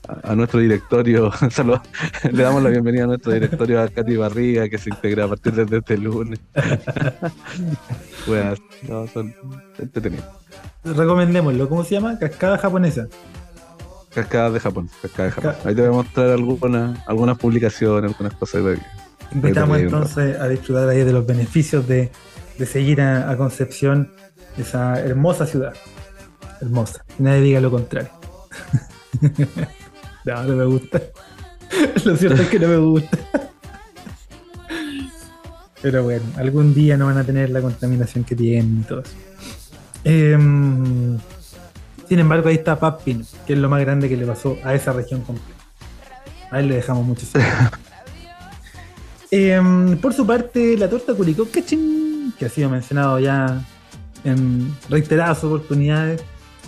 a 0.08 0.36
nuestro 0.36 0.60
directorio, 0.60 1.32
le 2.32 2.44
damos 2.44 2.64
la 2.64 2.70
bienvenida 2.70 3.04
a 3.04 3.08
nuestro 3.08 3.34
directorio 3.34 3.82
a 3.82 3.88
Katy 3.88 4.16
Barriga, 4.18 4.70
que 4.70 4.78
se 4.78 4.90
integra 4.90 5.26
a 5.26 5.28
partir 5.28 5.54
de 5.54 5.78
este 5.78 5.98
lunes. 5.98 6.40
bueno, 8.28 8.56
no, 8.88 9.08
son 9.08 9.34
entretenidos. 9.78 10.26
Recomendémoslo, 10.84 11.70
¿cómo 11.70 11.84
se 11.84 11.96
llama? 11.96 12.18
Cascada 12.18 12.58
japonesa. 12.58 13.08
Cascada 14.14 14.52
de 14.52 14.60
Japón, 14.60 14.90
Cascada 15.02 15.30
de 15.30 15.32
Japón. 15.32 15.56
Ahí 15.64 15.76
te 15.76 15.82
voy 15.82 15.90
a 15.90 15.94
mostrar 15.94 16.30
algunas, 16.32 17.08
algunas 17.08 17.38
publicaciones, 17.38 18.12
algunas 18.12 18.34
cosas 18.34 18.64
de 18.66 18.80
Invitamos 19.34 19.80
entonces 19.80 20.38
a 20.38 20.50
disfrutar 20.50 20.90
ahí 20.90 21.06
de 21.06 21.14
los 21.14 21.26
beneficios 21.26 21.88
de, 21.88 22.12
de 22.58 22.66
seguir 22.66 23.00
a, 23.00 23.30
a, 23.32 23.38
Concepción, 23.38 24.12
esa 24.58 25.00
hermosa 25.00 25.46
ciudad. 25.46 25.74
Hermosa. 26.60 27.06
Nadie 27.18 27.42
diga 27.42 27.62
lo 27.62 27.72
contrario. 27.72 28.10
No, 30.26 30.44
no 30.44 30.56
me 30.56 30.66
gusta. 30.66 31.02
Lo 32.06 32.16
cierto 32.16 32.42
es 32.42 32.50
que 32.50 32.60
no 32.60 32.68
me 32.68 32.78
gusta. 32.78 33.18
Pero 35.82 36.04
bueno, 36.04 36.24
algún 36.38 36.74
día 36.74 36.96
no 36.96 37.08
van 37.08 37.18
a 37.18 37.24
tener 37.24 37.50
la 37.50 37.62
contaminación 37.62 38.24
que 38.24 38.36
tienen 38.36 38.82
y 38.82 38.84
todo 38.84 39.02
eso. 39.02 39.16
Em, 40.04 41.18
sin 42.08 42.20
embargo, 42.20 42.50
ahí 42.50 42.56
está 42.56 42.80
Papin, 42.80 43.26
que 43.48 43.54
es 43.54 43.60
lo 43.60 43.70
más 43.70 43.82
grande 43.82 44.08
que 44.08 44.18
le 44.18 44.26
pasó 44.26 44.58
a 44.64 44.76
esa 44.76 44.94
región 44.94 45.22
completa. 45.22 45.64
A 46.52 46.60
él 46.60 46.68
le 46.68 46.76
dejamos 46.76 47.06
mucho 47.06 47.26
eh, 49.32 49.62
Por 50.02 50.14
su 50.14 50.28
parte, 50.28 50.78
la 50.78 50.90
torta 50.90 51.14
Curicó, 51.14 51.48
que 51.50 52.46
ha 52.46 52.50
sido 52.50 52.70
mencionado 52.70 53.20
ya 53.20 53.66
en 54.24 54.76
reiteradas 54.90 55.44
oportunidades, 55.44 56.22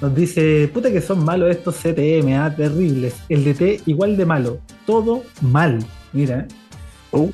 nos 0.03 0.13
dice, 0.15 0.69
puta 0.73 0.91
que 0.91 0.99
son 0.99 1.23
malos 1.23 1.49
estos 1.49 1.75
CTM, 1.77 2.33
ah, 2.35 2.53
terribles. 2.53 3.15
El 3.29 3.45
DT 3.45 3.83
igual 3.85 4.17
de 4.17 4.25
malo. 4.25 4.59
Todo 4.85 5.23
mal. 5.41 5.79
Mira. 6.11 6.45
Uh. 7.11 7.31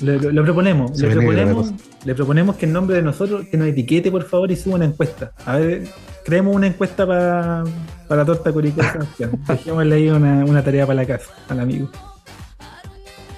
Lo, 0.00 0.18
lo- 0.18 0.32
lo 0.32 0.44
proponemos. 0.44 1.00
Le 1.00 1.08
proponemos, 1.08 1.72
le 2.04 2.14
proponemos 2.14 2.56
que 2.56 2.66
en 2.66 2.72
nombre 2.74 2.96
de 2.96 3.02
nosotros, 3.02 3.46
que 3.50 3.56
nos 3.56 3.68
etiquete 3.68 4.10
por 4.10 4.24
favor 4.24 4.50
y 4.50 4.56
suba 4.56 4.74
una 4.76 4.84
encuesta. 4.84 5.32
A 5.46 5.56
ver, 5.56 5.84
creemos 6.26 6.54
una 6.54 6.66
encuesta 6.66 7.06
para 7.06 7.64
para 8.06 8.26
Torta 8.26 8.52
Sebastián. 8.52 9.30
Dejémosle 9.48 9.94
ahí 9.94 10.08
una, 10.10 10.44
una 10.44 10.62
tarea 10.62 10.86
para 10.86 10.96
la 10.96 11.06
casa, 11.06 11.30
al 11.48 11.60
amigo. 11.60 11.90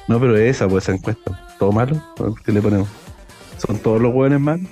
No, 0.09 0.19
pero 0.19 0.37
esa, 0.37 0.69
pues, 0.69 0.85
esa 0.85 0.93
encuesta. 0.97 1.41
¿Todo 1.59 1.71
malo? 1.71 2.03
¿Qué 2.45 2.51
le 2.51 2.61
ponemos? 2.61 2.89
¿Son 3.65 3.79
todos 3.79 4.03
los 4.03 4.13
hueones 4.13 4.41
malos? 4.41 4.67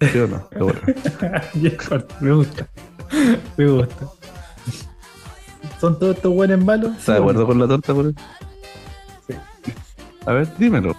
¿Sí 0.00 0.18
o 0.18 0.26
no? 0.26 0.48
Qué 0.50 0.58
bueno. 0.58 0.80
Me 2.20 2.32
gusta. 2.32 2.68
Me 3.56 3.66
gusta. 3.66 4.06
¿Son 5.80 5.98
todos 5.98 6.16
estos 6.16 6.32
buenos 6.32 6.64
malos? 6.64 6.90
¿Estás 6.92 7.16
de 7.16 7.20
acuerdo 7.20 7.46
con 7.46 7.58
la 7.58 7.68
torta, 7.68 7.94
por 7.94 8.06
eso? 8.06 8.14
Sí. 9.26 9.34
A 10.26 10.32
ver, 10.32 10.56
dímelo. 10.56 10.94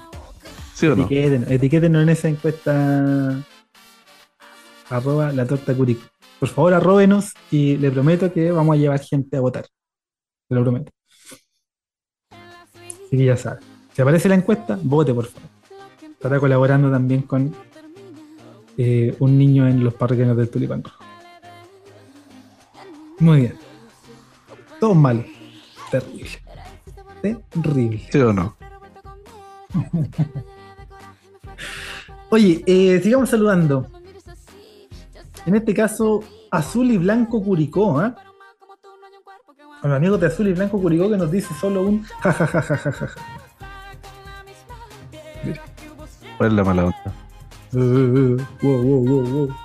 ¿Sí 0.73 0.87
o 0.87 0.95
no? 0.95 1.07
Etiquétenos, 1.09 2.03
en 2.03 2.09
esa 2.09 2.27
encuesta 2.29 3.43
arroba 4.89 5.31
la 5.31 5.45
torta 5.45 5.75
curico. 5.75 6.03
Por 6.39 6.49
favor, 6.49 6.73
arróbenos 6.73 7.33
y 7.51 7.77
le 7.77 7.91
prometo 7.91 8.31
que 8.31 8.51
vamos 8.51 8.75
a 8.75 8.77
llevar 8.77 8.99
gente 8.99 9.37
a 9.37 9.41
votar. 9.41 9.65
Te 10.47 10.55
lo 10.55 10.61
prometo. 10.61 10.91
Así 12.29 13.17
que 13.17 13.25
ya 13.25 13.37
sabe. 13.37 13.61
Si 13.93 14.01
aparece 14.01 14.29
la 14.29 14.35
encuesta, 14.35 14.77
vote, 14.81 15.13
por 15.13 15.25
favor. 15.25 15.49
Estará 16.03 16.39
colaborando 16.39 16.91
también 16.91 17.23
con 17.23 17.55
eh, 18.77 19.15
un 19.19 19.37
niño 19.37 19.67
en 19.67 19.83
los 19.83 19.93
parroquianos 19.95 20.37
del 20.37 20.49
Tulipán 20.49 20.83
Rojo. 20.83 21.03
Muy 23.19 23.41
bien. 23.41 23.55
Todos 24.79 24.95
malos. 24.95 25.25
Terrible. 25.89 26.29
Terrible. 27.49 28.07
¿Sí 28.11 28.19
o 28.19 28.31
no? 28.31 28.55
Oye, 32.29 32.63
eh, 32.67 32.99
sigamos 33.01 33.29
saludando. 33.29 33.87
En 35.45 35.55
este 35.55 35.73
caso, 35.73 36.23
Azul 36.51 36.91
y 36.91 36.97
Blanco 36.97 37.41
Curicó, 37.41 37.99
¿ah? 37.99 38.15
A 39.81 39.87
los 39.87 39.97
amigos 39.97 40.19
de 40.19 40.27
Azul 40.27 40.47
y 40.47 40.53
Blanco 40.53 40.79
Curicó 40.79 41.09
que 41.09 41.17
nos 41.17 41.31
dice 41.31 41.53
solo 41.59 41.83
un 41.83 42.03
jajajajajaja. 42.03 43.09
¿Cuál 46.37 46.49
es 46.49 46.55
la 46.55 46.63
mala 46.63 46.85
onda? 46.85 47.26
Uh, 47.73 47.79
uh, 47.79 48.37
wow, 48.61 48.81
wow, 48.81 49.03
wow, 49.03 49.23
wow. 49.23 49.55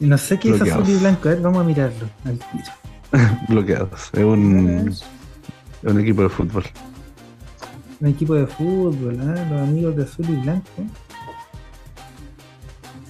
Y 0.00 0.06
no 0.06 0.18
sé 0.18 0.38
qué 0.38 0.50
es. 0.50 0.62
Azul 0.62 0.88
y 0.88 0.96
Blanco, 0.96 1.28
a 1.28 1.32
ver, 1.32 1.40
vamos 1.40 1.60
a 1.60 1.64
mirarlo 1.64 2.08
al 2.24 2.38
tiro. 2.38 2.64
Bloqueados. 3.48 4.10
Es 4.12 4.24
un, 4.24 4.88
es 4.88 5.04
un 5.82 6.00
equipo 6.00 6.22
de 6.22 6.28
fútbol. 6.28 6.64
Un 8.00 8.08
equipo 8.08 8.34
de 8.34 8.46
fútbol, 8.46 9.18
¿ah? 9.20 9.46
los 9.50 9.62
amigos 9.62 9.96
de 9.96 10.02
Azul 10.02 10.26
y 10.28 10.36
Blanco. 10.42 10.68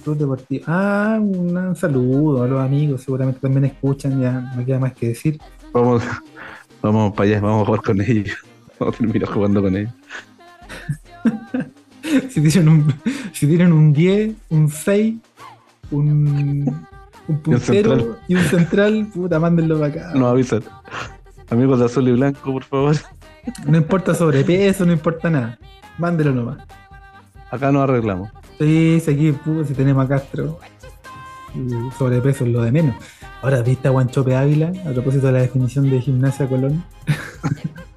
Club 0.03 0.17
Deportivo. 0.17 0.63
Ah, 0.67 1.17
un, 1.19 1.57
un 1.57 1.75
saludo 1.75 2.43
a 2.43 2.47
los 2.47 2.61
amigos, 2.61 3.01
seguramente 3.01 3.39
también 3.39 3.65
escuchan, 3.65 4.21
ya 4.21 4.53
no 4.55 4.63
queda 4.63 4.77
más 4.77 4.93
que 4.93 5.07
decir. 5.07 5.39
Vamos, 5.73 6.03
vamos 6.81 7.13
para 7.13 7.27
allá, 7.27 7.41
vamos 7.41 7.63
a 7.63 7.65
jugar 7.65 7.81
con 7.81 8.01
ellos. 8.01 8.37
Vamos 8.77 8.95
a 8.95 8.97
terminar 8.97 9.29
jugando 9.29 9.61
con 9.61 9.77
ellos. 9.77 9.93
Si 12.29 12.39
tienen 12.39 12.69
un, 12.69 12.93
si 13.33 13.47
tienen 13.47 13.73
un 13.73 13.91
10, 13.91 14.35
un 14.49 14.69
6, 14.69 15.15
un, 15.91 16.85
un 17.27 17.39
puntero 17.39 18.17
y 18.27 18.35
un 18.35 18.43
central, 18.43 19.07
puta, 19.13 19.39
mándenlo 19.39 19.79
para 19.79 19.91
acá. 19.91 20.11
Nos 20.13 20.31
avisan. 20.31 20.63
Amigos 21.49 21.79
de 21.79 21.85
azul 21.85 22.07
y 22.07 22.11
blanco, 22.11 22.51
por 22.51 22.63
favor. 22.63 22.95
No 23.67 23.77
importa 23.77 24.13
sobrepeso, 24.13 24.85
no 24.85 24.93
importa 24.93 25.29
nada. 25.29 25.59
Mándelo 25.97 26.31
nomás. 26.31 26.59
Acá 27.49 27.71
nos 27.71 27.83
arreglamos. 27.83 28.29
Sí, 28.59 29.01
sí, 29.03 29.11
aquí, 29.11 29.31
puta, 29.31 29.67
si 29.67 29.73
tenemos 29.73 30.05
a 30.05 30.07
Castro. 30.07 30.59
Sobrepeso 31.97 32.45
es 32.45 32.51
lo 32.51 32.61
de 32.61 32.71
menos. 32.71 32.95
Ahora, 33.41 33.61
¿viste 33.61 33.87
a 33.87 33.91
Guanchope 33.91 34.35
Ávila? 34.35 34.73
A 34.87 34.91
propósito 34.91 35.27
de 35.27 35.33
la 35.33 35.41
definición 35.41 35.89
de 35.89 36.01
gimnasia 36.01 36.47
Colón. 36.47 36.83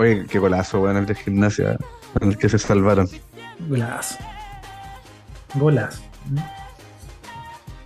Oye, 0.00 0.24
qué 0.30 0.38
golazo, 0.38 0.80
weón, 0.80 0.96
el 0.96 1.04
de 1.04 1.14
gimnasia 1.14 1.76
en 2.22 2.28
el 2.30 2.38
que 2.38 2.48
se 2.48 2.58
salvaron. 2.58 3.06
Golazo. 3.68 4.16
Golazo. 5.56 6.00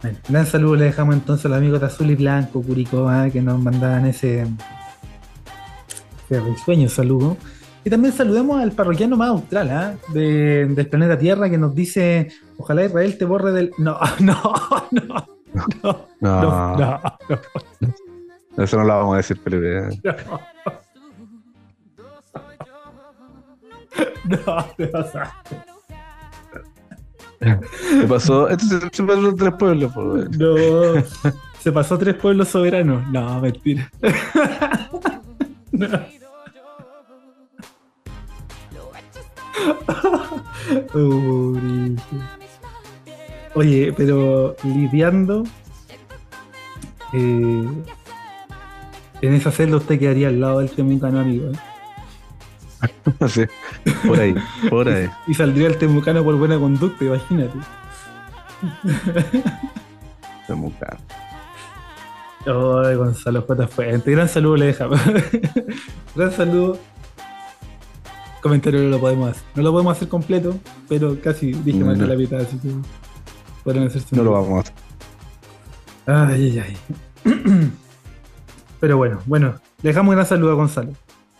Bueno, 0.01 0.19
gran 0.29 0.47
saludo 0.47 0.77
le 0.77 0.85
dejamos 0.85 1.17
entonces 1.17 1.47
a 1.47 1.49
los 1.49 1.59
amigos 1.59 1.81
de 1.81 1.87
Azul 1.87 2.09
y 2.11 2.15
Blanco, 2.15 2.63
Curicó, 2.63 3.09
ah, 3.09 3.29
que 3.33 3.43
nos 3.43 3.59
mandaban 3.61 4.07
ese, 4.07 4.47
ese 6.31 6.41
risueño 6.41 6.89
saludo. 6.89 7.37
Y 7.85 7.91
también 7.91 8.15
saludemos 8.15 8.63
al 8.63 8.71
parroquiano 8.71 9.17
más 9.17 9.31
austral 9.31 9.71
ah, 9.71 9.95
de- 10.13 10.67
del 10.71 10.87
planeta 10.87 11.19
Tierra 11.19 11.51
que 11.51 11.59
nos 11.59 11.75
dice, 11.75 12.29
ojalá 12.59 12.85
Israel 12.85 13.19
te 13.19 13.25
borre 13.25 13.51
del... 13.51 13.73
No, 13.79 13.99
no, 14.21 14.41
no, 14.93 15.03
no, 15.03 15.27
No, 15.83 16.07
no, 16.21 16.77
no, 16.79 17.01
no. 18.57 18.65
eso 18.65 18.77
no 18.77 18.85
lo 18.85 18.97
vamos 18.99 19.15
a 19.15 19.17
decir, 19.17 19.41
pero 19.43 19.89
No, 24.25 24.65
te 24.77 24.87
pasaste. 24.87 25.57
se 27.41 28.07
pasó. 28.07 28.49
Esto 28.49 28.65
se, 28.67 28.91
se 28.91 29.03
pasó 29.03 29.35
tres 29.35 29.53
pueblos, 29.59 29.97
weón. 29.97 30.31
No. 30.39 31.03
Se 31.61 31.73
pasó 31.73 31.99
tres 31.99 32.15
pueblos 32.15 32.49
soberanos. 32.49 33.07
No, 33.11 33.41
mentira. 33.41 33.91
No. 35.73 35.89
Oh. 40.95 41.53
Oye, 43.55 43.93
pero 43.97 44.57
lidiando 44.65 45.45
eh, 47.13 47.69
en 49.21 49.35
esa 49.35 49.53
celda 49.53 49.77
usted 49.77 49.99
quedaría 49.99 50.29
al 50.29 50.41
lado 50.41 50.59
del 50.59 50.71
temucano 50.71 51.21
amigo 51.21 51.51
¿eh? 51.51 51.59
Por 54.07 54.21
ahí, 54.21 54.35
por 54.71 54.89
ahí. 54.89 55.09
y 55.27 55.35
saldría 55.35 55.67
el 55.69 55.77
temucano 55.79 56.23
por 56.25 56.37
buena 56.37 56.59
conducta, 56.59 57.05
imagínate. 57.05 57.59
Se 60.47 60.55
muca. 60.55 60.97
Ay, 62.47 62.95
Gonzalo 62.97 63.43
J. 63.43 63.67
Fuente. 63.69 64.11
Gran 64.11 64.29
saludo 64.29 64.57
le 64.57 64.67
dejamos. 64.67 65.01
Gran 66.15 66.33
saludo. 66.33 66.79
Comentario 68.43 68.81
no 68.83 68.91
lo 68.91 69.01
podemos 69.01 69.31
hacer. 69.31 69.43
No 69.55 69.63
lo 69.63 69.73
podemos 69.73 69.97
hacer 69.97 70.09
completo, 70.09 70.59
pero 70.89 71.17
casi 71.23 71.53
dije 71.53 71.83
más 71.83 71.99
de 71.99 72.05
No. 72.05 72.13
la 72.13 72.17
mitad, 72.19 72.41
así 72.41 72.59
que 72.59 72.69
podrán 73.65 73.87
hacerse 73.87 74.15
No 74.15 74.21
un- 74.23 74.27
lo 74.27 74.33
vamos 74.33 74.59
a 74.59 74.61
hacer. 74.61 74.75
Ay, 76.07 76.59
ay, 76.61 76.77
ay. 77.25 77.71
Pero 78.81 78.99
bueno, 78.99 79.21
bueno, 79.25 79.55
le 79.81 79.89
dejamos 79.89 80.11
un 80.11 80.17
gran 80.17 80.27
saludo 80.29 80.53
a 80.53 80.55
Gonzalo. 80.57 80.93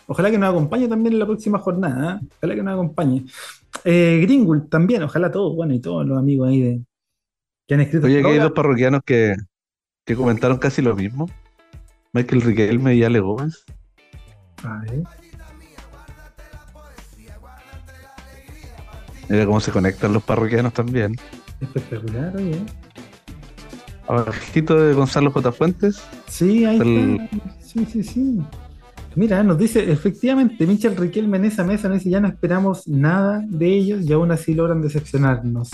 Ojalá 0.07 0.29
que 0.31 0.37
nos 0.37 0.49
acompañe 0.49 0.87
también 0.87 1.13
en 1.13 1.19
la 1.19 1.25
próxima 1.25 1.59
jornada. 1.59 2.19
¿eh? 2.21 2.27
Ojalá 2.37 2.55
que 2.55 2.63
nos 2.63 2.73
acompañe. 2.73 3.25
Eh, 3.83 4.19
Greenwood 4.23 4.63
también, 4.69 5.03
ojalá 5.03 5.31
todos, 5.31 5.55
bueno, 5.55 5.73
y 5.73 5.79
todos 5.79 6.05
los 6.05 6.17
amigos 6.17 6.49
ahí 6.49 6.61
de, 6.61 6.81
que 7.67 7.73
han 7.73 7.81
escrito. 7.81 8.05
Oye, 8.07 8.19
aquí 8.19 8.27
hay 8.29 8.39
dos 8.39 8.51
parroquianos 8.51 9.01
que, 9.05 9.35
que 10.05 10.15
comentaron 10.15 10.57
casi 10.57 10.81
lo 10.81 10.95
mismo. 10.95 11.29
Michael 12.13 12.41
Riquelme 12.41 12.95
y 12.95 13.03
Ale 13.03 13.19
Gómez. 13.19 13.65
A 14.63 14.79
ver. 14.79 15.03
Mira 19.27 19.45
cómo 19.45 19.59
se 19.59 19.71
conectan 19.71 20.13
los 20.13 20.23
parroquianos 20.23 20.73
también. 20.73 21.15
Espectacular, 21.59 22.35
oye. 22.37 22.61
Abajito 24.07 24.79
de 24.79 24.93
Gonzalo 24.93 25.31
J. 25.31 25.51
Fuentes. 25.51 26.01
Sí, 26.27 26.63
ahí 26.63 26.77
El- 26.79 27.19
está. 27.21 27.59
Sí, 27.59 27.85
sí, 27.85 28.03
sí. 28.03 28.39
Mira, 29.15 29.43
nos 29.43 29.57
dice, 29.57 29.91
efectivamente, 29.91 30.67
Michel 30.67 30.97
Riquelme 30.97 31.37
en 31.37 31.45
esa 31.45 31.63
mesa 31.63 31.87
nos 31.87 31.99
dice, 31.99 32.09
ya 32.09 32.19
no 32.19 32.27
esperamos 32.27 32.85
nada 32.87 33.41
de 33.47 33.67
ellos 33.67 34.05
y 34.05 34.11
aún 34.11 34.31
así 34.31 34.53
logran 34.53 34.81
decepcionarnos. 34.81 35.71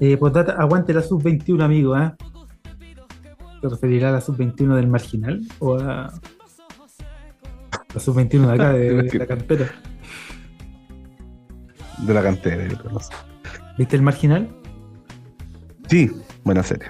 Eh, 0.00 0.16
postdata, 0.16 0.52
aguante 0.52 0.94
la 0.94 1.02
sub-21, 1.02 1.62
amigo, 1.62 1.94
¿ah? 1.94 2.16
¿Se 3.60 3.68
referirá 3.68 4.08
a 4.08 4.12
la 4.12 4.20
sub-21 4.22 4.76
del 4.76 4.86
marginal 4.86 5.42
o 5.58 5.74
a 5.74 6.10
la 7.94 8.00
sub-21 8.00 8.46
de 8.46 8.52
acá, 8.52 8.72
de, 8.72 9.02
de 9.02 9.18
la 9.18 9.26
cantera? 9.26 9.70
De 11.98 12.14
la 12.14 12.22
cantera. 12.22 12.66
yo 12.66 12.78
creo. 12.78 12.98
¿Viste 13.76 13.96
el 13.96 14.02
marginal? 14.02 14.48
Sí, 15.90 16.10
buena 16.44 16.62
serie. 16.62 16.88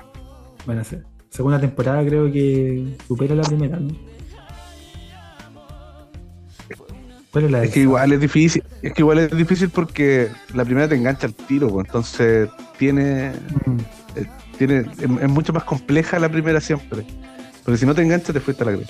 Bueno, 0.66 0.84
sí. 0.84 0.98
segunda 1.30 1.58
temporada 1.58 2.04
creo 2.04 2.30
que 2.30 2.96
supera 3.08 3.34
la 3.34 3.42
primera, 3.42 3.78
¿no? 3.80 4.17
¿Cuál 7.30 7.44
es 7.44 7.50
la 7.50 7.58
Es 7.58 7.62
del 7.64 7.72
que 7.72 7.80
igual 7.80 8.12
es 8.12 8.20
difícil, 8.20 8.62
es 8.82 8.92
que 8.92 9.02
igual 9.02 9.18
es 9.18 9.36
difícil 9.36 9.70
porque 9.70 10.28
la 10.54 10.64
primera 10.64 10.88
te 10.88 10.94
engancha 10.94 11.26
al 11.26 11.34
tiro, 11.34 11.68
pues, 11.68 11.86
entonces 11.86 12.48
tiene, 12.78 13.32
Mm, 13.66 13.78
tiene, 14.56 14.78
es, 14.78 14.86
es 14.98 15.28
mucho 15.28 15.52
más 15.52 15.64
compleja 15.64 16.18
la 16.18 16.28
primera 16.28 16.60
siempre. 16.60 17.04
Porque 17.64 17.78
si 17.78 17.86
no 17.86 17.94
te 17.94 18.02
engancha 18.02 18.32
te 18.32 18.40
fuiste 18.40 18.62
a 18.62 18.66
la 18.66 18.72
cruz. 18.72 18.88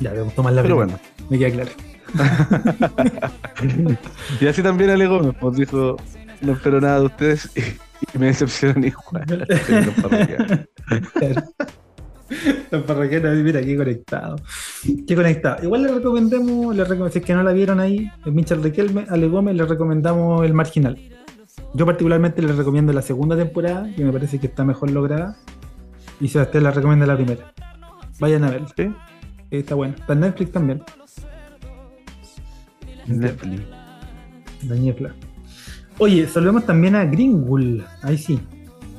Ya, 0.00 0.12
debemos 0.12 0.34
tomar 0.34 0.52
la 0.52 0.62
Pero 0.62 0.76
primera. 0.76 0.98
bueno. 0.98 1.28
Me 1.30 1.38
queda 1.38 1.50
claro. 1.50 1.70
Y 4.40 4.46
así 4.46 4.62
también 4.62 4.90
Ale 4.90 5.06
Gómez 5.06 5.34
pues, 5.40 5.56
dijo, 5.56 5.96
no 6.40 6.52
espero 6.52 6.80
nada 6.80 7.00
de 7.00 7.06
ustedes 7.06 7.50
y, 8.14 8.18
me 8.18 8.26
decepcionan 8.26 8.84
igual. 8.84 9.46
Los 12.70 12.82
parroquianos. 12.82 13.36
Mira, 13.38 13.60
qué 13.62 13.76
conectado. 13.76 14.36
Qué 15.06 15.14
conectado. 15.14 15.62
Igual 15.64 15.82
le 15.82 15.88
recomendemos, 15.94 16.74
le 16.76 16.84
recom- 16.84 17.10
si 17.10 17.18
es 17.20 17.24
que 17.24 17.34
no 17.34 17.42
la 17.42 17.52
vieron 17.52 17.80
ahí, 17.80 18.10
el 18.24 18.32
Michel 18.32 18.62
Riquelme, 18.62 19.06
Ale 19.08 19.28
Gómez, 19.28 19.54
le 19.56 19.64
recomendamos 19.64 20.44
el 20.44 20.52
marginal. 20.54 20.98
Yo 21.74 21.84
particularmente 21.86 22.42
le 22.42 22.52
recomiendo 22.52 22.92
la 22.92 23.02
segunda 23.02 23.36
temporada, 23.36 23.90
que 23.94 24.04
me 24.04 24.12
parece 24.12 24.38
que 24.38 24.46
está 24.46 24.64
mejor 24.64 24.90
lograda. 24.90 25.36
Y 26.20 26.28
Sebastián 26.28 26.64
la 26.64 26.70
recomienda 26.72 27.06
la 27.06 27.16
primera. 27.16 27.52
Vayan 28.20 28.44
a 28.44 28.50
verla. 28.50 28.68
¿Sí? 28.76 28.90
Está 29.50 29.74
bueno. 29.74 29.94
Está 29.98 30.12
en 30.14 30.20
Netflix 30.20 30.52
también. 30.52 30.82
Netflix. 33.06 33.62
La 34.66 34.74
niebla. 34.74 35.14
Oye, 35.98 36.26
saludamos 36.28 36.66
también 36.66 36.94
a 36.96 37.04
Greenwood. 37.04 37.82
Ahí 38.02 38.18
sí. 38.18 38.38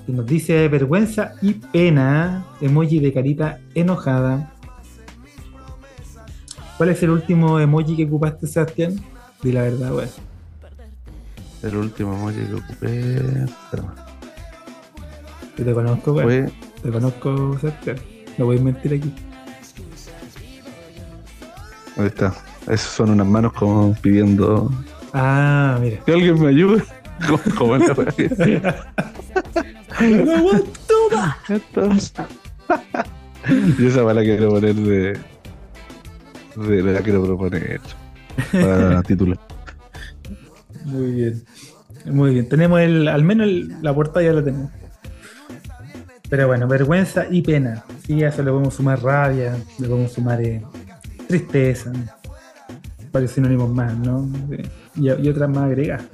Que 0.09 0.15
nos 0.15 0.25
dice 0.25 0.67
vergüenza 0.69 1.33
y 1.39 1.53
pena. 1.53 2.43
Emoji 2.61 2.99
de 2.99 3.13
carita 3.13 3.59
enojada. 3.75 4.51
¿Cuál 6.77 6.89
es 6.89 7.03
el 7.03 7.11
último 7.11 7.59
emoji 7.59 7.95
que 7.95 8.05
ocupaste, 8.05 8.47
Sebastián? 8.47 8.95
Di 9.43 9.51
la 9.51 9.61
verdad, 9.61 9.93
weón. 9.93 10.09
El 11.61 11.75
último 11.75 12.13
emoji 12.15 12.37
que 12.37 12.53
ocupé 12.55 13.45
Yo 15.55 15.63
te 15.65 15.73
conozco, 15.75 16.13
weón. 16.13 16.51
Te 16.81 16.89
conozco, 16.89 17.59
Sebastián. 17.59 17.97
No 18.39 18.45
voy 18.45 18.57
a 18.57 18.61
mentir 18.61 18.95
aquí. 18.95 19.13
Ahí 21.97 22.07
está. 22.07 22.33
Esos 22.63 22.93
son 22.93 23.11
unas 23.11 23.27
manos 23.27 23.53
como 23.53 23.93
pidiendo 24.01 24.71
Ah, 25.13 25.77
mira. 25.79 25.99
que 26.03 26.13
alguien 26.13 26.41
me 26.41 26.47
ayude. 26.47 26.83
Como, 27.27 27.39
como 27.57 27.75
en 27.75 27.81
la 27.85 28.85
¡No 30.01 30.35
aguanto 30.35 30.93
más! 31.13 32.13
Y 33.77 33.87
esa 33.87 34.13
quiero 34.13 34.49
poner 34.49 34.75
de. 34.75 35.19
de 36.55 36.93
la 36.93 37.01
quiero 37.01 37.23
proponer. 37.23 37.81
Para 38.51 39.01
título. 39.03 39.37
Muy 40.85 41.11
bien. 41.11 41.43
Muy 42.05 42.33
bien. 42.33 42.49
Tenemos 42.49 42.79
el, 42.81 43.07
al 43.07 43.23
menos 43.23 43.47
la 43.81 43.93
portada 43.93 44.25
ya 44.25 44.33
la 44.33 44.43
tenemos. 44.43 44.71
Pero 46.29 46.47
bueno, 46.47 46.67
vergüenza 46.67 47.25
y 47.29 47.41
pena. 47.41 47.83
Sí, 48.05 48.23
a 48.23 48.29
eso 48.29 48.43
le 48.43 48.51
podemos 48.51 48.73
sumar 48.75 49.01
rabia, 49.01 49.57
le 49.79 49.87
podemos 49.87 50.11
sumar 50.11 50.41
eh, 50.41 50.63
tristeza, 51.27 51.91
varios 53.11 53.31
sinónimos 53.31 53.73
más, 53.73 53.97
¿no? 53.97 54.29
Y, 54.95 55.09
y 55.09 55.29
otras 55.29 55.49
más 55.49 55.65
agregadas. 55.65 56.05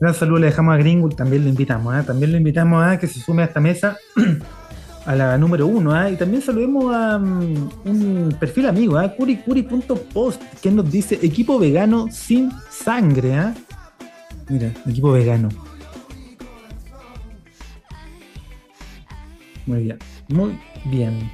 Gran 0.00 0.14
saludo 0.14 0.40
le 0.40 0.46
dejamos 0.46 0.74
a 0.74 0.78
Greenwood, 0.78 1.14
también 1.14 1.44
lo 1.44 1.48
invitamos, 1.48 1.94
¿ah? 1.94 2.02
También 2.02 2.32
lo 2.32 2.38
invitamos 2.38 2.84
a 2.84 2.98
que 2.98 3.06
se 3.06 3.18
sume 3.20 3.42
a 3.42 3.46
esta 3.46 3.60
mesa, 3.60 3.96
a 5.06 5.14
la 5.16 5.38
número 5.38 5.66
uno, 5.66 5.92
¿ah? 5.94 6.10
Y 6.10 6.16
también 6.16 6.42
saludemos 6.42 6.94
a 6.94 7.18
mm, 7.18 7.70
un 7.86 8.36
perfil 8.38 8.66
amigo, 8.66 8.98
¿ah? 8.98 9.08
curicuri.post, 9.16 10.42
que 10.60 10.70
nos 10.70 10.90
dice 10.90 11.18
equipo 11.22 11.58
vegano 11.58 12.08
sin 12.10 12.50
sangre, 12.70 13.36
¿ah? 13.36 13.54
Mira, 14.48 14.70
equipo 14.86 15.12
vegano. 15.12 15.48
Muy 19.64 19.82
bien, 19.82 19.98
muy 20.28 20.58
bien. 20.84 21.30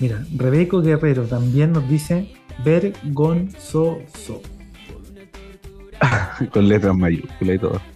Mira, 0.00 0.24
Rebeco 0.36 0.82
Guerrero 0.82 1.24
también 1.24 1.72
nos 1.72 1.88
dice 1.88 2.32
vergonzoso. 2.64 4.42
Con 6.52 6.68
letras 6.68 6.96
mayúsculas 6.96 7.56
y 7.56 7.58
todo. 7.58 7.89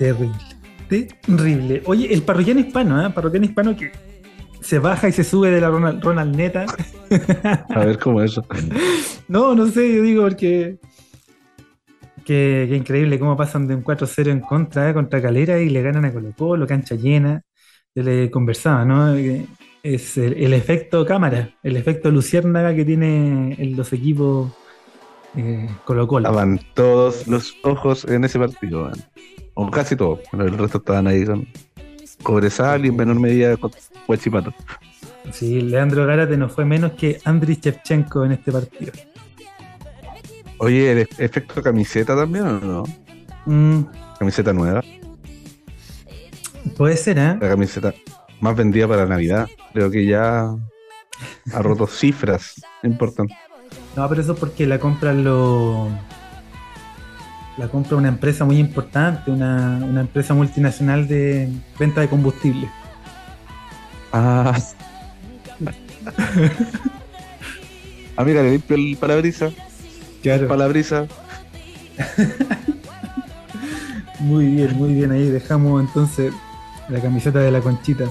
Terrible. 0.00 0.32
Terrible. 0.88 1.82
Oye, 1.84 2.12
el 2.12 2.22
parroquiano 2.22 2.60
hispano, 2.60 3.06
¿eh? 3.06 3.10
Parroquiano 3.10 3.44
hispano 3.44 3.76
que 3.76 3.92
se 4.62 4.78
baja 4.78 5.08
y 5.08 5.12
se 5.12 5.22
sube 5.22 5.50
de 5.50 5.60
la 5.60 5.68
Ronald, 5.68 6.02
Ronald 6.02 6.34
Neta. 6.34 6.64
A 7.68 7.84
ver 7.84 7.98
cómo 7.98 8.22
es 8.22 8.32
eso. 8.32 8.44
No, 9.28 9.54
no 9.54 9.66
sé, 9.68 9.94
yo 9.94 10.02
digo 10.02 10.22
porque. 10.22 10.78
Que, 12.24 12.66
que 12.68 12.76
increíble 12.76 13.18
cómo 13.18 13.36
pasan 13.36 13.66
de 13.68 13.74
un 13.74 13.84
4-0 13.84 14.30
en 14.30 14.40
contra, 14.40 14.88
¿eh? 14.88 14.94
contra 14.94 15.20
Calera 15.20 15.60
y 15.60 15.68
le 15.68 15.82
ganan 15.82 16.04
a 16.06 16.12
Colo 16.12 16.32
Colo, 16.36 16.66
cancha 16.66 16.94
llena. 16.94 17.42
Yo 17.94 18.02
le 18.02 18.30
conversaba, 18.30 18.84
¿no? 18.84 19.14
Es 19.82 20.16
el, 20.16 20.32
el 20.32 20.54
efecto 20.54 21.04
cámara, 21.04 21.50
el 21.62 21.76
efecto 21.76 22.10
luciérnaga 22.10 22.74
que 22.74 22.84
tiene 22.84 23.54
en 23.58 23.76
los 23.76 23.92
equipos 23.92 24.50
eh, 25.36 25.68
Colo 25.84 26.08
Colo. 26.08 26.28
Estaban 26.28 26.60
todos 26.74 27.26
los 27.28 27.54
ojos 27.62 28.04
en 28.06 28.24
ese 28.24 28.38
partido, 28.38 28.84
man. 28.84 28.94
O 29.54 29.70
casi 29.70 29.96
todos. 29.96 30.20
Bueno, 30.32 30.46
el 30.46 30.58
resto 30.58 30.78
estaban 30.78 31.06
ahí 31.06 31.24
con 31.24 31.46
Cobresal 32.22 32.84
y 32.84 32.88
en 32.88 32.96
menor 32.96 33.18
medida 33.20 33.56
con 33.56 33.70
Huachipato. 34.08 34.52
Sí, 35.32 35.60
Leandro 35.60 36.06
Gárate 36.06 36.36
no 36.36 36.48
fue 36.48 36.64
menos 36.64 36.92
que 36.92 37.20
Andriy 37.24 37.58
Shevchenko 37.60 38.24
en 38.24 38.32
este 38.32 38.50
partido. 38.52 38.92
Oye, 40.58 40.92
¿el 40.92 40.98
e- 40.98 41.08
efecto 41.18 41.62
camiseta 41.62 42.16
también 42.16 42.44
o 42.46 42.60
no? 42.60 42.84
Mm, 43.46 43.84
Camiseta 44.18 44.52
nueva. 44.52 44.82
puede 46.76 46.96
ser, 46.96 47.18
¿eh? 47.18 47.38
La 47.40 47.48
camiseta 47.48 47.94
más 48.40 48.54
vendida 48.56 48.86
para 48.86 49.06
Navidad. 49.06 49.48
Creo 49.72 49.90
que 49.90 50.04
ya 50.06 50.50
ha 51.52 51.62
roto 51.62 51.86
cifras 51.88 52.60
importantes. 52.82 53.36
No, 53.96 54.08
pero 54.08 54.20
eso 54.20 54.32
es 54.34 54.38
porque 54.38 54.66
la 54.66 54.78
compran 54.78 55.24
lo. 55.24 55.88
La 57.56 57.68
compra 57.68 57.96
una 57.96 58.08
empresa 58.08 58.44
muy 58.44 58.58
importante, 58.58 59.30
una, 59.30 59.78
una 59.82 60.00
empresa 60.00 60.34
multinacional 60.34 61.06
de 61.06 61.48
venta 61.78 62.00
de 62.00 62.08
combustible. 62.08 62.68
Ah. 64.12 64.58
ah, 68.16 68.24
mira, 68.24 68.42
le 68.42 68.52
limpio 68.52 68.76
el 68.76 68.96
parabrisas. 68.96 69.52
Claro. 70.22 70.48
Palabrisa. 70.48 71.06
Muy 74.20 74.46
bien, 74.46 74.76
muy 74.76 74.92
bien. 74.92 75.10
Ahí 75.12 75.30
dejamos 75.30 75.80
entonces 75.80 76.32
la 76.88 77.00
camiseta 77.00 77.38
de 77.38 77.50
la 77.50 77.60
conchita. 77.60 78.04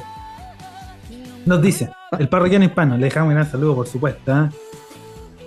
Nos 1.46 1.62
dice, 1.62 1.92
el 2.18 2.28
parroquiano 2.30 2.66
hispano, 2.66 2.98
le 2.98 3.06
dejamos 3.06 3.30
un 3.30 3.36
gran 3.36 3.50
saludo, 3.50 3.76
por 3.76 3.88
supuesto. 3.88 4.34
¿ah? 4.34 4.50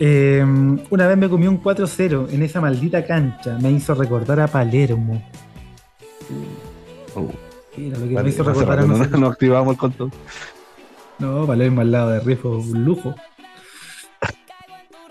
Eh, 0.04 0.44
una 0.90 1.06
vez 1.06 1.16
me 1.16 1.28
comí 1.28 1.46
un 1.46 1.62
4-0 1.62 2.32
en 2.32 2.42
esa 2.42 2.60
maldita 2.60 3.06
cancha. 3.06 3.56
Me 3.62 3.70
hizo 3.70 3.94
recordar 3.94 4.40
a 4.40 4.48
Palermo. 4.48 5.22
Oh, 7.14 7.30
Mira, 7.76 7.98
lo 7.98 8.08
que 8.08 8.14
vale, 8.14 8.24
me 8.24 8.30
hizo 8.30 8.42
hace 8.42 8.50
recordar 8.50 8.78
a 8.78 8.82
rato 8.82 8.88
no, 8.88 8.98
nosotros. 8.98 9.20
no 9.20 9.26
activamos 9.28 9.74
el 9.74 9.78
control. 9.78 10.10
No, 11.20 11.46
Palermo 11.46 11.82
al 11.82 11.92
lado 11.92 12.10
de 12.10 12.18
Rifo, 12.18 12.50
un 12.50 12.84
lujo. 12.84 13.14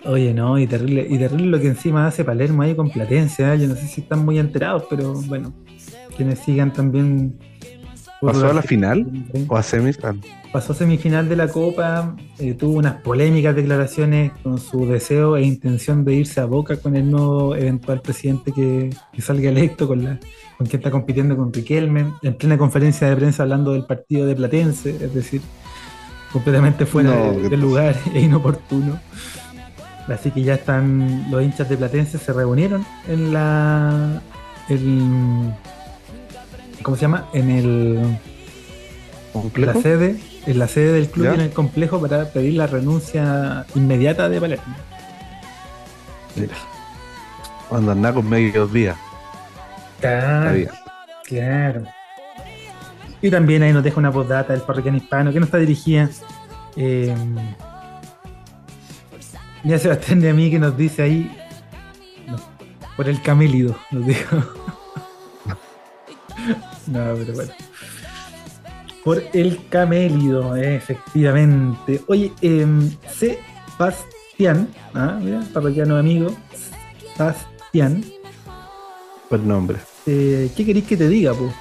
Oye, 0.03 0.33
no, 0.33 0.59
y 0.59 0.67
terrible, 0.67 1.07
y 1.09 1.17
terrible 1.17 1.45
lo 1.45 1.59
que 1.61 1.67
encima 1.67 2.05
hace 2.05 2.25
Palermo 2.25 2.63
ahí 2.63 2.75
con 2.75 2.89
Platense, 2.89 3.43
¿eh? 3.43 3.59
yo 3.59 3.67
no 3.69 3.75
sé 3.75 3.87
si 3.87 4.01
están 4.01 4.25
muy 4.25 4.39
enterados, 4.39 4.83
pero 4.89 5.13
bueno, 5.13 5.53
quienes 6.17 6.39
sigan 6.39 6.73
también. 6.73 7.39
¿Pasó 8.21 8.49
a 8.49 8.53
la 8.53 8.61
final 8.61 9.07
o 9.47 9.55
a 9.57 9.63
semis? 9.63 9.97
Ah, 10.03 10.13
Pasó 10.51 10.73
a 10.73 10.75
semifinal 10.75 11.27
de 11.29 11.35
la 11.35 11.47
Copa, 11.47 12.15
eh, 12.37 12.53
tuvo 12.53 12.77
unas 12.77 12.95
polémicas 13.01 13.55
declaraciones 13.55 14.31
con 14.43 14.59
su 14.59 14.85
deseo 14.85 15.37
e 15.37 15.43
intención 15.43 16.03
de 16.05 16.13
irse 16.15 16.39
a 16.41 16.45
Boca 16.45 16.75
con 16.77 16.95
el 16.95 17.09
nuevo 17.09 17.55
eventual 17.55 18.01
presidente 18.01 18.51
que, 18.51 18.89
que 19.13 19.21
salga 19.21 19.49
electo, 19.49 19.87
con, 19.87 20.03
la, 20.03 20.19
con 20.57 20.67
quien 20.67 20.79
está 20.81 20.91
compitiendo 20.91 21.35
con 21.37 21.51
Riquelme, 21.53 22.05
en 22.21 22.33
plena 22.35 22.57
conferencia 22.57 23.09
de 23.09 23.15
prensa 23.15 23.43
hablando 23.43 23.71
del 23.71 23.85
partido 23.85 24.25
de 24.27 24.35
Platense, 24.35 24.89
es 24.89 25.13
decir, 25.13 25.41
completamente 26.33 26.85
fuera 26.85 27.09
No, 27.15 27.31
de- 27.31 27.41
¿qué 27.43 27.49
del 27.49 27.61
lugar 27.61 27.95
e 28.13 28.19
inoportuno. 28.21 28.99
Así 30.07 30.31
que 30.31 30.43
ya 30.43 30.55
están 30.55 31.27
los 31.31 31.41
hinchas 31.41 31.69
de 31.69 31.77
Platense 31.77 32.17
se 32.17 32.33
reunieron 32.33 32.85
en 33.07 33.31
la 33.33 34.21
el, 34.67 35.53
¿cómo 36.83 36.95
se 36.97 37.01
llama? 37.03 37.27
En 37.33 37.49
el 37.49 37.95
la 38.01 38.19
¿Complejo? 39.33 39.81
sede, 39.81 40.19
en 40.45 40.59
la 40.59 40.67
sede 40.67 40.91
del 40.93 41.09
club 41.09 41.25
¿Ya? 41.25 41.31
y 41.31 41.35
en 41.35 41.41
el 41.41 41.51
complejo 41.51 41.99
para 42.01 42.25
pedir 42.31 42.55
la 42.55 42.67
renuncia 42.67 43.65
inmediata 43.75 44.27
de 44.29 44.39
Palermo. 44.41 44.75
Cuando 47.69 47.91
andaba 47.91 48.15
con 48.15 48.29
medios 48.29 48.71
días. 48.73 48.97
Claro, 49.99 50.49
Había. 50.49 50.71
claro. 51.25 51.83
Y 53.21 53.29
también 53.29 53.61
ahí 53.63 53.71
nos 53.71 53.83
deja 53.83 53.99
una 53.99 54.11
postdata 54.11 54.53
del 54.53 54.63
parroquiano 54.63 54.97
hispano 54.97 55.31
que 55.31 55.39
no 55.39 55.45
está 55.45 55.59
dirigida 55.59 56.09
eh, 56.75 57.13
Mira 59.63 59.77
Sebastián 59.77 60.21
de 60.21 60.31
a 60.31 60.33
mí 60.33 60.49
que 60.49 60.57
nos 60.57 60.75
dice 60.75 61.03
ahí. 61.03 61.31
no, 62.27 62.37
por 62.97 63.07
el 63.07 63.21
camélido, 63.21 63.77
nos 63.91 64.05
dijo. 64.07 64.37
No, 66.87 67.15
pero 67.15 67.33
bueno. 67.33 67.51
Por 69.03 69.23
el 69.33 69.67
camélido, 69.69 70.55
eh, 70.55 70.75
efectivamente. 70.75 72.01
Oye, 72.07 72.31
eh, 72.41 72.67
Sebastián, 73.09 74.69
ah, 74.93 75.17
mira, 75.19 75.41
parroquiano 75.53 75.97
amigo. 75.97 76.35
Sebastián. 77.17 78.03
Buen 79.29 79.47
nombre. 79.47 79.77
Eh, 80.05 80.51
¿Qué 80.55 80.65
queréis 80.65 80.85
que 80.85 80.97
te 80.97 81.07
diga, 81.07 81.33
po? 81.33 81.51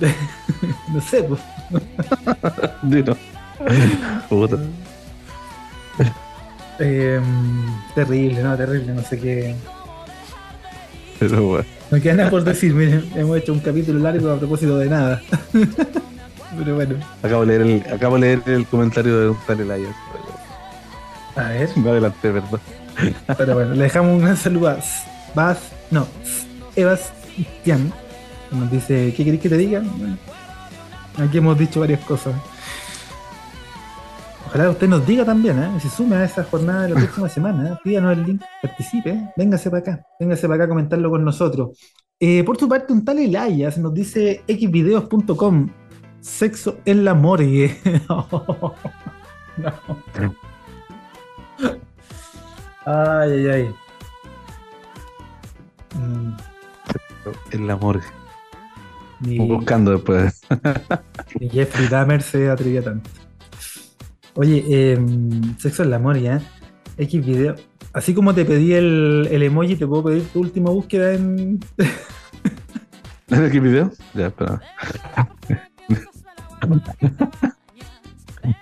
no 0.92 1.00
sé, 1.00 1.22
po. 1.22 1.38
Dilo. 2.82 3.16
Puta. 4.28 4.58
Eh, 6.78 7.20
terrible, 7.94 8.42
no, 8.42 8.56
terrible, 8.56 8.92
no 8.92 9.02
sé 9.02 9.18
qué. 9.18 9.56
Pero 11.18 11.42
bueno. 11.42 11.75
No 11.90 12.00
queda 12.00 12.14
nada 12.14 12.30
por 12.30 12.42
decir, 12.44 12.74
miren, 12.74 13.08
hemos 13.14 13.36
hecho 13.38 13.52
un 13.52 13.60
capítulo 13.60 14.00
largo 14.00 14.30
a 14.30 14.38
propósito 14.38 14.76
de 14.78 14.88
nada. 14.90 15.22
Pero 16.58 16.74
bueno, 16.74 16.94
Acabo 17.22 17.44
de 17.44 17.58
leer 17.58 17.60
el, 17.62 17.92
acabo 17.92 18.14
de 18.14 18.20
leer 18.22 18.42
el 18.46 18.66
comentario 18.66 19.18
de 19.32 19.36
Daniel 19.46 19.70
Ayers. 19.72 19.94
a 21.36 21.48
ver, 21.50 21.68
Me 21.76 21.90
adelanté, 21.90 22.30
perdón. 22.32 22.60
pero 23.36 23.54
bueno, 23.54 23.74
le 23.74 23.82
dejamos 23.82 24.12
un 24.14 24.20
gran 24.22 24.36
saludo 24.38 24.68
a 24.70 24.78
Bas, 25.34 25.58
no, 25.90 26.06
Ebastián, 26.74 27.92
que 28.48 28.56
nos 28.56 28.70
dice, 28.70 29.12
¿qué 29.14 29.22
queréis 29.24 29.42
que 29.42 29.50
te 29.50 29.58
diga? 29.58 29.80
Bueno, 29.98 30.16
aquí 31.18 31.36
hemos 31.36 31.58
dicho 31.58 31.80
varias 31.80 32.00
cosas. 32.00 32.32
Ojalá 34.56 34.70
usted 34.70 34.88
nos 34.88 35.06
diga 35.06 35.22
también, 35.22 35.62
¿eh? 35.62 35.80
se 35.80 35.90
sume 35.90 36.16
a 36.16 36.24
esa 36.24 36.42
jornada 36.42 36.84
de 36.84 36.94
la 36.94 36.94
próxima 37.00 37.28
semana, 37.28 37.74
¿eh? 37.74 37.78
pídanos 37.84 38.16
el 38.16 38.24
link, 38.24 38.42
participe, 38.62 39.10
¿eh? 39.10 39.30
véngase 39.36 39.68
para 39.68 39.80
acá, 39.80 40.06
véngase 40.18 40.48
para 40.48 40.54
acá 40.54 40.64
a 40.64 40.68
comentarlo 40.68 41.10
con 41.10 41.22
nosotros. 41.22 41.78
Eh, 42.18 42.42
por 42.42 42.56
su 42.56 42.66
parte, 42.66 42.90
un 42.94 43.04
tal 43.04 43.18
Elias 43.18 43.76
nos 43.76 43.92
dice 43.92 44.44
xvideos.com, 44.48 45.68
sexo 46.20 46.78
en 46.86 47.04
la 47.04 47.12
morgue. 47.12 47.76
no. 48.08 48.74
Ay, 52.86 53.32
ay, 53.32 53.46
ay. 53.48 53.74
Mm, 56.00 56.36
El 57.50 57.70
amor. 57.70 58.00
Ni, 59.20 59.38
Buscando 59.38 59.90
después. 59.90 60.40
ni 61.40 61.50
Jeffrey 61.50 61.88
Dahmer 61.88 62.22
se 62.22 62.48
atrevía 62.48 62.82
tanto. 62.82 63.10
Oye, 64.36 64.64
eh, 64.68 64.98
sexo 65.58 65.82
en 65.82 65.90
la 65.90 65.98
morgue, 65.98 66.28
¿eh? 66.34 66.40
X 66.98 67.26
video. 67.26 67.54
Así 67.92 68.14
como 68.14 68.34
te 68.34 68.44
pedí 68.44 68.72
el, 68.74 69.28
el 69.30 69.42
emoji, 69.42 69.76
te 69.76 69.86
puedo 69.86 70.04
pedir 70.04 70.24
tu 70.28 70.40
última 70.40 70.70
búsqueda 70.70 71.14
en. 71.14 71.58
¿En 73.28 73.42
el 73.44 73.60
video? 73.60 73.90
Ya, 74.14 74.26
espera. 74.28 74.60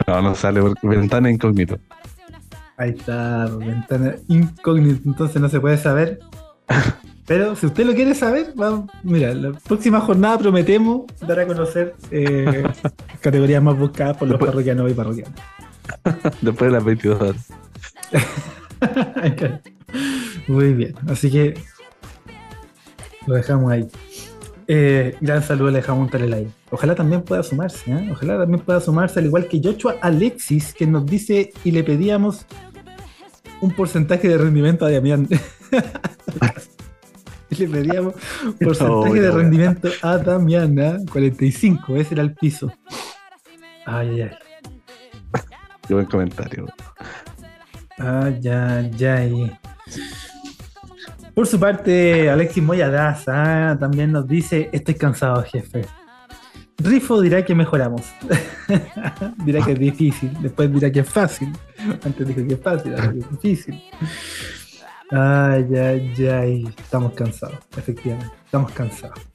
No, 0.06 0.22
no 0.22 0.34
sale 0.34 0.60
porque 0.62 0.86
ventana 0.86 1.30
incógnito. 1.30 1.78
Ahí 2.76 2.90
está, 2.90 3.46
ventana 3.46 4.14
incógnita, 4.28 5.02
entonces 5.04 5.40
no 5.40 5.48
se 5.48 5.60
puede 5.60 5.76
saber. 5.78 6.18
Pero 7.26 7.54
si 7.56 7.66
usted 7.66 7.84
lo 7.86 7.94
quiere 7.94 8.14
saber, 8.14 8.52
vamos, 8.56 8.90
mira, 9.02 9.32
la 9.34 9.52
próxima 9.52 10.00
jornada 10.00 10.38
prometemos 10.38 11.02
dar 11.20 11.40
a 11.40 11.46
conocer 11.46 11.94
eh, 12.10 12.64
categorías 13.20 13.62
más 13.62 13.78
buscadas 13.78 14.16
por 14.16 14.28
los 14.28 14.34
Después- 14.38 14.50
parroquianos 14.52 14.90
y 14.90 14.94
parroquianas. 14.94 15.34
Después 16.40 16.70
de 16.70 16.76
las 16.76 16.84
22 16.84 17.20
horas. 17.20 17.46
Muy 20.48 20.74
bien, 20.74 20.94
así 21.08 21.30
que 21.30 21.54
lo 23.26 23.34
dejamos 23.34 23.72
ahí. 23.72 23.88
Eh, 24.66 25.16
gran 25.20 25.42
saludo 25.42 25.70
le 25.70 25.78
dejamos 25.78 26.04
un 26.06 26.10
talelay. 26.10 26.50
Ojalá 26.70 26.94
también 26.94 27.22
pueda 27.22 27.42
sumarse, 27.42 27.90
¿eh? 27.90 28.08
ojalá 28.12 28.38
también 28.38 28.60
pueda 28.60 28.80
sumarse, 28.80 29.20
al 29.20 29.26
igual 29.26 29.46
que 29.46 29.60
Joshua 29.62 29.96
Alexis, 30.00 30.72
que 30.72 30.86
nos 30.86 31.04
dice 31.04 31.52
y 31.64 31.70
le 31.70 31.84
pedíamos 31.84 32.46
un 33.60 33.70
porcentaje 33.72 34.28
de 34.28 34.38
rendimiento 34.38 34.84
a 34.84 34.90
Damián. 34.90 35.28
Le 37.50 37.68
pedíamos 37.68 38.14
porcentaje 38.60 39.14
No, 39.14 39.22
de 39.22 39.30
rendimiento 39.30 39.88
a 40.02 40.18
Damián, 40.18 40.76
¿eh? 40.76 40.96
45, 41.12 41.96
ese 41.96 42.14
era 42.14 42.24
el 42.24 42.34
piso. 42.34 42.72
Ay, 43.86 44.08
ay, 44.08 44.22
ay. 44.22 44.43
Qué 45.86 45.94
buen 45.94 46.06
comentario. 46.06 46.66
Ay, 47.98 48.40
ay, 48.48 49.04
ay. 49.04 49.58
Por 51.34 51.46
su 51.46 51.58
parte, 51.58 52.30
Alexis 52.30 52.62
Moya 52.62 52.88
Daza 52.90 53.76
también 53.78 54.12
nos 54.12 54.26
dice: 54.26 54.70
Estoy 54.72 54.94
cansado, 54.94 55.42
jefe. 55.42 55.84
Rifo 56.78 57.20
dirá 57.20 57.44
que 57.44 57.54
mejoramos. 57.54 58.02
dirá 59.44 59.64
que 59.64 59.72
es 59.72 59.78
difícil. 59.78 60.36
Después 60.40 60.72
dirá 60.72 60.90
que 60.90 61.00
es 61.00 61.08
fácil. 61.08 61.52
Antes 62.04 62.26
dijo 62.26 62.46
que 62.46 62.54
es 62.54 62.60
fácil, 62.60 62.94
ahora 62.94 63.12
que 63.12 63.18
es 63.18 63.30
difícil. 63.30 63.82
Ay, 65.10 65.66
ay, 65.76 66.26
ay. 66.26 66.74
Estamos 66.78 67.12
cansados, 67.12 67.58
efectivamente. 67.76 68.34
Estamos 68.44 68.72
cansados. 68.72 69.33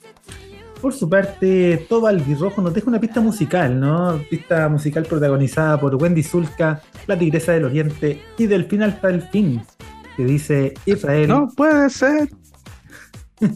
Por 0.82 0.94
su 0.94 1.10
parte, 1.10 1.86
Tobal 1.90 2.24
Rojo 2.40 2.62
nos 2.62 2.74
deja 2.74 2.90
una 2.90 3.02
pista 3.02 3.20
musical, 3.20 3.78
¿no? 3.80 4.22
Pista 4.30 4.70
musical 4.70 5.06
protagonizada 5.06 5.78
por 5.80 5.96
Wendy 5.96 6.24
Zulka, 6.24 6.82
La 7.06 7.20
Tigresa 7.20 7.52
del 7.52 7.66
Oriente 7.66 8.22
y 8.38 8.48
del 8.48 8.66
final 8.66 8.92
hasta 8.92 9.10
el 9.10 9.22
fin, 9.22 9.62
que 10.16 10.24
dice 10.24 10.74
Israel, 10.86 11.28
No 11.28 11.50
puede 11.56 11.90
ser. 11.90 12.30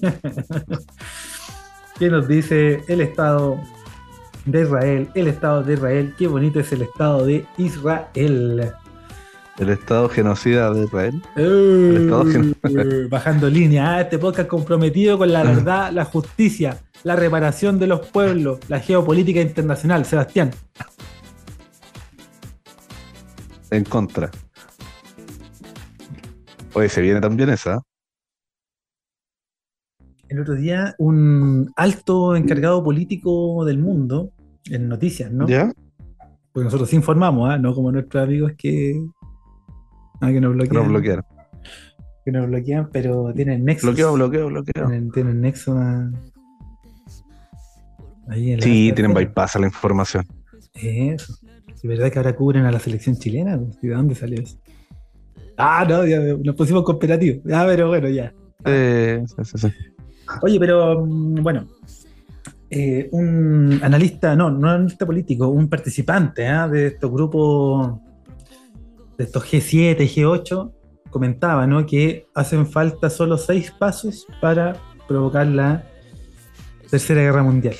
que 2.00 2.10
nos 2.10 2.28
dice 2.28 2.84
el 2.90 3.00
Estado 3.00 3.58
de 4.46 4.64
Israel, 4.64 5.10
el 5.16 5.28
Estado 5.28 5.64
de 5.64 5.74
Israel, 5.76 6.14
qué 6.18 6.28
bonito 6.28 6.60
es 6.60 6.74
el 6.74 6.82
Estado 6.82 7.26
de 7.26 7.46
Israel. 7.58 8.74
El 9.60 9.70
Estado 9.70 10.10
genocida 10.10 10.74
de 10.74 10.86
Israel. 10.86 11.22
Eh, 11.36 11.98
Estado 12.02 12.26
gen- 12.26 12.56
bajando 13.10 13.50
línea, 13.50 13.96
ah, 13.96 14.02
este 14.02 14.18
podcast 14.18 14.50
comprometido 14.50 15.18
con 15.18 15.32
la 15.32 15.44
verdad, 15.44 15.92
la 15.92 16.06
justicia, 16.06 16.80
la 17.04 17.16
reparación 17.16 17.78
de 17.78 17.88
los 17.88 18.08
pueblos, 18.08 18.60
la 18.68 18.80
geopolítica 18.80 19.42
internacional. 19.42 20.06
Sebastián, 20.06 20.52
En 23.70 23.84
contra. 23.86 24.30
Oye, 26.74 26.90
se 26.90 27.02
viene 27.02 27.22
también 27.22 27.50
esa. 27.50 27.76
¿eh? 27.76 27.80
el 30.30 30.40
otro 30.40 30.56
día 30.56 30.96
un 30.98 31.72
alto 31.76 32.36
encargado 32.36 32.84
político 32.84 33.64
del 33.66 33.78
mundo, 33.78 34.32
en 34.66 34.90
noticias, 34.90 35.32
¿no? 35.32 35.48
¿Ya? 35.48 35.72
Porque 36.52 36.66
nosotros 36.66 36.92
informamos, 36.94 37.52
¿ah? 37.52 37.60
no 37.60 37.76
como 37.76 37.92
nuestros 37.92 38.24
amigos 38.24 38.54
que, 38.58 39.00
ah, 40.24 40.32
que 40.32 40.42
nos 40.42 40.54
bloquean. 40.54 40.76
Nos 40.84 40.88
bloquearon. 40.88 41.26
Que 42.26 42.32
nos 42.32 42.48
bloquean, 42.48 42.90
pero 42.92 43.34
tienen 43.34 43.66
nexo. 43.66 43.88
Bloqueo, 43.88 44.14
bloqueo, 44.14 44.48
bloqueo. 44.48 44.88
Tienen, 44.88 45.12
tienen 45.12 45.42
nexo 45.42 45.78
a- 45.78 46.10
ahí 48.30 48.52
en 48.52 48.60
la 48.60 48.64
Sí, 48.66 48.92
tienen 48.94 49.14
bypass 49.14 49.56
a 49.56 49.60
la 49.60 49.68
información. 49.68 50.26
Eso. 50.74 51.36
¿Es 51.76 51.84
verdad 51.84 52.12
que 52.12 52.20
ahora 52.20 52.36
cubren 52.36 52.66
a 52.66 52.72
la 52.72 52.80
selección 52.80 53.18
chilena? 53.18 53.60
¿Y 53.82 53.88
de 53.88 53.94
dónde 53.94 54.16
salió 54.16 54.42
eso? 54.42 54.58
Ah, 55.58 55.86
no, 55.88 56.06
ya 56.06 56.20
nos 56.20 56.56
pusimos 56.56 56.84
cooperativos. 56.84 57.40
Ah, 57.54 57.66
pero 57.68 57.90
bueno, 57.90 58.08
ya. 58.10 58.34
Eh, 58.66 59.24
sí, 59.28 59.36
sí, 59.44 59.58
sí. 59.58 59.68
Oye, 60.42 60.58
pero 60.60 61.06
mm, 61.06 61.44
bueno, 61.44 61.68
eh, 62.70 63.10
un 63.12 63.80
analista, 63.84 64.36
no, 64.36 64.50
no 64.50 64.58
un 64.60 64.66
analista 64.66 65.06
político, 65.06 65.50
un 65.50 65.68
participante 65.70 66.48
¿ah? 66.48 66.68
de 66.68 66.88
estos 66.88 67.12
grupos, 67.12 68.00
de 69.18 69.24
estos 69.26 69.44
G7 69.46 70.02
y 70.02 70.08
G8, 70.22 70.72
comentaba 71.10 71.68
¿no? 71.68 71.86
que 71.86 72.28
hacen 72.34 72.66
falta 72.68 73.10
solo 73.10 73.38
seis 73.38 73.72
pasos 73.72 74.26
para 74.42 74.76
provocar 75.08 75.46
la 75.48 75.84
Tercera 76.90 77.22
Guerra 77.22 77.44
Mundial. 77.44 77.76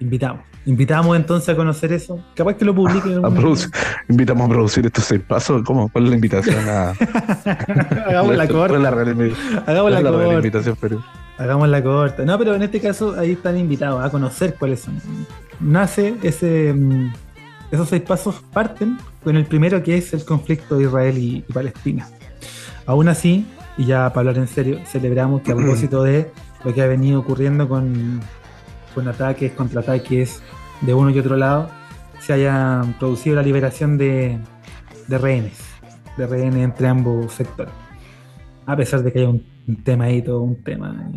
Invitamos. 0.00 0.42
Invitamos 0.66 1.16
entonces 1.16 1.48
a 1.48 1.56
conocer 1.56 1.92
eso. 1.92 2.22
Capaz 2.34 2.54
que 2.54 2.64
lo 2.64 2.74
publiquen 2.74 3.12
en 3.12 3.24
A 3.24 3.28
algún 3.28 3.36
producir- 3.40 3.70
invitamos 4.08 4.46
a 4.46 4.48
producir 4.50 4.84
estos 4.86 5.04
seis 5.04 5.20
pasos. 5.26 5.62
¿Cómo? 5.64 5.88
¿Cuál 5.88 6.04
es 6.04 6.10
la 6.10 6.16
invitación 6.16 6.68
a.? 6.68 6.90
Hagamos 8.06 8.36
la 8.36 8.36
¿Cuál 8.36 8.40
es 8.40 8.50
corta. 8.50 8.78
la 8.78 8.90
real, 8.90 9.32
Hagamos 9.66 9.92
la 9.92 10.00
la 10.02 10.10
corta. 10.10 10.34
invitación, 10.34 10.76
pero 10.80 11.04
Hagamos 11.38 11.68
la 11.68 11.82
corta. 11.82 12.24
No, 12.24 12.36
pero 12.38 12.54
en 12.56 12.62
este 12.62 12.80
caso 12.80 13.14
ahí 13.18 13.32
están 13.32 13.56
invitados 13.58 14.04
a 14.04 14.10
conocer 14.10 14.54
cuáles 14.58 14.80
son. 14.80 15.00
Nace 15.60 16.14
ese. 16.22 16.74
Esos 17.70 17.88
seis 17.88 18.02
pasos 18.02 18.42
parten 18.52 18.98
con 19.24 19.36
el 19.36 19.44
primero 19.44 19.82
que 19.82 19.96
es 19.96 20.12
el 20.14 20.24
conflicto 20.24 20.76
de 20.78 20.84
Israel 20.84 21.18
y, 21.18 21.44
y 21.48 21.52
Palestina. 21.52 22.08
Aún 22.86 23.08
así, 23.08 23.44
y 23.76 23.84
ya 23.84 24.12
para 24.12 24.30
hablar 24.30 24.38
en 24.38 24.48
serio, 24.48 24.80
celebramos 24.86 25.42
que 25.42 25.52
a 25.52 25.56
propósito 25.56 26.02
de 26.02 26.30
lo 26.64 26.72
que 26.72 26.82
ha 26.82 26.86
venido 26.86 27.20
ocurriendo 27.20 27.68
con, 27.68 28.20
con 28.94 29.08
ataques, 29.08 29.52
contraataques 29.52 30.42
de 30.80 30.94
uno 30.94 31.10
y 31.10 31.18
otro 31.18 31.36
lado, 31.36 31.68
se 32.20 32.32
haya 32.32 32.82
producido 32.98 33.36
la 33.36 33.42
liberación 33.42 33.98
de, 33.98 34.38
de 35.08 35.18
rehenes, 35.18 35.58
de 36.16 36.26
rehenes 36.26 36.64
entre 36.64 36.88
ambos 36.88 37.32
sectores. 37.32 37.74
A 38.64 38.76
pesar 38.76 39.02
de 39.02 39.12
que 39.12 39.20
hay 39.20 39.26
un, 39.26 39.44
tema 39.84 40.04
ahí, 40.04 40.22
todo 40.22 40.40
un 40.42 40.62
tema. 40.62 41.10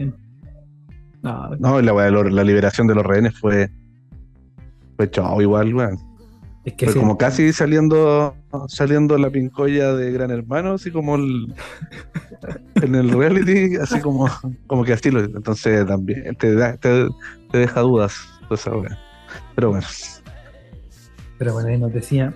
No, 1.22 1.56
no 1.58 1.82
la, 1.82 2.12
la 2.12 2.44
liberación 2.44 2.88
de 2.88 2.96
los 2.96 3.06
rehenes 3.06 3.38
fue, 3.40 3.70
fue 4.98 5.10
chao 5.10 5.42
igual, 5.42 5.74
weón. 5.74 6.09
Es 6.70 6.76
que 6.76 6.86
fue 6.86 7.02
como 7.02 7.18
casi 7.18 7.52
saliendo 7.52 8.36
saliendo 8.68 9.18
la 9.18 9.30
pincoya 9.30 9.94
de 9.94 10.12
Gran 10.12 10.30
Hermano, 10.30 10.74
así 10.74 10.92
como 10.92 11.16
el, 11.16 11.54
en 12.76 12.96
el 12.96 13.10
reality, 13.10 13.76
así 13.76 14.00
como, 14.00 14.30
como 14.68 14.84
que 14.84 14.94
así 14.94 15.10
lo. 15.10 15.20
Entonces 15.22 15.86
también 15.88 16.36
te, 16.36 16.56
te, 16.78 17.08
te 17.52 17.58
deja 17.58 17.82
dudas. 17.82 18.16
Pero 19.56 19.70
bueno. 19.70 19.88
Pero 21.38 21.54
bueno, 21.54 21.70
ahí 21.70 21.78
nos 21.78 21.94
decía. 21.94 22.34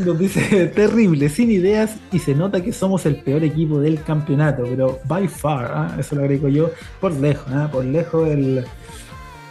Nos 0.00 0.18
dice, 0.18 0.66
terrible, 0.68 1.30
sin 1.30 1.50
ideas 1.50 1.96
y 2.12 2.18
se 2.18 2.34
nota 2.34 2.62
que 2.62 2.72
somos 2.72 3.06
el 3.06 3.16
peor 3.16 3.42
equipo 3.42 3.80
del 3.80 4.02
campeonato, 4.02 4.64
pero 4.64 5.00
by 5.06 5.26
far, 5.28 5.72
¿ah? 5.74 5.96
eso 5.98 6.14
lo 6.14 6.20
agrego 6.22 6.48
yo, 6.48 6.70
por 7.00 7.12
lejos, 7.12 7.46
¿ah? 7.52 7.68
por 7.72 7.84
lejos 7.84 8.28
el, 8.28 8.64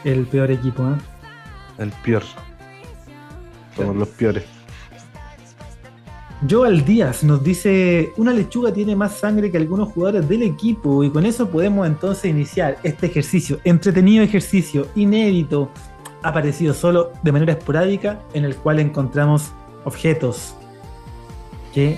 el 0.03 0.25
peor 0.27 0.51
equipo. 0.51 0.87
El 1.79 1.91
peor. 2.03 2.21
Somos 3.75 3.95
los 3.95 4.09
peores. 4.09 4.43
Joel 6.49 6.83
Díaz 6.83 7.23
nos 7.23 7.41
dice, 7.41 8.11
una 8.17 8.33
lechuga 8.33 8.73
tiene 8.73 8.95
más 8.97 9.17
sangre 9.17 9.49
que 9.49 9.57
algunos 9.57 9.89
jugadores 9.93 10.27
del 10.27 10.43
equipo 10.43 11.03
y 11.03 11.09
con 11.09 11.25
eso 11.25 11.49
podemos 11.49 11.87
entonces 11.87 12.25
iniciar 12.25 12.77
este 12.83 13.05
ejercicio, 13.05 13.59
entretenido 13.63 14.23
ejercicio, 14.23 14.87
inédito, 14.95 15.71
aparecido 16.21 16.73
solo 16.73 17.13
de 17.23 17.31
manera 17.31 17.53
esporádica, 17.53 18.19
en 18.33 18.43
el 18.43 18.57
cual 18.57 18.81
encontramos 18.81 19.51
objetos 19.85 20.55
que 21.73 21.97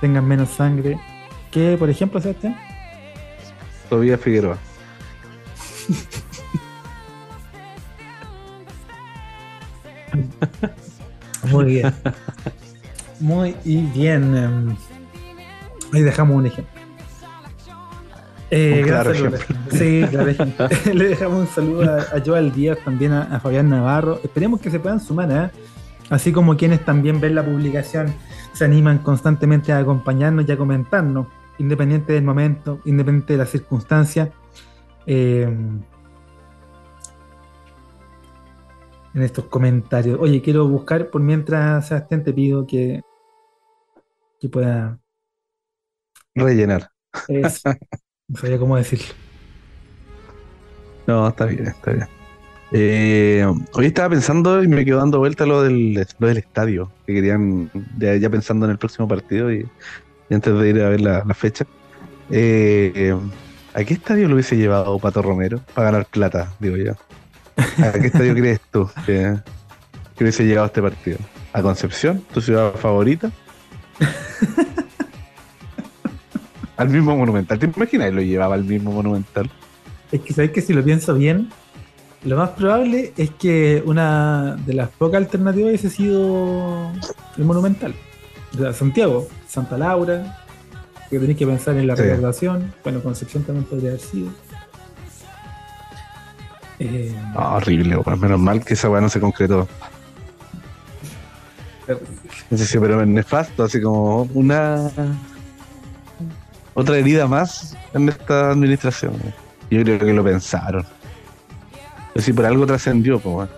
tengan 0.00 0.26
menos 0.26 0.48
sangre 0.48 0.98
que, 1.50 1.76
por 1.76 1.90
ejemplo, 1.90 2.20
Sebastián. 2.20 2.56
Tobías 3.90 4.20
Figueroa. 4.20 4.56
Muy 11.50 11.64
bien. 11.66 11.92
Muy 13.20 13.54
bien. 13.64 14.36
Em, 14.36 14.76
ahí 15.92 16.02
dejamos 16.02 16.36
un 16.36 16.46
ejemplo. 16.46 16.78
Eh, 18.50 18.82
claro 18.86 19.12
Sí, 19.70 20.04
claro 20.10 20.30
Le 20.94 21.08
dejamos 21.08 21.40
un 21.40 21.46
saludo 21.48 21.98
a, 21.98 22.20
Joel 22.24 22.52
Díaz, 22.52 22.78
también 22.84 23.12
a, 23.12 23.40
Fabián 23.40 23.68
Navarro. 23.68 24.20
Esperemos 24.22 24.60
que 24.60 24.70
se 24.70 24.80
puedan 24.80 25.00
sumar, 25.00 25.30
¿eh? 25.30 25.50
así 26.10 26.32
como 26.32 26.56
quienes 26.56 26.84
también 26.84 27.20
ven 27.20 27.34
la 27.34 27.44
publicación, 27.44 28.14
se 28.54 28.64
animan 28.64 28.98
constantemente 28.98 29.72
a 29.72 29.78
acompañarnos 29.78 30.48
y 30.48 30.52
a 30.52 30.56
comentarnos, 30.56 31.26
independiente 31.58 32.14
del 32.14 32.24
momento, 32.24 32.80
independiente 32.86 33.34
de 33.34 33.38
la 33.38 33.46
circunstancia. 33.46 34.30
Em, 35.06 35.80
en 39.14 39.22
estos 39.22 39.46
comentarios. 39.46 40.18
Oye, 40.20 40.40
quiero 40.42 40.68
buscar, 40.68 41.10
por 41.10 41.20
mientras, 41.20 41.88
Sebastián, 41.88 42.22
te 42.22 42.32
pido 42.32 42.66
que 42.66 43.02
que 44.38 44.48
pueda 44.48 44.98
rellenar. 46.34 46.90
no 47.28 48.38
sabía 48.38 48.58
cómo 48.58 48.76
decirlo. 48.76 49.06
No, 51.06 51.28
está 51.28 51.46
bien, 51.46 51.66
está 51.66 51.92
bien. 51.92 52.06
Eh, 52.70 53.46
hoy 53.72 53.86
estaba 53.86 54.10
pensando 54.10 54.62
y 54.62 54.68
me 54.68 54.84
quedo 54.84 54.98
dando 54.98 55.18
vuelta 55.18 55.46
lo 55.46 55.62
del, 55.62 55.94
lo 56.18 56.26
del 56.28 56.36
estadio, 56.36 56.92
que 57.06 57.14
querían, 57.14 57.70
ya, 57.98 58.28
pensando 58.28 58.66
en 58.66 58.72
el 58.72 58.78
próximo 58.78 59.08
partido 59.08 59.50
y, 59.50 59.66
antes 60.30 60.52
de 60.52 60.68
ir 60.68 60.82
a 60.82 60.90
ver 60.90 61.00
la, 61.00 61.34
fecha. 61.34 61.66
Eh, 62.30 63.16
¿A 63.72 63.84
qué 63.84 63.94
estadio 63.94 64.28
lo 64.28 64.34
hubiese 64.34 64.56
llevado 64.56 64.98
Pato 64.98 65.22
Romero 65.22 65.60
para 65.74 65.90
ganar 65.90 66.06
plata, 66.06 66.52
digo 66.58 66.76
yo? 66.76 66.92
¿A 67.56 67.92
qué 67.92 68.08
estadio 68.08 68.34
crees 68.34 68.60
tú 68.70 68.90
que, 69.06 69.34
que 70.16 70.24
hubiese 70.24 70.44
llegado 70.44 70.66
este 70.66 70.82
partido? 70.82 71.18
¿A 71.54 71.62
Concepción, 71.62 72.22
tu 72.34 72.42
ciudad 72.42 72.74
favorita? 72.74 73.32
al 76.76 76.88
mismo 76.88 77.16
monumental. 77.16 77.58
¿Te 77.58 77.66
imaginas? 77.66 78.12
Lo 78.12 78.22
llevaba 78.22 78.54
al 78.54 78.64
mismo 78.64 78.92
monumental. 78.92 79.50
Es 80.12 80.20
que 80.20 80.32
sabes 80.32 80.52
que 80.52 80.60
si 80.60 80.72
lo 80.72 80.82
pienso 80.82 81.14
bien, 81.14 81.50
lo 82.24 82.36
más 82.36 82.50
probable 82.50 83.12
es 83.16 83.30
que 83.30 83.82
una 83.84 84.56
de 84.66 84.74
las 84.74 84.88
pocas 84.90 85.18
alternativas 85.18 85.68
hubiese 85.68 85.90
sido 85.90 86.92
el 87.36 87.44
monumental. 87.44 87.94
O 88.54 88.58
sea, 88.58 88.72
Santiago, 88.72 89.28
Santa 89.46 89.76
Laura, 89.76 90.44
que 91.10 91.18
tenéis 91.18 91.38
que 91.38 91.46
pensar 91.46 91.76
en 91.76 91.86
la 91.86 92.32
sí. 92.32 92.46
Bueno, 92.82 93.02
Concepción 93.02 93.44
también 93.44 93.66
podría 93.66 93.90
haber 93.90 94.00
sido. 94.00 94.30
Eh, 96.80 97.14
ah, 97.34 97.56
horrible, 97.56 97.96
menos 98.20 98.38
mal 98.38 98.64
que 98.64 98.74
esa 98.74 98.88
weá 98.88 99.00
no 99.00 99.08
se 99.08 99.20
concretó. 99.20 99.68
Sé 102.56 102.64
si, 102.64 102.78
pero 102.78 103.04
nefasto, 103.04 103.64
así 103.64 103.80
como 103.80 104.22
una 104.34 104.90
otra 106.74 106.96
herida 106.96 107.26
más 107.26 107.76
en 107.92 108.08
esta 108.08 108.52
administración. 108.52 109.12
Yo 109.70 109.82
creo 109.82 109.98
que 109.98 110.12
lo 110.12 110.24
pensaron. 110.24 110.86
Pero 112.14 112.24
si 112.24 112.32
por 112.32 112.46
algo 112.46 112.66
trascendió, 112.66 113.18
pues 113.18 113.50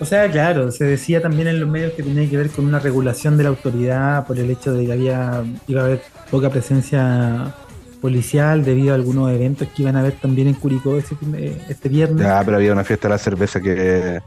O 0.00 0.04
sea, 0.04 0.30
claro, 0.30 0.70
se 0.70 0.84
decía 0.84 1.22
también 1.22 1.48
en 1.48 1.60
los 1.60 1.68
medios 1.68 1.92
que 1.92 2.02
tenía 2.02 2.28
que 2.28 2.36
ver 2.36 2.50
con 2.50 2.66
una 2.66 2.80
regulación 2.80 3.36
de 3.36 3.44
la 3.44 3.48
autoridad 3.50 4.26
por 4.26 4.38
el 4.38 4.50
hecho 4.50 4.72
de 4.72 4.86
que 4.86 4.92
había 4.92 5.44
iba 5.66 5.82
a 5.82 5.84
haber 5.84 6.02
poca 6.30 6.50
presencia 6.50 7.54
policial 8.00 8.64
debido 8.64 8.92
a 8.92 8.94
algunos 8.96 9.30
eventos 9.32 9.68
que 9.68 9.82
iban 9.82 9.96
a 9.96 10.00
haber 10.00 10.12
también 10.12 10.48
en 10.48 10.54
Curicó 10.54 10.96
este, 10.96 11.88
viernes. 11.88 12.26
Ya, 12.26 12.42
pero 12.44 12.56
había 12.56 12.72
una 12.72 12.84
fiesta 12.84 13.08
de 13.08 13.14
la 13.14 13.18
cerveza 13.18 13.60
que 13.60 14.20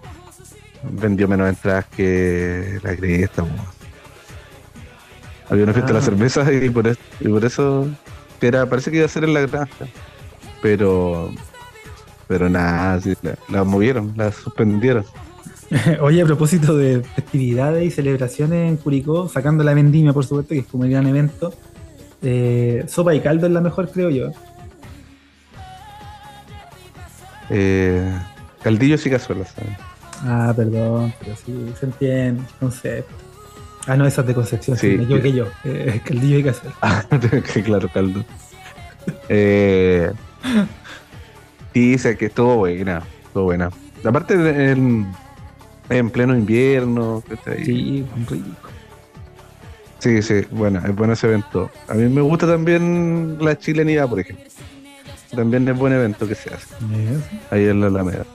vendió 0.83 1.27
menos 1.27 1.49
entradas 1.49 1.85
que 1.87 2.79
la 2.83 2.95
cresta. 2.95 3.45
Había 5.51 5.65
una 5.65 5.73
fiesta 5.73 5.89
de 5.89 5.93
la 5.93 5.99
ah. 5.99 6.01
cerveza 6.01 6.51
y 6.51 6.69
por, 6.69 6.87
eso, 6.87 6.99
y 7.19 7.27
por 7.27 7.45
eso 7.45 7.87
era, 8.41 8.65
parece 8.67 8.89
que 8.89 8.97
iba 8.97 9.05
a 9.05 9.09
ser 9.09 9.25
en 9.25 9.35
la 9.35 9.41
granja. 9.41 9.85
Pero 10.63 11.31
pero 12.31 12.47
nada, 12.47 12.97
la, 13.49 13.65
movieron, 13.65 14.13
la 14.15 14.31
suspendieron. 14.31 15.03
Oye, 15.99 16.21
a 16.21 16.25
propósito 16.25 16.77
de 16.77 17.01
festividades 17.03 17.83
y 17.83 17.91
celebraciones 17.91 18.69
en 18.69 18.77
Curicó, 18.77 19.27
sacando 19.27 19.65
la 19.65 19.73
vendimia, 19.73 20.13
por 20.13 20.23
supuesto, 20.23 20.53
que 20.53 20.59
es 20.59 20.65
como 20.67 20.85
el 20.85 20.91
gran 20.91 21.07
evento, 21.07 21.53
eh, 22.21 22.85
sopa 22.87 23.13
y 23.13 23.19
caldo 23.19 23.47
es 23.47 23.51
la 23.51 23.59
mejor, 23.59 23.91
creo 23.91 24.09
yo. 24.09 24.31
Eh, 27.49 28.17
caldillos 28.63 29.05
y 29.05 29.09
cazuelas. 29.09 29.49
¿sabes? 29.53 29.77
Ah, 30.21 30.53
perdón, 30.55 31.13
pero 31.19 31.35
sí, 31.35 31.73
se 31.77 31.85
entiende 31.85 32.43
el 32.43 32.55
concepto. 32.61 33.30
Ah, 33.87 33.97
no, 33.97 34.05
esa 34.05 34.21
es 34.21 34.27
de 34.27 34.33
Concepción, 34.33 34.77
sí, 34.77 34.97
me 34.97 35.03
equivoqué 35.03 35.33
yo. 35.33 35.47
Eh, 35.63 36.01
caldillo 36.05 36.39
y 36.39 36.43
cazuela. 36.43 36.75
Ah, 36.81 37.03
claro, 37.65 37.89
caldo. 37.89 38.23
Eh, 39.29 40.11
sí, 41.73 41.97
sé 41.97 42.17
que 42.17 42.27
estuvo 42.27 42.57
buena, 42.57 43.01
estuvo 43.23 43.45
buena. 43.45 43.71
Aparte 44.03 44.33
en, 44.71 45.11
en 45.89 46.09
pleno 46.09 46.35
invierno. 46.35 47.23
Sí, 47.63 48.05
rico. 48.29 48.45
Sí, 49.99 50.21
sí, 50.23 50.47
bueno, 50.49 50.81
es 50.83 50.95
bueno 50.95 51.13
ese 51.13 51.27
evento. 51.27 51.69
A 51.87 51.93
mí 51.93 52.09
me 52.09 52.21
gusta 52.21 52.47
también 52.47 53.37
la 53.39 53.57
chilenidad, 53.57 54.09
por 54.09 54.19
ejemplo. 54.19 54.45
También 55.35 55.67
es 55.67 55.77
buen 55.77 55.93
evento 55.93 56.27
que 56.27 56.35
se 56.35 56.53
hace. 56.53 56.73
Ahí 57.51 57.65
en 57.65 57.81
la 57.81 57.87
Alameda. 57.87 58.25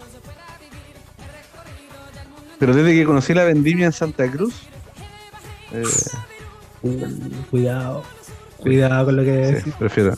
Pero 2.58 2.74
desde 2.74 2.94
que 2.94 3.04
conocí 3.04 3.34
la 3.34 3.44
vendimia 3.44 3.86
en 3.86 3.92
Santa 3.92 4.30
Cruz. 4.30 4.54
Eh, 5.72 5.84
cuidado. 7.50 8.02
Cuidado 8.58 9.06
con 9.06 9.16
lo 9.16 9.24
que 9.24 9.30
decís. 9.30 9.74
prefiero, 9.78 10.14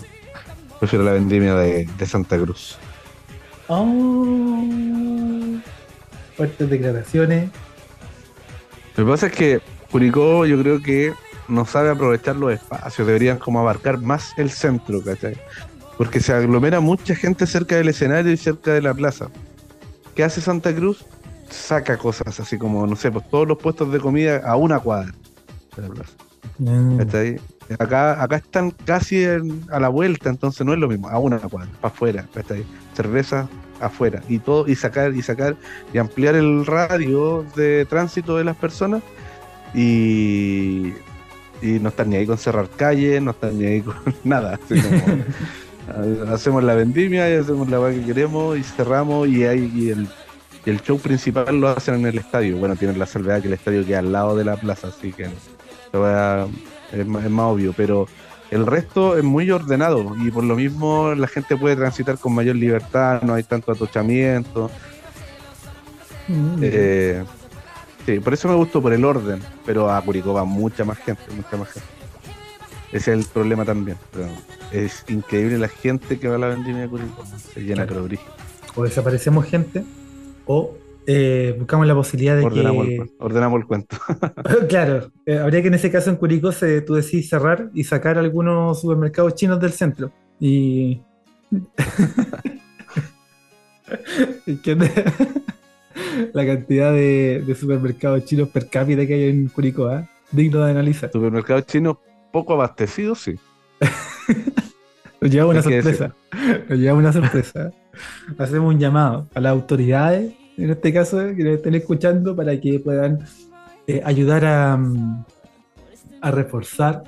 prefiero 0.79 1.05
la 1.05 1.13
vendimia 1.13 1.55
de, 1.55 2.07
Santa 2.07 2.39
Cruz. 2.39 2.79
Oh, 3.69 4.65
fuertes 6.37 6.71
declaraciones. 6.71 7.51
Lo 8.97 9.05
que 9.05 9.11
pasa 9.11 9.27
es 9.27 9.33
que 9.33 9.61
Curicó, 9.91 10.47
yo 10.47 10.61
creo 10.61 10.83
que 10.83 11.13
no 11.49 11.65
sabe 11.65 11.91
aprovechar 11.91 12.37
los 12.37 12.53
espacios, 12.53 13.07
deberían 13.07 13.39
como 13.39 13.61
abarcar 13.61 13.99
más 13.99 14.33
el 14.37 14.51
centro, 14.51 15.03
¿cachai? 15.03 15.37
Porque 15.97 16.21
se 16.21 16.33
aglomera 16.33 16.81
mucha 16.81 17.15
gente 17.15 17.47
cerca 17.47 17.77
del 17.77 17.89
escenario 17.89 18.33
y 18.33 18.37
cerca 18.37 18.73
de 18.73 18.83
la 18.83 18.95
plaza. 18.95 19.29
¿Qué 20.15 20.25
hace 20.25 20.41
Santa 20.41 20.75
Cruz? 20.75 21.05
Saca 21.51 21.97
cosas 21.97 22.39
así 22.39 22.59
como, 22.59 22.87
no 22.87 22.97
sé, 22.97 23.11
pues 23.11 23.29
todos 23.31 23.49
los 23.49 23.59
puestos 23.59 23.91
de 23.91 23.99
comida 23.99 24.43
a 24.45 24.57
una 24.57 24.79
cuadra 24.79 25.13
¿cachai? 26.99 27.41
Acá, 27.79 28.23
acá 28.23 28.37
están 28.37 28.71
casi 28.85 29.25
en- 29.25 29.63
a 29.71 29.79
la 29.79 29.89
vuelta, 29.89 30.31
entonces 30.31 30.65
no 30.67 30.73
es 30.73 30.79
lo 30.79 30.89
mismo, 30.89 31.09
a 31.09 31.19
una 31.19 31.39
cuadra, 31.39 31.69
para 31.81 31.95
afuera, 31.95 32.27
¿cachai? 32.35 32.65
Cerveza 32.95 33.49
afuera 33.81 34.23
y 34.29 34.39
todo, 34.39 34.67
y 34.67 34.75
sacar, 34.75 35.15
y 35.15 35.23
sacar, 35.23 35.55
y 35.93 35.99
ampliar 35.99 36.35
el 36.35 36.65
radio 36.67 37.45
de 37.55 37.85
tránsito 37.89 38.37
de 38.37 38.45
las 38.45 38.57
personas 38.57 39.03
y, 39.75 40.93
y 41.63 41.79
no 41.81 41.91
están 41.91 42.11
ni 42.11 42.17
ahí 42.17 42.27
con 42.27 42.39
cerrar 42.39 42.69
calles, 42.71 43.23
no 43.23 43.33
están 43.33 43.59
ni 43.59 43.67
ahí 43.67 43.83
con 43.83 43.97
nada. 44.25 44.55
así 44.65 44.81
como, 44.81 44.97
ha- 46.29 46.33
hacemos 46.35 46.65
la 46.65 46.75
vendimia 46.75 47.31
y 47.31 47.35
hacemos 47.37 47.69
la 47.69 47.91
que 47.91 48.03
queremos 48.05 48.57
y 48.59 48.63
cerramos 48.63 49.29
y 49.29 49.45
hay 49.45 49.71
y 49.75 49.91
el, 49.91 50.09
y 50.65 50.71
el 50.71 50.81
show 50.83 50.99
principal 50.99 51.61
lo 51.61 51.69
hacen 51.69 51.97
en 51.97 52.07
el 52.07 52.19
estadio. 52.19 52.57
Bueno, 52.57 52.77
tienen 52.77 52.99
la 52.99 53.07
salvedad 53.07 53.41
que 53.43 53.49
el 53.49 53.55
estadio 53.55 53.85
queda 53.87 54.01
al 54.01 54.11
lado 54.13 54.37
de 54.37 54.45
la 54.45 54.57
plaza, 54.57 54.89
así 54.89 55.13
que 55.13 55.29
es, 55.93 57.07
más, 57.07 57.25
es 57.25 57.31
más 57.31 57.47
obvio, 57.47 57.73
pero 57.77 58.07
el 58.51 58.67
resto 58.67 59.17
es 59.17 59.25
muy 59.25 59.51
ordenado 59.51 60.17
y 60.21 60.31
por 60.31 60.45
lo 60.45 60.57
mismo 60.57 61.15
la 61.15 61.27
gente 61.27 61.57
puede 61.57 61.77
transitar 61.77 62.19
con 62.19 62.35
mayor 62.35 62.57
libertad, 62.57 63.23
no 63.23 63.35
hay 63.35 63.43
tanto 63.43 63.73
atochamiento. 63.73 64.71
Mm. 66.29 66.59
Eh, 66.63 67.25
sí, 68.07 68.21
por 68.21 68.35
eso 68.35 68.49
me 68.49 68.55
gustó, 68.55 68.81
por 68.81 68.93
el 68.93 69.05
orden, 69.05 69.41
pero 69.67 69.91
a 69.91 70.01
Curicó 70.01 70.33
va 70.33 70.45
mucha 70.45 70.85
más 70.85 70.99
gente, 70.99 71.23
mucha 71.35 71.57
más 71.57 71.69
gente. 71.71 71.89
Ese 72.91 73.13
es 73.13 73.19
el 73.19 73.25
problema 73.27 73.67
también. 73.67 73.99
pero 74.11 74.29
es 74.73 75.05
increíble 75.09 75.59
la 75.59 75.69
gente 75.69 76.19
que 76.19 76.29
va 76.29 76.37
a 76.37 76.39
la 76.39 76.49
vendimia 76.49 76.83
de 76.83 76.89
Curicó, 76.89 77.25
se 77.53 77.61
llena 77.61 77.87
pero 77.87 78.05
brígido. 78.05 78.33
O 78.75 78.85
desaparecemos 78.85 79.45
gente, 79.45 79.85
o 80.47 80.75
eh, 81.11 81.57
buscamos 81.59 81.87
la 81.87 81.95
posibilidad 81.95 82.37
de 82.37 82.45
Ordenamos, 82.45 82.87
el, 82.87 82.91
que. 82.91 82.99
cuen- 83.01 83.13
ordenamos 83.19 83.61
el 83.61 83.67
cuento. 83.67 83.97
claro, 84.69 85.11
eh, 85.25 85.39
habría 85.39 85.63
que 85.63 85.69
en 85.69 85.75
ese 85.75 85.91
caso 85.91 86.11
en 86.11 86.17
Curicó 86.17 86.53
se, 86.53 86.83
tú 86.83 86.95
decís 86.95 87.29
cerrar 87.29 87.71
y 87.73 87.85
sacar 87.85 88.19
algunos 88.19 88.81
supermercados 88.81 89.35
chinos 89.35 89.59
del 89.59 89.73
centro. 89.73 90.13
Y. 90.39 91.01
la 96.33 96.47
cantidad 96.47 96.93
de, 96.93 97.43
de 97.47 97.55
supermercados 97.55 98.25
chinos 98.25 98.49
per 98.51 98.69
cápita 98.69 99.07
que 99.07 99.15
hay 99.15 99.25
en 99.31 99.49
Curicó, 99.49 99.87
¿ah? 99.87 100.09
digno 100.31 100.61
de 100.61 100.71
analizar. 100.73 101.11
Supermercados 101.11 101.67
chinos 101.67 101.97
poco 102.33 102.53
abastecidos, 102.53 103.21
sí. 103.21 103.35
Nos 105.21 105.31
lleva 105.31 105.47
una 105.47 105.63
sorpresa. 105.63 106.15
Nos 106.69 106.79
lleva 106.79 106.97
una 106.99 107.13
sorpresa. 107.13 107.73
Hacemos 108.39 108.75
un 108.75 108.79
llamado 108.79 109.27
a 109.35 109.41
las 109.41 109.53
autoridades, 109.53 110.35
en 110.59 110.71
este 110.71 110.93
caso, 110.93 111.19
que 111.37 111.45
nos 111.45 111.55
estén 111.55 111.75
escuchando, 111.75 112.35
para 112.35 112.59
que 112.61 112.81
puedan 112.81 113.21
eh, 113.87 114.03
ayudar 114.05 114.45
a, 114.45 114.77
mm, 114.77 115.25
a 116.21 116.31
reforzar, 116.31 117.05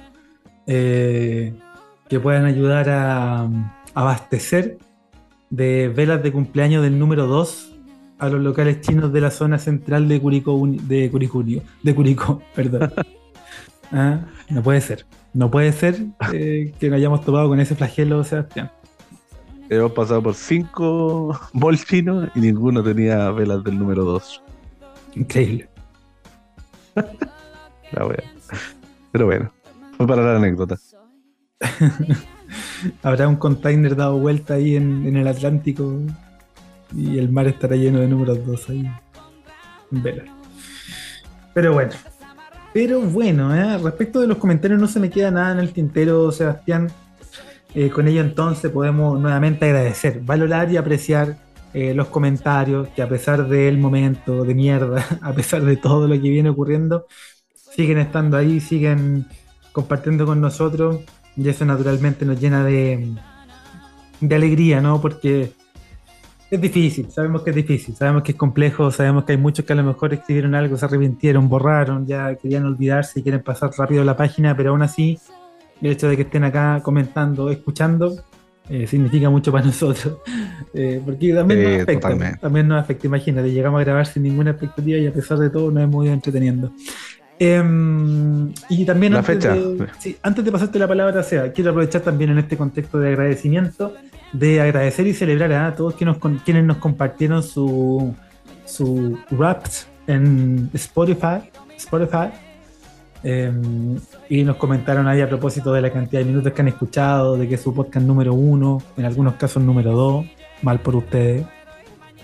eh, 0.67 1.53
que 2.09 2.21
puedan 2.21 2.45
ayudar 2.45 2.89
a 2.89 3.45
mm, 3.49 3.73
abastecer 3.95 4.79
de 5.51 5.89
velas 5.89 6.23
de 6.23 6.33
cumpleaños 6.33 6.83
del 6.83 6.99
número 6.99 7.27
2 7.27 7.77
a 8.19 8.29
los 8.29 8.41
locales 8.41 8.81
chinos 8.83 9.13
de 9.13 9.21
la 9.21 9.31
zona 9.31 9.59
central 9.59 10.07
de 10.09 10.21
Curicó, 10.21 10.61
de 10.67 11.11
Curicunio, 11.11 11.63
de 11.83 11.95
Curicó, 11.95 12.43
perdón. 12.55 12.93
Ah, 13.93 14.21
no 14.49 14.63
puede 14.63 14.81
ser. 14.81 15.05
No 15.35 15.51
puede 15.51 15.73
ser 15.73 15.97
eh, 16.33 16.73
que 16.79 16.89
nos 16.89 16.99
hayamos 16.99 17.25
topado 17.25 17.49
con 17.49 17.59
ese 17.59 17.75
flagelo, 17.75 18.23
Sebastián. 18.23 18.71
Hemos 19.71 19.93
pasado 19.93 20.21
por 20.21 20.35
cinco 20.35 21.39
malls 21.53 21.87
chinos 21.87 22.29
y 22.35 22.41
ninguno 22.41 22.83
tenía 22.83 23.31
velas 23.31 23.63
del 23.63 23.79
número 23.79 24.05
2. 24.05 24.43
Increíble. 25.15 25.69
La 27.93 28.05
wea. 28.05 28.25
Pero 29.13 29.27
bueno, 29.27 29.53
fue 29.97 30.09
para 30.09 30.23
la 30.23 30.37
anécdota. 30.37 30.77
Habrá 33.03 33.29
un 33.29 33.37
container 33.37 33.95
dado 33.95 34.19
vuelta 34.19 34.55
ahí 34.55 34.75
en, 34.75 35.07
en 35.07 35.17
el 35.17 35.29
Atlántico 35.29 36.01
y 36.97 37.19
el 37.19 37.31
mar 37.31 37.47
estará 37.47 37.77
lleno 37.77 38.01
de 38.01 38.09
números 38.09 38.45
2 38.45 38.71
ahí. 38.71 38.91
En 39.93 40.03
vela. 40.03 40.25
Pero 41.55 41.75
bueno. 41.75 41.93
Pero 42.73 43.01
bueno, 43.03 43.55
¿eh? 43.55 43.79
respecto 43.79 44.21
de 44.21 44.27
los 44.27 44.39
comentarios 44.39 44.81
no 44.81 44.89
se 44.89 44.99
me 44.99 45.11
queda 45.11 45.31
nada 45.31 45.53
en 45.53 45.61
el 45.61 45.73
tintero, 45.73 46.33
Sebastián. 46.33 46.89
Eh, 47.75 47.91
con 47.91 48.09
ello 48.09 48.21
entonces 48.21 48.71
podemos 48.71 49.19
nuevamente 49.21 49.65
agradecer, 49.67 50.21
valorar 50.21 50.71
y 50.73 50.77
apreciar 50.77 51.37
eh, 51.73 51.95
los 51.95 52.09
comentarios 52.09 52.89
que 52.89 53.03
a 53.03 53.09
pesar 53.09 53.47
del 53.47 53.79
momento 53.79 54.45
de 54.45 54.55
mierda, 54.55 55.05
a 55.23 55.33
pesar 55.33 55.63
de 55.63 55.77
todo 55.77 56.09
lo 56.09 56.15
que 56.15 56.29
viene 56.29 56.49
ocurriendo, 56.49 57.07
siguen 57.55 57.99
estando 57.99 58.37
ahí, 58.37 58.61
siguen 58.61 59.27
compartiendo 59.73 60.27
con 60.27 60.41
nosotros 60.41 61.01
y 61.37 61.49
eso 61.49 61.65
naturalmente 61.65 62.25
nos 62.25 62.41
llena 62.41 62.65
de, 62.65 63.15
de 64.21 64.35
alegría, 64.35 64.81
¿no? 64.81 65.01
Porque 65.01 65.53
es 66.51 66.61
difícil, 66.61 67.09
sabemos 67.13 67.43
que 67.43 67.51
es 67.51 67.57
difícil, 67.57 67.95
sabemos 67.95 68.25
que 68.25 68.33
es 68.33 68.39
complejo, 68.39 68.91
sabemos 68.91 69.23
que 69.23 69.33
hay 69.33 69.39
muchos 69.39 69.65
que 69.65 69.73
a 69.73 69.77
lo 69.77 69.85
mejor 69.85 70.13
escribieron 70.13 70.57
algo, 70.57 70.77
se 70.77 70.85
arrepintieron, 70.87 71.49
borraron, 71.49 72.05
ya 72.05 72.35
querían 72.35 72.67
olvidarse 72.67 73.21
y 73.21 73.23
quieren 73.23 73.45
pasar 73.45 73.71
rápido 73.79 74.03
la 74.03 74.17
página, 74.17 74.57
pero 74.57 74.71
aún 74.71 74.83
así 74.83 75.21
el 75.81 75.91
hecho 75.91 76.09
de 76.09 76.17
que 76.17 76.23
estén 76.23 76.45
acá 76.45 76.81
comentando, 76.83 77.51
escuchando, 77.51 78.23
eh, 78.69 78.87
significa 78.87 79.29
mucho 79.31 79.51
para 79.51 79.65
nosotros. 79.67 80.19
Eh, 80.73 81.01
porque 81.05 81.35
también 81.35 81.63
nos 81.63 81.83
afecta, 81.83 82.09
totalmente. 82.09 82.39
también 82.39 82.69
nos 82.69 82.81
afecta, 82.81 83.07
imagínate, 83.07 83.51
llegamos 83.51 83.81
a 83.81 83.85
grabar 83.85 84.07
sin 84.07 84.23
ninguna 84.23 84.51
expectativa 84.53 84.99
y 84.99 85.07
a 85.07 85.13
pesar 85.13 85.39
de 85.39 85.51
todo 85.51 85.71
nos 85.71 85.83
hemos 85.83 86.05
ido 86.05 86.15
entreteniendo. 86.15 86.73
Em, 87.39 88.53
y 88.69 88.85
también 88.85 89.15
La 89.15 89.21
antes, 89.21 89.37
fecha. 89.37 89.55
De, 89.55 89.87
sí, 89.99 90.17
antes 90.23 90.45
de 90.45 90.53
pasarte 90.53 90.79
la 90.79 90.87
palabra, 90.87 91.23
Seba, 91.23 91.49
quiero 91.53 91.71
aprovechar 91.71 92.03
también 92.03 92.31
en 92.31 92.39
este 92.39 92.57
contexto 92.57 92.99
de 92.99 93.09
agradecimiento, 93.09 93.95
de 94.33 94.61
agradecer 94.61 95.07
y 95.07 95.15
celebrar 95.15 95.53
a 95.53 95.75
todos 95.75 95.95
quienes 95.95 96.19
quienes 96.45 96.65
nos 96.65 96.77
compartieron 96.77 97.43
su, 97.43 98.15
su 98.67 99.19
raps 99.31 99.89
en 100.07 100.69
Spotify, 100.75 101.51
Spotify 101.79 102.29
em, 103.23 103.99
y 104.29 104.45
nos 104.45 104.57
comentaron 104.57 105.07
ahí 105.09 105.21
a 105.21 105.29
propósito 105.29 105.73
de 105.73 105.81
la 105.81 105.91
cantidad 105.91 106.21
de 106.21 106.27
minutos 106.27 106.53
que 106.53 106.63
han 106.63 106.69
escuchado, 106.69 107.37
de 107.37 107.49
que 107.49 107.55
es 107.55 107.61
su 107.61 107.75
podcast 107.75 108.07
número 108.07 108.35
uno, 108.35 108.83
en 108.97 109.05
algunos 109.05 109.35
casos 109.35 109.63
número 109.63 109.93
dos, 109.93 110.27
mal 110.63 110.81
por 110.81 110.97
ustedes, 110.97 111.47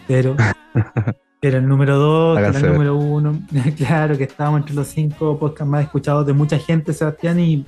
pero 0.06 0.36
era 1.42 1.58
el 1.58 1.68
número 1.68 1.98
dos, 1.98 2.38
era 2.38 2.48
el 2.48 2.52
ver. 2.54 2.72
número 2.72 2.96
uno, 2.96 3.40
claro 3.76 4.16
que 4.16 4.24
estábamos 4.24 4.60
entre 4.60 4.74
los 4.74 4.88
cinco 4.88 5.38
podcasts 5.38 5.70
más 5.70 5.84
escuchados 5.84 6.26
de 6.26 6.32
mucha 6.32 6.58
gente, 6.58 6.92
Sebastián, 6.92 7.40
y 7.40 7.64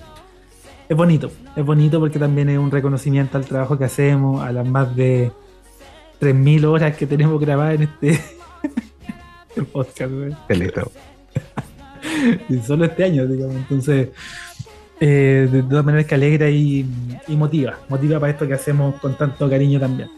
es 0.89 0.97
bonito, 0.97 1.31
es 1.55 1.65
bonito 1.65 2.01
porque 2.01 2.19
también 2.19 2.49
es 2.49 2.59
un 2.59 2.71
reconocimiento 2.71 3.37
al 3.37 3.45
trabajo 3.45 3.77
que 3.77 3.85
hacemos, 3.85 4.43
a 4.43 4.53
las 4.53 4.67
más 4.67 4.97
de 4.97 5.31
3.000 6.21 6.65
horas 6.65 6.97
que 6.97 7.07
tenemos 7.07 7.41
grabadas 7.41 7.75
en 7.75 7.83
este 7.83 8.21
podcast, 9.73 10.13
güey. 10.13 10.35
Qué 10.49 10.55
lindo. 10.55 10.91
Y 12.49 12.59
solo 12.59 12.85
este 12.85 13.05
año, 13.05 13.27
digamos. 13.27 13.57
Entonces, 13.57 14.09
eh, 15.01 15.49
de 15.51 15.63
todas 15.63 15.85
maneras 15.85 16.07
que 16.07 16.15
alegra 16.15 16.51
y, 16.51 16.87
y 17.29 17.37
motiva, 17.37 17.79
motiva 17.89 18.19
para 18.19 18.33
esto 18.33 18.47
que 18.47 18.55
hacemos 18.55 18.97
con 19.01 19.17
tanto 19.17 19.49
cariño 19.49 19.79
también. 19.79 20.11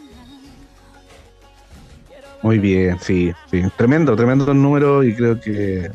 Muy 2.42 2.58
bien, 2.58 2.98
sí, 3.00 3.32
sí. 3.50 3.62
Tremendo, 3.76 4.16
tremendo 4.16 4.50
el 4.50 4.62
número 4.62 5.04
y 5.04 5.14
creo 5.14 5.38
que 5.38 5.90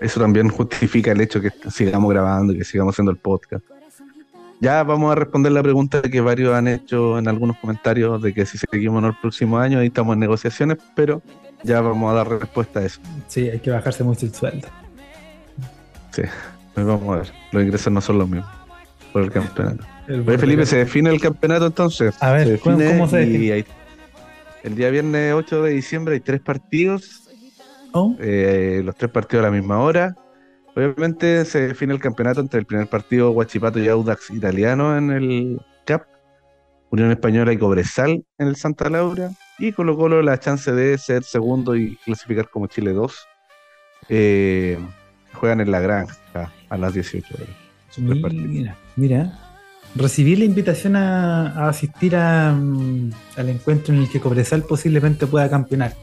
eso 0.00 0.20
también 0.20 0.48
justifica 0.50 1.12
el 1.12 1.20
hecho 1.20 1.40
que 1.40 1.50
sigamos 1.70 2.10
grabando 2.10 2.52
y 2.52 2.58
que 2.58 2.64
sigamos 2.64 2.94
haciendo 2.94 3.12
el 3.12 3.16
podcast. 3.16 3.64
Ya 4.60 4.82
vamos 4.82 5.12
a 5.12 5.14
responder 5.14 5.52
la 5.52 5.62
pregunta 5.62 6.00
que 6.02 6.20
varios 6.20 6.54
han 6.54 6.68
hecho 6.68 7.18
en 7.18 7.28
algunos 7.28 7.58
comentarios 7.58 8.22
de 8.22 8.32
que 8.32 8.46
si 8.46 8.56
seguimos 8.58 9.02
no 9.02 9.08
el 9.08 9.16
próximo 9.20 9.58
año, 9.58 9.78
ahí 9.78 9.88
estamos 9.88 10.14
en 10.14 10.20
negociaciones, 10.20 10.78
pero 10.94 11.22
ya 11.62 11.80
vamos 11.80 12.10
a 12.10 12.14
dar 12.14 12.28
respuesta 12.28 12.80
a 12.80 12.84
eso. 12.84 13.00
Sí, 13.28 13.50
hay 13.50 13.58
que 13.58 13.70
bajarse 13.70 14.02
mucho 14.02 14.26
el 14.26 14.34
sueldo. 14.34 14.68
Sí, 16.16 16.22
vamos 16.74 17.14
a 17.14 17.18
ver. 17.20 17.32
Los 17.52 17.62
ingresos 17.62 17.92
no 17.92 18.00
son 18.00 18.18
los 18.18 18.28
mismos 18.28 18.50
por 19.12 19.22
el 19.22 19.30
campeonato. 19.30 19.84
El 20.08 20.20
Oye, 20.28 20.38
Felipe, 20.38 20.66
¿se 20.66 20.78
define 20.78 21.10
el 21.10 21.20
campeonato 21.20 21.66
entonces? 21.66 22.14
A 22.22 22.32
ver, 22.32 22.58
¿cómo- 22.60 22.76
cómo 22.78 23.08
se 23.08 23.18
define? 23.18 23.52
hay- 23.52 23.64
el 24.62 24.74
día 24.74 24.90
viernes 24.90 25.34
8 25.34 25.62
de 25.62 25.70
diciembre 25.72 26.14
hay 26.14 26.20
tres 26.20 26.40
partidos, 26.40 27.22
Oh, 27.92 28.14
eh, 28.20 28.82
los 28.84 28.94
tres 28.96 29.10
partidos 29.10 29.44
a 29.44 29.50
la 29.50 29.56
misma 29.56 29.78
hora. 29.80 30.14
Obviamente 30.74 31.44
se 31.46 31.68
define 31.68 31.94
el 31.94 32.00
campeonato 32.00 32.40
entre 32.40 32.60
el 32.60 32.66
primer 32.66 32.86
partido 32.88 33.30
Huachipato 33.30 33.78
y 33.78 33.88
Audax 33.88 34.30
Italiano 34.30 34.96
en 34.98 35.10
el 35.10 35.60
CAP, 35.86 36.02
Unión 36.90 37.10
Española 37.10 37.52
y 37.52 37.58
Cobresal 37.58 38.24
en 38.38 38.48
el 38.48 38.56
Santa 38.56 38.90
Laura, 38.90 39.30
y 39.58 39.72
Colo 39.72 39.96
Colo 39.96 40.20
la 40.22 40.38
chance 40.38 40.70
de 40.72 40.98
ser 40.98 41.22
segundo 41.24 41.74
y 41.76 41.96
clasificar 42.04 42.48
como 42.50 42.66
Chile 42.66 42.92
2. 42.92 43.26
Eh, 44.10 44.78
juegan 45.36 45.60
en 45.60 45.70
la 45.70 45.80
granja 45.80 46.16
a 46.68 46.76
las 46.76 46.94
18 46.94 47.34
horas. 47.34 47.48
Mira, 47.98 48.76
mira, 48.96 49.38
recibí 49.94 50.36
la 50.36 50.44
invitación 50.44 50.96
a, 50.96 51.68
asistir 51.68 52.14
mm, 52.14 53.10
al 53.36 53.48
encuentro 53.48 53.94
en 53.94 54.02
el 54.02 54.10
que 54.10 54.20
Cobresal 54.20 54.62
posiblemente 54.62 55.26
pueda 55.26 55.48
campeonar. 55.48 55.94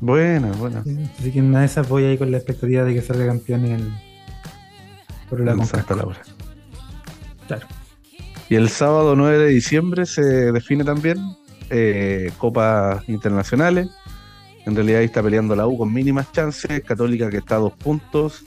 Bueno, 0.00 0.52
bueno. 0.58 0.84
Así 1.18 1.32
que 1.32 1.38
en 1.38 1.46
una 1.46 1.60
de 1.60 1.66
esas 1.66 1.88
voy 1.88 2.04
ahí 2.04 2.18
con 2.18 2.30
la 2.30 2.36
expectativa 2.36 2.84
de 2.84 2.94
que 2.94 3.02
salga 3.02 3.26
campeón 3.26 3.64
en 3.66 3.72
el 3.72 3.92
por 5.28 5.40
la 5.40 5.64
Santa 5.64 5.94
Laura. 5.94 6.20
Claro. 7.46 7.66
Y 8.48 8.54
el 8.54 8.68
sábado 8.68 9.14
9 9.14 9.38
de 9.38 9.48
diciembre 9.48 10.06
se 10.06 10.52
define 10.52 10.84
también 10.84 11.18
eh, 11.70 12.30
Copas 12.38 13.06
Internacionales. 13.08 13.88
En 14.66 14.74
realidad 14.74 15.00
ahí 15.00 15.06
está 15.06 15.22
peleando 15.22 15.56
la 15.56 15.66
U 15.66 15.78
con 15.78 15.92
mínimas 15.92 16.30
chances, 16.32 16.82
Católica 16.84 17.30
que 17.30 17.38
está 17.38 17.56
a 17.56 17.58
dos 17.58 17.72
puntos 17.72 18.44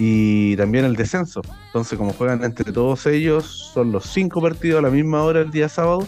y 0.00 0.56
también 0.56 0.84
el 0.84 0.94
descenso. 0.94 1.42
Entonces, 1.66 1.98
como 1.98 2.12
juegan 2.12 2.44
entre 2.44 2.72
todos 2.72 3.06
ellos, 3.06 3.70
son 3.74 3.90
los 3.90 4.06
cinco 4.06 4.40
partidos 4.40 4.78
a 4.78 4.82
la 4.82 4.90
misma 4.90 5.22
hora 5.24 5.40
el 5.40 5.50
día 5.50 5.68
sábado. 5.68 6.06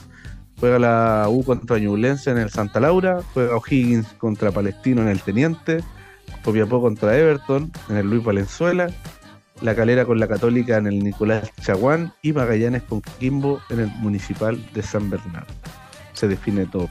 Juega 0.60 0.78
la 0.78 1.26
U 1.28 1.42
contra 1.42 1.78
Ñublense 1.78 2.30
en 2.30 2.38
el 2.38 2.50
Santa 2.50 2.78
Laura, 2.80 3.20
juega 3.34 3.56
O'Higgins 3.56 4.06
contra 4.18 4.52
Palestino 4.52 5.02
en 5.02 5.08
el 5.08 5.20
Teniente, 5.20 5.82
Copiapó 6.44 6.80
contra 6.80 7.16
Everton 7.16 7.72
en 7.88 7.96
el 7.96 8.08
Luis 8.08 8.22
Valenzuela, 8.22 8.88
La 9.60 9.74
Calera 9.74 10.04
con 10.04 10.20
la 10.20 10.28
Católica 10.28 10.76
en 10.76 10.86
el 10.86 11.00
Nicolás 11.00 11.50
Chaguán 11.60 12.12
y 12.22 12.32
Magallanes 12.32 12.82
con 12.84 13.02
Quimbo 13.18 13.60
en 13.70 13.80
el 13.80 13.88
Municipal 13.98 14.64
de 14.72 14.82
San 14.82 15.10
Bernardo. 15.10 15.52
Se 16.12 16.28
define 16.28 16.66
todo. 16.66 16.88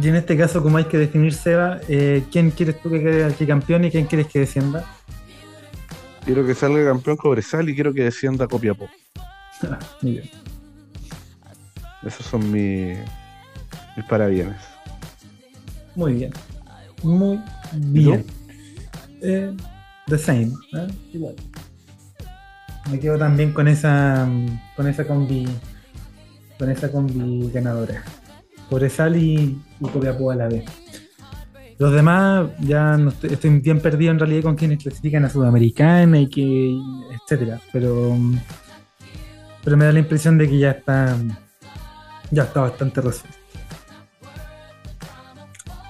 Y 0.00 0.08
en 0.08 0.16
este 0.16 0.36
caso, 0.36 0.62
como 0.62 0.78
hay 0.78 0.84
que 0.84 0.98
definir, 0.98 1.34
Seba, 1.34 1.80
eh, 1.88 2.24
¿quién 2.32 2.50
quieres 2.50 2.80
tú 2.80 2.90
que 2.90 3.02
quede 3.02 3.46
campeón 3.46 3.84
y 3.84 3.90
quién 3.90 4.06
quieres 4.06 4.26
que 4.26 4.40
descienda? 4.40 4.84
Quiero 6.24 6.46
que 6.46 6.54
salga 6.54 6.84
campeón 6.84 7.16
Cobresal 7.16 7.68
y 7.68 7.74
quiero 7.74 7.92
que 7.92 8.04
descienda 8.04 8.46
Copiapó. 8.46 8.88
Muy 10.02 10.12
bien. 10.12 10.30
Esos 12.04 12.26
son 12.26 12.50
mis, 12.50 12.98
mis 13.96 14.06
parabienes. 14.06 14.56
Muy 15.94 16.14
bien. 16.14 16.32
Muy 17.02 17.38
bien. 17.74 18.24
Eh, 19.20 19.54
the 20.06 20.18
same. 20.18 20.52
¿eh? 20.74 20.88
Igual. 21.12 21.34
Me 22.90 22.98
quedo 22.98 23.18
también 23.18 23.52
con 23.52 23.68
esa 23.68 24.28
con 24.74 24.88
esa 24.88 25.06
combi 25.06 25.46
con 26.58 26.70
esa 26.70 26.90
combi 26.90 27.50
ganadora. 27.52 28.02
Cobresal 28.72 29.16
y, 29.16 29.60
y 29.80 29.88
Copiapó 29.92 30.30
a 30.30 30.34
la 30.34 30.48
vez. 30.48 30.64
Los 31.78 31.92
demás 31.92 32.48
ya 32.60 32.96
no 32.96 33.10
estoy, 33.10 33.60
bien 33.60 33.80
perdido 33.80 34.12
en 34.12 34.18
realidad 34.18 34.44
con 34.44 34.56
quienes 34.56 34.82
clasifican 34.82 35.26
a 35.26 35.28
Sudamericana 35.28 36.18
y 36.20 36.26
que 36.26 36.74
etcétera, 37.22 37.60
pero 37.70 38.16
pero 39.62 39.76
me 39.76 39.84
da 39.84 39.92
la 39.92 39.98
impresión 39.98 40.38
de 40.38 40.48
que 40.48 40.58
ya 40.58 40.70
está 40.70 41.18
ya 42.30 42.44
está 42.44 42.62
bastante 42.62 43.02
resuelto. 43.02 43.38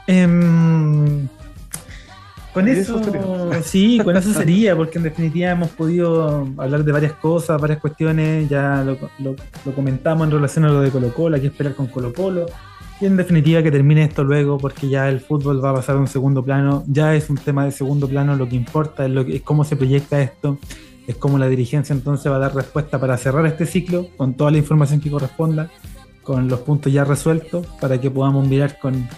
Em, 0.09 1.29
con 2.53 2.67
eso, 2.67 3.01
sí, 3.63 4.01
con 4.03 4.17
eso 4.17 4.33
sería, 4.33 4.75
porque 4.75 4.99
en 4.99 5.05
definitiva 5.05 5.53
hemos 5.53 5.69
podido 5.69 6.49
hablar 6.59 6.83
de 6.83 6.91
varias 6.91 7.13
cosas, 7.13 7.61
varias 7.61 7.79
cuestiones, 7.79 8.49
ya 8.49 8.83
lo, 8.83 8.99
lo 9.21 9.73
comentamos 9.73 10.27
en 10.27 10.33
relación 10.33 10.65
a 10.65 10.69
lo 10.69 10.81
de 10.81 10.91
Colo 10.91 11.15
Colo, 11.15 11.37
hay 11.37 11.43
que 11.43 11.47
esperar 11.49 11.77
con 11.77 11.87
Colo 11.87 12.13
Colo 12.13 12.47
y 13.03 13.07
en 13.07 13.17
definitiva 13.17 13.65
que 13.65 13.73
termine 13.73 14.05
esto 14.05 14.23
luego 14.23 14.59
porque 14.59 14.89
ya 14.89 15.09
el 15.09 15.21
fútbol 15.21 15.63
va 15.63 15.71
a 15.71 15.75
pasar 15.75 15.97
a 15.97 15.99
un 15.99 16.07
segundo 16.07 16.45
plano, 16.45 16.85
ya 16.87 17.17
es 17.17 17.29
un 17.31 17.37
tema 17.37 17.65
de 17.65 17.73
segundo 17.73 18.07
plano, 18.07 18.37
lo 18.37 18.49
que 18.49 18.55
importa 18.55 19.05
es, 19.05 19.11
lo 19.11 19.27
que, 19.27 19.37
es 19.37 19.43
cómo 19.43 19.65
se 19.65 19.75
proyecta 19.75 20.21
esto, 20.23 20.57
es 21.09 21.17
cómo 21.17 21.37
la 21.37 21.49
dirigencia 21.49 21.93
entonces 21.95 22.31
va 22.31 22.37
a 22.37 22.39
dar 22.39 22.55
respuesta 22.55 23.01
para 23.01 23.19
cerrar 23.19 23.45
este 23.47 23.67
ciclo 23.67 24.07
con 24.17 24.35
toda 24.35 24.53
la 24.53 24.59
información 24.59 25.01
que 25.01 25.11
corresponda, 25.11 25.69
con 26.23 26.47
los 26.47 26.61
puntos 26.61 26.93
ya 26.93 27.03
resueltos, 27.03 27.67
para 27.81 28.01
que 28.01 28.09
podamos 28.09 28.47
mirar 28.47 28.79
con 28.79 29.09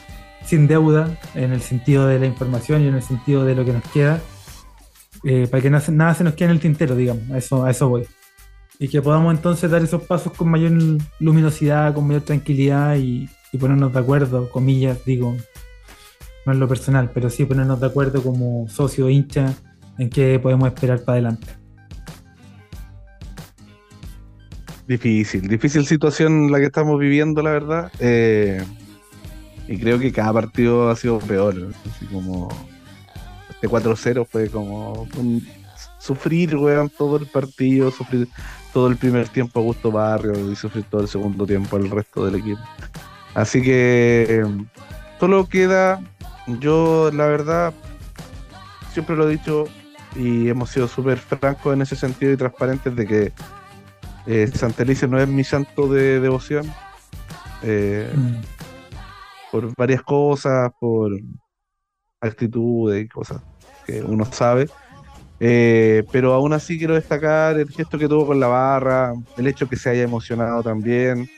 sin 0.46 0.66
deuda 0.66 1.18
en 1.34 1.52
el 1.52 1.60
sentido 1.60 2.06
de 2.06 2.18
la 2.18 2.24
información 2.24 2.82
y 2.82 2.88
en 2.88 2.94
el 2.94 3.02
sentido 3.02 3.44
de 3.44 3.54
lo 3.54 3.66
que 3.66 3.74
nos 3.74 3.84
queda, 3.92 4.18
eh, 5.24 5.46
para 5.50 5.62
que 5.62 5.68
nada, 5.68 6.14
se 6.14 6.24
nos 6.24 6.32
quede 6.32 6.46
en 6.46 6.50
el 6.52 6.60
tintero, 6.60 6.96
digamos, 6.96 7.30
a 7.30 7.36
eso, 7.36 7.64
a 7.64 7.70
eso 7.70 7.90
voy. 7.90 8.06
Y 8.78 8.88
que 8.88 9.02
podamos 9.02 9.34
entonces 9.34 9.70
dar 9.70 9.82
esos 9.82 10.02
pasos 10.04 10.32
con 10.32 10.48
mayor 10.48 10.72
luminosidad, 11.20 11.94
con 11.94 12.06
mayor 12.06 12.22
tranquilidad 12.22 12.96
y, 12.96 13.28
y 13.54 13.56
ponernos 13.56 13.92
de 13.92 14.00
acuerdo, 14.00 14.50
comillas, 14.50 15.04
digo, 15.04 15.36
no 16.44 16.52
es 16.52 16.58
lo 16.58 16.66
personal, 16.66 17.12
pero 17.14 17.30
sí 17.30 17.44
ponernos 17.44 17.78
de 17.78 17.86
acuerdo 17.86 18.20
como 18.20 18.68
socio 18.68 19.08
hincha 19.08 19.54
en 19.96 20.10
qué 20.10 20.40
podemos 20.40 20.66
esperar 20.66 21.04
para 21.04 21.12
adelante. 21.12 21.46
Difícil, 24.88 25.46
difícil 25.46 25.86
situación 25.86 26.50
la 26.50 26.58
que 26.58 26.64
estamos 26.64 26.98
viviendo, 26.98 27.42
la 27.42 27.52
verdad. 27.52 27.92
Eh, 28.00 28.60
y 29.68 29.78
creo 29.78 30.00
que 30.00 30.10
cada 30.10 30.32
partido 30.32 30.90
ha 30.90 30.96
sido 30.96 31.20
peor. 31.20 31.54
Así 31.88 32.06
como 32.06 32.48
este 33.50 33.68
4-0 33.68 34.26
fue 34.26 34.50
como 34.50 35.06
sufrir, 36.00 36.56
weón, 36.56 36.90
todo 36.90 37.18
el 37.18 37.26
partido, 37.26 37.92
sufrir 37.92 38.28
todo 38.72 38.88
el 38.88 38.96
primer 38.96 39.28
tiempo 39.28 39.60
a 39.60 39.62
Gusto 39.62 39.92
Barrio 39.92 40.50
y 40.50 40.56
sufrir 40.56 40.86
todo 40.90 41.02
el 41.02 41.08
segundo 41.08 41.46
tiempo 41.46 41.76
al 41.76 41.88
resto 41.88 42.26
del 42.26 42.34
equipo. 42.34 42.60
Así 43.34 43.62
que 43.62 44.44
solo 45.18 45.48
queda, 45.48 46.00
yo 46.46 47.10
la 47.12 47.26
verdad, 47.26 47.74
siempre 48.92 49.16
lo 49.16 49.28
he 49.28 49.32
dicho 49.32 49.64
y 50.16 50.48
hemos 50.48 50.70
sido 50.70 50.86
súper 50.86 51.18
francos 51.18 51.74
en 51.74 51.82
ese 51.82 51.96
sentido 51.96 52.32
y 52.32 52.36
transparentes 52.36 52.94
de 52.94 53.06
que 53.06 53.32
eh, 54.26 54.46
Santa 54.54 54.82
Alicia 54.82 55.08
no 55.08 55.20
es 55.20 55.28
mi 55.28 55.44
santo 55.44 55.88
de 55.88 56.20
devoción. 56.20 56.72
Eh, 57.62 58.10
mm. 58.14 58.36
Por 59.50 59.74
varias 59.76 60.02
cosas, 60.02 60.70
por 60.80 61.12
actitudes 62.20 63.04
y 63.04 63.08
cosas 63.08 63.42
que 63.86 64.02
uno 64.02 64.24
sabe. 64.24 64.68
Eh, 65.40 66.04
pero 66.12 66.32
aún 66.32 66.52
así 66.52 66.78
quiero 66.78 66.94
destacar 66.94 67.58
el 67.58 67.68
gesto 67.68 67.98
que 67.98 68.08
tuvo 68.08 68.26
con 68.26 68.40
la 68.40 68.46
barra, 68.46 69.12
el 69.36 69.46
hecho 69.46 69.68
que 69.68 69.76
se 69.76 69.90
haya 69.90 70.02
emocionado 70.02 70.62
también. 70.62 71.28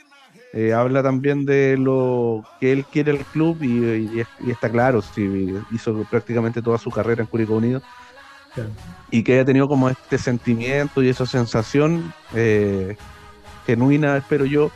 Eh, 0.53 0.73
habla 0.73 1.03
también 1.03 1.45
de 1.45 1.77
lo 1.77 2.43
que 2.59 2.71
él 2.71 2.85
quiere 2.85 3.11
el 3.11 3.19
club 3.19 3.61
y, 3.61 4.21
está 4.49 4.69
claro, 4.69 5.01
sí, 5.01 5.53
hizo 5.71 6.05
prácticamente 6.09 6.61
toda 6.61 6.77
su 6.77 6.89
carrera 6.89 7.21
en 7.21 7.27
Curicó 7.27 7.55
Unido. 7.55 7.81
Y 9.11 9.21
que 9.21 9.33
haya 9.33 9.45
tenido 9.45 9.67
como 9.67 9.87
este 9.89 10.17
sentimiento 10.17 11.03
y 11.03 11.09
esa 11.09 11.27
sensación 11.27 12.11
eh, 12.33 12.97
genuina, 13.67 14.17
espero 14.17 14.45
yo, 14.45 14.71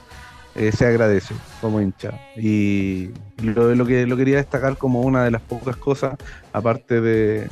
eh, 0.54 0.72
se 0.72 0.86
agradece 0.86 1.34
como 1.62 1.82
hincha. 1.82 2.12
Y 2.38 3.10
lo, 3.42 3.74
lo 3.74 3.86
que 3.86 4.06
lo 4.06 4.18
quería 4.18 4.38
destacar 4.38 4.78
como 4.78 5.02
una 5.02 5.24
de 5.24 5.32
las 5.32 5.42
pocas 5.42 5.78
cosas, 5.78 6.16
aparte 6.54 7.02
de, 7.02 7.50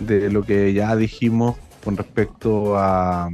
de 0.00 0.30
lo 0.30 0.42
que 0.44 0.72
ya 0.72 0.94
dijimos 0.94 1.56
con 1.82 1.96
respecto 1.96 2.78
a, 2.78 3.28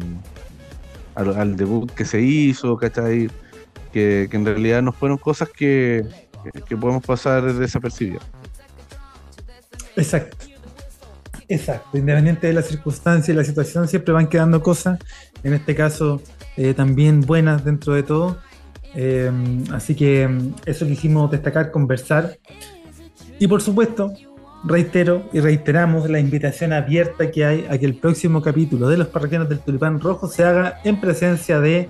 al, 1.15 1.37
al 1.37 1.57
debut 1.57 1.91
que 1.93 2.05
se 2.05 2.21
hizo, 2.21 2.77
¿cachai? 2.77 3.29
Que, 3.93 4.29
en 4.31 4.45
realidad 4.45 4.83
no 4.83 4.93
fueron 4.93 5.19
cosas 5.19 5.49
que, 5.49 6.05
podemos 6.69 7.05
pasar 7.05 7.53
desapercibidas. 7.53 8.23
Exacto. 9.97 10.37
Exacto, 11.49 11.99
independiente 11.99 12.47
de 12.47 12.53
la 12.53 12.63
circunstancia 12.63 13.33
y 13.33 13.37
la 13.37 13.43
situación, 13.43 13.89
siempre 13.89 14.15
van 14.15 14.29
quedando 14.29 14.63
cosas, 14.63 15.01
en 15.43 15.53
este 15.53 15.75
caso 15.75 16.23
eh, 16.57 16.75
también 16.75 17.23
buenas 17.23 17.65
dentro 17.65 17.95
de 17.95 18.05
todo. 18.05 18.39
Eh, 18.95 19.31
así 19.73 19.95
que 19.95 20.29
mm, 20.29 20.55
eso 20.67 20.87
quisimos 20.87 21.31
destacar, 21.31 21.71
conversar. 21.71 22.39
Y 23.39 23.49
por 23.49 23.63
supuesto, 23.63 24.13
reitero 24.65 25.29
y 25.33 25.41
reiteramos 25.41 26.09
la 26.11 26.21
invitación 26.21 26.73
abierta 26.73 27.31
que 27.31 27.45
hay 27.45 27.67
a 27.71 27.79
que 27.79 27.87
el 27.87 27.95
próximo 27.95 28.43
capítulo 28.43 28.89
de 28.89 28.99
los 28.99 29.09
parroquianos 29.09 29.49
del 29.49 29.61
Tulipán 29.61 30.01
Rojo 30.01 30.29
se 30.29 30.45
haga 30.45 30.81
en 30.85 31.01
presencia 31.01 31.61
de 31.61 31.89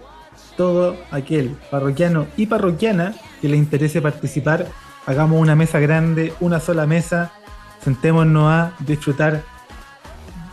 todo 0.56 0.96
aquel 1.10 1.56
parroquiano 1.70 2.26
y 2.36 2.46
parroquiana 2.46 3.14
que 3.40 3.48
le 3.48 3.56
interese 3.56 4.02
participar, 4.02 4.66
hagamos 5.06 5.40
una 5.40 5.56
mesa 5.56 5.80
grande, 5.80 6.32
una 6.40 6.60
sola 6.60 6.86
mesa, 6.86 7.32
sentémonos 7.82 8.50
a 8.50 8.72
disfrutar. 8.80 9.42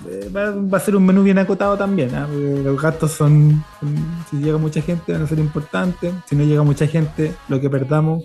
Eh, 0.09 0.29
va, 0.33 0.77
a 0.77 0.79
ser 0.79 0.95
un 0.95 1.05
menú 1.05 1.23
bien 1.23 1.37
acotado 1.37 1.77
también. 1.77 2.15
¿ah? 2.15 2.27
Los 2.27 2.81
gastos 2.81 3.11
son, 3.11 3.63
si 4.29 4.37
llega 4.37 4.57
mucha 4.57 4.81
gente, 4.81 5.11
van 5.11 5.23
a 5.23 5.27
ser 5.27 5.39
importantes. 5.39 6.13
Si 6.25 6.35
no 6.35 6.43
llega 6.43 6.63
mucha 6.63 6.87
gente, 6.87 7.33
lo 7.49 7.59
que 7.59 7.69
perdamos, 7.69 8.23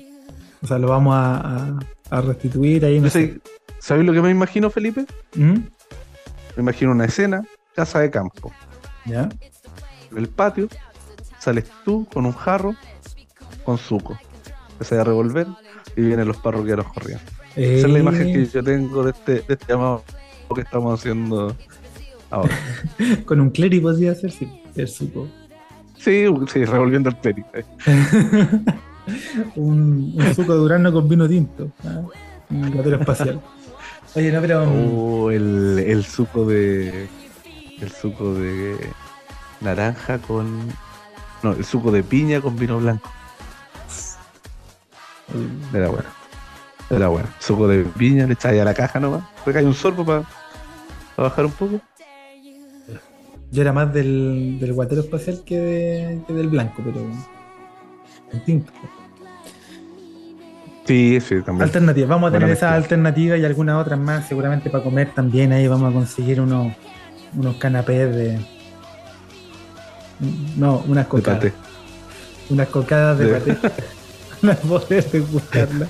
o 0.62 0.66
sea, 0.66 0.78
lo 0.78 0.88
vamos 0.88 1.14
a, 1.16 1.78
restituir 2.10 2.84
ahí. 2.84 3.00
No 3.00 3.08
sé. 3.08 3.40
¿Sabes 3.78 4.04
lo 4.04 4.12
que 4.12 4.20
me 4.20 4.30
imagino, 4.30 4.70
Felipe? 4.70 5.06
¿Mm? 5.34 5.54
Me 6.56 6.62
imagino 6.62 6.92
una 6.92 7.06
escena, 7.06 7.42
casa 7.74 8.00
de 8.00 8.10
campo. 8.10 8.52
¿Ya? 9.06 9.28
El 10.14 10.28
patio, 10.28 10.68
sales 11.42 11.64
tú 11.84 12.06
con 12.12 12.24
un 12.24 12.32
jarro 12.32 12.76
con 13.64 13.76
suco. 13.76 14.16
Empiezas 14.72 15.00
a 15.00 15.04
revolver 15.04 15.46
y 15.96 16.02
vienen 16.02 16.28
los 16.28 16.36
parroquianos 16.36 16.86
corriendo. 16.92 17.24
Esa 17.56 17.86
es 17.86 17.92
la 17.92 17.98
imagen 17.98 18.32
que 18.32 18.46
yo 18.46 18.62
tengo 18.62 19.02
de 19.02 19.10
este, 19.10 19.32
de 19.40 19.54
este 19.54 19.66
llamado 19.68 20.04
que 20.54 20.60
estamos 20.60 21.00
haciendo 21.00 21.56
Ahora. 22.30 22.54
Con 23.26 23.40
un 23.40 23.50
cleri 23.50 23.80
podría 23.80 24.14
ser, 24.14 24.30
sí, 24.30 24.48
el 24.76 24.88
suco. 24.88 25.28
Sí, 25.98 26.24
sí, 26.50 26.64
revolviendo 26.64 27.10
el 27.10 27.16
cleri. 27.16 27.44
un, 29.56 30.14
un 30.16 30.34
suco 30.34 30.52
de 30.52 30.58
durazno 30.58 30.92
con 30.92 31.08
vino 31.08 31.28
tinto. 31.28 31.70
¿ah? 31.84 32.00
Un 32.50 32.70
gatero 32.70 32.96
espacial. 32.96 33.40
Oye, 34.14 34.32
no, 34.32 34.40
pero. 34.40 34.62
Oh, 34.64 35.30
el, 35.30 35.78
el 35.86 36.04
suco 36.04 36.46
de. 36.46 37.06
El 37.80 37.90
suco 37.90 38.34
de 38.34 38.76
naranja 39.60 40.18
con. 40.18 40.68
No, 41.42 41.52
el 41.52 41.64
suco 41.64 41.90
de 41.90 42.02
piña 42.02 42.40
con 42.40 42.56
vino 42.56 42.78
blanco. 42.78 43.10
Era 45.72 45.88
bueno. 45.88 46.08
Era 46.90 47.08
bueno. 47.08 47.28
Suco 47.38 47.66
de 47.68 47.84
piña, 47.84 48.26
le 48.26 48.34
echáis 48.34 48.60
a 48.60 48.64
la 48.64 48.74
caja 48.74 49.00
nomás. 49.00 49.22
Después 49.36 49.56
hay 49.56 49.64
un 49.64 49.74
sorbo 49.74 50.04
para 50.04 50.24
bajar 51.16 51.46
un 51.46 51.52
poco. 51.52 51.80
Yo 53.50 53.60
era 53.62 53.72
más 53.72 53.92
del, 53.92 54.58
del 54.60 54.72
guatero 54.72 55.00
espacial 55.02 55.42
que, 55.44 55.58
de- 55.58 56.22
que 56.26 56.32
del 56.32 56.48
blanco, 56.48 56.82
pero. 56.84 57.00
El 58.32 58.44
tinto. 58.44 58.72
Sí, 60.86 61.20
sí, 61.20 61.40
también. 61.42 61.62
Alternativas. 61.64 62.08
Vamos 62.08 62.28
a 62.28 62.32
tener 62.32 62.42
Buena 62.48 62.54
esas 62.54 62.70
mezcla. 62.70 62.76
alternativas 62.76 63.38
y 63.38 63.44
algunas 63.44 63.80
otras 63.80 63.98
más, 63.98 64.26
seguramente 64.26 64.68
para 64.70 64.82
comer 64.82 65.12
también. 65.14 65.52
Ahí 65.52 65.66
vamos 65.68 65.90
a 65.90 65.92
conseguir 65.94 66.40
unos, 66.40 66.72
unos 67.36 67.56
canapés 67.56 68.14
de. 68.14 68.61
No, 70.56 70.82
unas 70.86 71.06
cocadas. 71.06 71.52
Unas 72.48 72.68
cocadas 72.68 73.18
de, 73.18 73.26
De- 73.26 73.54
paté. 73.54 73.84
Para 74.40 74.54
poder 74.56 75.10
degustarlas. 75.10 75.88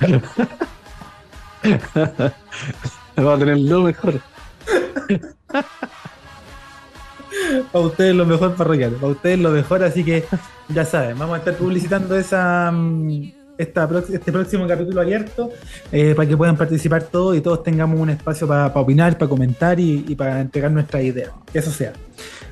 Vamos 3.16 3.34
a 3.34 3.38
tener 3.38 3.58
lo 3.58 3.82
mejor. 3.82 4.20
Para 7.72 7.84
ustedes 7.84 8.14
lo 8.14 8.26
mejor 8.26 8.54
parroquial, 8.54 8.92
para 8.92 9.08
ustedes 9.08 9.38
lo 9.38 9.50
mejor, 9.50 9.82
así 9.84 10.04
que 10.04 10.24
ya 10.68 10.84
saben, 10.84 11.18
vamos 11.18 11.36
a 11.36 11.38
estar 11.38 11.54
publicitando 11.54 12.16
esa 12.16 12.70
mm, 12.72 13.32
esta, 13.58 13.88
este 14.12 14.32
próximo 14.32 14.66
capítulo 14.66 15.00
abierto 15.00 15.50
eh, 15.92 16.14
para 16.14 16.28
que 16.28 16.36
puedan 16.36 16.56
participar 16.56 17.04
todos 17.04 17.36
y 17.36 17.40
todos 17.40 17.62
tengamos 17.62 17.98
un 18.00 18.10
espacio 18.10 18.46
para 18.46 18.66
opinar, 18.66 19.16
para 19.16 19.28
comentar 19.28 19.78
y, 19.80 20.04
y 20.08 20.14
para 20.14 20.40
entregar 20.40 20.70
nuestras 20.70 21.02
ideas, 21.04 21.30
que 21.52 21.58
eso 21.58 21.70
sea. 21.70 21.92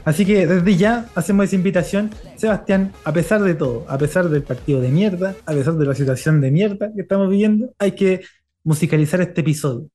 Así 0.04 0.26
que 0.26 0.46
desde 0.46 0.76
ya 0.76 1.06
hacemos 1.14 1.46
esa 1.46 1.56
invitación, 1.56 2.10
Sebastián, 2.36 2.92
a 3.04 3.12
pesar 3.12 3.42
de 3.42 3.54
todo, 3.54 3.86
a 3.88 3.96
pesar 3.96 4.28
del 4.28 4.42
partido 4.42 4.80
de 4.80 4.90
mierda, 4.90 5.34
a 5.46 5.52
pesar 5.52 5.74
de 5.74 5.86
la 5.86 5.94
situación 5.94 6.40
de 6.40 6.50
mierda 6.50 6.92
que 6.94 7.02
estamos 7.02 7.28
viviendo, 7.30 7.74
hay 7.78 7.92
que 7.92 8.20
musicalizar 8.64 9.20
este 9.22 9.40
episodio. 9.40 9.88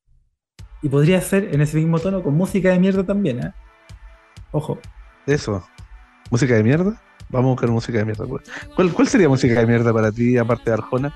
Y 0.82 0.88
podría 0.88 1.20
ser 1.20 1.54
en 1.54 1.60
ese 1.60 1.76
mismo 1.76 1.98
tono 2.00 2.22
con 2.22 2.34
música 2.34 2.70
de 2.70 2.78
mierda 2.78 3.04
también, 3.04 3.40
¿eh? 3.40 3.52
Ojo. 4.50 4.78
Eso. 5.26 5.64
¿Música 6.30 6.54
de 6.54 6.62
mierda? 6.64 7.00
Vamos 7.28 7.48
a 7.48 7.52
buscar 7.52 7.70
música 7.70 7.98
de 7.98 8.04
mierda. 8.04 8.26
pues. 8.26 8.42
¿Cuál, 8.74 8.92
cuál 8.92 9.06
sería 9.06 9.28
música 9.28 9.60
de 9.60 9.66
mierda 9.66 9.92
para 9.92 10.10
ti, 10.10 10.36
aparte 10.38 10.70
de 10.70 10.74
Arjona? 10.74 11.14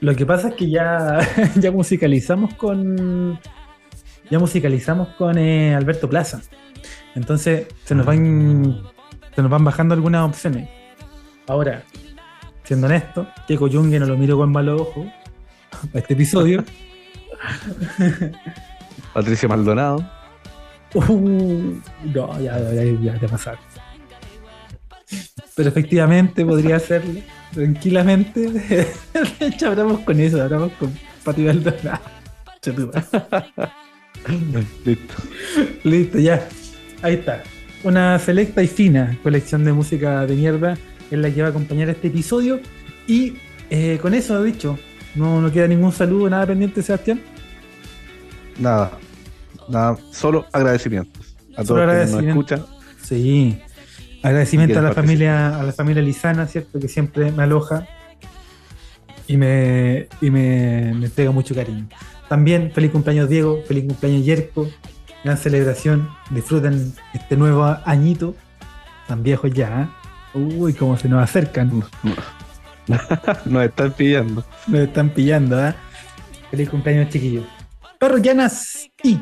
Lo 0.00 0.16
que 0.16 0.24
pasa 0.24 0.48
es 0.48 0.54
que 0.54 0.70
ya, 0.70 1.18
ya 1.56 1.70
musicalizamos 1.70 2.54
con. 2.54 3.38
Ya 4.30 4.38
musicalizamos 4.38 5.08
con 5.16 5.36
eh, 5.36 5.74
Alberto 5.74 6.08
Plaza. 6.08 6.40
Entonces 7.14 7.66
se 7.84 7.94
nos 7.94 8.06
van. 8.06 8.82
Se 9.34 9.42
nos 9.42 9.50
van 9.50 9.64
bajando 9.64 9.94
algunas 9.94 10.28
opciones. 10.28 10.68
Ahora, 11.46 11.82
siendo 12.64 12.86
honesto, 12.86 13.26
que 13.46 13.56
Coyungue 13.56 13.98
no 13.98 14.06
lo 14.06 14.16
miro 14.16 14.36
con 14.36 14.52
malos 14.52 14.80
ojos 14.80 15.06
a 15.94 15.98
este 15.98 16.14
episodio. 16.14 16.64
Patricia 19.14 19.48
Maldonado. 19.48 20.08
Uh, 20.94 21.80
no, 22.04 22.40
ya, 22.40 22.58
ya, 22.58 22.84
ya, 22.84 23.20
ya 23.20 23.28
pasar. 23.28 23.58
Pero 25.54 25.68
efectivamente 25.68 26.44
podría 26.44 26.76
hacerlo 26.76 27.20
tranquilamente. 27.52 28.50
De 28.50 29.46
hecho, 29.46 29.68
hablamos 29.68 30.00
con 30.00 30.20
eso, 30.20 30.42
hablamos 30.42 30.72
con 30.72 30.92
Pati 31.24 31.42
Maldonado. 31.42 32.00
Listo. 34.84 35.14
Listo, 35.84 36.18
ya. 36.18 36.48
Ahí 37.02 37.14
está. 37.14 37.42
Una 37.82 38.18
selecta 38.18 38.62
y 38.62 38.68
fina 38.68 39.18
colección 39.22 39.64
de 39.64 39.72
música 39.72 40.24
de 40.24 40.36
mierda 40.36 40.78
es 41.10 41.18
la 41.18 41.30
que 41.30 41.42
va 41.42 41.48
a 41.48 41.50
acompañar 41.50 41.88
este 41.90 42.08
episodio. 42.08 42.60
Y 43.06 43.34
eh, 43.70 43.98
con 44.00 44.14
eso 44.14 44.42
dicho, 44.42 44.78
no, 45.14 45.40
no 45.40 45.50
queda 45.50 45.66
ningún 45.66 45.92
saludo, 45.92 46.30
nada 46.30 46.46
pendiente, 46.46 46.82
Sebastián. 46.82 47.20
Nada. 48.58 48.92
Nada. 49.68 49.98
Solo 50.12 50.46
agradecimientos. 50.52 51.34
A 51.56 51.64
Solo 51.64 51.82
todos 51.82 51.96
los 51.96 52.06
que 52.06 52.16
nos 52.16 52.24
escuchan. 52.24 52.64
Sí. 53.02 53.58
Agradecimiento 54.22 54.74
a 54.74 54.82
¿Quién 54.82 54.84
la 54.84 54.94
familia, 54.94 55.58
a 55.58 55.62
la 55.64 55.72
familia 55.72 56.02
Lizana, 56.02 56.46
¿cierto? 56.46 56.78
Que 56.78 56.86
siempre 56.86 57.32
me 57.32 57.42
aloja 57.42 57.88
y 59.26 59.36
me, 59.36 60.06
y 60.20 60.30
me, 60.30 60.94
me 60.94 61.06
entrega 61.06 61.32
mucho 61.32 61.54
cariño. 61.54 61.88
También 62.28 62.70
feliz 62.72 62.92
cumpleaños 62.92 63.28
Diego, 63.28 63.60
feliz 63.66 63.84
cumpleaños 63.86 64.24
Yerko, 64.24 64.68
gran 65.24 65.36
celebración, 65.36 66.08
disfruten 66.30 66.94
este 67.14 67.36
nuevo 67.36 67.76
añito, 67.84 68.34
tan 69.06 69.22
viejos 69.22 69.52
ya, 69.52 69.82
¿eh? 69.82 70.38
uy, 70.38 70.72
cómo 70.74 70.96
se 70.96 71.08
nos 71.08 71.22
acercan, 71.22 71.84
Nos 73.44 73.64
están 73.64 73.92
pillando. 73.92 74.44
nos 74.66 74.80
están 74.80 75.10
pillando, 75.10 75.66
¿eh? 75.66 75.74
feliz 76.50 76.68
cumpleaños 76.68 77.10
chiquillos. 77.10 77.44
Parroquianas 77.98 78.90
y 79.04 79.20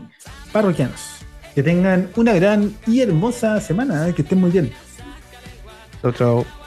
parroquianos, 0.52 1.18
que 1.54 1.62
tengan 1.62 2.08
una 2.16 2.32
gran 2.32 2.74
y 2.86 3.00
hermosa 3.00 3.60
semana, 3.60 4.08
¿eh? 4.08 4.14
que 4.14 4.22
estén 4.22 4.40
muy 4.40 4.50
bien. 4.50 4.72
Chao, 6.00 6.12
chao. 6.12 6.59